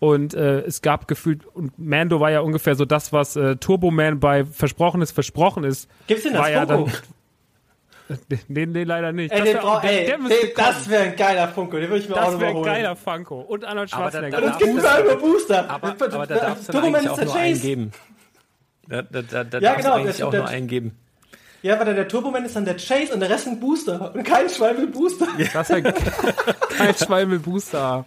und 0.00 0.34
äh, 0.34 0.60
es 0.60 0.80
gab 0.82 1.08
gefühlt, 1.08 1.44
und 1.46 1.78
Mando 1.78 2.20
war 2.20 2.30
ja 2.30 2.40
ungefähr 2.40 2.74
so 2.74 2.84
das, 2.84 3.12
was 3.12 3.36
äh, 3.36 3.56
Turbo 3.56 3.90
Man 3.90 4.20
bei 4.20 4.44
Versprochenes 4.44 5.10
versprochen 5.10 5.64
ist. 5.64 5.88
Gibt's 6.06 6.22
denn 6.24 6.32
das 6.34 6.48
ja 6.50 6.66
Funko? 6.66 6.84
dann, 8.08 8.18
Nee, 8.48 8.64
nee, 8.66 8.84
leider 8.84 9.12
nicht. 9.12 9.30
Ey, 9.32 9.38
Das 9.40 9.46
den 9.48 9.54
wär- 9.56 9.60
brauch, 9.62 9.80
der- 9.82 10.00
ey, 10.00 10.06
der 10.06 10.18
müsste 10.18 10.46
den, 10.46 10.50
das 10.56 10.74
kommen. 10.76 10.90
wäre 10.90 11.02
ein 11.04 11.16
geiler 11.16 11.48
Funko, 11.48 11.76
den 11.78 11.88
würde 11.90 12.02
ich 12.02 12.08
mir 12.08 12.14
auch 12.16 12.30
Das 12.30 12.40
wäre 12.40 12.56
ein 12.56 12.62
geiler 12.62 12.96
Funko. 12.96 13.40
Und 13.40 13.64
Arnold 13.66 13.92
Aber 13.92 14.04
da- 14.04 14.10
Schwarzenegger. 14.10 14.40
da 14.40 14.46
Und 14.46 14.52
es 14.52 14.58
gibt 14.58 14.78
überall 14.78 15.04
nur 15.04 15.16
Booster. 15.16 15.70
Aber, 15.70 15.88
aber 15.88 16.26
da 16.26 16.34
darfst 16.38 16.68
du 16.68 16.72
Turbo 16.72 16.86
eigentlich 16.86 17.02
Man 17.04 17.12
auch 17.12 17.18
ist 17.18 17.24
nur 17.26 17.34
der 17.34 17.42
einen 17.42 17.54
Chase. 17.54 17.66
geben. 17.66 17.92
Da, 18.88 19.02
da, 19.02 19.22
da, 19.22 19.44
da 19.44 19.58
Ja, 19.58 19.60
darfst 19.60 19.76
genau, 19.84 19.94
du 19.96 20.00
eigentlich 20.02 20.22
auch 20.24 20.32
nur 20.32 20.48
einen 20.48 20.66
geben. 20.68 20.92
Ja, 21.62 21.78
weil 21.78 21.92
der 21.92 22.06
Turboman 22.06 22.44
ist 22.44 22.54
dann 22.54 22.64
der 22.64 22.76
Chase 22.76 23.12
und 23.12 23.20
der 23.20 23.30
Rest 23.30 23.48
ein 23.48 23.58
Booster. 23.58 24.14
Und 24.14 24.22
kein 24.22 24.48
Schwein 24.48 24.76
will 24.76 24.86
Booster. 24.86 25.26
Das 25.52 25.68
ist 25.68 25.84
ja 25.84 25.92
kein 26.76 26.94
Schwein 26.94 27.28
mit 27.28 27.42
Booster. 27.42 28.04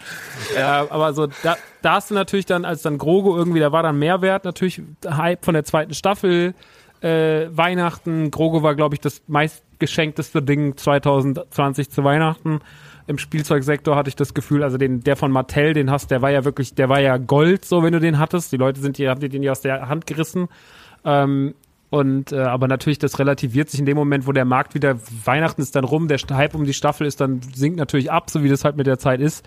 Ja, 0.55 0.87
aber 0.89 1.13
so, 1.13 1.27
da, 1.43 1.57
da 1.81 1.93
hast 1.95 2.11
du 2.11 2.15
natürlich 2.15 2.45
dann, 2.45 2.63
als 2.63 2.81
dann 2.81 2.97
Grogo 2.97 3.35
irgendwie, 3.35 3.59
da 3.59 3.73
war 3.73 3.83
dann 3.83 3.99
Mehrwert, 3.99 4.45
natürlich 4.45 4.81
Hype 5.05 5.43
von 5.43 5.53
der 5.53 5.65
zweiten 5.65 5.93
Staffel, 5.93 6.53
äh, 7.01 7.47
Weihnachten. 7.51 8.31
Grogo 8.31 8.63
war, 8.63 8.75
glaube 8.75 8.95
ich, 8.95 9.01
das 9.01 9.21
meistgeschenkteste 9.27 10.41
Ding 10.41 10.77
2020 10.77 11.89
zu 11.89 12.05
Weihnachten. 12.05 12.61
Im 13.07 13.17
Spielzeugsektor 13.17 13.97
hatte 13.97 14.07
ich 14.07 14.15
das 14.15 14.33
Gefühl, 14.33 14.63
also 14.63 14.77
den, 14.77 15.01
der 15.01 15.17
von 15.17 15.31
Mattel, 15.31 15.73
den 15.73 15.91
hast, 15.91 16.11
der 16.11 16.21
war 16.21 16.31
ja 16.31 16.45
wirklich, 16.45 16.75
der 16.75 16.87
war 16.87 17.01
ja 17.01 17.17
Gold, 17.17 17.65
so 17.65 17.83
wenn 17.83 17.91
du 17.91 17.99
den 17.99 18.19
hattest. 18.19 18.53
Die 18.53 18.57
Leute 18.57 18.79
sind 18.79 18.95
hier, 18.95 19.09
haben 19.09 19.19
dir 19.19 19.27
den 19.27 19.43
ja 19.43 19.51
aus 19.51 19.59
der 19.59 19.89
Hand 19.89 20.07
gerissen. 20.07 20.47
Ähm, 21.03 21.55
und 21.91 22.31
äh, 22.31 22.39
aber 22.39 22.69
natürlich, 22.69 22.99
das 22.99 23.19
relativiert 23.19 23.69
sich 23.69 23.81
in 23.81 23.85
dem 23.85 23.97
Moment, 23.97 24.25
wo 24.25 24.31
der 24.31 24.45
Markt 24.45 24.75
wieder 24.75 24.97
Weihnachten 25.25 25.61
ist 25.61 25.75
dann 25.75 25.83
rum, 25.83 26.07
der 26.07 26.19
Hype 26.19 26.55
um 26.55 26.63
die 26.63 26.73
Staffel 26.73 27.05
ist 27.05 27.19
dann 27.19 27.41
sinkt 27.41 27.77
natürlich 27.77 28.09
ab, 28.09 28.29
so 28.29 28.43
wie 28.43 28.49
das 28.49 28.63
halt 28.63 28.77
mit 28.77 28.87
der 28.87 28.97
Zeit 28.97 29.19
ist. 29.19 29.45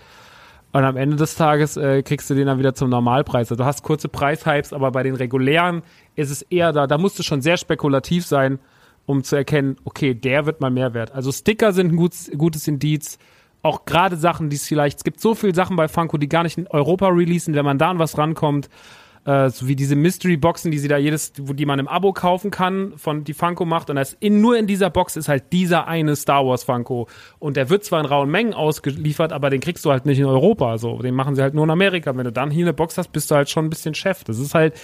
Und 0.71 0.83
am 0.83 0.95
Ende 0.95 1.15
des 1.15 1.33
Tages 1.33 1.75
äh, 1.75 2.03
kriegst 2.03 2.29
du 2.29 2.35
den 2.35 2.45
dann 2.45 2.59
wieder 2.59 2.75
zum 2.75 2.91
Normalpreis. 2.91 3.49
Also 3.49 3.55
du 3.55 3.65
hast 3.65 3.81
kurze 3.81 4.09
Preishypes, 4.09 4.73
aber 4.73 4.91
bei 4.91 5.01
den 5.01 5.15
regulären 5.15 5.81
ist 6.15 6.29
es 6.29 6.43
eher 6.43 6.71
da, 6.71 6.85
da 6.85 6.99
musst 6.99 7.17
du 7.17 7.23
schon 7.23 7.41
sehr 7.41 7.57
spekulativ 7.57 8.27
sein, 8.27 8.59
um 9.07 9.23
zu 9.23 9.35
erkennen, 9.35 9.77
okay, 9.83 10.13
der 10.13 10.45
wird 10.45 10.61
mal 10.61 10.69
mehr 10.69 10.93
wert. 10.93 11.13
Also 11.13 11.31
Sticker 11.31 11.73
sind 11.73 11.93
ein 11.93 11.95
gutes, 11.95 12.29
gutes 12.37 12.67
Indiz. 12.67 13.17
Auch 13.63 13.85
gerade 13.85 14.17
Sachen, 14.17 14.51
die 14.51 14.57
es 14.57 14.67
vielleicht, 14.67 14.99
es 14.99 15.03
gibt 15.03 15.19
so 15.19 15.33
viele 15.33 15.55
Sachen 15.55 15.77
bei 15.77 15.87
Funko, 15.87 16.19
die 16.19 16.29
gar 16.29 16.43
nicht 16.43 16.59
in 16.59 16.67
Europa 16.67 17.07
releasen, 17.07 17.55
wenn 17.55 17.65
man 17.65 17.79
da 17.79 17.89
an 17.89 17.97
was 17.97 18.19
rankommt, 18.19 18.69
äh, 19.25 19.49
so 19.49 19.67
wie 19.67 19.75
diese 19.75 19.95
Mystery 19.95 20.37
Boxen, 20.37 20.69
die 20.69 20.77
sie 20.77 20.87
da 20.87 20.97
jedes, 20.97 21.33
wo 21.41 21.53
die 21.53 21.65
man 21.65 21.79
im 21.79 21.87
Abo 21.87 22.13
kaufen 22.13 22.51
kann, 22.51 22.93
von 22.95 23.23
die 23.23 23.33
Funko 23.33 23.65
macht. 23.65 23.89
Und 23.89 23.95
das 23.95 24.15
in, 24.19 24.39
nur 24.39 24.57
in 24.57 24.67
dieser 24.67 24.91
Box 24.91 25.15
ist 25.15 25.27
halt 25.27 25.51
dieser 25.51 25.87
eine 25.87 26.15
Star 26.15 26.45
Wars 26.45 26.63
Funko. 26.63 27.07
Und 27.39 27.57
der 27.57 27.69
wird 27.69 27.83
zwar 27.83 27.99
in 27.99 28.05
rauen 28.05 28.29
Mengen 28.29 28.53
ausgeliefert, 28.53 29.33
aber 29.33 29.49
den 29.49 29.61
kriegst 29.61 29.83
du 29.83 29.91
halt 29.91 30.05
nicht 30.05 30.19
in 30.19 30.25
Europa. 30.25 30.77
So, 30.77 30.99
den 30.99 31.15
machen 31.15 31.35
sie 31.35 31.41
halt 31.41 31.55
nur 31.55 31.63
in 31.63 31.71
Amerika. 31.71 32.15
Wenn 32.15 32.25
du 32.25 32.31
dann 32.31 32.51
hier 32.51 32.65
eine 32.65 32.73
Box 32.73 32.99
hast, 32.99 33.11
bist 33.11 33.31
du 33.31 33.35
halt 33.35 33.49
schon 33.49 33.65
ein 33.65 33.69
bisschen 33.71 33.95
Chef. 33.95 34.23
Das 34.23 34.37
ist 34.37 34.53
halt, 34.53 34.75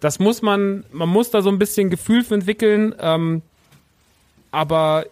das 0.00 0.18
muss 0.18 0.42
man, 0.42 0.84
man 0.90 1.08
muss 1.08 1.30
da 1.30 1.40
so 1.40 1.50
ein 1.50 1.60
bisschen 1.60 1.88
Gefühl 1.88 2.24
für 2.24 2.34
entwickeln. 2.34 2.96
Ähm, 2.98 3.42
aber 4.50 5.06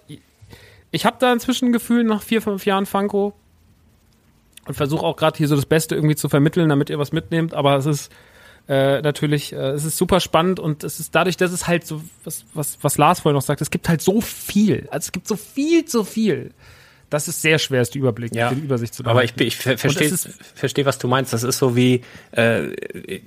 ich 0.91 1.07
habe 1.07 1.17
da 1.21 1.33
inzwischen 1.33 1.69
ein 1.69 1.73
Gefühl 1.73 2.03
nach 2.03 2.23
vier, 2.23 2.43
fünf 2.43 2.67
Jahren 2.67 2.87
Funko 2.87 3.33
und 4.67 4.75
versuche 4.75 5.07
auch 5.07 5.17
gerade 5.17 5.39
hier 5.39 5.47
so 5.47 5.55
das 5.55 5.67
Beste 5.67 5.95
irgendwie 5.95 6.17
zu 6.17 6.29
vermitteln, 6.29 6.69
damit 6.69 6.91
ihr 6.91 6.99
was 6.99 7.13
mitnehmt. 7.13 7.55
Aber 7.55 7.77
es 7.77 7.87
ist 7.87 8.13
äh, 8.69 9.03
natürlich, 9.03 9.53
äh, 9.53 9.71
es 9.71 9.85
ist 9.85 9.97
super 9.97 10.21
spannend 10.21 10.61
und 10.61 10.85
es 10.85 11.01
ist 11.01 11.15
dadurch, 11.15 11.37
dass 11.37 11.53
es 11.53 11.67
halt 11.67 11.87
so, 11.87 12.03
was, 12.25 12.45
was, 12.55 12.79
was 12.83 12.99
Lars 12.99 13.21
vorhin 13.21 13.35
noch 13.35 13.43
sagt, 13.43 13.61
es 13.61 13.71
gibt 13.71 13.89
halt 13.89 14.01
so 14.01 14.21
viel. 14.21 14.89
Also 14.91 15.07
es 15.07 15.13
gibt 15.13 15.27
so 15.27 15.37
viel 15.37 15.85
zu 15.85 16.05
viel. 16.05 16.53
Das 17.13 17.29
ist 17.29 17.43
sehr 17.43 17.59
schwer, 17.59 17.83
ist 17.83 17.95
die 17.95 17.99
Überblick, 17.99 18.35
Ja. 18.35 18.51
die 18.51 18.61
Übersicht 18.61 18.95
zu 18.95 19.05
Aber 19.05 19.23
ich, 19.25 19.35
behalten. 19.35 19.49
ich 19.49 19.79
verstehe, 19.79 20.13
verstehe, 20.55 20.87
was 20.87 20.99
du 20.99 21.09
meinst. 21.09 21.33
Das 21.33 21.43
ist 21.43 21.59
so 21.59 21.77
wie, 21.77 22.03
äh, 22.33 22.69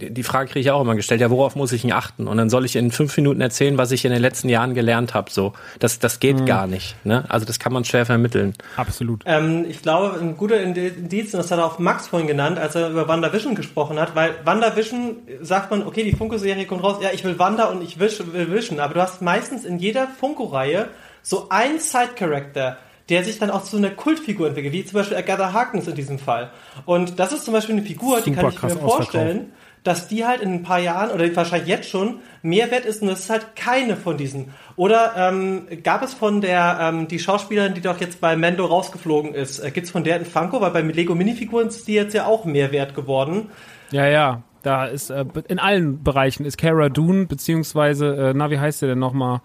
die 0.10 0.24
Frage 0.24 0.50
kriege 0.50 0.62
ich 0.62 0.72
auch 0.72 0.82
immer 0.82 0.96
gestellt, 0.96 1.22
ja, 1.22 1.30
worauf 1.30 1.56
muss 1.56 1.72
ich 1.72 1.82
denn 1.84 1.92
achten? 1.92 2.28
Und 2.28 2.38
dann 2.38 2.50
soll 2.50 2.66
ich 2.66 2.76
in 2.76 2.92
fünf 2.92 3.16
Minuten 3.18 3.42
erzählen, 3.42 3.78
was 3.78 3.92
ich 3.92 4.06
in 4.06 4.12
den 4.12 4.22
letzten 4.22 4.50
Jahren 4.50 4.74
gelernt 4.74 5.14
habe. 5.14 5.30
So, 5.30 5.54
das, 5.80 6.00
das 6.00 6.20
geht 6.20 6.40
Mhm. 6.40 6.46
gar 6.46 6.68
nicht. 6.68 6.96
Ne? 7.06 7.26
Also 7.30 7.46
das 7.46 7.60
kann 7.60 7.74
man 7.74 7.86
schwer 7.86 8.06
vermitteln. 8.06 8.54
Absolut. 8.78 9.22
Ähm, 9.26 9.66
ich 9.70 9.82
glaube, 9.82 10.20
ein 10.20 10.36
guter 10.38 10.60
Indiz, 10.62 11.34
und 11.34 11.40
das 11.40 11.52
hat 11.52 11.60
auch 11.60 11.80
Max 11.80 12.08
vorhin 12.08 12.28
genannt, 12.28 12.58
als 12.58 12.76
er 12.76 12.90
über 12.90 13.08
WandaVision 13.08 13.56
gesprochen 13.56 14.00
hat, 14.00 14.16
weil 14.16 14.32
WandaVision 14.44 15.18
sagt 15.42 15.72
man, 15.72 15.84
okay, 15.86 16.04
die 16.04 16.14
Funko-Serie 16.16 16.66
kommt 16.66 16.84
raus, 16.84 16.98
ja, 17.02 17.10
ich 17.14 17.24
will 17.24 17.38
Wanda 17.40 17.66
und 17.66 17.82
ich 17.84 18.00
will, 18.00 18.10
will 18.34 18.52
Vision, 18.52 18.80
aber 18.80 18.94
du 18.96 19.02
hast 19.02 19.22
meistens 19.22 19.66
in 19.66 19.78
jeder 19.80 20.08
Funko-Reihe 20.20 20.88
so 21.22 21.50
einen 21.50 21.80
Side-Character, 21.80 22.78
der 23.10 23.24
sich 23.24 23.40
dann 23.40 23.50
auch 23.52 23.64
zu 23.64 23.78
einer 23.78 23.92
Kultfigur 23.92 24.48
entwickelt, 24.48 24.74
wie 24.74 24.86
zum 24.86 24.96
Beispiel 24.96 25.18
Agatha 25.18 25.54
Harkness 25.54 25.88
in 25.88 25.96
diesem 25.96 26.20
Fall. 26.20 26.52
Und 26.86 27.20
das 27.20 27.34
ist 27.34 27.46
zum 27.46 27.54
Beispiel 27.54 27.76
eine 27.76 27.84
Figur, 27.84 28.22
die 28.22 28.34
Super 28.34 28.52
kann 28.52 28.70
ich 28.70 28.76
mir 28.76 28.82
vorstellen, 28.82 29.52
dass 29.84 30.08
die 30.08 30.26
halt 30.26 30.42
in 30.42 30.52
ein 30.52 30.64
paar 30.64 30.80
Jahren 30.80 31.12
oder 31.12 31.34
wahrscheinlich 31.36 31.70
jetzt 31.70 31.88
schon 31.90 32.20
mehr 32.42 32.72
wert 32.72 32.86
ist 32.86 33.04
und 33.04 33.08
das 33.08 33.20
ist 33.20 33.30
halt 33.30 33.56
keine 33.56 33.96
von 33.96 34.18
diesen. 34.18 34.52
Oder 34.76 35.14
ähm, 35.16 35.68
gab 35.84 36.02
es 36.02 36.16
von 36.16 36.42
der, 36.42 36.80
ähm, 36.82 37.08
die 37.08 37.20
Schauspielerin, 37.20 37.76
die 37.76 37.82
doch 37.82 38.02
jetzt 38.02 38.20
bei 38.20 38.36
Mando 38.36 38.66
rausgeflogen 38.66 39.36
ist, 39.36 39.60
äh, 39.60 39.70
gibt's 39.70 39.92
von 39.92 40.04
der 40.04 40.16
ein 40.16 40.26
Funko? 40.26 40.60
Weil 40.60 40.72
bei 40.72 40.82
Lego 40.82 41.14
Minifiguren 41.14 41.68
ist 41.68 41.88
die 41.88 41.94
jetzt 41.94 42.16
ja 42.16 42.26
auch 42.26 42.46
mehr 42.46 42.72
wert 42.72 42.96
geworden. 42.96 43.52
Ja, 43.92 44.08
ja. 44.08 44.42
Da 44.64 44.86
ist 44.86 45.12
äh, 45.12 45.24
in 45.48 45.60
allen 45.60 46.02
Bereichen 46.02 46.44
ist 46.44 46.58
Cara 46.58 46.90
Dune, 46.90 47.28
beziehungsweise, 47.28 48.16
äh, 48.16 48.34
na, 48.36 48.50
wie 48.50 48.58
heißt 48.58 48.82
der 48.82 48.90
denn 48.90 49.00
nochmal? 49.00 49.42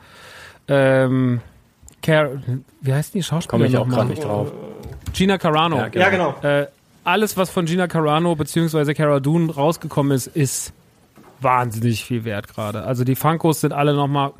Ähm, 0.66 1.42
Cara, 2.02 2.30
wie 2.80 2.92
heißt 2.92 3.14
die 3.14 3.22
Schauspielerin 3.22 3.72
Komme 3.72 3.76
ich 3.76 3.76
auch 3.76 3.86
noch 3.86 3.96
gerade 3.96 4.10
nicht 4.10 4.24
drauf. 4.24 4.52
Gina 5.12 5.38
Carano. 5.38 5.76
Ja, 5.76 5.88
Genau. 5.88 6.04
Ja, 6.04 6.10
genau. 6.10 6.34
Äh, 6.42 6.66
alles, 7.04 7.36
was 7.36 7.50
von 7.50 7.66
Gina 7.66 7.88
Carano 7.88 8.34
beziehungsweise 8.34 8.94
Cara 8.94 9.20
Dune 9.20 9.52
rausgekommen 9.52 10.12
ist, 10.12 10.26
ist 10.26 10.72
wahnsinnig 11.40 12.04
viel 12.04 12.24
wert 12.24 12.48
gerade. 12.48 12.84
Also 12.84 13.04
die 13.04 13.16
Funkos 13.16 13.60
sind 13.60 13.72
alle 13.72 13.94
nochmal 13.94 14.32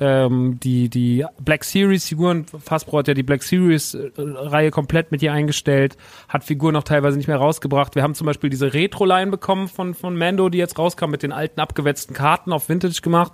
ähm, 0.00 0.60
die, 0.62 0.88
die 0.88 1.24
Black 1.40 1.64
Series 1.64 2.06
Figuren, 2.06 2.46
Hasbro 2.70 2.98
hat 2.98 3.08
ja 3.08 3.14
die 3.14 3.24
Black 3.24 3.42
Series 3.42 3.94
äh, 3.94 4.10
Reihe 4.16 4.70
komplett 4.70 5.10
mit 5.10 5.22
ihr 5.22 5.32
eingestellt, 5.32 5.96
hat 6.28 6.44
Figuren 6.44 6.74
noch 6.74 6.84
teilweise 6.84 7.16
nicht 7.16 7.26
mehr 7.26 7.38
rausgebracht. 7.38 7.96
Wir 7.96 8.04
haben 8.04 8.14
zum 8.14 8.26
Beispiel 8.26 8.48
diese 8.48 8.72
Retro-Line 8.74 9.30
bekommen 9.32 9.66
von, 9.66 9.94
von 9.94 10.16
Mando, 10.16 10.50
die 10.50 10.58
jetzt 10.58 10.78
rauskam 10.78 11.10
mit 11.10 11.24
den 11.24 11.32
alten 11.32 11.58
abgewetzten 11.58 12.14
Karten 12.14 12.52
auf 12.52 12.68
Vintage 12.68 13.00
gemacht, 13.02 13.32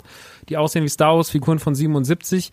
die 0.49 0.57
aussehen 0.57 0.84
wie 0.84 0.88
Star 0.88 1.16
Wars 1.16 1.30
Figuren 1.30 1.59
von 1.59 1.74
77. 1.74 2.51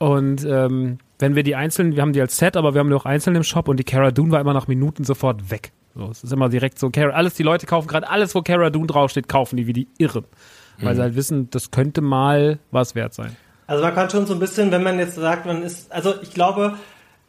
Und 0.00 0.46
ähm, 0.46 0.96
wenn 1.18 1.36
wir 1.36 1.42
die 1.42 1.54
einzelnen, 1.54 1.94
wir 1.94 2.00
haben 2.00 2.14
die 2.14 2.22
als 2.22 2.38
Set, 2.38 2.56
aber 2.56 2.72
wir 2.72 2.78
haben 2.78 2.88
die 2.88 2.94
auch 2.94 3.04
einzeln 3.04 3.36
im 3.36 3.42
Shop 3.42 3.68
und 3.68 3.76
die 3.76 3.84
Cara 3.84 4.10
Dune 4.10 4.32
war 4.32 4.40
immer 4.40 4.54
nach 4.54 4.66
Minuten 4.66 5.04
sofort 5.04 5.50
weg. 5.50 5.72
So, 5.94 6.08
es 6.10 6.24
ist 6.24 6.32
immer 6.32 6.48
direkt 6.48 6.78
so, 6.78 6.88
Cara, 6.88 7.10
alles, 7.12 7.34
die 7.34 7.42
Leute 7.42 7.66
kaufen 7.66 7.86
gerade 7.86 8.08
alles, 8.08 8.34
wo 8.34 8.40
Cara 8.40 8.70
Dune 8.70 8.86
draufsteht, 8.86 9.28
kaufen 9.28 9.58
die 9.58 9.66
wie 9.66 9.74
die 9.74 9.88
Irren. 9.98 10.24
Weil 10.78 10.94
sie 10.94 11.02
halt 11.02 11.16
wissen, 11.16 11.50
das 11.50 11.70
könnte 11.70 12.00
mal 12.00 12.58
was 12.70 12.94
wert 12.94 13.12
sein. 13.12 13.36
Also 13.66 13.84
man 13.84 13.94
kann 13.94 14.08
schon 14.08 14.24
so 14.24 14.32
ein 14.32 14.40
bisschen, 14.40 14.72
wenn 14.72 14.82
man 14.82 14.98
jetzt 14.98 15.16
sagt, 15.16 15.44
man 15.44 15.62
ist, 15.62 15.92
also 15.92 16.14
ich 16.22 16.32
glaube, 16.32 16.76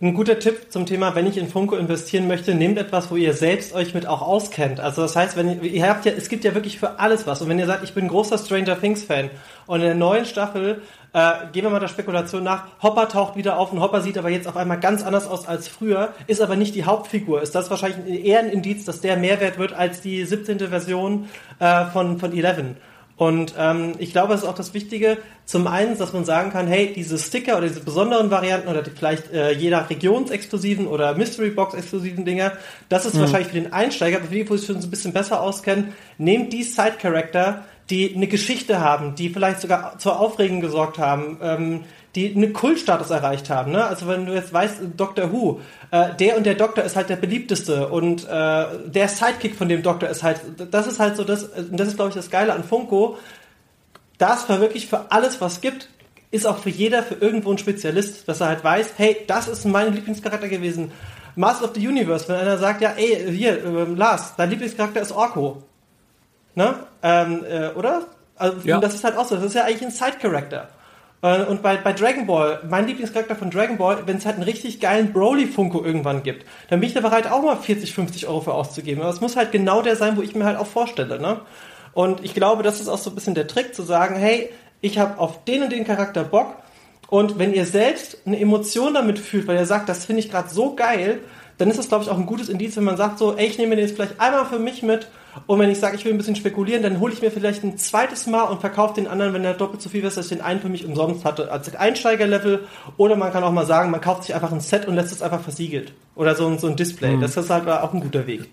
ein 0.02 0.14
guter 0.14 0.40
Tipp 0.40 0.68
zum 0.70 0.86
Thema, 0.86 1.14
wenn 1.14 1.28
ich 1.28 1.38
in 1.38 1.48
Funko 1.48 1.76
investieren 1.76 2.28
möchte, 2.28 2.56
nehmt 2.56 2.80
etwas, 2.80 3.12
wo 3.12 3.18
ihr 3.18 3.34
selbst 3.34 3.74
euch 3.74 3.94
mit 3.94 4.08
auch 4.08 4.22
auskennt. 4.22 4.80
Also 4.80 5.02
das 5.02 5.16
heißt, 5.16 5.36
wenn 5.36 5.62
ihr, 5.62 5.64
ihr 5.64 5.90
habt 5.90 6.06
ja, 6.06 6.14
es 6.14 6.30
gibt 6.30 6.46
ja 6.46 6.56
wirklich 6.56 6.80
für 6.80 7.00
alles 7.00 7.28
was. 7.28 7.42
Und 7.42 7.50
wenn 7.50 7.60
ihr 7.60 7.68
sagt, 7.68 7.84
ich 7.84 7.94
bin 7.94 8.08
großer 8.08 8.38
Stranger 8.38 8.80
Things 8.80 9.04
Fan 9.04 9.30
und 9.68 9.82
in 9.82 9.86
der 9.86 9.96
neuen 9.96 10.26
Staffel 10.26 10.82
äh, 11.14 11.32
gehen 11.52 11.64
wir 11.64 11.70
mal 11.70 11.80
der 11.80 11.88
Spekulation 11.88 12.44
nach, 12.44 12.68
Hopper 12.82 13.10
taucht 13.10 13.36
wieder 13.36 13.58
auf 13.58 13.72
und 13.72 13.82
Hopper 13.82 14.02
sieht 14.02 14.18
aber 14.18 14.30
jetzt 14.30 14.48
auf 14.48 14.56
einmal 14.56 14.80
ganz 14.80 15.04
anders 15.04 15.28
aus 15.28 15.48
als 15.48 15.68
früher, 15.68 16.14
ist 16.28 16.42
aber 16.42 16.56
nicht 16.56 16.76
die 16.76 16.86
Hauptfigur. 16.86 17.42
Ist 17.42 17.54
das 17.56 17.70
wahrscheinlich 17.70 18.26
eher 18.26 18.40
ein 18.40 18.50
Indiz, 18.50 18.86
dass 18.86 19.02
der 19.02 19.18
mehr 19.18 19.40
wert 19.42 19.58
wird 19.58 19.74
als 19.74 20.02
die 20.02 20.24
17. 20.24 20.60
Version 20.60 21.28
äh, 21.60 21.86
von, 21.86 22.18
von 22.20 22.32
Eleven? 22.32 22.78
Und 23.22 23.54
ähm, 23.56 23.94
ich 24.00 24.14
glaube, 24.14 24.34
das 24.34 24.42
ist 24.42 24.48
auch 24.48 24.56
das 24.56 24.74
Wichtige. 24.74 25.20
Zum 25.46 25.68
einen, 25.68 25.96
dass 25.96 26.12
man 26.12 26.26
sagen 26.26 26.52
kann, 26.52 26.66
hey, 26.66 26.92
diese 26.92 27.20
Sticker 27.20 27.58
oder 27.58 27.68
diese 27.68 27.82
besonderen 27.82 28.32
Varianten 28.32 28.68
oder 28.68 28.82
die 28.82 28.90
vielleicht 28.90 29.32
äh, 29.32 29.52
jeder 29.52 29.88
regionsexklusiven 29.88 30.88
oder 30.88 31.14
Mystery 31.16 31.52
Box 31.52 31.76
exklusiven 31.76 32.26
Dinger, 32.26 32.54
das 32.90 33.06
ist 33.06 33.14
mhm. 33.14 33.20
wahrscheinlich 33.20 33.50
für 33.50 33.62
den 33.62 33.74
Einsteiger, 33.74 34.22
für 34.22 34.34
die, 34.34 34.44
die 34.44 34.58
sich 34.58 34.66
schon 34.66 34.78
ein 34.78 34.90
bisschen 34.90 35.14
besser 35.14 35.40
auskennen, 35.42 35.94
nehmt 36.18 36.52
die 36.52 36.64
Side 36.64 36.96
Character, 37.00 37.64
die 37.92 38.16
eine 38.16 38.28
Geschichte 38.28 38.80
haben, 38.80 39.16
die 39.16 39.30
vielleicht 39.30 39.62
sogar 39.62 40.00
zur 40.00 40.20
Aufregung 40.20 40.62
gesorgt 40.62 40.98
haben, 40.98 41.38
ähm, 41.42 41.84
die 42.16 42.34
einen 42.34 42.54
Kultstatus 42.54 43.10
erreicht 43.10 43.50
haben. 43.50 43.72
Ne? 43.72 43.84
Also 43.84 44.08
wenn 44.08 44.26
du 44.26 44.34
jetzt 44.34 44.52
weißt, 44.52 44.82
Doctor 44.98 45.32
Who, 45.32 45.62
äh, 45.92 46.16
der 46.16 46.38
und 46.38 46.46
der 46.46 46.56
Doktor 46.56 46.84
ist 46.84 46.96
halt 46.96 47.10
der 47.10 47.16
beliebteste 47.18 47.90
und 47.90 48.28
äh, 48.28 48.66
der 48.86 49.08
Sidekick 49.08 49.56
von 49.56 49.70
dem 49.70 49.84
Doktor 49.84 50.10
ist 50.10 50.24
halt, 50.24 50.42
das 50.72 50.88
ist 50.88 51.00
halt 51.00 51.16
so 51.16 51.24
das, 51.24 51.50
das 51.72 51.90
ist 51.90 51.96
glaube 51.96 52.10
ich 52.10 52.16
das 52.16 52.30
Geile 52.30 52.54
an 52.54 52.64
Funko. 52.64 53.18
Das 54.18 54.48
war 54.50 54.60
wirklich 54.60 54.88
für 54.88 55.12
alles, 55.12 55.42
was 55.42 55.62
gibt, 55.62 55.90
ist 56.32 56.46
auch 56.46 56.60
für 56.60 56.70
jeder, 56.70 57.04
für 57.04 57.16
irgendwo 57.16 57.52
ein 57.52 57.58
Spezialist, 57.58 58.28
dass 58.28 58.40
er 58.40 58.48
halt 58.48 58.64
weiß, 58.64 58.94
hey, 58.98 59.18
das 59.28 59.48
ist 59.48 59.66
mein 59.66 59.94
Lieblingscharakter 59.94 60.48
gewesen. 60.48 60.92
Master 61.36 61.66
of 61.66 61.72
the 61.76 61.88
Universe, 61.88 62.28
wenn 62.28 62.36
einer 62.36 62.58
sagt, 62.58 62.82
ja, 62.82 62.92
ey, 62.92 63.36
hier, 63.36 63.64
äh, 63.64 63.84
Lars, 63.96 64.34
dein 64.38 64.50
Lieblingscharakter 64.50 65.02
ist 65.02 65.12
Orko. 65.12 65.64
Ne? 66.56 66.76
Ähm, 67.04 67.44
äh, 67.50 67.70
oder? 67.70 68.08
Also, 68.36 68.58
ja. 68.68 68.80
das 68.80 68.96
ist 68.96 69.04
halt 69.04 69.18
auch 69.18 69.26
so, 69.26 69.36
das 69.36 69.46
ist 69.46 69.56
ja 69.56 69.64
eigentlich 69.64 69.84
ein 69.84 69.92
Side-Character. 69.92 70.70
Äh, 71.22 71.44
und 71.44 71.62
bei, 71.62 71.78
bei 71.78 71.94
Dragon 71.94 72.26
Ball, 72.26 72.60
mein 72.68 72.88
Lieblingscharakter 72.88 73.36
von 73.36 73.52
Dragon 73.52 73.78
Ball, 73.78 74.04
wenn 74.06 74.18
es 74.18 74.26
halt 74.26 74.36
einen 74.36 74.44
richtig 74.44 74.80
geilen 74.80 75.14
Broly-Funko 75.14 75.84
irgendwann 75.84 76.24
gibt, 76.24 76.46
dann 76.70 76.80
bin 76.80 76.88
ich 76.88 76.96
da 76.96 77.02
bereit, 77.02 77.30
auch 77.30 77.44
mal 77.44 77.56
40, 77.56 77.94
50 77.94 78.28
Euro 78.28 78.42
für 78.42 78.54
auszugeben. 78.54 79.02
Aber 79.02 79.12
es 79.12 79.22
muss 79.22 79.36
halt 79.36 79.52
genau 79.52 79.82
der 79.82 79.96
sein, 79.96 80.18
wo 80.18 80.22
ich 80.22 80.36
mir 80.36 80.46
halt 80.46 80.58
auch 80.58 80.68
vorstelle. 80.68 81.20
Ne? 81.20 81.40
Und 81.94 82.24
ich 82.24 82.34
glaube, 82.34 82.64
das 82.64 82.80
ist 82.80 82.88
auch 82.88 82.98
so 82.98 83.12
ein 83.12 83.16
bisschen 83.16 83.36
der 83.36 83.48
Trick, 83.48 83.76
zu 83.76 83.84
sagen, 83.84 84.16
hey, 84.16 84.50
ich 84.82 84.98
habe 84.98 85.20
auf 85.20 85.44
den 85.46 85.64
und 85.64 85.72
den 85.72 85.86
Charakter 85.86 86.24
Bock. 86.24 86.56
Und 87.10 87.38
wenn 87.38 87.54
ihr 87.54 87.66
selbst 87.66 88.20
eine 88.26 88.40
Emotion 88.40 88.94
damit 88.94 89.20
fühlt, 89.20 89.46
weil 89.46 89.58
ihr 89.58 89.66
sagt, 89.66 89.90
das 89.90 90.06
finde 90.06 90.22
ich 90.22 90.32
gerade 90.32 90.50
so 90.50 90.76
geil, 90.76 91.20
dann 91.62 91.70
ist 91.70 91.78
das, 91.78 91.88
glaube 91.88 92.04
ich, 92.04 92.10
auch 92.10 92.18
ein 92.18 92.26
gutes 92.26 92.50
Indiz, 92.50 92.76
wenn 92.76 92.84
man 92.84 92.98
sagt 92.98 93.20
so, 93.20 93.36
ey, 93.38 93.48
ich 93.48 93.58
nehme 93.58 93.76
den 93.76 93.86
jetzt 93.86 93.96
vielleicht 93.96 94.20
einmal 94.20 94.46
für 94.46 94.60
mich 94.60 94.82
mit 94.84 95.08
und 95.48 95.60
wenn 95.60 95.70
ich 95.70 95.80
sage, 95.80 95.96
ich 95.96 96.04
will 96.06 96.12
ein 96.12 96.18
bisschen 96.18 96.36
spekulieren, 96.36 96.84
dann 96.84 97.00
hole 97.00 97.14
ich 97.14 97.22
mir 97.22 97.32
vielleicht 97.32 97.64
ein 97.64 97.78
zweites 97.78 98.28
Mal 98.28 98.44
und 98.44 98.60
verkaufe 98.60 98.96
den 98.96 99.08
anderen, 99.08 99.34
wenn 99.34 99.44
der 99.44 99.54
doppelt 99.54 99.82
so 99.82 99.90
viel 99.90 100.04
ist, 100.04 100.18
dass 100.18 100.26
ich 100.26 100.38
den 100.38 100.42
einen 100.42 100.60
für 100.60 100.70
mich 100.70 100.86
umsonst 100.86 101.24
hatte, 101.24 101.52
als 101.52 101.74
Einsteigerlevel. 101.74 102.68
Oder 102.98 103.16
man 103.16 103.32
kann 103.32 103.44
auch 103.44 103.52
mal 103.52 103.66
sagen, 103.66 103.92
man 103.92 104.02
kauft 104.02 104.24
sich 104.24 104.36
einfach 104.36 104.52
ein 104.52 104.60
Set 104.60 104.88
und 104.88 104.96
lässt 104.96 105.12
es 105.12 105.22
einfach 105.22 105.42
versiegelt. 105.42 105.94
Oder 106.16 106.36
so, 106.36 106.58
so 106.58 106.68
ein 106.68 106.76
Display. 106.76 107.16
Mhm. 107.16 107.22
Das 107.22 107.38
ist 107.38 107.50
halt 107.50 107.68
auch 107.68 107.94
ein 107.94 108.02
guter 108.02 108.28
Weg. 108.28 108.50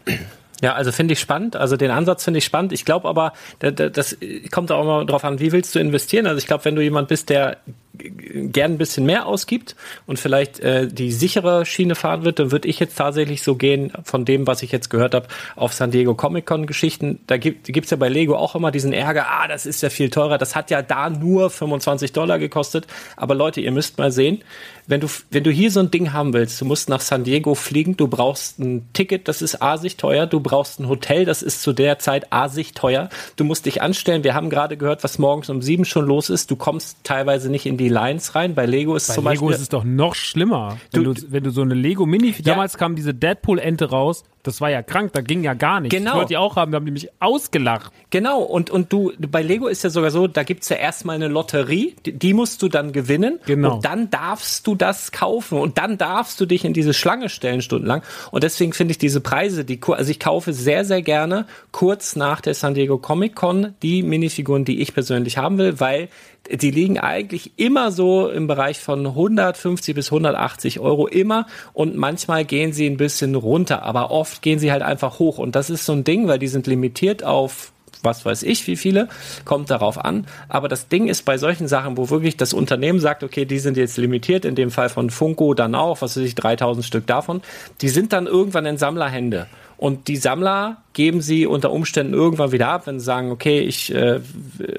Ja, 0.63 0.75
also 0.75 0.93
finde 0.93 1.13
ich 1.13 1.21
spannend. 1.21 1.57
Also 1.57 1.77
den 1.77 1.91
Ansatz 1.91 2.25
finde 2.25 2.39
ich 2.39 2.45
spannend. 2.45 2.73
Ich 2.73 2.85
glaube 2.85 3.09
aber, 3.09 3.33
das 3.59 4.17
kommt 4.53 4.71
auch 4.71 4.83
immer 4.83 5.05
drauf 5.05 5.25
an, 5.25 5.41
wie 5.41 5.53
willst 5.53 5.75
du 5.75 5.79
investieren. 5.79 6.27
Also 6.27 6.39
ich 6.39 6.47
glaube, 6.47 6.65
wenn 6.65 6.77
du 6.77 6.83
jemand 6.83 7.09
bist, 7.09 7.29
der 7.29 7.59
gern 7.99 8.73
ein 8.73 8.79
bisschen 8.79 9.07
mehr 9.07 9.27
ausgibt 9.27 9.77
und 10.07 10.19
vielleicht 10.19 10.61
äh, 10.61 10.87
die 10.87 11.13
sichere 11.13 11.67
Schiene 11.67 11.95
fahren 11.95 12.25
wird, 12.25 12.39
dann 12.39 12.53
würde 12.53 12.69
ich 12.69 12.79
jetzt 12.79 12.97
tatsächlich 12.97 13.43
so 13.43 13.57
gehen 13.57 13.93
von 14.05 14.25
dem, 14.25 14.47
was 14.47 14.63
ich 14.63 14.73
jetzt 14.73 14.91
gehört 14.91 15.15
habe, 15.15 15.29
auf 15.57 15.73
San 15.73 15.91
Diego 15.91 16.15
Comic 16.15 16.47
Con 16.47 16.67
Geschichten. 16.67 17.21
Da 17.27 17.37
gibt 17.37 17.69
es 17.69 17.91
ja 17.91 17.97
bei 17.97 18.09
Lego 18.09 18.37
auch 18.37 18.55
immer 18.55 18.71
diesen 18.71 18.93
Ärger, 18.93 19.27
ah, 19.29 19.49
das 19.49 19.67
ist 19.67 19.83
ja 19.83 19.91
viel 19.91 20.11
teurer. 20.11 20.39
Das 20.39 20.57
hat 20.57 20.71
ja 20.71 20.83
da 20.83 21.11
nur 21.11 21.51
25 21.51 22.13
Dollar 22.13 22.39
gekostet. 22.39 22.87
Aber 23.17 23.35
Leute, 23.35 23.61
ihr 23.61 23.73
müsst 23.73 23.99
mal 23.99 24.13
sehen, 24.13 24.43
wenn 24.87 25.01
du, 25.01 25.07
wenn 25.31 25.45
du 25.45 25.51
hier 25.51 25.71
so 25.71 25.81
ein 25.81 25.91
Ding 25.91 26.15
haben 26.15 26.33
willst, 26.33 26.59
du 26.61 26.65
musst 26.65 26.89
nach 26.89 27.03
San 27.03 27.23
Diego 27.23 27.55
fliegen, 27.55 27.97
du 27.97 28.09
brauchst 28.09 28.59
ein 28.59 28.89
Ticket, 28.95 29.29
das 29.29 29.43
ist 29.43 29.61
asig 29.61 29.99
teuer, 29.99 30.27
du 30.27 30.41
brauchst 30.41 30.81
ein 30.81 30.89
Hotel, 30.89 31.27
das 31.27 31.43
ist 31.43 31.63
zu 31.63 31.75
der 31.75 31.99
Zeit 31.99 32.33
asig 32.33 32.73
teuer. 32.73 33.11
Du 33.37 33.45
musst 33.45 33.67
dich 33.67 33.83
anstellen. 33.83 34.25
Wir 34.25 34.35
haben 34.35 34.49
gerade 34.49 34.79
gehört, 34.79 35.05
was 35.05 35.19
morgens 35.19 35.51
um 35.51 35.61
sieben 35.61 35.85
schon 35.85 36.07
los 36.07 36.31
ist. 36.31 36.51
Du 36.51 36.57
kommst 36.57 36.97
teilweise 37.05 37.51
nicht 37.51 37.67
in 37.67 37.77
die 37.77 37.88
Lines 37.89 38.35
rein. 38.35 38.55
Bei 38.55 38.67
Lego 38.67 38.97
ist 38.97 39.09
Bei 39.09 39.15
zum 39.15 39.25
Lego 39.25 39.47
Beispiel. 39.47 39.55
ist 39.55 39.63
es 39.63 39.69
doch 39.69 39.85
noch 39.85 40.15
schlimmer. 40.15 40.79
Wenn 40.93 41.05
du, 41.05 41.15
wenn 41.29 41.45
du 41.45 41.51
so 41.51 41.63
eine 41.63 41.75
Lego 41.75 42.07
Mini, 42.07 42.31
ja. 42.31 42.37
damals 42.43 42.77
kam 42.79 42.97
diese 42.97 43.15
Deadpool-Ente 43.15 43.91
raus, 43.91 44.25
das 44.49 44.61
war 44.61 44.71
ja 44.71 44.83
krank, 44.83 45.13
da 45.13 45.21
ging 45.21 45.45
ja 45.45 45.55
gar 45.55 45.81
nichts. 45.81 45.97
Genau. 45.97 46.13
Ich 46.13 46.17
wollte 46.17 46.29
die 46.29 46.37
auch 46.37 46.57
haben, 46.57 46.73
da 46.73 46.77
haben 46.77 46.87
die 46.87 46.93
mich 46.93 47.09
ausgelacht. 47.21 47.93
Genau, 48.11 48.41
und, 48.41 48.71
und 48.71 48.93
du, 48.93 49.13
bei 49.19 49.43
Lego 49.43 49.67
ist 49.67 49.85
ja 49.85 49.91
sogar 49.91 50.11
so, 50.11 50.27
da 50.27 50.43
gibt's 50.43 50.69
ja 50.69 50.77
erstmal 50.77 51.17
eine 51.17 51.29
Lotterie, 51.29 51.95
die, 52.07 52.13
die, 52.13 52.33
musst 52.33 52.63
du 52.63 52.69
dann 52.69 52.93
gewinnen. 52.93 53.41
Genau. 53.47 53.75
Und 53.75 53.85
dann 53.85 54.11
darfst 54.11 54.67
du 54.67 54.75
das 54.75 55.13
kaufen 55.13 55.59
und 55.59 55.77
dann 55.77 55.99
darfst 55.99 56.41
du 56.41 56.47
dich 56.47 56.65
in 56.65 56.73
diese 56.73 56.95
Schlange 56.95 57.29
stellen 57.29 57.63
stundenlang. 57.63 58.03
Und 58.31 58.43
deswegen 58.43 58.73
finde 58.73 58.93
ich 58.93 58.99
diese 58.99 59.21
Preise, 59.21 59.65
die, 59.65 59.81
also 59.87 60.11
ich 60.11 60.21
kaufe 60.21 60.53
sehr, 60.53 60.85
sehr 60.85 61.03
gerne 61.03 61.47
kurz 61.73 62.17
nach 62.17 62.41
der 62.41 62.55
San 62.55 62.75
Diego 62.75 62.97
Comic 62.99 63.35
Con 63.35 63.75
die 63.83 64.03
Minifiguren, 64.03 64.65
die 64.65 64.81
ich 64.81 64.95
persönlich 64.95 65.37
haben 65.37 65.59
will, 65.59 65.81
weil 65.81 66.09
die 66.51 66.71
liegen 66.71 66.99
eigentlich 66.99 67.53
immer 67.57 67.93
so 67.93 68.29
im 68.29 68.47
Bereich 68.47 68.79
von 68.79 69.07
150 69.07 69.95
bis 69.95 70.07
180 70.07 70.81
Euro 70.81 71.07
immer 71.07 71.47
und 71.73 71.97
manchmal 71.97 72.45
gehen 72.45 72.73
sie 72.73 72.87
ein 72.87 72.97
bisschen 72.97 73.35
runter, 73.35 73.83
aber 73.83 74.11
oft 74.11 74.43
gehen 74.43 74.59
sie 74.59 74.73
halt 74.73 74.83
einfach 74.83 75.19
hoch 75.19 75.39
und 75.39 75.55
das 75.55 75.71
ist 75.71 75.85
so 75.85 75.93
ein 75.93 76.05
Ding, 76.05 76.29
weil 76.29 76.39
die 76.39 76.49
sind 76.49 76.67
limitiert 76.67 77.25
auf 77.25 77.73
was 78.03 78.25
weiß 78.25 78.45
ich, 78.45 78.65
wie 78.69 78.77
viele, 78.77 79.09
kommt 79.45 79.71
darauf 79.71 80.05
an. 80.05 80.27
Aber 80.49 80.69
das 80.69 80.87
Ding 80.87 81.09
ist 81.09 81.25
bei 81.25 81.37
solchen 81.37 81.67
Sachen, 81.67 81.97
wo 81.97 82.11
wirklich 82.11 82.37
das 82.37 82.53
Unternehmen 82.53 83.01
sagt, 83.01 83.25
okay, 83.25 83.45
die 83.45 83.59
sind 83.59 83.77
jetzt 83.77 83.97
limitiert, 83.97 84.45
in 84.45 84.55
dem 84.55 84.71
Fall 84.71 84.89
von 84.89 85.11
Funko 85.11 85.55
dann 85.55 85.75
auch, 85.75 86.01
was 86.01 86.17
weiß 86.17 86.25
ich, 86.25 86.37
3000 86.37 86.85
Stück 86.85 87.07
davon, 87.09 87.43
die 87.81 87.89
sind 87.89 88.13
dann 88.13 88.27
irgendwann 88.27 88.67
in 88.67 88.77
Sammlerhände. 88.77 89.49
Und 89.77 90.09
die 90.09 90.17
Sammler 90.17 90.79
geben 90.99 91.21
sie 91.21 91.47
unter 91.47 91.71
Umständen 91.71 92.13
irgendwann 92.13 92.51
wieder 92.51 92.71
ab, 92.71 92.89
wenn 92.89 92.99
sie 92.99 93.05
sagen, 93.05 93.31
okay, 93.31 93.61
ich 93.61 93.95
äh, 93.95 94.19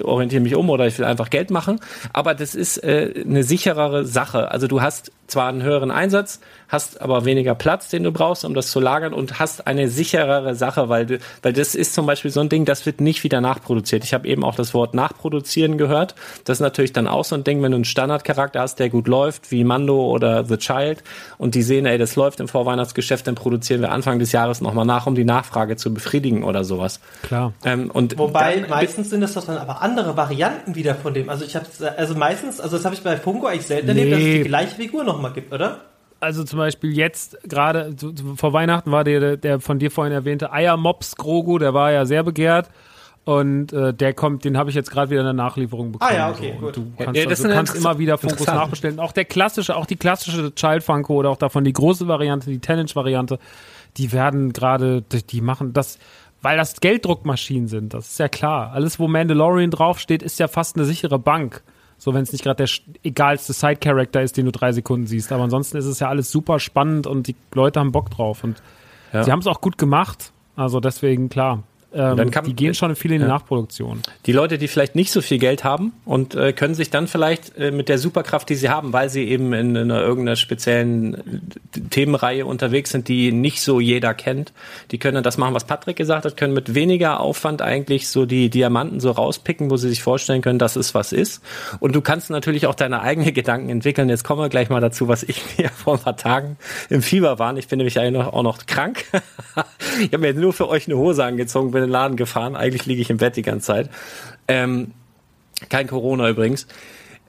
orientiere 0.04 0.42
mich 0.42 0.54
um 0.54 0.68
oder 0.68 0.86
ich 0.86 0.98
will 0.98 1.06
einfach 1.06 1.30
Geld 1.30 1.50
machen. 1.50 1.80
Aber 2.12 2.34
das 2.34 2.54
ist 2.54 2.76
äh, 2.84 3.24
eine 3.26 3.42
sicherere 3.42 4.04
Sache. 4.04 4.50
Also 4.50 4.66
du 4.66 4.82
hast 4.82 5.12
zwar 5.28 5.48
einen 5.48 5.62
höheren 5.62 5.90
Einsatz, 5.90 6.40
hast 6.68 7.00
aber 7.00 7.24
weniger 7.24 7.54
Platz, 7.54 7.88
den 7.88 8.02
du 8.02 8.12
brauchst, 8.12 8.44
um 8.44 8.52
das 8.52 8.70
zu 8.70 8.80
lagern 8.80 9.14
und 9.14 9.38
hast 9.38 9.66
eine 9.66 9.88
sicherere 9.88 10.54
Sache, 10.56 10.88
weil 10.88 11.20
weil 11.40 11.52
das 11.52 11.74
ist 11.74 11.94
zum 11.94 12.04
Beispiel 12.04 12.30
so 12.30 12.40
ein 12.40 12.48
Ding, 12.48 12.64
das 12.64 12.84
wird 12.84 13.00
nicht 13.00 13.24
wieder 13.24 13.40
nachproduziert. 13.40 14.04
Ich 14.04 14.12
habe 14.12 14.28
eben 14.28 14.44
auch 14.44 14.56
das 14.56 14.74
Wort 14.74 14.92
nachproduzieren 14.92 15.78
gehört. 15.78 16.16
Das 16.44 16.58
ist 16.58 16.60
natürlich 16.60 16.92
dann 16.92 17.06
auch 17.06 17.24
so 17.24 17.34
ein 17.34 17.44
Ding, 17.44 17.62
wenn 17.62 17.70
du 17.70 17.76
einen 17.76 17.84
Standardcharakter 17.84 18.60
hast, 18.60 18.78
der 18.78 18.90
gut 18.90 19.08
läuft, 19.08 19.50
wie 19.52 19.64
Mando 19.64 20.04
oder 20.04 20.44
The 20.44 20.58
Child, 20.58 21.02
und 21.38 21.54
die 21.54 21.62
sehen, 21.62 21.86
ey, 21.86 21.96
das 21.96 22.16
läuft 22.16 22.40
im 22.40 22.48
Vorweihnachtsgeschäft, 22.48 23.26
dann 23.26 23.36
produzieren 23.36 23.80
wir 23.80 23.92
Anfang 23.92 24.18
des 24.18 24.32
Jahres 24.32 24.60
nochmal 24.60 24.84
nach, 24.84 25.06
um 25.06 25.14
die 25.14 25.24
Nachfrage 25.24 25.76
zu 25.76 25.94
befriedigen 25.94 26.09
oder 26.44 26.64
sowas. 26.64 27.00
Klar. 27.22 27.52
Ähm, 27.64 27.90
und 27.90 28.18
Wobei 28.18 28.66
meistens 28.68 29.10
sind 29.10 29.20
das 29.20 29.34
doch 29.34 29.44
dann 29.44 29.58
aber 29.58 29.82
andere 29.82 30.16
Varianten 30.16 30.74
wieder 30.74 30.94
von 30.94 31.14
dem. 31.14 31.28
Also 31.28 31.44
ich 31.44 31.56
habe 31.56 31.66
also 31.96 32.14
meistens, 32.14 32.60
also 32.60 32.76
das 32.76 32.84
habe 32.84 32.94
ich 32.94 33.02
bei 33.02 33.16
Funko 33.16 33.46
eigentlich 33.46 33.66
selten 33.66 33.86
nee. 33.86 34.00
erlebt, 34.00 34.12
dass 34.12 34.20
es 34.20 34.24
die 34.24 34.42
gleiche 34.42 34.76
Figur 34.76 35.04
nochmal 35.04 35.32
gibt, 35.32 35.52
oder? 35.52 35.80
also 36.20 36.44
zum 36.44 36.58
Beispiel 36.58 36.96
jetzt 36.96 37.38
gerade 37.44 37.94
vor 38.36 38.52
Weihnachten 38.52 38.92
war 38.92 39.04
der, 39.04 39.36
der 39.36 39.60
von 39.60 39.78
dir 39.78 39.90
vorhin 39.90 40.12
erwähnte 40.12 40.52
Eiermops 40.52 41.16
Grogu, 41.16 41.58
der 41.58 41.74
war 41.74 41.92
ja 41.92 42.04
sehr 42.04 42.22
begehrt. 42.22 42.68
Und 43.24 43.72
äh, 43.74 43.92
der 43.92 44.14
kommt, 44.14 44.44
den 44.44 44.56
habe 44.56 44.70
ich 44.70 44.76
jetzt 44.76 44.90
gerade 44.90 45.10
wieder 45.10 45.20
in 45.20 45.26
der 45.26 45.34
Nachlieferung 45.34 45.92
bekommen. 45.92 46.10
Ah 46.10 46.16
ja, 46.16 46.30
okay, 46.30 46.54
so. 46.58 46.66
gut. 46.66 46.76
Du 46.78 46.92
kannst, 46.96 47.20
ja, 47.20 47.28
also, 47.28 47.48
du 47.48 47.54
kannst 47.54 47.76
immer 47.76 47.98
wieder 47.98 48.16
Funkos 48.16 48.46
nachbestellen. 48.46 48.98
Auch 48.98 49.12
der 49.12 49.26
klassische, 49.26 49.76
auch 49.76 49.84
die 49.84 49.96
klassische 49.96 50.54
Child 50.54 50.82
Funko 50.82 51.16
oder 51.16 51.28
auch 51.28 51.36
davon 51.36 51.62
die 51.62 51.72
große 51.72 52.08
Variante, 52.08 52.48
die 52.48 52.58
10-Inch-Variante, 52.58 53.38
die 53.96 54.12
werden 54.12 54.52
gerade, 54.52 55.02
die 55.02 55.40
machen 55.40 55.72
das, 55.72 55.98
weil 56.42 56.56
das 56.56 56.80
Gelddruckmaschinen 56.80 57.68
sind, 57.68 57.94
das 57.94 58.08
ist 58.12 58.18
ja 58.18 58.28
klar. 58.28 58.72
Alles, 58.72 58.98
wo 58.98 59.08
Mandalorian 59.08 59.70
draufsteht, 59.70 60.22
ist 60.22 60.38
ja 60.38 60.48
fast 60.48 60.76
eine 60.76 60.84
sichere 60.84 61.18
Bank. 61.18 61.62
So, 61.98 62.14
wenn 62.14 62.22
es 62.22 62.32
nicht 62.32 62.42
gerade 62.42 62.64
der 62.64 62.70
egalste 63.02 63.52
Side-Character 63.52 64.22
ist, 64.22 64.38
den 64.38 64.46
du 64.46 64.52
drei 64.52 64.72
Sekunden 64.72 65.06
siehst. 65.06 65.32
Aber 65.32 65.42
ansonsten 65.42 65.76
ist 65.76 65.84
es 65.84 66.00
ja 66.00 66.08
alles 66.08 66.32
super 66.32 66.58
spannend 66.58 67.06
und 67.06 67.26
die 67.26 67.36
Leute 67.52 67.78
haben 67.78 67.92
Bock 67.92 68.08
drauf. 68.08 68.42
Und 68.42 68.62
ja. 69.12 69.22
sie 69.22 69.30
haben 69.30 69.40
es 69.40 69.46
auch 69.46 69.60
gut 69.60 69.76
gemacht. 69.76 70.32
Also 70.56 70.80
deswegen, 70.80 71.28
klar, 71.28 71.62
ähm, 71.92 72.16
dann 72.16 72.30
kann, 72.30 72.44
die 72.44 72.54
gehen 72.54 72.74
schon 72.74 72.94
viel 72.94 73.12
in 73.12 73.18
die 73.18 73.26
ja. 73.26 73.28
Nachproduktion. 73.28 74.02
Die 74.26 74.32
Leute, 74.32 74.58
die 74.58 74.68
vielleicht 74.68 74.94
nicht 74.94 75.10
so 75.10 75.20
viel 75.20 75.38
Geld 75.38 75.64
haben 75.64 75.92
und 76.04 76.34
äh, 76.34 76.52
können 76.52 76.74
sich 76.74 76.90
dann 76.90 77.08
vielleicht 77.08 77.56
äh, 77.58 77.72
mit 77.72 77.88
der 77.88 77.98
Superkraft, 77.98 78.48
die 78.48 78.54
sie 78.54 78.68
haben, 78.68 78.92
weil 78.92 79.10
sie 79.10 79.24
eben 79.24 79.52
in, 79.52 79.74
in 79.74 79.90
einer, 79.90 80.00
irgendeiner 80.00 80.36
speziellen 80.36 81.14
äh, 81.14 81.80
Themenreihe 81.90 82.46
unterwegs 82.46 82.90
sind, 82.90 83.08
die 83.08 83.32
nicht 83.32 83.60
so 83.60 83.80
jeder 83.80 84.14
kennt, 84.14 84.52
die 84.92 84.98
können 84.98 85.14
dann 85.14 85.24
das 85.24 85.36
machen, 85.36 85.54
was 85.54 85.64
Patrick 85.64 85.96
gesagt 85.96 86.24
hat, 86.24 86.36
können 86.36 86.54
mit 86.54 86.74
weniger 86.74 87.20
Aufwand 87.20 87.60
eigentlich 87.60 88.08
so 88.08 88.24
die 88.24 88.50
Diamanten 88.50 89.00
so 89.00 89.10
rauspicken, 89.10 89.70
wo 89.70 89.76
sie 89.76 89.88
sich 89.88 90.02
vorstellen 90.02 90.42
können, 90.42 90.60
dass 90.60 90.76
es 90.76 90.94
was 90.94 91.12
ist. 91.12 91.42
Und 91.80 91.96
du 91.96 92.00
kannst 92.00 92.30
natürlich 92.30 92.66
auch 92.66 92.74
deine 92.76 93.02
eigenen 93.02 93.34
Gedanken 93.34 93.68
entwickeln. 93.68 94.08
Jetzt 94.08 94.22
kommen 94.22 94.40
wir 94.40 94.48
gleich 94.48 94.68
mal 94.68 94.80
dazu, 94.80 95.08
was 95.08 95.24
ich 95.24 95.42
mir 95.58 95.70
vor 95.70 95.94
ein 95.94 96.00
paar 96.00 96.16
Tagen 96.16 96.56
im 96.88 97.02
Fieber 97.02 97.40
war. 97.40 97.56
Ich 97.56 97.66
bin 97.66 97.78
nämlich 97.78 97.98
eigentlich 97.98 98.24
auch 98.24 98.42
noch 98.44 98.66
krank. 98.66 99.04
ich 100.00 100.12
habe 100.12 100.18
mir 100.18 100.28
jetzt 100.28 100.38
nur 100.38 100.52
für 100.52 100.68
euch 100.68 100.86
eine 100.86 100.96
Hose 100.96 101.24
angezogen, 101.24 101.72
in 101.80 101.86
den 101.86 101.92
Laden 101.92 102.16
gefahren. 102.16 102.56
Eigentlich 102.56 102.86
liege 102.86 103.02
ich 103.02 103.10
im 103.10 103.18
Bett 103.18 103.36
die 103.36 103.42
ganze 103.42 103.66
Zeit. 103.66 103.90
Ähm, 104.48 104.92
kein 105.68 105.86
Corona 105.86 106.28
übrigens. 106.28 106.66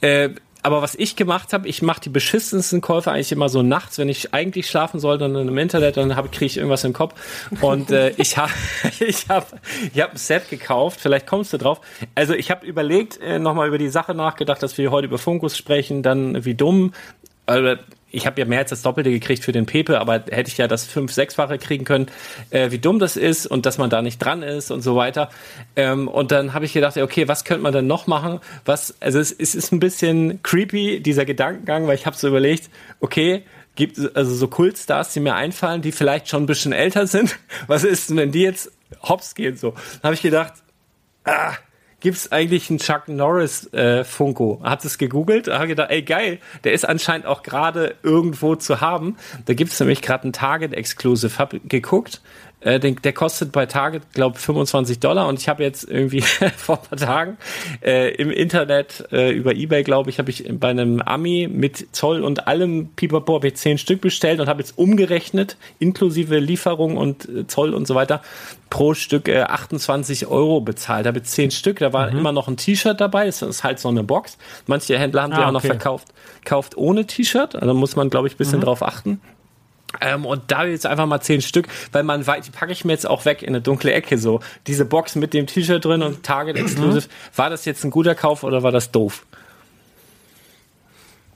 Äh, 0.02 0.30
aber 0.64 0.82
was 0.82 0.96
ich 0.96 1.16
gemacht 1.16 1.54
habe, 1.54 1.68
ich 1.68 1.82
mache 1.82 2.02
die 2.02 2.10
beschissensten 2.10 2.82
Käufe 2.82 3.12
eigentlich 3.12 3.32
immer 3.32 3.50
so 3.50 3.64
nachts, 3.64 3.98
wenn 3.98 4.10
ich 4.10 4.34
eigentlich 4.34 4.68
schlafen 4.68 5.00
sollte 5.00 5.26
und 5.26 5.36
im 5.36 5.58
Internet, 5.58 5.98
dann 5.98 6.10
kriege 6.32 6.46
ich 6.46 6.58
irgendwas 6.58 6.84
im 6.84 6.94
Kopf. 6.94 7.16
Und 7.62 7.90
äh, 7.90 8.10
ich 8.18 8.38
habe 8.38 8.52
ich 9.00 9.28
hab, 9.28 9.60
ich 9.94 10.02
hab 10.02 10.12
ein 10.12 10.18
Set 10.18 10.50
gekauft, 10.50 11.00
vielleicht 11.02 11.26
kommst 11.26 11.54
du 11.54 11.58
drauf. 11.58 11.82
Also 12.16 12.34
ich 12.34 12.52
habe 12.52 12.66
überlegt, 12.66 13.20
äh, 13.22 13.40
nochmal 13.40 13.68
über 13.68 13.78
die 13.78 13.90
Sache 13.90 14.14
nachgedacht, 14.14 14.62
dass 14.62 14.78
wir 14.78 14.92
heute 14.92 15.08
über 15.08 15.18
Funkus 15.18 15.58
sprechen, 15.58 16.04
dann 16.04 16.46
wie 16.46 16.54
dumm. 16.54 16.94
Also, 17.46 17.76
ich 18.12 18.26
habe 18.26 18.40
ja 18.40 18.46
mehr 18.46 18.60
als 18.60 18.70
das 18.70 18.82
Doppelte 18.82 19.10
gekriegt 19.10 19.44
für 19.44 19.52
den 19.52 19.66
Pepe, 19.66 20.00
aber 20.00 20.24
hätte 20.30 20.50
ich 20.50 20.58
ja 20.58 20.68
das 20.68 20.86
fünf, 20.86 21.12
sechsfache 21.12 21.58
kriegen 21.58 21.86
können, 21.86 22.08
äh, 22.50 22.72
wie 22.72 22.78
dumm 22.78 23.00
das 23.00 23.18
ist 23.18 23.48
und 23.48 23.66
dass 23.66 23.78
man 23.78 23.90
da 23.90 24.02
nicht 24.02 24.20
dran 24.20 24.44
ist 24.44 24.72
und 24.72 24.82
so 24.82 24.96
weiter. 24.96 25.30
Ähm, 25.76 26.08
und 26.08 26.32
dann 26.32 26.54
habe 26.54 26.66
ich 26.66 26.74
gedacht, 26.74 26.98
okay, 26.98 27.28
was 27.28 27.46
könnte 27.46 27.64
man 27.64 27.74
denn 27.74 27.88
noch 27.88 28.08
machen? 28.08 28.40
Was, 28.66 28.96
also 29.00 29.20
es, 29.20 29.32
es 29.32 29.56
ist 29.56 29.72
ein 29.72 29.80
bisschen 29.80 30.44
creepy, 30.44 31.02
dieser 31.02 31.26
Gedankengang, 31.26 31.88
weil 31.88 31.96
ich 31.96 32.06
habe 32.06 32.18
so 32.18 32.28
überlegt, 32.28 32.70
okay, 33.00 33.44
gibt 33.76 33.98
also 34.16 34.34
so 34.34 34.48
Kultstars, 34.48 35.14
die 35.14 35.22
mir 35.22 35.36
einfallen, 35.36 35.82
die 35.82 35.92
vielleicht 35.92 36.28
schon 36.28 36.44
ein 36.44 36.48
bisschen 36.48 36.74
älter 36.74 37.08
sind. 37.08 37.40
Was 37.68 37.84
ist 37.84 38.10
denn, 38.10 38.18
wenn 38.18 38.32
die 38.32 38.42
jetzt 38.42 38.72
hops 39.04 39.36
gehen 39.36 39.56
so? 39.56 39.74
Habe 40.04 40.14
ich 40.14 40.22
gedacht, 40.22 40.54
ah, 41.24 41.54
gibt 42.02 42.18
es 42.18 42.32
eigentlich 42.32 42.70
einen 42.70 42.80
Chuck 42.80 43.08
Norris 43.08 43.72
äh, 43.74 44.04
Funko? 44.04 44.60
Hat 44.64 44.84
es 44.84 44.98
gegoogelt, 44.98 45.48
hat 45.48 45.68
gedacht, 45.68 45.92
ey 45.92 46.02
geil, 46.02 46.40
der 46.64 46.74
ist 46.74 46.84
anscheinend 46.88 47.26
auch 47.26 47.44
gerade 47.44 47.96
irgendwo 48.04 48.56
zu 48.56 48.82
haben. 48.82 49.16
Da 49.46 49.54
gibt 49.54 49.72
es 49.72 49.80
nämlich 49.80 50.02
gerade 50.02 50.24
einen 50.24 50.34
Target 50.34 50.74
Exclusive. 50.74 51.38
Hab 51.38 51.56
geguckt, 51.70 52.22
äh, 52.62 52.80
den, 52.80 52.96
der 52.96 53.14
kostet 53.14 53.52
bei 53.52 53.66
Target, 53.66 54.04
glaube 54.14 54.38
25 54.38 55.00
Dollar 55.00 55.28
und 55.28 55.40
ich 55.40 55.50
habe 55.50 55.64
jetzt 55.64 55.90
irgendwie 55.90 56.22
vor 56.58 56.80
ein 56.80 56.88
paar 56.88 56.98
Tagen 56.98 57.38
äh, 57.84 58.14
im 58.16 58.32
Internet 58.32 59.06
äh, 59.12 59.32
über 59.32 59.54
Ebay, 59.56 59.84
glaube 59.84 60.10
ich, 60.10 60.20
habe 60.20 60.30
ich 60.30 60.46
bei 60.60 60.70
einem 60.70 61.02
Ami 61.02 61.50
mit 61.52 61.88
Zoll 61.96 62.24
und 62.24 62.48
allem 62.48 62.90
Pipapo 62.96 63.36
habe 63.36 63.48
ich 63.48 63.56
10 63.56 63.78
Stück 63.78 64.02
bestellt 64.02 64.40
und 64.40 64.48
habe 64.48 64.62
jetzt 64.62 64.78
umgerechnet, 64.78 65.58
inklusive 65.80 66.38
Lieferung 66.38 66.98
und 66.98 67.28
äh, 67.28 67.48
Zoll 67.48 67.74
und 67.74 67.88
so 67.88 67.96
weiter, 67.96 68.22
pro 68.70 68.94
Stück 68.94 69.28
äh, 69.28 69.42
28 69.42 70.28
Euro 70.28 70.62
bezahlt. 70.62 71.08
Habe 71.08 71.20
ich 71.20 71.26
10 71.26 71.52
Stück, 71.52 71.80
da 71.80 71.94
war 71.94 72.12
mhm. 72.12 72.20
immer 72.20 72.32
noch 72.32 72.48
ein 72.48 72.58
T-Shirt 72.58 73.02
dabei, 73.02 73.26
das 73.26 73.42
ist 73.42 73.64
halt 73.64 73.80
so 73.80 73.90
eine 73.90 74.04
Box. 74.04 74.38
Manche 74.68 74.98
Händler 75.00 75.24
haben 75.24 75.34
ah, 75.34 75.36
die 75.36 75.42
auch 75.42 75.46
okay. 75.46 75.54
noch 75.54 75.62
verkauft, 75.62 76.10
kauft 76.46 76.78
ohne 76.78 77.06
T-Shirt, 77.06 77.56
also 77.56 77.74
muss 77.74 77.96
man, 77.96 78.10
glaube 78.10 78.28
ich, 78.28 78.36
ein 78.36 78.38
bisschen 78.38 78.60
mhm. 78.60 78.66
drauf 78.66 78.84
achten. 78.84 79.20
Ähm, 80.00 80.26
und 80.26 80.44
da 80.48 80.66
jetzt 80.66 80.86
einfach 80.86 81.06
mal 81.06 81.22
zehn 81.22 81.42
Stück, 81.42 81.68
weil 81.92 82.04
man 82.04 82.26
weiß, 82.26 82.46
die 82.46 82.52
packe 82.52 82.72
ich 82.72 82.86
mir 82.86 82.94
jetzt 82.94 83.08
auch 83.08 83.26
weg 83.26 83.42
in 83.42 83.50
eine 83.50 83.62
dunkle 83.62 83.92
Ecke 83.92 84.18
so. 84.18 84.40
Diese 84.68 84.86
Box 84.86 85.16
mit 85.16 85.34
dem 85.34 85.48
T-Shirt 85.48 85.84
drin 85.84 86.02
und 86.02 86.24
Target 86.24 86.58
Exclusive. 86.58 87.08
Mhm. 87.08 87.38
War 87.38 87.50
das 87.50 87.66
jetzt 87.66 87.84
ein 87.84 87.92
guter 87.92 88.16
Kauf 88.16 88.44
oder 88.44 88.64
war 88.64 88.72
das 88.72 88.92
doof? 88.92 89.26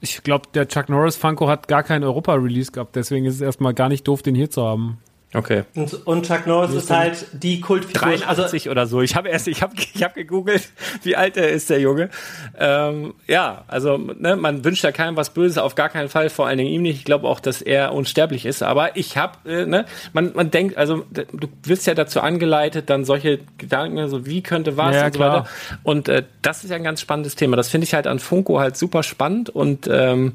Ich 0.01 0.21
glaube, 0.23 0.47
der 0.53 0.67
Chuck 0.67 0.89
Norris 0.89 1.15
Funko 1.15 1.47
hat 1.47 1.67
gar 1.67 1.83
keinen 1.83 2.03
Europa-Release 2.03 2.71
gehabt, 2.71 2.95
deswegen 2.95 3.25
ist 3.25 3.35
es 3.35 3.41
erstmal 3.41 3.73
gar 3.73 3.89
nicht 3.89 4.07
doof, 4.07 4.21
den 4.21 4.35
hier 4.35 4.51
zu 4.51 4.63
haben. 4.63 4.99
Okay. 5.35 5.63
Und, 5.75 6.07
und 6.07 6.25
Chuck 6.25 6.47
Norris 6.47 6.73
ist 6.73 6.89
halt 6.89 7.25
die 7.33 7.59
Kultfigur. 7.59 8.01
83 8.01 8.27
also, 8.63 8.71
oder 8.71 8.87
so. 8.87 9.01
Ich 9.01 9.15
habe 9.15 9.29
erst, 9.29 9.47
ich 9.47 9.61
habe, 9.61 9.73
ich 9.93 10.03
habe 10.03 10.13
gegoogelt, 10.13 10.69
wie 11.03 11.15
alt 11.15 11.37
er 11.37 11.49
ist, 11.49 11.69
der 11.69 11.79
Junge. 11.79 12.09
Ähm, 12.57 13.13
ja, 13.27 13.65
also 13.67 13.97
ne, 13.97 14.35
man 14.35 14.63
wünscht 14.63 14.83
ja 14.83 14.91
keinem 14.91 15.17
was 15.17 15.31
Böses, 15.31 15.57
auf 15.57 15.75
gar 15.75 15.89
keinen 15.89 16.09
Fall, 16.09 16.29
vor 16.29 16.47
allen 16.47 16.57
Dingen 16.57 16.71
ihm 16.71 16.83
nicht. 16.83 16.97
Ich 16.97 17.05
glaube 17.05 17.27
auch, 17.27 17.39
dass 17.39 17.61
er 17.61 17.93
unsterblich 17.93 18.45
ist. 18.45 18.63
Aber 18.63 18.95
ich 18.95 19.17
habe, 19.17 19.49
äh, 19.49 19.65
ne, 19.65 19.85
man, 20.13 20.31
man 20.33 20.51
denkt, 20.51 20.77
also 20.77 21.05
du 21.11 21.47
wirst 21.63 21.85
ja 21.87 21.93
dazu 21.93 22.21
angeleitet, 22.21 22.89
dann 22.89 23.03
solche 23.03 23.39
Gedanken, 23.57 24.07
so 24.07 24.25
wie 24.25 24.41
könnte 24.41 24.77
was 24.77 24.95
ja, 24.95 25.05
und 25.05 25.13
so 25.13 25.19
weiter. 25.19 25.45
Und 25.83 26.07
äh, 26.07 26.23
das 26.41 26.63
ist 26.63 26.69
ja 26.69 26.77
ein 26.77 26.83
ganz 26.83 27.01
spannendes 27.01 27.35
Thema. 27.35 27.57
Das 27.57 27.69
finde 27.69 27.85
ich 27.85 27.93
halt 27.93 28.07
an 28.07 28.19
Funko 28.19 28.59
halt 28.59 28.77
super 28.77 29.03
spannend 29.03 29.49
und 29.49 29.89
ähm, 29.91 30.33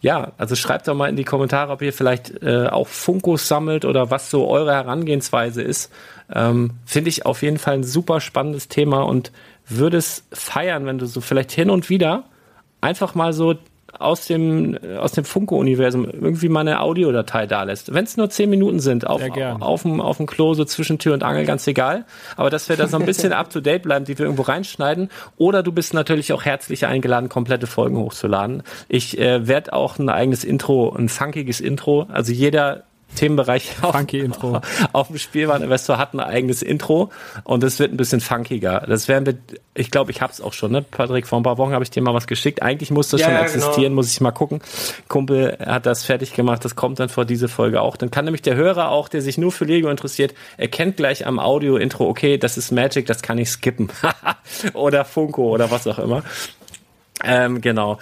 ja, 0.00 0.32
also 0.38 0.56
schreibt 0.56 0.88
doch 0.88 0.94
mal 0.94 1.08
in 1.08 1.16
die 1.16 1.24
Kommentare, 1.24 1.72
ob 1.72 1.82
ihr 1.82 1.92
vielleicht 1.92 2.42
äh, 2.42 2.66
auch 2.66 2.88
Funkos 2.88 3.46
sammelt 3.46 3.84
oder 3.84 4.10
was 4.10 4.30
so 4.30 4.48
eure 4.48 4.72
Herangehensweise 4.72 5.62
ist. 5.62 5.92
Ähm, 6.32 6.72
Finde 6.86 7.10
ich 7.10 7.26
auf 7.26 7.42
jeden 7.42 7.58
Fall 7.58 7.74
ein 7.74 7.84
super 7.84 8.20
spannendes 8.20 8.68
Thema 8.68 9.02
und 9.02 9.30
würde 9.68 9.98
es 9.98 10.24
feiern, 10.32 10.86
wenn 10.86 10.98
du 10.98 11.06
so 11.06 11.20
vielleicht 11.20 11.52
hin 11.52 11.70
und 11.70 11.90
wieder 11.90 12.24
einfach 12.80 13.14
mal 13.14 13.32
so 13.32 13.56
aus 13.98 14.26
dem, 14.26 14.78
aus 14.98 15.12
dem 15.12 15.24
Funke-Universum 15.24 16.04
irgendwie 16.04 16.48
mal 16.48 16.60
eine 16.60 16.80
Audiodatei 16.80 17.46
da 17.46 17.64
lässt. 17.64 17.92
Wenn 17.92 18.04
es 18.04 18.16
nur 18.16 18.30
zehn 18.30 18.50
Minuten 18.50 18.80
sind, 18.80 19.06
auf, 19.06 19.22
auf, 19.60 19.82
dem, 19.82 20.00
auf 20.00 20.16
dem 20.16 20.26
Klo, 20.26 20.54
so 20.54 20.64
zwischen 20.64 20.98
Tür 20.98 21.14
und 21.14 21.22
Angel, 21.22 21.44
ganz 21.44 21.66
egal. 21.66 22.04
Aber 22.36 22.50
dass 22.50 22.68
wir 22.68 22.76
da 22.76 22.86
so 22.86 22.96
ein 22.98 23.06
bisschen 23.06 23.32
up 23.32 23.50
to 23.50 23.60
date 23.60 23.82
bleiben, 23.82 24.04
die 24.04 24.18
wir 24.18 24.24
irgendwo 24.26 24.42
reinschneiden. 24.42 25.10
Oder 25.36 25.62
du 25.62 25.72
bist 25.72 25.94
natürlich 25.94 26.32
auch 26.32 26.44
herzlich 26.44 26.86
eingeladen, 26.86 27.28
komplette 27.28 27.66
Folgen 27.66 27.96
hochzuladen. 27.96 28.62
Ich 28.88 29.18
äh, 29.18 29.46
werde 29.46 29.72
auch 29.72 29.98
ein 29.98 30.08
eigenes 30.08 30.44
Intro, 30.44 30.94
ein 30.96 31.08
funkiges 31.08 31.60
Intro. 31.60 32.06
Also 32.10 32.32
jeder 32.32 32.84
Themenbereich 33.16 33.76
auf, 33.82 34.12
Intro. 34.12 34.60
auf 34.92 35.08
dem 35.08 35.18
Spielwareninvestor 35.18 35.98
hat 35.98 36.14
ein 36.14 36.20
eigenes 36.20 36.62
Intro 36.62 37.10
und 37.44 37.64
es 37.64 37.78
wird 37.78 37.92
ein 37.92 37.96
bisschen 37.96 38.20
funkiger. 38.20 38.84
Das 38.86 39.08
werden 39.08 39.26
wir, 39.26 39.34
ich 39.74 39.90
glaube, 39.90 40.10
ich 40.10 40.20
habe 40.20 40.32
es 40.32 40.40
auch 40.40 40.52
schon, 40.52 40.72
ne? 40.72 40.82
Patrick, 40.82 41.26
vor 41.26 41.38
ein 41.40 41.42
paar 41.42 41.58
Wochen 41.58 41.72
habe 41.72 41.84
ich 41.84 41.90
dir 41.90 42.02
mal 42.02 42.14
was 42.14 42.26
geschickt. 42.26 42.62
Eigentlich 42.62 42.90
muss 42.90 43.08
das 43.08 43.20
ja, 43.20 43.26
schon 43.26 43.34
ja, 43.34 43.42
existieren, 43.42 43.82
genau. 43.82 43.94
muss 43.96 44.12
ich 44.12 44.20
mal 44.20 44.30
gucken. 44.30 44.60
Kumpel 45.08 45.56
hat 45.64 45.86
das 45.86 46.04
fertig 46.04 46.34
gemacht, 46.34 46.64
das 46.64 46.76
kommt 46.76 47.00
dann 47.00 47.08
vor 47.08 47.24
diese 47.24 47.48
Folge 47.48 47.80
auch. 47.80 47.96
Dann 47.96 48.10
kann 48.10 48.24
nämlich 48.24 48.42
der 48.42 48.56
Hörer 48.56 48.90
auch, 48.90 49.08
der 49.08 49.22
sich 49.22 49.38
nur 49.38 49.52
für 49.52 49.64
Lego 49.64 49.88
interessiert, 49.88 50.34
erkennt 50.56 50.96
gleich 50.96 51.26
am 51.26 51.38
Audio-Intro, 51.38 52.08
okay, 52.08 52.38
das 52.38 52.56
ist 52.56 52.70
Magic, 52.70 53.06
das 53.06 53.22
kann 53.22 53.38
ich 53.38 53.50
skippen. 53.50 53.90
oder 54.74 55.04
Funko 55.04 55.50
oder 55.50 55.70
was 55.70 55.86
auch 55.86 55.98
immer. 55.98 56.22
Ähm, 57.24 57.60
genau. 57.60 57.98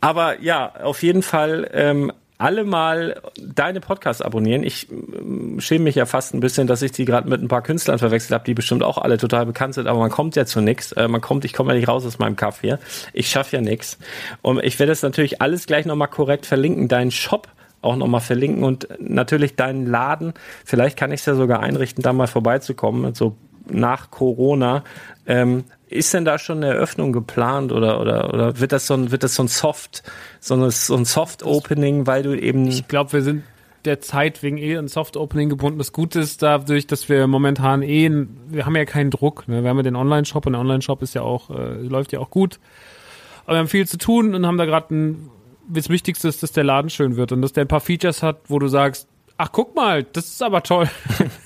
Aber 0.00 0.40
ja, 0.40 0.72
auf 0.82 1.02
jeden 1.02 1.22
Fall 1.22 1.68
ähm, 1.74 2.12
alle 2.40 2.64
mal 2.64 3.20
deine 3.38 3.80
Podcasts 3.80 4.22
abonnieren. 4.22 4.62
Ich 4.62 4.90
äh, 4.90 5.60
schäme 5.60 5.84
mich 5.84 5.94
ja 5.94 6.06
fast 6.06 6.34
ein 6.34 6.40
bisschen, 6.40 6.66
dass 6.66 6.82
ich 6.82 6.92
die 6.92 7.04
gerade 7.04 7.28
mit 7.28 7.42
ein 7.42 7.48
paar 7.48 7.62
Künstlern 7.62 7.98
verwechselt 7.98 8.32
habe, 8.32 8.44
die 8.44 8.54
bestimmt 8.54 8.82
auch 8.82 8.98
alle 8.98 9.18
total 9.18 9.46
bekannt 9.46 9.74
sind, 9.74 9.86
aber 9.86 9.98
man 9.98 10.10
kommt 10.10 10.36
ja 10.36 10.46
zu 10.46 10.60
nichts. 10.60 10.92
Äh, 10.92 11.08
man 11.08 11.20
kommt, 11.20 11.44
ich 11.44 11.52
komme 11.52 11.72
ja 11.72 11.78
nicht 11.78 11.88
raus 11.88 12.06
aus 12.06 12.18
meinem 12.18 12.36
Kaff 12.36 12.62
hier. 12.62 12.78
Ich 13.12 13.28
schaffe 13.28 13.56
ja 13.56 13.62
nichts. 13.62 13.98
Und 14.42 14.62
ich 14.64 14.78
werde 14.78 14.92
das 14.92 15.02
natürlich 15.02 15.42
alles 15.42 15.66
gleich 15.66 15.84
nochmal 15.84 16.08
korrekt 16.08 16.46
verlinken. 16.46 16.88
Deinen 16.88 17.10
Shop 17.10 17.48
auch 17.82 17.96
nochmal 17.96 18.20
verlinken 18.20 18.64
und 18.64 18.88
natürlich 18.98 19.56
deinen 19.56 19.86
Laden. 19.86 20.34
Vielleicht 20.64 20.98
kann 20.98 21.12
ich 21.12 21.20
es 21.20 21.26
ja 21.26 21.34
sogar 21.34 21.60
einrichten, 21.60 22.02
da 22.02 22.12
mal 22.12 22.26
vorbeizukommen, 22.26 23.14
so 23.14 23.36
nach 23.68 24.10
Corona. 24.10 24.84
Ähm, 25.26 25.64
ist 25.90 26.14
denn 26.14 26.24
da 26.24 26.38
schon 26.38 26.58
eine 26.58 26.74
Eröffnung 26.74 27.12
geplant 27.12 27.72
oder, 27.72 28.00
oder, 28.00 28.32
oder 28.32 28.60
wird 28.60 28.72
das 28.72 28.86
so 28.86 28.94
ein, 28.94 29.10
wird 29.10 29.22
das 29.22 29.34
so 29.34 29.42
ein 29.42 29.48
Soft, 29.48 30.02
so, 30.38 30.54
eine, 30.54 30.70
so 30.70 30.94
ein 30.96 31.04
Soft-Opening, 31.04 32.06
weil 32.06 32.22
du 32.22 32.38
eben. 32.38 32.66
Ich 32.68 32.88
glaube, 32.88 33.12
wir 33.12 33.22
sind 33.22 33.42
der 33.84 34.00
Zeit 34.00 34.42
wegen 34.42 34.58
eh 34.58 34.76
ein 34.76 34.88
Soft-Opening 34.88 35.48
gebunden. 35.48 35.78
Das 35.78 35.92
Gute 35.92 36.20
ist 36.20 36.42
dadurch, 36.42 36.86
dass 36.86 37.08
wir 37.08 37.26
momentan 37.26 37.82
eh, 37.82 38.10
wir 38.48 38.66
haben 38.66 38.76
ja 38.76 38.84
keinen 38.84 39.10
Druck. 39.10 39.48
Ne? 39.48 39.62
Wir 39.62 39.70
haben 39.70 39.78
ja 39.78 39.82
den 39.82 39.96
Online-Shop 39.96 40.46
und 40.46 40.52
der 40.52 40.60
Online-Shop 40.60 41.02
ist 41.02 41.14
ja 41.14 41.22
auch, 41.22 41.50
äh, 41.50 41.74
läuft 41.80 42.12
ja 42.12 42.20
auch 42.20 42.30
gut. 42.30 42.60
Aber 43.44 43.54
wir 43.54 43.58
haben 43.60 43.68
viel 43.68 43.88
zu 43.88 43.98
tun 43.98 44.34
und 44.34 44.46
haben 44.46 44.58
da 44.58 44.66
gerade 44.66 44.94
ein, 44.94 45.30
das 45.68 45.88
Wichtigste 45.88 46.28
ist, 46.28 46.42
dass 46.42 46.52
der 46.52 46.64
Laden 46.64 46.90
schön 46.90 47.16
wird 47.16 47.32
und 47.32 47.42
dass 47.42 47.52
der 47.52 47.64
ein 47.64 47.68
paar 47.68 47.80
Features 47.80 48.22
hat, 48.22 48.40
wo 48.48 48.58
du 48.58 48.68
sagst, 48.68 49.08
ach 49.40 49.52
guck 49.52 49.74
mal, 49.74 50.04
das 50.04 50.26
ist 50.26 50.42
aber 50.42 50.62
toll, 50.62 50.88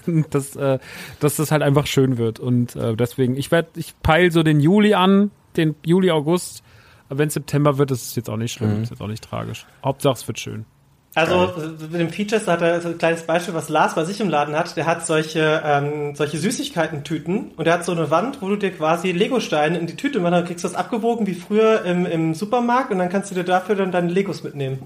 dass, 0.31 0.57
äh, 0.57 0.79
dass 1.21 1.37
das 1.37 1.51
halt 1.51 1.63
einfach 1.63 1.87
schön 1.87 2.19
wird. 2.19 2.41
Und 2.41 2.75
äh, 2.77 2.97
deswegen, 2.97 3.37
ich 3.37 3.51
werde, 3.51 3.69
ich 3.77 3.95
peile 4.03 4.31
so 4.31 4.43
den 4.43 4.61
Juli 4.61 4.95
an, 4.95 5.31
den 5.57 5.77
Juli, 5.85 6.11
August. 6.11 6.63
Aber 7.09 7.19
wenn 7.21 7.31
September 7.31 7.79
wird, 7.79 7.93
ist 7.93 8.09
es 8.09 8.17
jetzt 8.17 8.29
auch 8.29 8.37
nicht 8.37 8.53
schlimm, 8.53 8.79
mhm. 8.79 8.83
ist 8.83 8.91
jetzt 8.91 9.01
auch 9.01 9.07
nicht 9.07 9.23
tragisch. 9.23 9.67
Hauptsache 9.85 10.15
es 10.15 10.27
wird 10.27 10.41
schön. 10.41 10.67
Also 11.15 11.53
mit 11.93 12.01
den 12.01 12.11
Features 12.11 12.47
da 12.47 12.53
hat 12.55 12.63
er 12.63 12.81
so 12.81 12.89
ein 12.89 12.99
kleines 12.99 13.23
Beispiel, 13.23 13.55
was 13.55 13.69
Lars 13.69 13.95
bei 13.95 14.05
sich 14.05 14.21
im 14.21 14.29
Laden 14.29 14.57
hat. 14.57 14.77
Der 14.77 14.85
hat 14.85 15.07
solche 15.07 15.63
ähm, 15.65 16.17
solche 16.17 16.39
Süßigkeiten-Tüten 16.39 17.53
und 17.57 17.65
der 17.65 17.75
hat 17.75 17.85
so 17.85 17.93
eine 17.93 18.11
Wand, 18.11 18.43
wo 18.43 18.49
du 18.49 18.57
dir 18.57 18.73
quasi 18.73 19.13
Lego-Steine 19.13 19.79
in 19.79 19.87
die 19.87 19.95
Tüte 19.95 20.19
machst, 20.19 20.35
dann 20.35 20.45
kriegst 20.45 20.65
du 20.65 20.69
das 20.69 20.77
abgewogen 20.77 21.29
wie 21.29 21.35
früher 21.35 21.85
im, 21.85 22.05
im 22.05 22.35
Supermarkt 22.35 22.91
und 22.91 22.99
dann 22.99 23.11
kannst 23.11 23.31
du 23.31 23.37
dir 23.37 23.45
dafür 23.45 23.77
dann 23.77 23.93
deine 23.93 24.11
Legos 24.11 24.43
mitnehmen. 24.43 24.81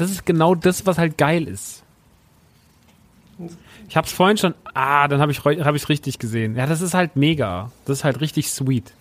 Das 0.00 0.10
ist 0.10 0.26
genau 0.26 0.56
das, 0.56 0.84
was 0.84 0.98
halt 0.98 1.16
geil 1.16 1.46
ist. 1.46 1.84
Ich 3.90 3.96
hab's 3.96 4.12
vorhin 4.12 4.36
schon, 4.36 4.54
ah, 4.72 5.08
dann 5.08 5.20
habe 5.20 5.32
ich 5.32 5.40
hab 5.40 5.74
ich's 5.74 5.88
richtig 5.88 6.20
gesehen. 6.20 6.54
Ja, 6.54 6.66
das 6.66 6.80
ist 6.80 6.94
halt 6.94 7.16
mega. 7.16 7.72
Das 7.86 7.98
ist 7.98 8.04
halt 8.04 8.20
richtig 8.20 8.48
sweet. 8.48 8.92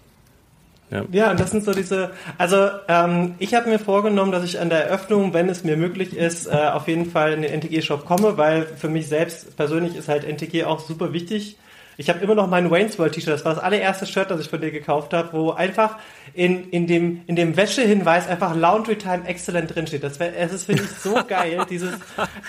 Ja. 0.90 1.06
ja, 1.12 1.30
und 1.30 1.40
das 1.40 1.52
sind 1.52 1.64
so 1.64 1.72
diese, 1.72 2.10
also 2.40 2.70
ähm, 2.88 3.36
ich 3.38 3.54
habe 3.54 3.70
mir 3.70 3.78
vorgenommen, 3.78 4.32
dass 4.32 4.44
ich 4.44 4.60
an 4.60 4.70
der 4.70 4.88
Eröffnung, 4.88 5.36
wenn 5.36 5.48
es 5.48 5.64
mir 5.64 5.78
möglich 5.78 6.18
ist, 6.18 6.48
äh, 6.48 6.72
auf 6.74 6.88
jeden 6.88 7.06
Fall 7.06 7.34
in 7.34 7.44
den 7.44 7.52
NTG-Shop 7.52 8.06
komme, 8.06 8.38
weil 8.38 8.66
für 8.66 8.90
mich 8.90 9.08
selbst 9.08 9.56
persönlich 9.56 9.96
ist 9.96 10.08
halt 10.08 10.24
NTG 10.24 10.64
auch 10.64 10.80
super 10.80 11.14
wichtig. 11.14 11.58
Ich 12.00 12.08
habe 12.08 12.20
immer 12.20 12.34
noch 12.34 12.48
mein 12.48 12.72
Wayne's 12.72 12.98
World 12.98 13.14
T-Shirt. 13.14 13.34
Das 13.34 13.44
war 13.44 13.56
das 13.56 13.62
allererste 13.62 14.06
Shirt, 14.06 14.32
das 14.32 14.40
ich 14.40 14.48
von 14.48 14.62
dir 14.62 14.72
gekauft 14.72 15.14
habe, 15.14 15.34
wo 15.34 15.52
einfach 15.52 15.98
in, 16.34 16.70
in 16.70 16.88
dem, 16.88 17.24
in 17.28 17.36
dem 17.36 17.58
Wäschehinweis 17.58 18.26
einfach 18.26 18.56
Laundry 18.56 18.98
Time 18.98 19.28
Excellent 19.28 19.76
drinsteht. 19.76 20.02
Das, 20.02 20.18
wär, 20.18 20.32
das 20.32 20.54
ist, 20.54 20.64
finde 20.64 20.84
ich, 20.84 20.90
so 20.92 21.20
geil. 21.28 21.66
Dieses, 21.70 21.94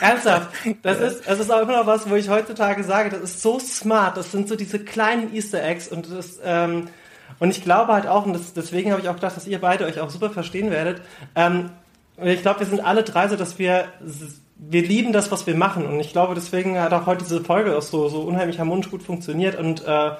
ernsthaft. 0.00 0.50
Das 0.82 1.00
ist, 1.00 1.28
das 1.28 1.40
ist 1.40 1.50
auch 1.50 1.62
immer 1.62 1.78
noch 1.78 1.86
was, 1.86 2.08
wo 2.08 2.14
ich 2.14 2.28
heutzutage 2.28 2.84
sage, 2.84 3.10
das 3.10 3.22
ist 3.22 3.42
so 3.42 3.58
smart. 3.58 4.16
Das 4.16 4.30
sind 4.30 4.48
so 4.48 4.54
diese 4.54 4.78
kleinen 4.78 5.34
Easter 5.34 5.64
Eggs 5.64 5.88
und 5.88 6.08
das, 6.12 6.38
ähm, 6.44 6.86
Und 7.40 7.50
ich 7.50 7.64
glaube 7.64 7.92
halt 7.92 8.06
auch, 8.06 8.26
und 8.26 8.34
das, 8.34 8.52
deswegen 8.52 8.92
habe 8.92 9.00
ich 9.00 9.08
auch 9.08 9.16
gedacht, 9.16 9.36
dass 9.36 9.48
ihr 9.48 9.60
beide 9.60 9.84
euch 9.84 9.98
auch 9.98 10.10
super 10.10 10.30
verstehen 10.30 10.70
werdet. 10.70 11.02
Ähm, 11.34 11.70
ich 12.22 12.42
glaube, 12.42 12.60
wir 12.60 12.66
sind 12.68 12.84
alle 12.84 13.02
drei 13.02 13.26
so, 13.26 13.34
dass 13.34 13.58
wir 13.58 13.86
wir 14.68 14.82
lieben 14.82 15.12
das, 15.12 15.30
was 15.32 15.46
wir 15.46 15.56
machen. 15.56 15.86
Und 15.86 16.00
ich 16.00 16.12
glaube, 16.12 16.34
deswegen 16.34 16.78
hat 16.78 16.92
auch 16.92 17.06
heute 17.06 17.24
diese 17.24 17.42
Folge 17.42 17.76
auch 17.76 17.82
so, 17.82 18.08
so 18.08 18.20
unheimlich 18.20 18.58
harmonisch 18.58 18.90
gut 18.90 19.02
funktioniert. 19.02 19.58
Und 19.58 19.86
äh, 19.86 20.10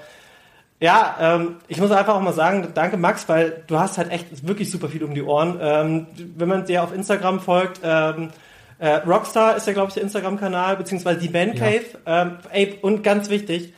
ja, 0.80 1.16
ähm, 1.20 1.56
ich 1.68 1.78
muss 1.78 1.90
einfach 1.90 2.14
auch 2.14 2.22
mal 2.22 2.32
sagen, 2.32 2.68
danke 2.74 2.96
Max, 2.96 3.28
weil 3.28 3.62
du 3.66 3.78
hast 3.78 3.98
halt 3.98 4.10
echt 4.10 4.46
wirklich 4.46 4.70
super 4.70 4.88
viel 4.88 5.04
um 5.04 5.14
die 5.14 5.22
Ohren. 5.22 5.58
Ähm, 5.60 6.06
wenn 6.36 6.48
man 6.48 6.64
dir 6.64 6.82
auf 6.82 6.94
Instagram 6.94 7.40
folgt, 7.40 7.80
ähm, 7.84 8.30
äh, 8.78 8.94
Rockstar 9.06 9.56
ist 9.56 9.66
ja, 9.66 9.74
glaube 9.74 9.88
ich, 9.88 9.94
der 9.94 10.04
Instagram-Kanal, 10.04 10.76
beziehungsweise 10.78 11.20
die 11.20 11.28
Man 11.28 11.54
Cave. 11.54 11.84
Ja. 12.06 12.22
Ähm, 12.22 12.38
ey, 12.50 12.78
und 12.80 13.04
ganz 13.04 13.28
wichtig, 13.28 13.74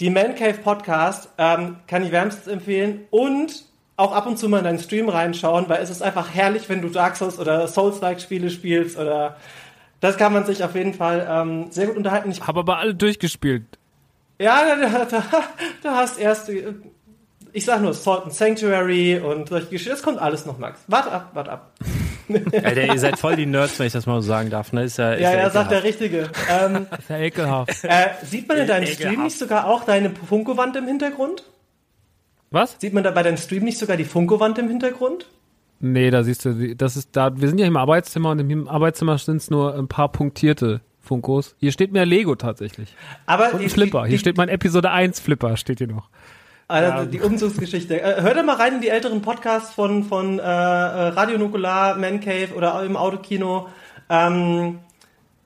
die 0.00 0.08
Man 0.08 0.34
Cave 0.36 0.54
Podcast 0.54 1.28
ähm, 1.36 1.76
kann 1.86 2.02
ich 2.02 2.12
wärmstens 2.12 2.46
empfehlen 2.46 3.06
und 3.10 3.64
auch 3.98 4.12
ab 4.12 4.26
und 4.26 4.38
zu 4.38 4.48
mal 4.48 4.58
in 4.58 4.64
deinen 4.64 4.78
Stream 4.78 5.08
reinschauen, 5.08 5.68
weil 5.68 5.82
es 5.82 5.90
ist 5.90 6.02
einfach 6.02 6.32
herrlich, 6.32 6.68
wenn 6.68 6.80
du 6.80 6.88
Dark 6.88 7.16
Souls 7.16 7.38
oder 7.38 7.66
Souls-like-Spiele 7.66 8.48
spielst 8.48 8.96
oder 8.96 9.36
das 10.00 10.16
kann 10.16 10.32
man 10.32 10.46
sich 10.46 10.62
auf 10.62 10.74
jeden 10.74 10.94
Fall 10.94 11.26
ähm, 11.28 11.66
sehr 11.70 11.86
gut 11.86 11.96
unterhalten. 11.96 12.30
Ich 12.30 12.46
habe 12.46 12.60
aber 12.60 12.78
alle 12.78 12.94
durchgespielt. 12.94 13.64
Ja, 14.40 14.76
da, 14.76 15.04
da, 15.04 15.22
da 15.82 15.96
hast 15.96 16.18
erst, 16.18 16.50
ich 17.52 17.64
sag 17.64 17.82
nur 17.82 17.92
Salt 17.94 18.24
and 18.24 18.34
Sanctuary 18.34 19.18
und 19.18 19.48
solche 19.48 19.66
Geschichten. 19.66 19.90
Das 19.90 20.02
kommt 20.02 20.18
alles 20.18 20.46
noch, 20.46 20.58
Max. 20.58 20.80
Warte 20.86 21.10
ab, 21.10 21.30
warte 21.34 21.52
ab. 21.52 21.72
Alter, 22.52 22.84
ihr 22.84 22.98
seid 22.98 23.18
voll 23.18 23.36
die 23.36 23.46
Nerds, 23.46 23.78
wenn 23.78 23.86
ich 23.86 23.92
das 23.92 24.06
mal 24.06 24.20
so 24.20 24.28
sagen 24.28 24.50
darf. 24.50 24.72
Ne? 24.72 24.84
Ist 24.84 24.98
ja, 24.98 25.14
ist 25.14 25.22
ja, 25.22 25.32
ja, 25.32 25.38
ja 25.38 25.50
sagt 25.50 25.72
der 25.72 25.82
Richtige. 25.82 26.30
Ähm, 26.48 26.86
ist 26.98 27.10
ja 27.10 27.18
ekelhaft. 27.18 27.84
Äh, 27.84 28.10
sieht 28.22 28.46
man 28.46 28.58
in 28.58 28.66
deinem 28.66 28.86
Stream 28.86 29.24
nicht 29.24 29.38
sogar 29.38 29.66
auch 29.66 29.84
deine 29.84 30.10
Funko-Wand 30.10 30.76
im 30.76 30.86
Hintergrund? 30.86 31.42
Was? 32.50 32.76
Sieht 32.78 32.92
man 32.92 33.02
da 33.02 33.10
bei 33.10 33.22
deinem 33.22 33.38
Stream 33.38 33.64
nicht 33.64 33.78
sogar 33.78 33.96
die 33.96 34.04
Funko-Wand 34.04 34.58
im 34.58 34.68
Hintergrund? 34.68 35.26
Nee, 35.80 36.10
da 36.10 36.24
siehst 36.24 36.44
du, 36.44 36.74
das 36.74 36.96
ist 36.96 37.10
da, 37.12 37.40
wir 37.40 37.48
sind 37.48 37.58
ja 37.58 37.66
im 37.66 37.76
Arbeitszimmer 37.76 38.30
und 38.30 38.40
im 38.40 38.68
Arbeitszimmer 38.68 39.16
sind 39.18 39.36
es 39.36 39.50
nur 39.50 39.76
ein 39.76 39.88
paar 39.88 40.10
punktierte 40.10 40.80
Funkos. 41.00 41.54
Hier 41.58 41.72
steht 41.72 41.92
mehr 41.92 42.04
Lego 42.04 42.34
tatsächlich. 42.34 42.94
Aber 43.26 43.54
und 43.54 43.62
ein 43.62 43.70
Flipper. 43.70 44.04
Die, 44.04 44.10
hier 44.10 44.18
steht 44.18 44.36
mein 44.36 44.48
Episode 44.48 44.90
1 44.90 45.20
Flipper, 45.20 45.56
steht 45.56 45.78
hier 45.78 45.86
noch. 45.86 46.08
Also 46.68 47.06
die 47.06 47.20
Umzugsgeschichte. 47.20 48.00
Äh, 48.00 48.20
hört 48.20 48.36
doch 48.36 48.44
mal 48.44 48.56
rein 48.56 48.74
in 48.74 48.80
die 48.82 48.90
älteren 48.90 49.22
Podcasts 49.22 49.72
von, 49.72 50.04
von 50.04 50.38
äh, 50.38 50.42
äh, 50.42 50.46
Radio 50.46 51.38
Nukular, 51.38 51.96
Man 51.96 52.20
Cave 52.20 52.52
oder 52.54 52.82
im 52.82 52.96
Autokino. 52.96 53.68
Ähm, 54.10 54.80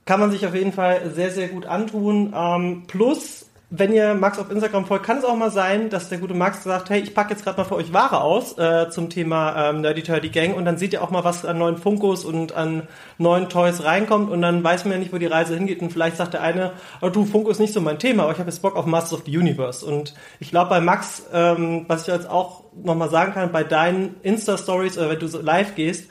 kann 0.04 0.18
man 0.18 0.32
sich 0.32 0.44
auf 0.46 0.54
jeden 0.54 0.72
Fall 0.72 1.12
sehr, 1.14 1.30
sehr 1.30 1.46
gut 1.46 1.66
antun. 1.66 2.34
Ähm, 2.36 2.84
plus 2.88 3.51
wenn 3.74 3.94
ihr 3.94 4.12
Max 4.12 4.38
auf 4.38 4.50
Instagram 4.50 4.84
folgt, 4.84 5.06
kann 5.06 5.16
es 5.16 5.24
auch 5.24 5.34
mal 5.34 5.50
sein, 5.50 5.88
dass 5.88 6.10
der 6.10 6.18
gute 6.18 6.34
Max 6.34 6.62
sagt, 6.62 6.90
hey, 6.90 7.00
ich 7.00 7.14
packe 7.14 7.30
jetzt 7.30 7.42
gerade 7.42 7.56
mal 7.56 7.64
für 7.64 7.76
euch 7.76 7.90
Ware 7.90 8.20
aus 8.20 8.58
äh, 8.58 8.90
zum 8.90 9.08
Thema 9.08 9.70
ähm, 9.70 9.80
Nerdy 9.80 10.02
Turdy 10.02 10.28
Gang. 10.28 10.54
Und 10.54 10.66
dann 10.66 10.76
seht 10.76 10.92
ihr 10.92 11.02
auch 11.02 11.10
mal, 11.10 11.24
was 11.24 11.46
an 11.46 11.56
neuen 11.56 11.78
Funkos 11.78 12.26
und 12.26 12.54
an 12.54 12.86
neuen 13.16 13.48
Toys 13.48 13.82
reinkommt. 13.82 14.30
Und 14.30 14.42
dann 14.42 14.62
weiß 14.62 14.84
man 14.84 14.92
ja 14.92 14.98
nicht, 14.98 15.14
wo 15.14 15.16
die 15.16 15.24
Reise 15.24 15.54
hingeht. 15.54 15.80
Und 15.80 15.90
vielleicht 15.90 16.18
sagt 16.18 16.34
der 16.34 16.42
eine, 16.42 16.72
oh, 17.00 17.08
du, 17.08 17.24
Funko 17.24 17.48
ist 17.48 17.60
nicht 17.60 17.72
so 17.72 17.80
mein 17.80 17.98
Thema, 17.98 18.24
aber 18.24 18.32
ich 18.32 18.38
habe 18.38 18.50
jetzt 18.50 18.60
Bock 18.60 18.76
auf 18.76 18.84
Masters 18.84 19.20
of 19.20 19.22
the 19.24 19.38
Universe. 19.38 19.86
Und 19.86 20.12
ich 20.38 20.50
glaube 20.50 20.68
bei 20.68 20.82
Max, 20.82 21.22
ähm, 21.32 21.86
was 21.88 22.02
ich 22.02 22.08
jetzt 22.08 22.28
auch 22.28 22.64
nochmal 22.74 23.08
sagen 23.08 23.32
kann, 23.32 23.52
bei 23.52 23.64
deinen 23.64 24.16
Insta-Stories 24.22 24.98
oder 24.98 25.08
wenn 25.08 25.18
du 25.18 25.28
so 25.28 25.40
live 25.40 25.76
gehst, 25.76 26.10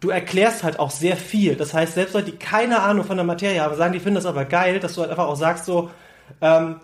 du 0.00 0.08
erklärst 0.08 0.64
halt 0.64 0.78
auch 0.78 0.90
sehr 0.90 1.18
viel. 1.18 1.56
Das 1.56 1.74
heißt, 1.74 1.92
selbst 1.92 2.14
Leute, 2.14 2.30
die 2.30 2.38
keine 2.38 2.80
Ahnung 2.80 3.04
von 3.04 3.18
der 3.18 3.26
Materie 3.26 3.60
haben, 3.60 3.76
sagen, 3.76 3.92
die 3.92 4.00
finden 4.00 4.14
das 4.14 4.24
aber 4.24 4.46
geil, 4.46 4.80
dass 4.80 4.94
du 4.94 5.02
halt 5.02 5.10
einfach 5.10 5.26
auch 5.26 5.36
sagst 5.36 5.66
so, 5.66 5.90
ähm, 6.40 6.76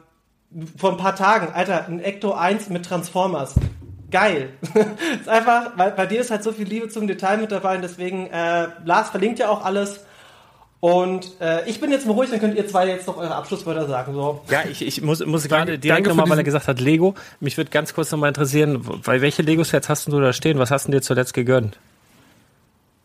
vor 0.76 0.92
ein 0.92 0.96
paar 0.96 1.16
Tagen, 1.16 1.52
Alter, 1.52 1.86
ein 1.86 2.00
Ecto 2.00 2.32
1 2.32 2.68
mit 2.70 2.84
Transformers. 2.86 3.54
Geil. 4.10 4.50
ist 5.20 5.28
einfach, 5.28 5.72
weil 5.76 5.90
bei 5.90 6.06
dir 6.06 6.20
ist 6.20 6.30
halt 6.30 6.42
so 6.42 6.52
viel 6.52 6.66
Liebe 6.66 6.88
zum 6.88 7.06
Detail 7.06 7.36
mit 7.36 7.52
dabei 7.52 7.76
und 7.76 7.82
deswegen, 7.82 8.26
äh, 8.28 8.68
Lars 8.84 9.10
verlinkt 9.10 9.38
ja 9.38 9.50
auch 9.50 9.64
alles. 9.64 10.00
Und 10.80 11.32
äh, 11.40 11.68
ich 11.68 11.80
bin 11.80 11.90
jetzt 11.90 12.06
mal 12.06 12.12
ruhig, 12.12 12.30
dann 12.30 12.38
könnt 12.38 12.54
ihr 12.56 12.66
zwei 12.68 12.86
jetzt 12.86 13.06
noch 13.06 13.16
eure 13.16 13.34
Abschlusswörter 13.34 13.88
sagen. 13.88 14.14
So. 14.14 14.42
Ja, 14.48 14.62
ich, 14.70 14.80
ich 14.80 15.02
muss, 15.02 15.24
muss 15.26 15.46
gerade 15.48 15.78
direkt 15.78 16.06
nochmal, 16.06 16.30
weil 16.30 16.38
er 16.38 16.44
gesagt 16.44 16.68
hat 16.68 16.80
Lego. 16.80 17.14
Mich 17.40 17.56
würde 17.56 17.70
ganz 17.70 17.92
kurz 17.92 18.12
nochmal 18.12 18.28
interessieren, 18.28 18.80
weil 19.04 19.20
welche 19.20 19.42
Lego-Sets 19.42 19.88
hast 19.88 20.06
du 20.06 20.20
da 20.20 20.32
stehen? 20.32 20.58
Was 20.58 20.70
hast 20.70 20.86
du 20.86 20.92
dir 20.92 21.02
zuletzt 21.02 21.34
gegönnt? 21.34 21.78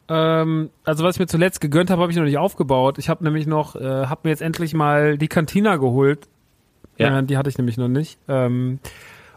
Ähm, 0.08 0.70
also 0.84 1.04
was 1.04 1.16
ich 1.16 1.20
mir 1.20 1.28
zuletzt 1.28 1.62
gegönnt 1.62 1.90
habe, 1.90 2.04
habe 2.04 2.12
ich 2.12 2.18
noch 2.18 2.26
nicht 2.26 2.38
aufgebaut. 2.38 3.00
Ich 3.00 3.10
habe 3.10 3.24
nämlich 3.24 3.48
noch, 3.48 3.76
äh, 3.76 4.06
habe 4.06 4.22
mir 4.24 4.30
jetzt 4.30 4.44
endlich 4.44 4.76
mal 4.76 5.18
die 5.18 5.28
Cantina 5.28 5.78
geholt 5.78 6.28
ja. 6.98 7.20
Äh, 7.20 7.24
die 7.24 7.38
hatte 7.38 7.50
ich 7.50 7.58
nämlich 7.58 7.78
noch 7.78 7.88
nicht. 7.88 8.18
Ähm, 8.28 8.80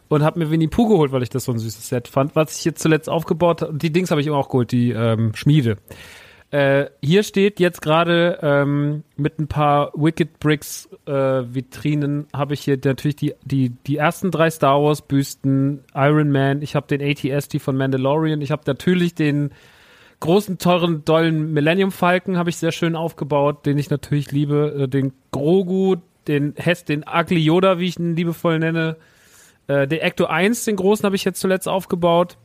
und 0.08 0.22
habe 0.22 0.38
mir 0.38 0.50
Winnie 0.50 0.68
Pooh 0.68 0.88
geholt, 0.88 1.12
weil 1.12 1.22
ich 1.22 1.30
das 1.30 1.44
so 1.44 1.52
ein 1.52 1.58
süßes 1.58 1.88
Set 1.88 2.08
fand. 2.08 2.36
Was 2.36 2.58
ich 2.58 2.64
jetzt 2.64 2.80
zuletzt 2.80 3.08
aufgebaut 3.08 3.62
habe, 3.62 3.74
die 3.74 3.92
Dings 3.92 4.10
habe 4.10 4.20
ich 4.20 4.26
immer 4.26 4.36
auch 4.36 4.48
geholt, 4.48 4.70
die 4.70 4.90
ähm, 4.90 5.34
Schmiede. 5.34 5.78
Äh, 6.52 6.86
hier 7.02 7.24
steht 7.24 7.58
jetzt 7.58 7.82
gerade 7.82 8.38
ähm, 8.40 9.02
mit 9.16 9.40
ein 9.40 9.48
paar 9.48 9.90
Wicked 9.94 10.38
Bricks 10.38 10.88
äh, 11.06 11.12
Vitrinen 11.12 12.28
habe 12.32 12.54
ich 12.54 12.60
hier 12.60 12.78
natürlich 12.84 13.16
die, 13.16 13.34
die, 13.44 13.70
die 13.70 13.96
ersten 13.96 14.30
drei 14.30 14.48
Star 14.50 14.80
Wars 14.80 15.02
Büsten, 15.02 15.82
Iron 15.92 16.30
Man, 16.30 16.62
ich 16.62 16.76
habe 16.76 16.86
den 16.86 17.02
ATST 17.02 17.60
von 17.60 17.76
Mandalorian, 17.76 18.40
ich 18.42 18.52
habe 18.52 18.62
natürlich 18.64 19.16
den 19.16 19.50
großen, 20.20 20.58
teuren, 20.58 21.04
dollen 21.04 21.52
Millennium 21.52 21.90
Falcon 21.90 22.38
habe 22.38 22.50
ich 22.50 22.58
sehr 22.58 22.72
schön 22.72 22.94
aufgebaut, 22.94 23.66
den 23.66 23.76
ich 23.76 23.90
natürlich 23.90 24.30
liebe, 24.30 24.82
äh, 24.82 24.88
den 24.88 25.12
Grogu, 25.32 25.96
den 26.28 26.54
Hess, 26.56 26.84
den 26.84 27.04
Ugly 27.04 27.40
Yoda, 27.40 27.78
wie 27.78 27.86
ich 27.88 27.98
ihn 27.98 28.16
liebevoll 28.16 28.58
nenne. 28.58 28.96
Äh, 29.68 29.86
den 29.86 30.00
Ecto 30.00 30.26
1, 30.26 30.64
den 30.64 30.76
großen, 30.76 31.04
habe 31.04 31.16
ich 31.16 31.24
jetzt 31.24 31.40
zuletzt 31.40 31.68
aufgebaut. 31.68 32.36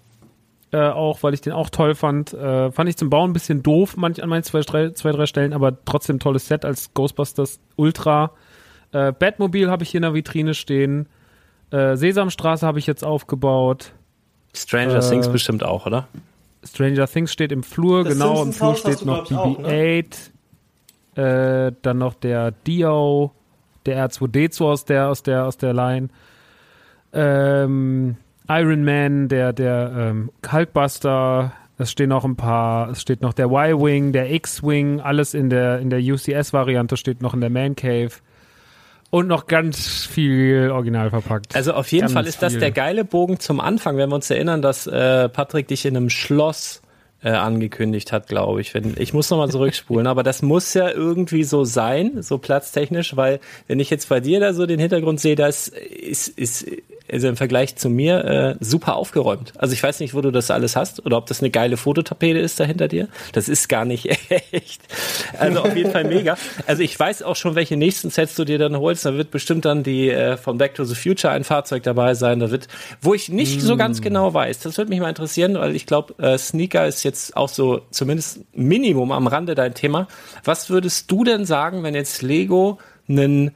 Äh, 0.73 0.87
auch, 0.87 1.21
weil 1.21 1.33
ich 1.33 1.41
den 1.41 1.51
auch 1.51 1.69
toll 1.69 1.95
fand. 1.95 2.33
Äh, 2.33 2.71
fand 2.71 2.89
ich 2.89 2.95
zum 2.95 3.09
Bauen 3.09 3.31
ein 3.31 3.33
bisschen 3.33 3.61
doof 3.61 3.97
manch, 3.97 4.23
an 4.23 4.29
meinen 4.29 4.43
zwei, 4.43 4.61
drei, 4.61 4.91
zwei, 4.91 5.11
drei 5.11 5.25
Stellen, 5.25 5.51
aber 5.51 5.83
trotzdem 5.83 6.19
tolles 6.19 6.47
Set 6.47 6.63
als 6.63 6.93
Ghostbusters 6.93 7.59
Ultra. 7.75 8.31
Äh, 8.93 9.11
Batmobil 9.11 9.69
habe 9.69 9.83
ich 9.83 9.89
hier 9.89 9.97
in 9.97 10.03
der 10.03 10.13
Vitrine 10.13 10.53
stehen. 10.53 11.07
Äh, 11.71 11.97
Sesamstraße 11.97 12.65
habe 12.65 12.79
ich 12.79 12.87
jetzt 12.87 13.03
aufgebaut. 13.03 13.91
Stranger 14.53 14.97
äh, 14.97 15.09
Things 15.09 15.29
bestimmt 15.29 15.63
auch, 15.63 15.85
oder? 15.85 16.07
Stranger 16.63 17.07
Things 17.07 17.33
steht 17.33 17.51
im 17.51 17.63
Flur, 17.63 18.03
das 18.03 18.13
genau, 18.13 18.43
im 18.43 18.53
Flur 18.53 18.75
steht 18.75 19.03
noch 19.05 19.29
BB-8. 19.29 20.05
Ne? 21.15 21.67
Äh, 21.67 21.73
dann 21.81 21.97
noch 21.97 22.13
der 22.13 22.51
Dio, 22.51 23.33
der 23.85 24.07
R2D2 24.07 24.63
aus 24.63 24.85
der, 24.85 25.09
aus 25.09 25.23
der, 25.23 25.45
aus 25.45 25.57
der 25.57 25.73
Line. 25.73 26.09
Ähm, 27.13 28.17
Iron 28.47 28.83
Man, 28.83 29.27
der, 29.27 29.53
der 29.53 29.91
ähm, 29.95 30.31
Hulkbuster, 30.49 31.53
es 31.77 31.91
stehen 31.91 32.09
noch 32.09 32.25
ein 32.25 32.35
paar, 32.35 32.89
es 32.89 33.01
steht 33.01 33.21
noch 33.21 33.33
der 33.33 33.47
Y-Wing, 33.47 34.11
der 34.11 34.31
X-Wing, 34.31 34.99
alles 34.99 35.33
in 35.33 35.49
der, 35.49 35.79
in 35.79 35.89
der 35.89 35.99
UCS-Variante 35.99 36.97
steht 36.97 37.21
noch 37.21 37.33
in 37.33 37.41
der 37.41 37.49
Man 37.49 37.75
Cave. 37.75 38.11
Und 39.09 39.27
noch 39.27 39.47
ganz 39.47 40.05
viel 40.05 40.69
original 40.71 41.09
verpackt. 41.09 41.53
Also 41.53 41.73
auf 41.73 41.91
jeden 41.91 42.03
ganz 42.03 42.13
Fall 42.13 42.27
ist 42.27 42.39
viel. 42.39 42.47
das 42.47 42.57
der 42.59 42.71
geile 42.71 43.03
Bogen 43.03 43.39
zum 43.41 43.59
Anfang, 43.59 43.97
wenn 43.97 44.09
wir 44.09 44.15
uns 44.15 44.29
erinnern, 44.29 44.61
dass 44.61 44.87
äh, 44.87 45.27
Patrick 45.27 45.67
dich 45.67 45.85
in 45.85 45.97
einem 45.97 46.09
Schloss 46.09 46.81
äh, 47.23 47.30
angekündigt 47.30 48.11
hat, 48.11 48.27
glaube 48.27 48.61
ich. 48.61 48.73
Wenn, 48.73 48.95
ich 48.98 49.14
muss 49.14 49.30
nochmal 49.30 49.49
zurückspulen, 49.49 50.07
aber 50.07 50.23
das 50.23 50.41
muss 50.41 50.73
ja 50.73 50.89
irgendwie 50.89 51.43
so 51.43 51.64
sein, 51.64 52.22
so 52.22 52.38
platztechnisch, 52.38 53.15
weil 53.15 53.39
wenn 53.68 53.80
ich 53.80 53.89
jetzt 53.89 54.10
bei 54.10 54.19
dir 54.19 54.39
da 54.39 54.53
so 54.53 54.65
den 54.65 54.80
Hintergrund 54.80 55.19
sehe, 55.19 55.35
das 55.35 55.68
ist, 55.68 56.27
ist 56.27 56.65
also 57.11 57.27
im 57.27 57.35
Vergleich 57.35 57.75
zu 57.75 57.89
mir 57.89 58.23
äh, 58.25 58.55
super 58.59 58.95
aufgeräumt. 58.95 59.53
Also 59.57 59.73
ich 59.73 59.83
weiß 59.83 59.99
nicht, 59.99 60.13
wo 60.13 60.21
du 60.21 60.31
das 60.31 60.51
alles 60.51 60.75
hast 60.75 61.05
oder 61.05 61.17
ob 61.17 61.25
das 61.25 61.41
eine 61.41 61.49
geile 61.49 61.77
Fototapete 61.77 62.39
ist 62.39 62.59
da 62.59 62.63
hinter 62.63 62.88
dir. 62.88 63.07
Das 63.33 63.49
ist 63.49 63.67
gar 63.67 63.85
nicht 63.85 64.09
echt. 64.51 64.81
Also 65.38 65.61
auf 65.61 65.75
jeden 65.75 65.91
Fall 65.91 66.03
mega. 66.03 66.38
Also 66.67 66.83
ich 66.83 66.97
weiß 66.97 67.23
auch 67.23 67.35
schon, 67.35 67.55
welche 67.55 67.77
nächsten 67.77 68.09
Sets 68.09 68.35
du 68.35 68.45
dir 68.45 68.57
dann 68.57 68.77
holst. 68.77 69.05
Da 69.05 69.15
wird 69.15 69.31
bestimmt 69.31 69.65
dann 69.65 69.83
die 69.83 70.09
äh, 70.09 70.38
von 70.38 70.57
Back 70.57 70.75
to 70.75 70.83
the 70.83 70.95
Future 70.95 71.33
ein 71.33 71.43
Fahrzeug 71.43 71.83
dabei 71.83 72.13
sein. 72.13 72.39
Da 72.39 72.51
wird, 72.51 72.67
wo 73.01 73.13
ich 73.13 73.29
nicht 73.29 73.61
so 73.61 73.77
ganz 73.77 73.99
mm. 73.99 74.03
genau 74.03 74.33
weiß. 74.33 74.59
Das 74.59 74.77
würde 74.77 74.89
mich 74.89 74.99
mal 74.99 75.09
interessieren, 75.09 75.55
weil 75.55 75.75
ich 75.75 75.85
glaube, 75.85 76.21
äh, 76.23 76.38
Sneaker 76.38 76.88
ist 76.88 77.03
jetzt 77.03 77.35
auch 77.35 77.49
so 77.49 77.81
zumindest 77.91 78.39
Minimum 78.53 79.11
am 79.11 79.27
Rande 79.27 79.55
dein 79.55 79.73
Thema. 79.73 80.07
Was 80.43 80.69
würdest 80.69 81.11
du 81.11 81.23
denn 81.23 81.45
sagen, 81.45 81.83
wenn 81.83 81.95
jetzt 81.95 82.21
Lego 82.21 82.79
einen 83.09 83.51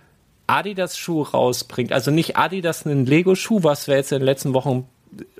Adidas-Schuh 0.47 1.23
rausbringt, 1.23 1.91
also 1.91 2.11
nicht 2.11 2.37
Adidas 2.37 2.85
einen 2.85 3.05
Lego-Schuh, 3.05 3.63
was 3.63 3.87
wir 3.87 3.95
jetzt 3.95 4.11
in 4.11 4.19
den 4.19 4.25
letzten 4.25 4.53
Wochen 4.53 4.87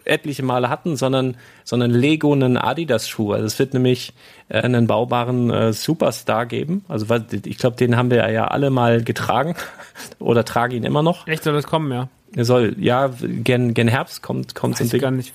etliche 0.06 0.44
Male 0.44 0.69
hatten, 0.69 0.95
sondern, 0.95 1.36
sondern 1.64 1.91
Lego 1.91 2.32
einen 2.32 2.57
Adidas-Schuh. 2.57 3.34
Also 3.34 3.45
es 3.45 3.60
wird 3.60 3.73
nämlich 3.73 4.14
äh, 4.49 4.61
einen 4.61 4.88
baubaren 4.88 5.49
äh, 5.49 5.73
Superstar 5.73 6.45
geben. 6.45 6.86
Also 6.88 7.07
ich 7.44 7.57
glaube, 7.57 7.76
den 7.76 7.98
haben 7.98 8.11
wir 8.11 8.30
ja 8.32 8.48
alle 8.48 8.69
mal 8.69 9.03
getragen 9.03 9.56
oder 10.19 10.45
tragen 10.45 10.76
ihn 10.76 10.84
immer 10.84 11.02
noch. 11.02 11.27
Echt 11.27 11.44
soll 11.44 11.53
das 11.53 11.65
kommen, 11.65 11.91
ja? 11.91 12.10
Er 12.36 12.45
soll, 12.45 12.76
ja, 12.80 13.11
gen, 13.22 13.73
gen 13.73 13.88
Herbst 13.88 14.22
kommt, 14.22 14.56
kommt 14.56 14.80
Weiß 14.80 14.94
ich 14.94 15.02
gar 15.02 15.11
nicht 15.11 15.34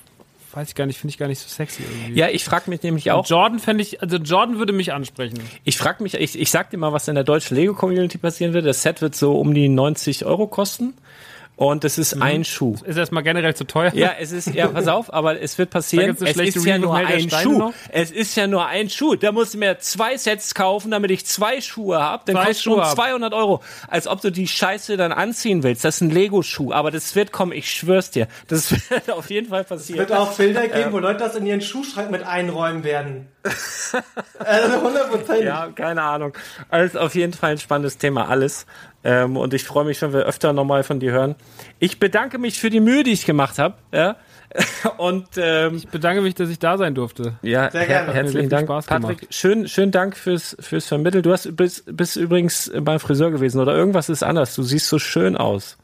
weiß 0.53 0.69
ich 0.69 0.75
gar 0.75 0.87
nicht, 0.87 0.99
finde 0.99 1.11
ich 1.11 1.19
gar 1.19 1.29
nicht 1.29 1.39
so 1.39 1.49
sexy 1.49 1.83
irgendwie. 1.83 2.19
Ja, 2.19 2.29
ich 2.29 2.45
frage 2.45 2.71
mich 2.71 2.83
nämlich 2.83 3.11
auch. 3.11 3.21
Und 3.21 3.29
Jordan 3.29 3.59
fände 3.59 3.83
ich, 3.83 4.03
also 4.03 4.17
Jordan 4.17 4.59
würde 4.59 4.73
mich 4.73 4.93
ansprechen. 4.93 5.39
Ich 5.65 5.77
frage 5.77 6.03
mich, 6.03 6.15
ich, 6.15 6.39
ich 6.39 6.51
sag 6.51 6.71
dir 6.71 6.79
mal, 6.79 6.93
was 6.93 7.09
in 7.09 7.15
der 7.15 7.25
deutschen 7.25 7.57
Lego-Community 7.57 8.19
passieren 8.19 8.53
wird. 8.53 8.67
Das 8.67 8.83
Set 8.83 9.03
wird 9.03 9.15
so 9.15 9.39
um 9.39 9.55
die 9.55 9.69
90 9.69 10.25
Euro 10.25 10.47
kosten. 10.47 10.95
Und 11.61 11.85
das 11.85 11.99
ist 11.99 12.15
ein 12.23 12.43
Schuh. 12.43 12.75
Ist 12.85 12.97
erstmal 12.97 13.23
generell 13.23 13.55
zu 13.55 13.65
teuer. 13.65 13.93
Ja, 13.95 14.13
es 14.19 14.33
ist, 14.33 14.47
ja, 14.55 14.69
pass 14.69 14.89
auf, 14.89 15.13
aber 15.13 15.43
es 15.43 15.59
wird 15.59 15.69
passieren. 15.79 16.17
Es 16.19 16.35
ist 16.39 16.65
ja 16.65 16.79
nur 16.79 16.95
ein 16.97 17.29
Steine 17.29 17.43
Schuh. 17.43 17.59
noch? 17.59 17.75
Es 17.91 18.11
ist 18.11 18.35
ja 18.35 18.47
nur 18.47 18.65
ein 18.65 18.89
Schuh. 18.89 19.15
Da 19.15 19.31
musst 19.31 19.53
du 19.53 19.59
mir 19.59 19.79
zwei 19.79 20.17
Sets 20.17 20.55
kaufen, 20.55 20.91
damit 20.91 21.11
ich 21.11 21.27
zwei 21.27 21.61
Schuhe 21.61 22.01
habe. 22.01 22.23
Dann 22.25 22.37
Zwei 22.37 22.45
kostet 22.47 22.63
Schuhe 22.65 22.75
schon 22.77 22.85
hab. 22.87 22.95
200 22.95 23.35
Euro. 23.35 23.63
Als 23.89 24.07
ob 24.09 24.23
du 24.23 24.33
die 24.33 24.49
Scheiße 24.49 24.97
dann 24.97 25.13
anziehen 25.13 25.63
willst. 25.63 25.85
Das 25.85 25.97
ist 25.97 26.01
ein 26.01 26.09
Lego-Schuh. 26.09 26.73
Aber 26.73 26.91
das 26.91 27.15
wird 27.15 27.31
kommen, 27.31 27.53
ich 27.53 27.71
schwör's 27.71 28.11
dir. 28.11 28.27
Das 28.49 28.73
wird 28.91 29.11
auf 29.11 29.29
jeden 29.29 29.51
Fall 29.51 29.61
Es 29.61 29.67
passieren. 29.69 29.99
wird 29.99 30.13
auch 30.13 30.33
Bilder 30.39 30.67
geben, 30.67 30.93
wo 30.93 30.99
Leute 30.99 31.19
das 31.19 31.37
in 31.37 31.45
ihren 31.45 31.61
Schuhschrank 31.61 32.11
mit 32.11 32.23
einräumen 32.23 32.85
werden. 32.85 33.29
also 34.39 34.81
hundertprozentig. 34.83 35.45
Ja, 35.45 35.69
keine 35.75 36.01
Ahnung. 36.03 36.33
Also 36.71 37.01
auf 37.01 37.15
jeden 37.15 37.35
Fall 37.35 37.53
ein 37.53 37.59
spannendes 37.59 37.99
Thema, 37.99 38.29
alles. 38.31 38.65
Ähm, 39.03 39.37
und 39.37 39.55
ich 39.55 39.65
freue 39.65 39.85
mich, 39.85 40.01
wenn 40.03 40.13
wir 40.13 40.21
öfter 40.21 40.53
nochmal 40.53 40.83
von 40.83 41.01
dir 41.01 41.13
hören. 41.13 41.35
Ich 41.79 41.99
bedanke 41.99 42.39
mich 42.39 42.61
für 42.61 42.69
die 42.71 42.81
Mühe, 42.81 43.03
die 43.03 43.13
ich 43.13 43.25
gemacht 43.25 43.59
habe. 43.59 43.75
Ja? 43.93 44.17
Und 44.99 45.27
ähm, 45.37 45.77
Ich 45.77 45.89
bedanke 45.89 46.21
mich, 46.23 46.35
dass 46.35 46.49
ich 46.51 46.59
da 46.59 46.77
sein 46.77 46.95
durfte. 46.95 47.35
ja, 47.43 47.71
Sehr 47.71 47.87
gerne. 47.87 48.13
her 48.13 48.15
herzlichen 48.25 48.49
Dank, 48.51 48.67
Spaß 48.67 48.87
Patrick. 48.87 49.19
gemacht. 49.21 49.35
Schön, 49.35 49.69
schönen 49.69 49.93
Dank 49.93 50.17
fürs 50.17 50.57
fürs 50.61 50.87
Vermitteln. 50.87 51.23
Du 51.23 51.31
hast 51.33 51.57
bist, 51.57 51.85
bist 51.97 52.17
übrigens 52.17 52.71
beim 52.79 52.99
Friseur 52.99 53.31
gewesen 53.31 53.61
oder 53.61 53.75
irgendwas 53.77 54.09
ist 54.09 54.23
anders. 54.25 54.55
Du 54.57 54.63
siehst 54.65 54.89
so 54.89 54.99
schön 54.99 55.37
aus. 55.37 55.77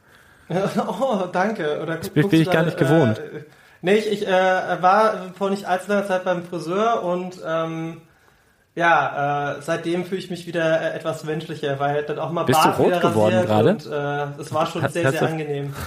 Oh, 0.86 1.24
danke. 1.32 1.80
Oder 1.82 1.96
gu- 1.98 2.28
bin 2.28 2.40
ich 2.42 2.50
gar 2.50 2.64
nicht 2.64 2.80
äh, 2.80 2.84
gewohnt. 2.84 3.20
nee, 3.82 3.94
ich, 3.96 4.10
ich 4.10 4.26
äh, 4.28 4.30
war 4.30 5.32
vor 5.38 5.50
nicht 5.50 5.64
allzu 5.64 5.88
langer 5.90 6.06
Zeit 6.06 6.24
beim 6.24 6.44
Friseur 6.44 7.02
und 7.02 7.40
ähm, 7.46 8.00
ja, 8.76 9.56
äh, 9.56 9.62
seitdem 9.62 10.04
fühle 10.04 10.20
ich 10.20 10.30
mich 10.30 10.46
wieder 10.46 10.80
äh, 10.80 10.94
etwas 10.96 11.24
menschlicher, 11.24 11.80
weil 11.80 12.04
dann 12.04 12.18
auch 12.20 12.30
mal 12.30 12.44
Bist 12.44 12.60
du 12.60 12.64
Bart 12.68 12.78
rot 12.78 12.86
wieder 12.88 13.00
geworden 13.00 13.42
gerade? 13.46 13.70
Und 13.70 13.86
äh, 13.86 14.38
das 14.38 14.52
war 14.54 14.66
schon 14.66 14.82
Hat- 14.82 14.92
sehr, 14.92 15.10
sehr 15.10 15.20
du- 15.20 15.26
angenehm. 15.26 15.74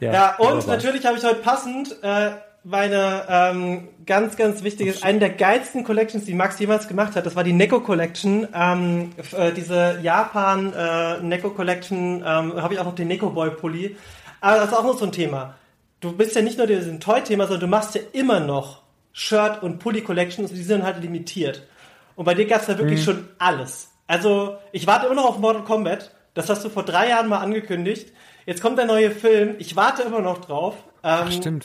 Ja, 0.00 0.36
und 0.38 0.48
wunderbar. 0.48 0.76
natürlich 0.76 1.04
habe 1.04 1.18
ich 1.18 1.24
heute 1.24 1.40
passend 1.40 1.94
äh, 2.02 2.30
meine 2.64 3.22
ähm, 3.28 3.88
ganz, 4.06 4.36
ganz 4.36 4.62
wichtige, 4.62 4.94
eine 5.02 5.18
der 5.18 5.28
geilsten 5.28 5.84
Collections, 5.84 6.24
die 6.24 6.32
Max 6.32 6.58
jemals 6.58 6.88
gemacht 6.88 7.16
hat. 7.16 7.26
Das 7.26 7.36
war 7.36 7.44
die 7.44 7.52
Neko 7.52 7.80
Collection. 7.80 8.48
Ähm, 8.54 9.12
äh, 9.36 9.52
diese 9.52 9.98
Japan 10.02 10.72
äh, 10.72 11.20
Neko 11.20 11.50
Collection 11.50 12.24
ähm, 12.26 12.62
habe 12.62 12.72
ich 12.72 12.80
auch 12.80 12.86
noch 12.86 12.94
den 12.94 13.08
Neko 13.08 13.28
Boy 13.28 13.50
Pulli. 13.50 13.96
Aber 14.40 14.56
das 14.56 14.68
ist 14.68 14.74
auch 14.74 14.84
noch 14.84 14.98
so 14.98 15.04
ein 15.04 15.12
Thema. 15.12 15.54
Du 16.00 16.12
bist 16.16 16.34
ja 16.34 16.40
nicht 16.40 16.56
nur 16.56 16.66
diesen 16.66 16.98
Toy-Thema, 17.00 17.44
sondern 17.44 17.60
du 17.60 17.66
machst 17.66 17.94
ja 17.94 18.00
immer 18.12 18.40
noch 18.40 18.80
Shirt 19.12 19.62
und 19.62 19.80
Pulli 19.80 20.00
Collections 20.00 20.50
und 20.50 20.56
die 20.56 20.62
sind 20.62 20.82
halt 20.82 21.02
limitiert. 21.02 21.62
Und 22.20 22.26
bei 22.26 22.34
dir 22.34 22.44
gab's 22.44 22.66
da 22.66 22.76
wirklich 22.76 23.02
schon 23.02 23.30
alles. 23.38 23.92
Also, 24.06 24.58
ich 24.72 24.86
warte 24.86 25.06
immer 25.06 25.14
noch 25.14 25.24
auf 25.24 25.38
Mortal 25.38 25.64
Kombat. 25.64 26.10
Das 26.34 26.50
hast 26.50 26.62
du 26.62 26.68
vor 26.68 26.82
drei 26.82 27.08
Jahren 27.08 27.28
mal 27.28 27.38
angekündigt. 27.38 28.12
Jetzt 28.44 28.60
kommt 28.60 28.76
der 28.76 28.84
neue 28.84 29.10
Film. 29.10 29.54
Ich 29.58 29.74
warte 29.74 30.02
immer 30.02 30.20
noch 30.20 30.36
drauf. 30.36 30.74
Ähm, 31.02 31.32
Stimmt. 31.32 31.64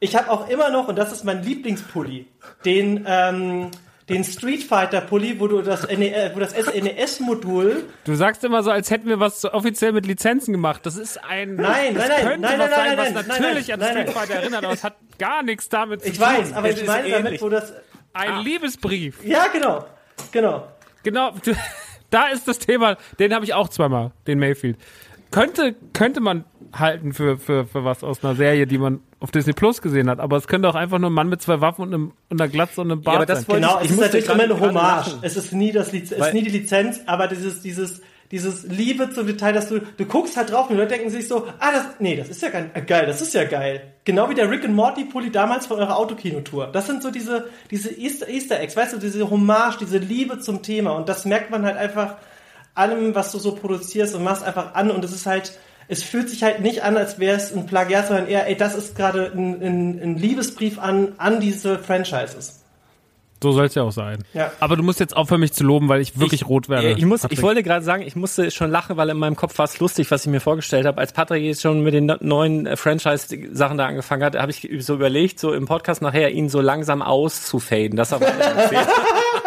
ich 0.00 0.16
habe 0.16 0.30
auch 0.30 0.48
immer 0.48 0.70
noch, 0.70 0.88
und 0.88 0.96
das 0.96 1.12
ist 1.12 1.24
mein 1.24 1.42
Lieblingspulli, 1.42 2.26
den, 2.64 3.04
ähm, 3.06 3.70
den 4.08 4.24
Street 4.24 4.62
Fighter 4.62 5.02
Pulli, 5.02 5.38
wo 5.40 5.46
du 5.46 5.60
das, 5.60 5.86
NE, 5.86 6.10
äh, 6.10 6.30
wo 6.34 6.40
das 6.40 6.54
NES-Modul 6.54 7.84
Du 8.04 8.14
sagst 8.14 8.44
immer 8.44 8.62
so, 8.62 8.70
als 8.70 8.90
hätten 8.90 9.10
wir 9.10 9.20
was 9.20 9.44
offiziell 9.44 9.92
mit 9.92 10.06
Lizenzen 10.06 10.52
gemacht. 10.52 10.86
Das 10.86 10.96
ist 10.96 11.22
ein. 11.22 11.56
Nein, 11.56 11.92
nein, 11.92 12.08
nein, 12.08 12.40
nein, 12.40 12.58
was 12.58 12.70
nein, 12.70 12.70
sein, 12.70 12.96
nein, 12.96 13.14
was 13.14 13.26
nein, 13.26 13.42
natürlich 13.42 13.68
nein, 13.68 13.74
an 13.74 13.80
nein, 13.80 13.90
Street 13.90 14.06
nein. 14.06 14.14
Fighter 14.14 14.34
erinnert, 14.40 14.64
aber 14.64 14.72
es 14.72 14.84
hat 14.84 14.96
gar 15.18 15.42
nichts 15.42 15.68
damit 15.68 16.00
zu 16.00 16.08
Ich 16.08 16.16
tun. 16.16 16.26
weiß, 16.26 16.54
aber 16.54 16.70
Es 16.70 16.80
ich 16.80 16.86
meine 16.86 17.10
damit, 17.10 17.42
wo 17.42 17.50
das. 17.50 17.74
Ein 18.16 18.44
Liebesbrief. 18.44 19.24
Ja, 19.24 19.46
genau. 19.52 19.84
Genau. 20.32 20.66
Genau, 21.02 21.32
da 22.10 22.28
ist 22.28 22.48
das 22.48 22.58
Thema. 22.58 22.96
Den 23.18 23.34
habe 23.34 23.44
ich 23.44 23.54
auch 23.54 23.68
zweimal, 23.68 24.12
den 24.26 24.38
Mayfield. 24.38 24.76
Könnte, 25.30 25.74
könnte 25.92 26.20
man 26.20 26.44
halten 26.72 27.12
für, 27.12 27.36
für, 27.36 27.66
für 27.66 27.84
was 27.84 28.02
aus 28.04 28.24
einer 28.24 28.34
Serie, 28.36 28.66
die 28.66 28.78
man 28.78 29.00
auf 29.18 29.30
Disney 29.32 29.52
Plus 29.52 29.82
gesehen 29.82 30.08
hat, 30.08 30.20
aber 30.20 30.36
es 30.36 30.46
könnte 30.46 30.68
auch 30.68 30.74
einfach 30.74 30.98
nur 30.98 31.10
ein 31.10 31.14
Mann 31.14 31.28
mit 31.28 31.42
zwei 31.42 31.60
Waffen 31.60 31.82
und, 31.82 31.94
einem, 31.94 32.12
und 32.28 32.40
einer 32.40 32.48
Glatze 32.48 32.80
und 32.80 32.92
einem 32.92 33.02
Bart 33.02 33.16
aber 33.16 33.26
das 33.26 33.42
sein. 33.44 33.56
Genau, 33.56 33.78
ich- 33.80 33.86
es 33.86 33.90
ist 33.92 34.00
natürlich 34.00 34.28
immer 34.28 34.42
eine 34.44 34.60
Hommage. 34.60 35.16
Es 35.22 35.36
ist 35.36 35.52
nie 35.52 35.72
das 35.72 35.92
Liz 35.92 36.12
es 36.12 36.18
ist 36.26 36.32
nie 36.34 36.42
die 36.42 36.50
Lizenz, 36.50 37.00
aber 37.06 37.26
dieses, 37.26 37.60
dieses, 37.60 38.00
dieses 38.30 38.64
Liebe 38.64 39.10
zum 39.10 39.26
Detail, 39.26 39.52
dass 39.52 39.68
du, 39.68 39.80
du 39.80 40.04
guckst 40.04 40.36
halt 40.36 40.50
drauf 40.50 40.68
und 40.68 40.76
die 40.76 40.80
Leute 40.80 40.94
denken 40.94 41.10
sich 41.10 41.28
so, 41.28 41.46
ah, 41.58 41.72
das, 41.72 41.84
nee, 41.98 42.16
das 42.16 42.28
ist 42.28 42.42
ja 42.42 42.50
geil, 42.50 42.70
äh, 42.74 42.82
geil, 42.82 43.06
das 43.06 43.20
ist 43.20 43.34
ja 43.34 43.44
geil. 43.44 43.92
Genau 44.04 44.28
wie 44.30 44.34
der 44.34 44.50
Rick 44.50 44.64
and 44.64 44.74
Morty 44.74 45.04
Pulli 45.04 45.30
damals 45.30 45.66
von 45.66 45.78
eurer 45.78 45.96
Autokinotour. 45.96 46.68
Das 46.68 46.86
sind 46.86 47.02
so 47.02 47.10
diese, 47.10 47.48
diese 47.70 47.90
Easter, 47.90 48.28
Easter 48.28 48.60
Eggs, 48.60 48.76
weißt 48.76 48.94
du, 48.94 48.98
diese 48.98 49.30
Hommage, 49.30 49.78
diese 49.78 49.98
Liebe 49.98 50.40
zum 50.40 50.62
Thema 50.62 50.92
und 50.92 51.08
das 51.08 51.24
merkt 51.24 51.50
man 51.50 51.64
halt 51.64 51.76
einfach 51.76 52.16
allem, 52.74 53.14
was 53.14 53.32
du 53.32 53.38
so 53.38 53.54
produzierst 53.54 54.14
und 54.14 54.24
machst 54.24 54.44
einfach 54.44 54.74
an 54.74 54.90
und 54.90 55.04
es 55.04 55.12
ist 55.12 55.26
halt, 55.26 55.58
es 55.88 56.02
fühlt 56.02 56.28
sich 56.28 56.42
halt 56.42 56.60
nicht 56.60 56.82
an, 56.82 56.96
als 56.96 57.18
wäre 57.18 57.36
es 57.36 57.54
ein 57.54 57.66
Plagiat, 57.66 58.08
sondern 58.08 58.28
eher, 58.28 58.46
ey, 58.48 58.56
das 58.56 58.74
ist 58.74 58.96
gerade 58.96 59.32
ein, 59.32 59.62
ein, 59.62 60.02
ein 60.02 60.16
Liebesbrief 60.16 60.78
an, 60.78 61.12
an 61.18 61.40
diese 61.40 61.78
Franchises. 61.78 62.65
So 63.46 63.52
soll 63.52 63.66
es 63.66 63.76
ja 63.76 63.84
auch 63.84 63.92
sein. 63.92 64.24
Ja. 64.34 64.50
Aber 64.58 64.74
du 64.74 64.82
musst 64.82 64.98
jetzt 64.98 65.16
aufhören, 65.16 65.38
mich 65.38 65.52
zu 65.52 65.62
loben, 65.62 65.88
weil 65.88 66.00
ich 66.00 66.18
wirklich 66.18 66.42
ich, 66.42 66.48
rot 66.48 66.68
werde. 66.68 66.90
Ich, 66.90 67.04
muss, 67.04 67.22
ich 67.30 67.42
wollte 67.42 67.62
gerade 67.62 67.84
sagen, 67.84 68.02
ich 68.02 68.16
musste 68.16 68.50
schon 68.50 68.72
lachen, 68.72 68.96
weil 68.96 69.08
in 69.08 69.16
meinem 69.16 69.36
Kopf 69.36 69.56
war 69.58 69.66
es 69.66 69.78
lustig, 69.78 70.10
was 70.10 70.26
ich 70.26 70.32
mir 70.32 70.40
vorgestellt 70.40 70.84
habe. 70.84 70.98
Als 70.98 71.12
Patrick 71.12 71.44
jetzt 71.44 71.62
schon 71.62 71.84
mit 71.84 71.94
den 71.94 72.12
neuen 72.20 72.66
äh, 72.66 72.76
Franchise-Sachen 72.76 73.78
da 73.78 73.86
angefangen 73.86 74.24
hat, 74.24 74.34
habe 74.34 74.50
ich 74.50 74.68
so 74.80 74.94
überlegt, 74.94 75.38
so 75.38 75.52
im 75.52 75.66
Podcast 75.66 76.02
nachher 76.02 76.32
ihn 76.32 76.48
so 76.48 76.60
langsam 76.60 77.02
auszufaden. 77.02 77.96
Das 77.96 78.12
aber 78.12 78.26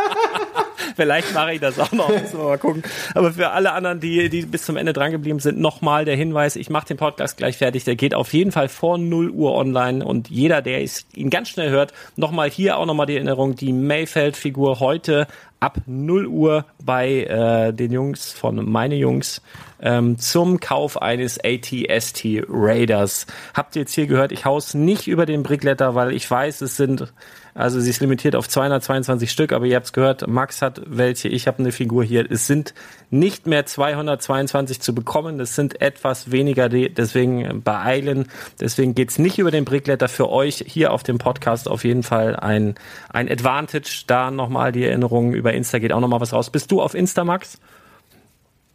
Vielleicht 0.99 1.34
mache 1.34 1.53
ich 1.53 1.61
das 1.61 1.80
auch 1.80 1.93
noch, 1.93 2.09
müssen 2.21 2.38
wir 2.38 2.43
mal 2.43 2.57
gucken. 2.57 2.84
Aber 3.15 3.31
für 3.31 3.51
alle 3.51 3.71
anderen, 3.71 4.01
die, 4.01 4.27
die 4.27 4.41
bis 4.41 4.65
zum 4.65 4.76
Ende 4.76 4.91
drangeblieben 4.91 5.39
sind, 5.39 5.57
nochmal 5.57 6.03
der 6.03 6.17
Hinweis, 6.17 6.57
ich 6.57 6.69
mache 6.69 6.88
den 6.88 6.97
Podcast 6.97 7.38
gleich 7.38 7.55
fertig. 7.55 7.85
Der 7.85 7.95
geht 7.95 8.13
auf 8.13 8.34
jeden 8.34 8.51
Fall 8.51 8.67
vor 8.67 8.97
0 8.97 9.30
Uhr 9.30 9.55
online 9.55 10.03
und 10.03 10.30
jeder, 10.30 10.61
der 10.61 10.84
ihn 11.13 11.30
ganz 11.30 11.47
schnell 11.47 11.69
hört, 11.69 11.93
nochmal 12.17 12.49
hier 12.49 12.77
auch 12.77 12.85
nochmal 12.85 13.05
die 13.05 13.15
Erinnerung, 13.15 13.55
die 13.55 13.71
Mayfeld-Figur 13.71 14.81
heute 14.81 15.27
ab 15.61 15.77
0 15.85 16.27
Uhr 16.27 16.65
bei 16.84 17.23
äh, 17.23 17.73
den 17.73 17.93
Jungs 17.93 18.34
von 18.34 18.69
Meine 18.69 18.95
Jungs 18.95 19.41
ähm, 19.81 20.17
zum 20.17 20.59
Kauf 20.59 21.01
eines 21.01 21.39
ATST 21.41 22.43
Raiders. 22.49 23.26
Habt 23.53 23.77
ihr 23.77 23.84
jetzt 23.84 23.93
hier 23.93 24.07
gehört, 24.07 24.34
ich 24.34 24.43
hau's 24.43 24.73
nicht 24.73 25.07
über 25.07 25.26
den 25.26 25.43
Brickletter, 25.43 25.95
weil 25.95 26.11
ich 26.11 26.30
weiß, 26.30 26.59
es 26.59 26.76
sind, 26.76 27.13
also 27.53 27.80
sie 27.80 27.89
ist 27.89 27.99
limitiert 27.99 28.35
auf 28.35 28.47
222 28.47 29.31
Stück, 29.31 29.51
aber 29.53 29.65
ihr 29.65 29.76
habt's 29.76 29.93
gehört, 29.93 30.27
Max 30.27 30.61
hat 30.61 30.81
welche, 30.85 31.27
ich 31.27 31.47
habe 31.47 31.59
eine 31.59 31.71
Figur 31.71 32.03
hier. 32.03 32.30
Es 32.30 32.47
sind 32.47 32.73
nicht 33.09 33.47
mehr 33.47 33.65
222 33.65 34.81
zu 34.81 34.93
bekommen, 34.93 35.39
es 35.39 35.55
sind 35.55 35.81
etwas 35.81 36.31
weniger, 36.31 36.69
deswegen 36.69 37.61
beeilen. 37.63 38.27
Deswegen 38.59 38.95
geht's 38.95 39.19
nicht 39.19 39.39
über 39.39 39.51
den 39.51 39.65
Brickletter 39.65 40.07
für 40.07 40.30
euch 40.30 40.63
hier 40.67 40.93
auf 40.93 41.03
dem 41.03 41.17
Podcast 41.17 41.67
auf 41.67 41.84
jeden 41.84 42.03
Fall 42.03 42.35
ein, 42.35 42.76
ein 43.09 43.30
Advantage. 43.30 44.03
Da 44.07 44.31
nochmal 44.31 44.71
die 44.71 44.85
Erinnerung 44.85 45.34
über 45.34 45.53
Insta 45.53 45.80
geht 45.80 45.91
auch 45.91 45.99
nochmal 45.99 46.21
was 46.21 46.34
raus. 46.34 46.49
Bist 46.49 46.71
du 46.71 46.81
auf 46.81 46.93
Insta, 46.93 47.23
Max? 47.23 47.59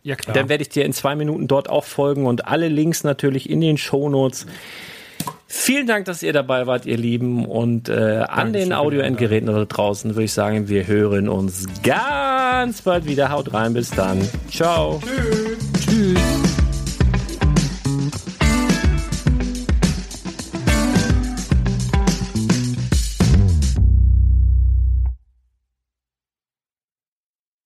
Ja, 0.05 0.17
klar. 0.17 0.35
Dann 0.35 0.51
werde 0.51 0.63
ich 0.63 0.69
dir 0.69 0.85
in 0.85 0.93
zwei 0.93 1.17
Minuten 1.17 1.49
dort 1.49 1.71
auch 1.71 1.85
folgen 1.85 2.27
und 2.27 2.47
alle 2.47 2.69
Links 2.69 3.05
natürlich 3.05 3.49
in 3.49 3.63
den 3.63 3.79
Shownotes. 3.79 4.47
Vielen 5.57 5.87
Dank, 5.87 6.05
dass 6.05 6.23
ihr 6.23 6.33
dabei 6.33 6.67
wart, 6.67 6.85
ihr 6.85 6.97
Lieben. 6.99 7.47
Und 7.47 7.89
äh, 7.89 8.25
an 8.29 8.53
den 8.53 8.73
Audioendgeräten 8.73 9.47
da 9.47 9.65
draußen 9.65 10.11
würde 10.11 10.25
ich 10.25 10.33
sagen, 10.33 10.69
wir 10.69 10.87
hören 10.87 11.29
uns 11.29 11.67
ganz 11.83 12.83
bald 12.83 13.07
wieder. 13.07 13.31
Haut 13.31 13.55
rein, 13.55 13.73
bis 13.73 13.91
dann. 13.91 14.21
Ciao. 14.51 15.01
Tschüss. 15.03 15.44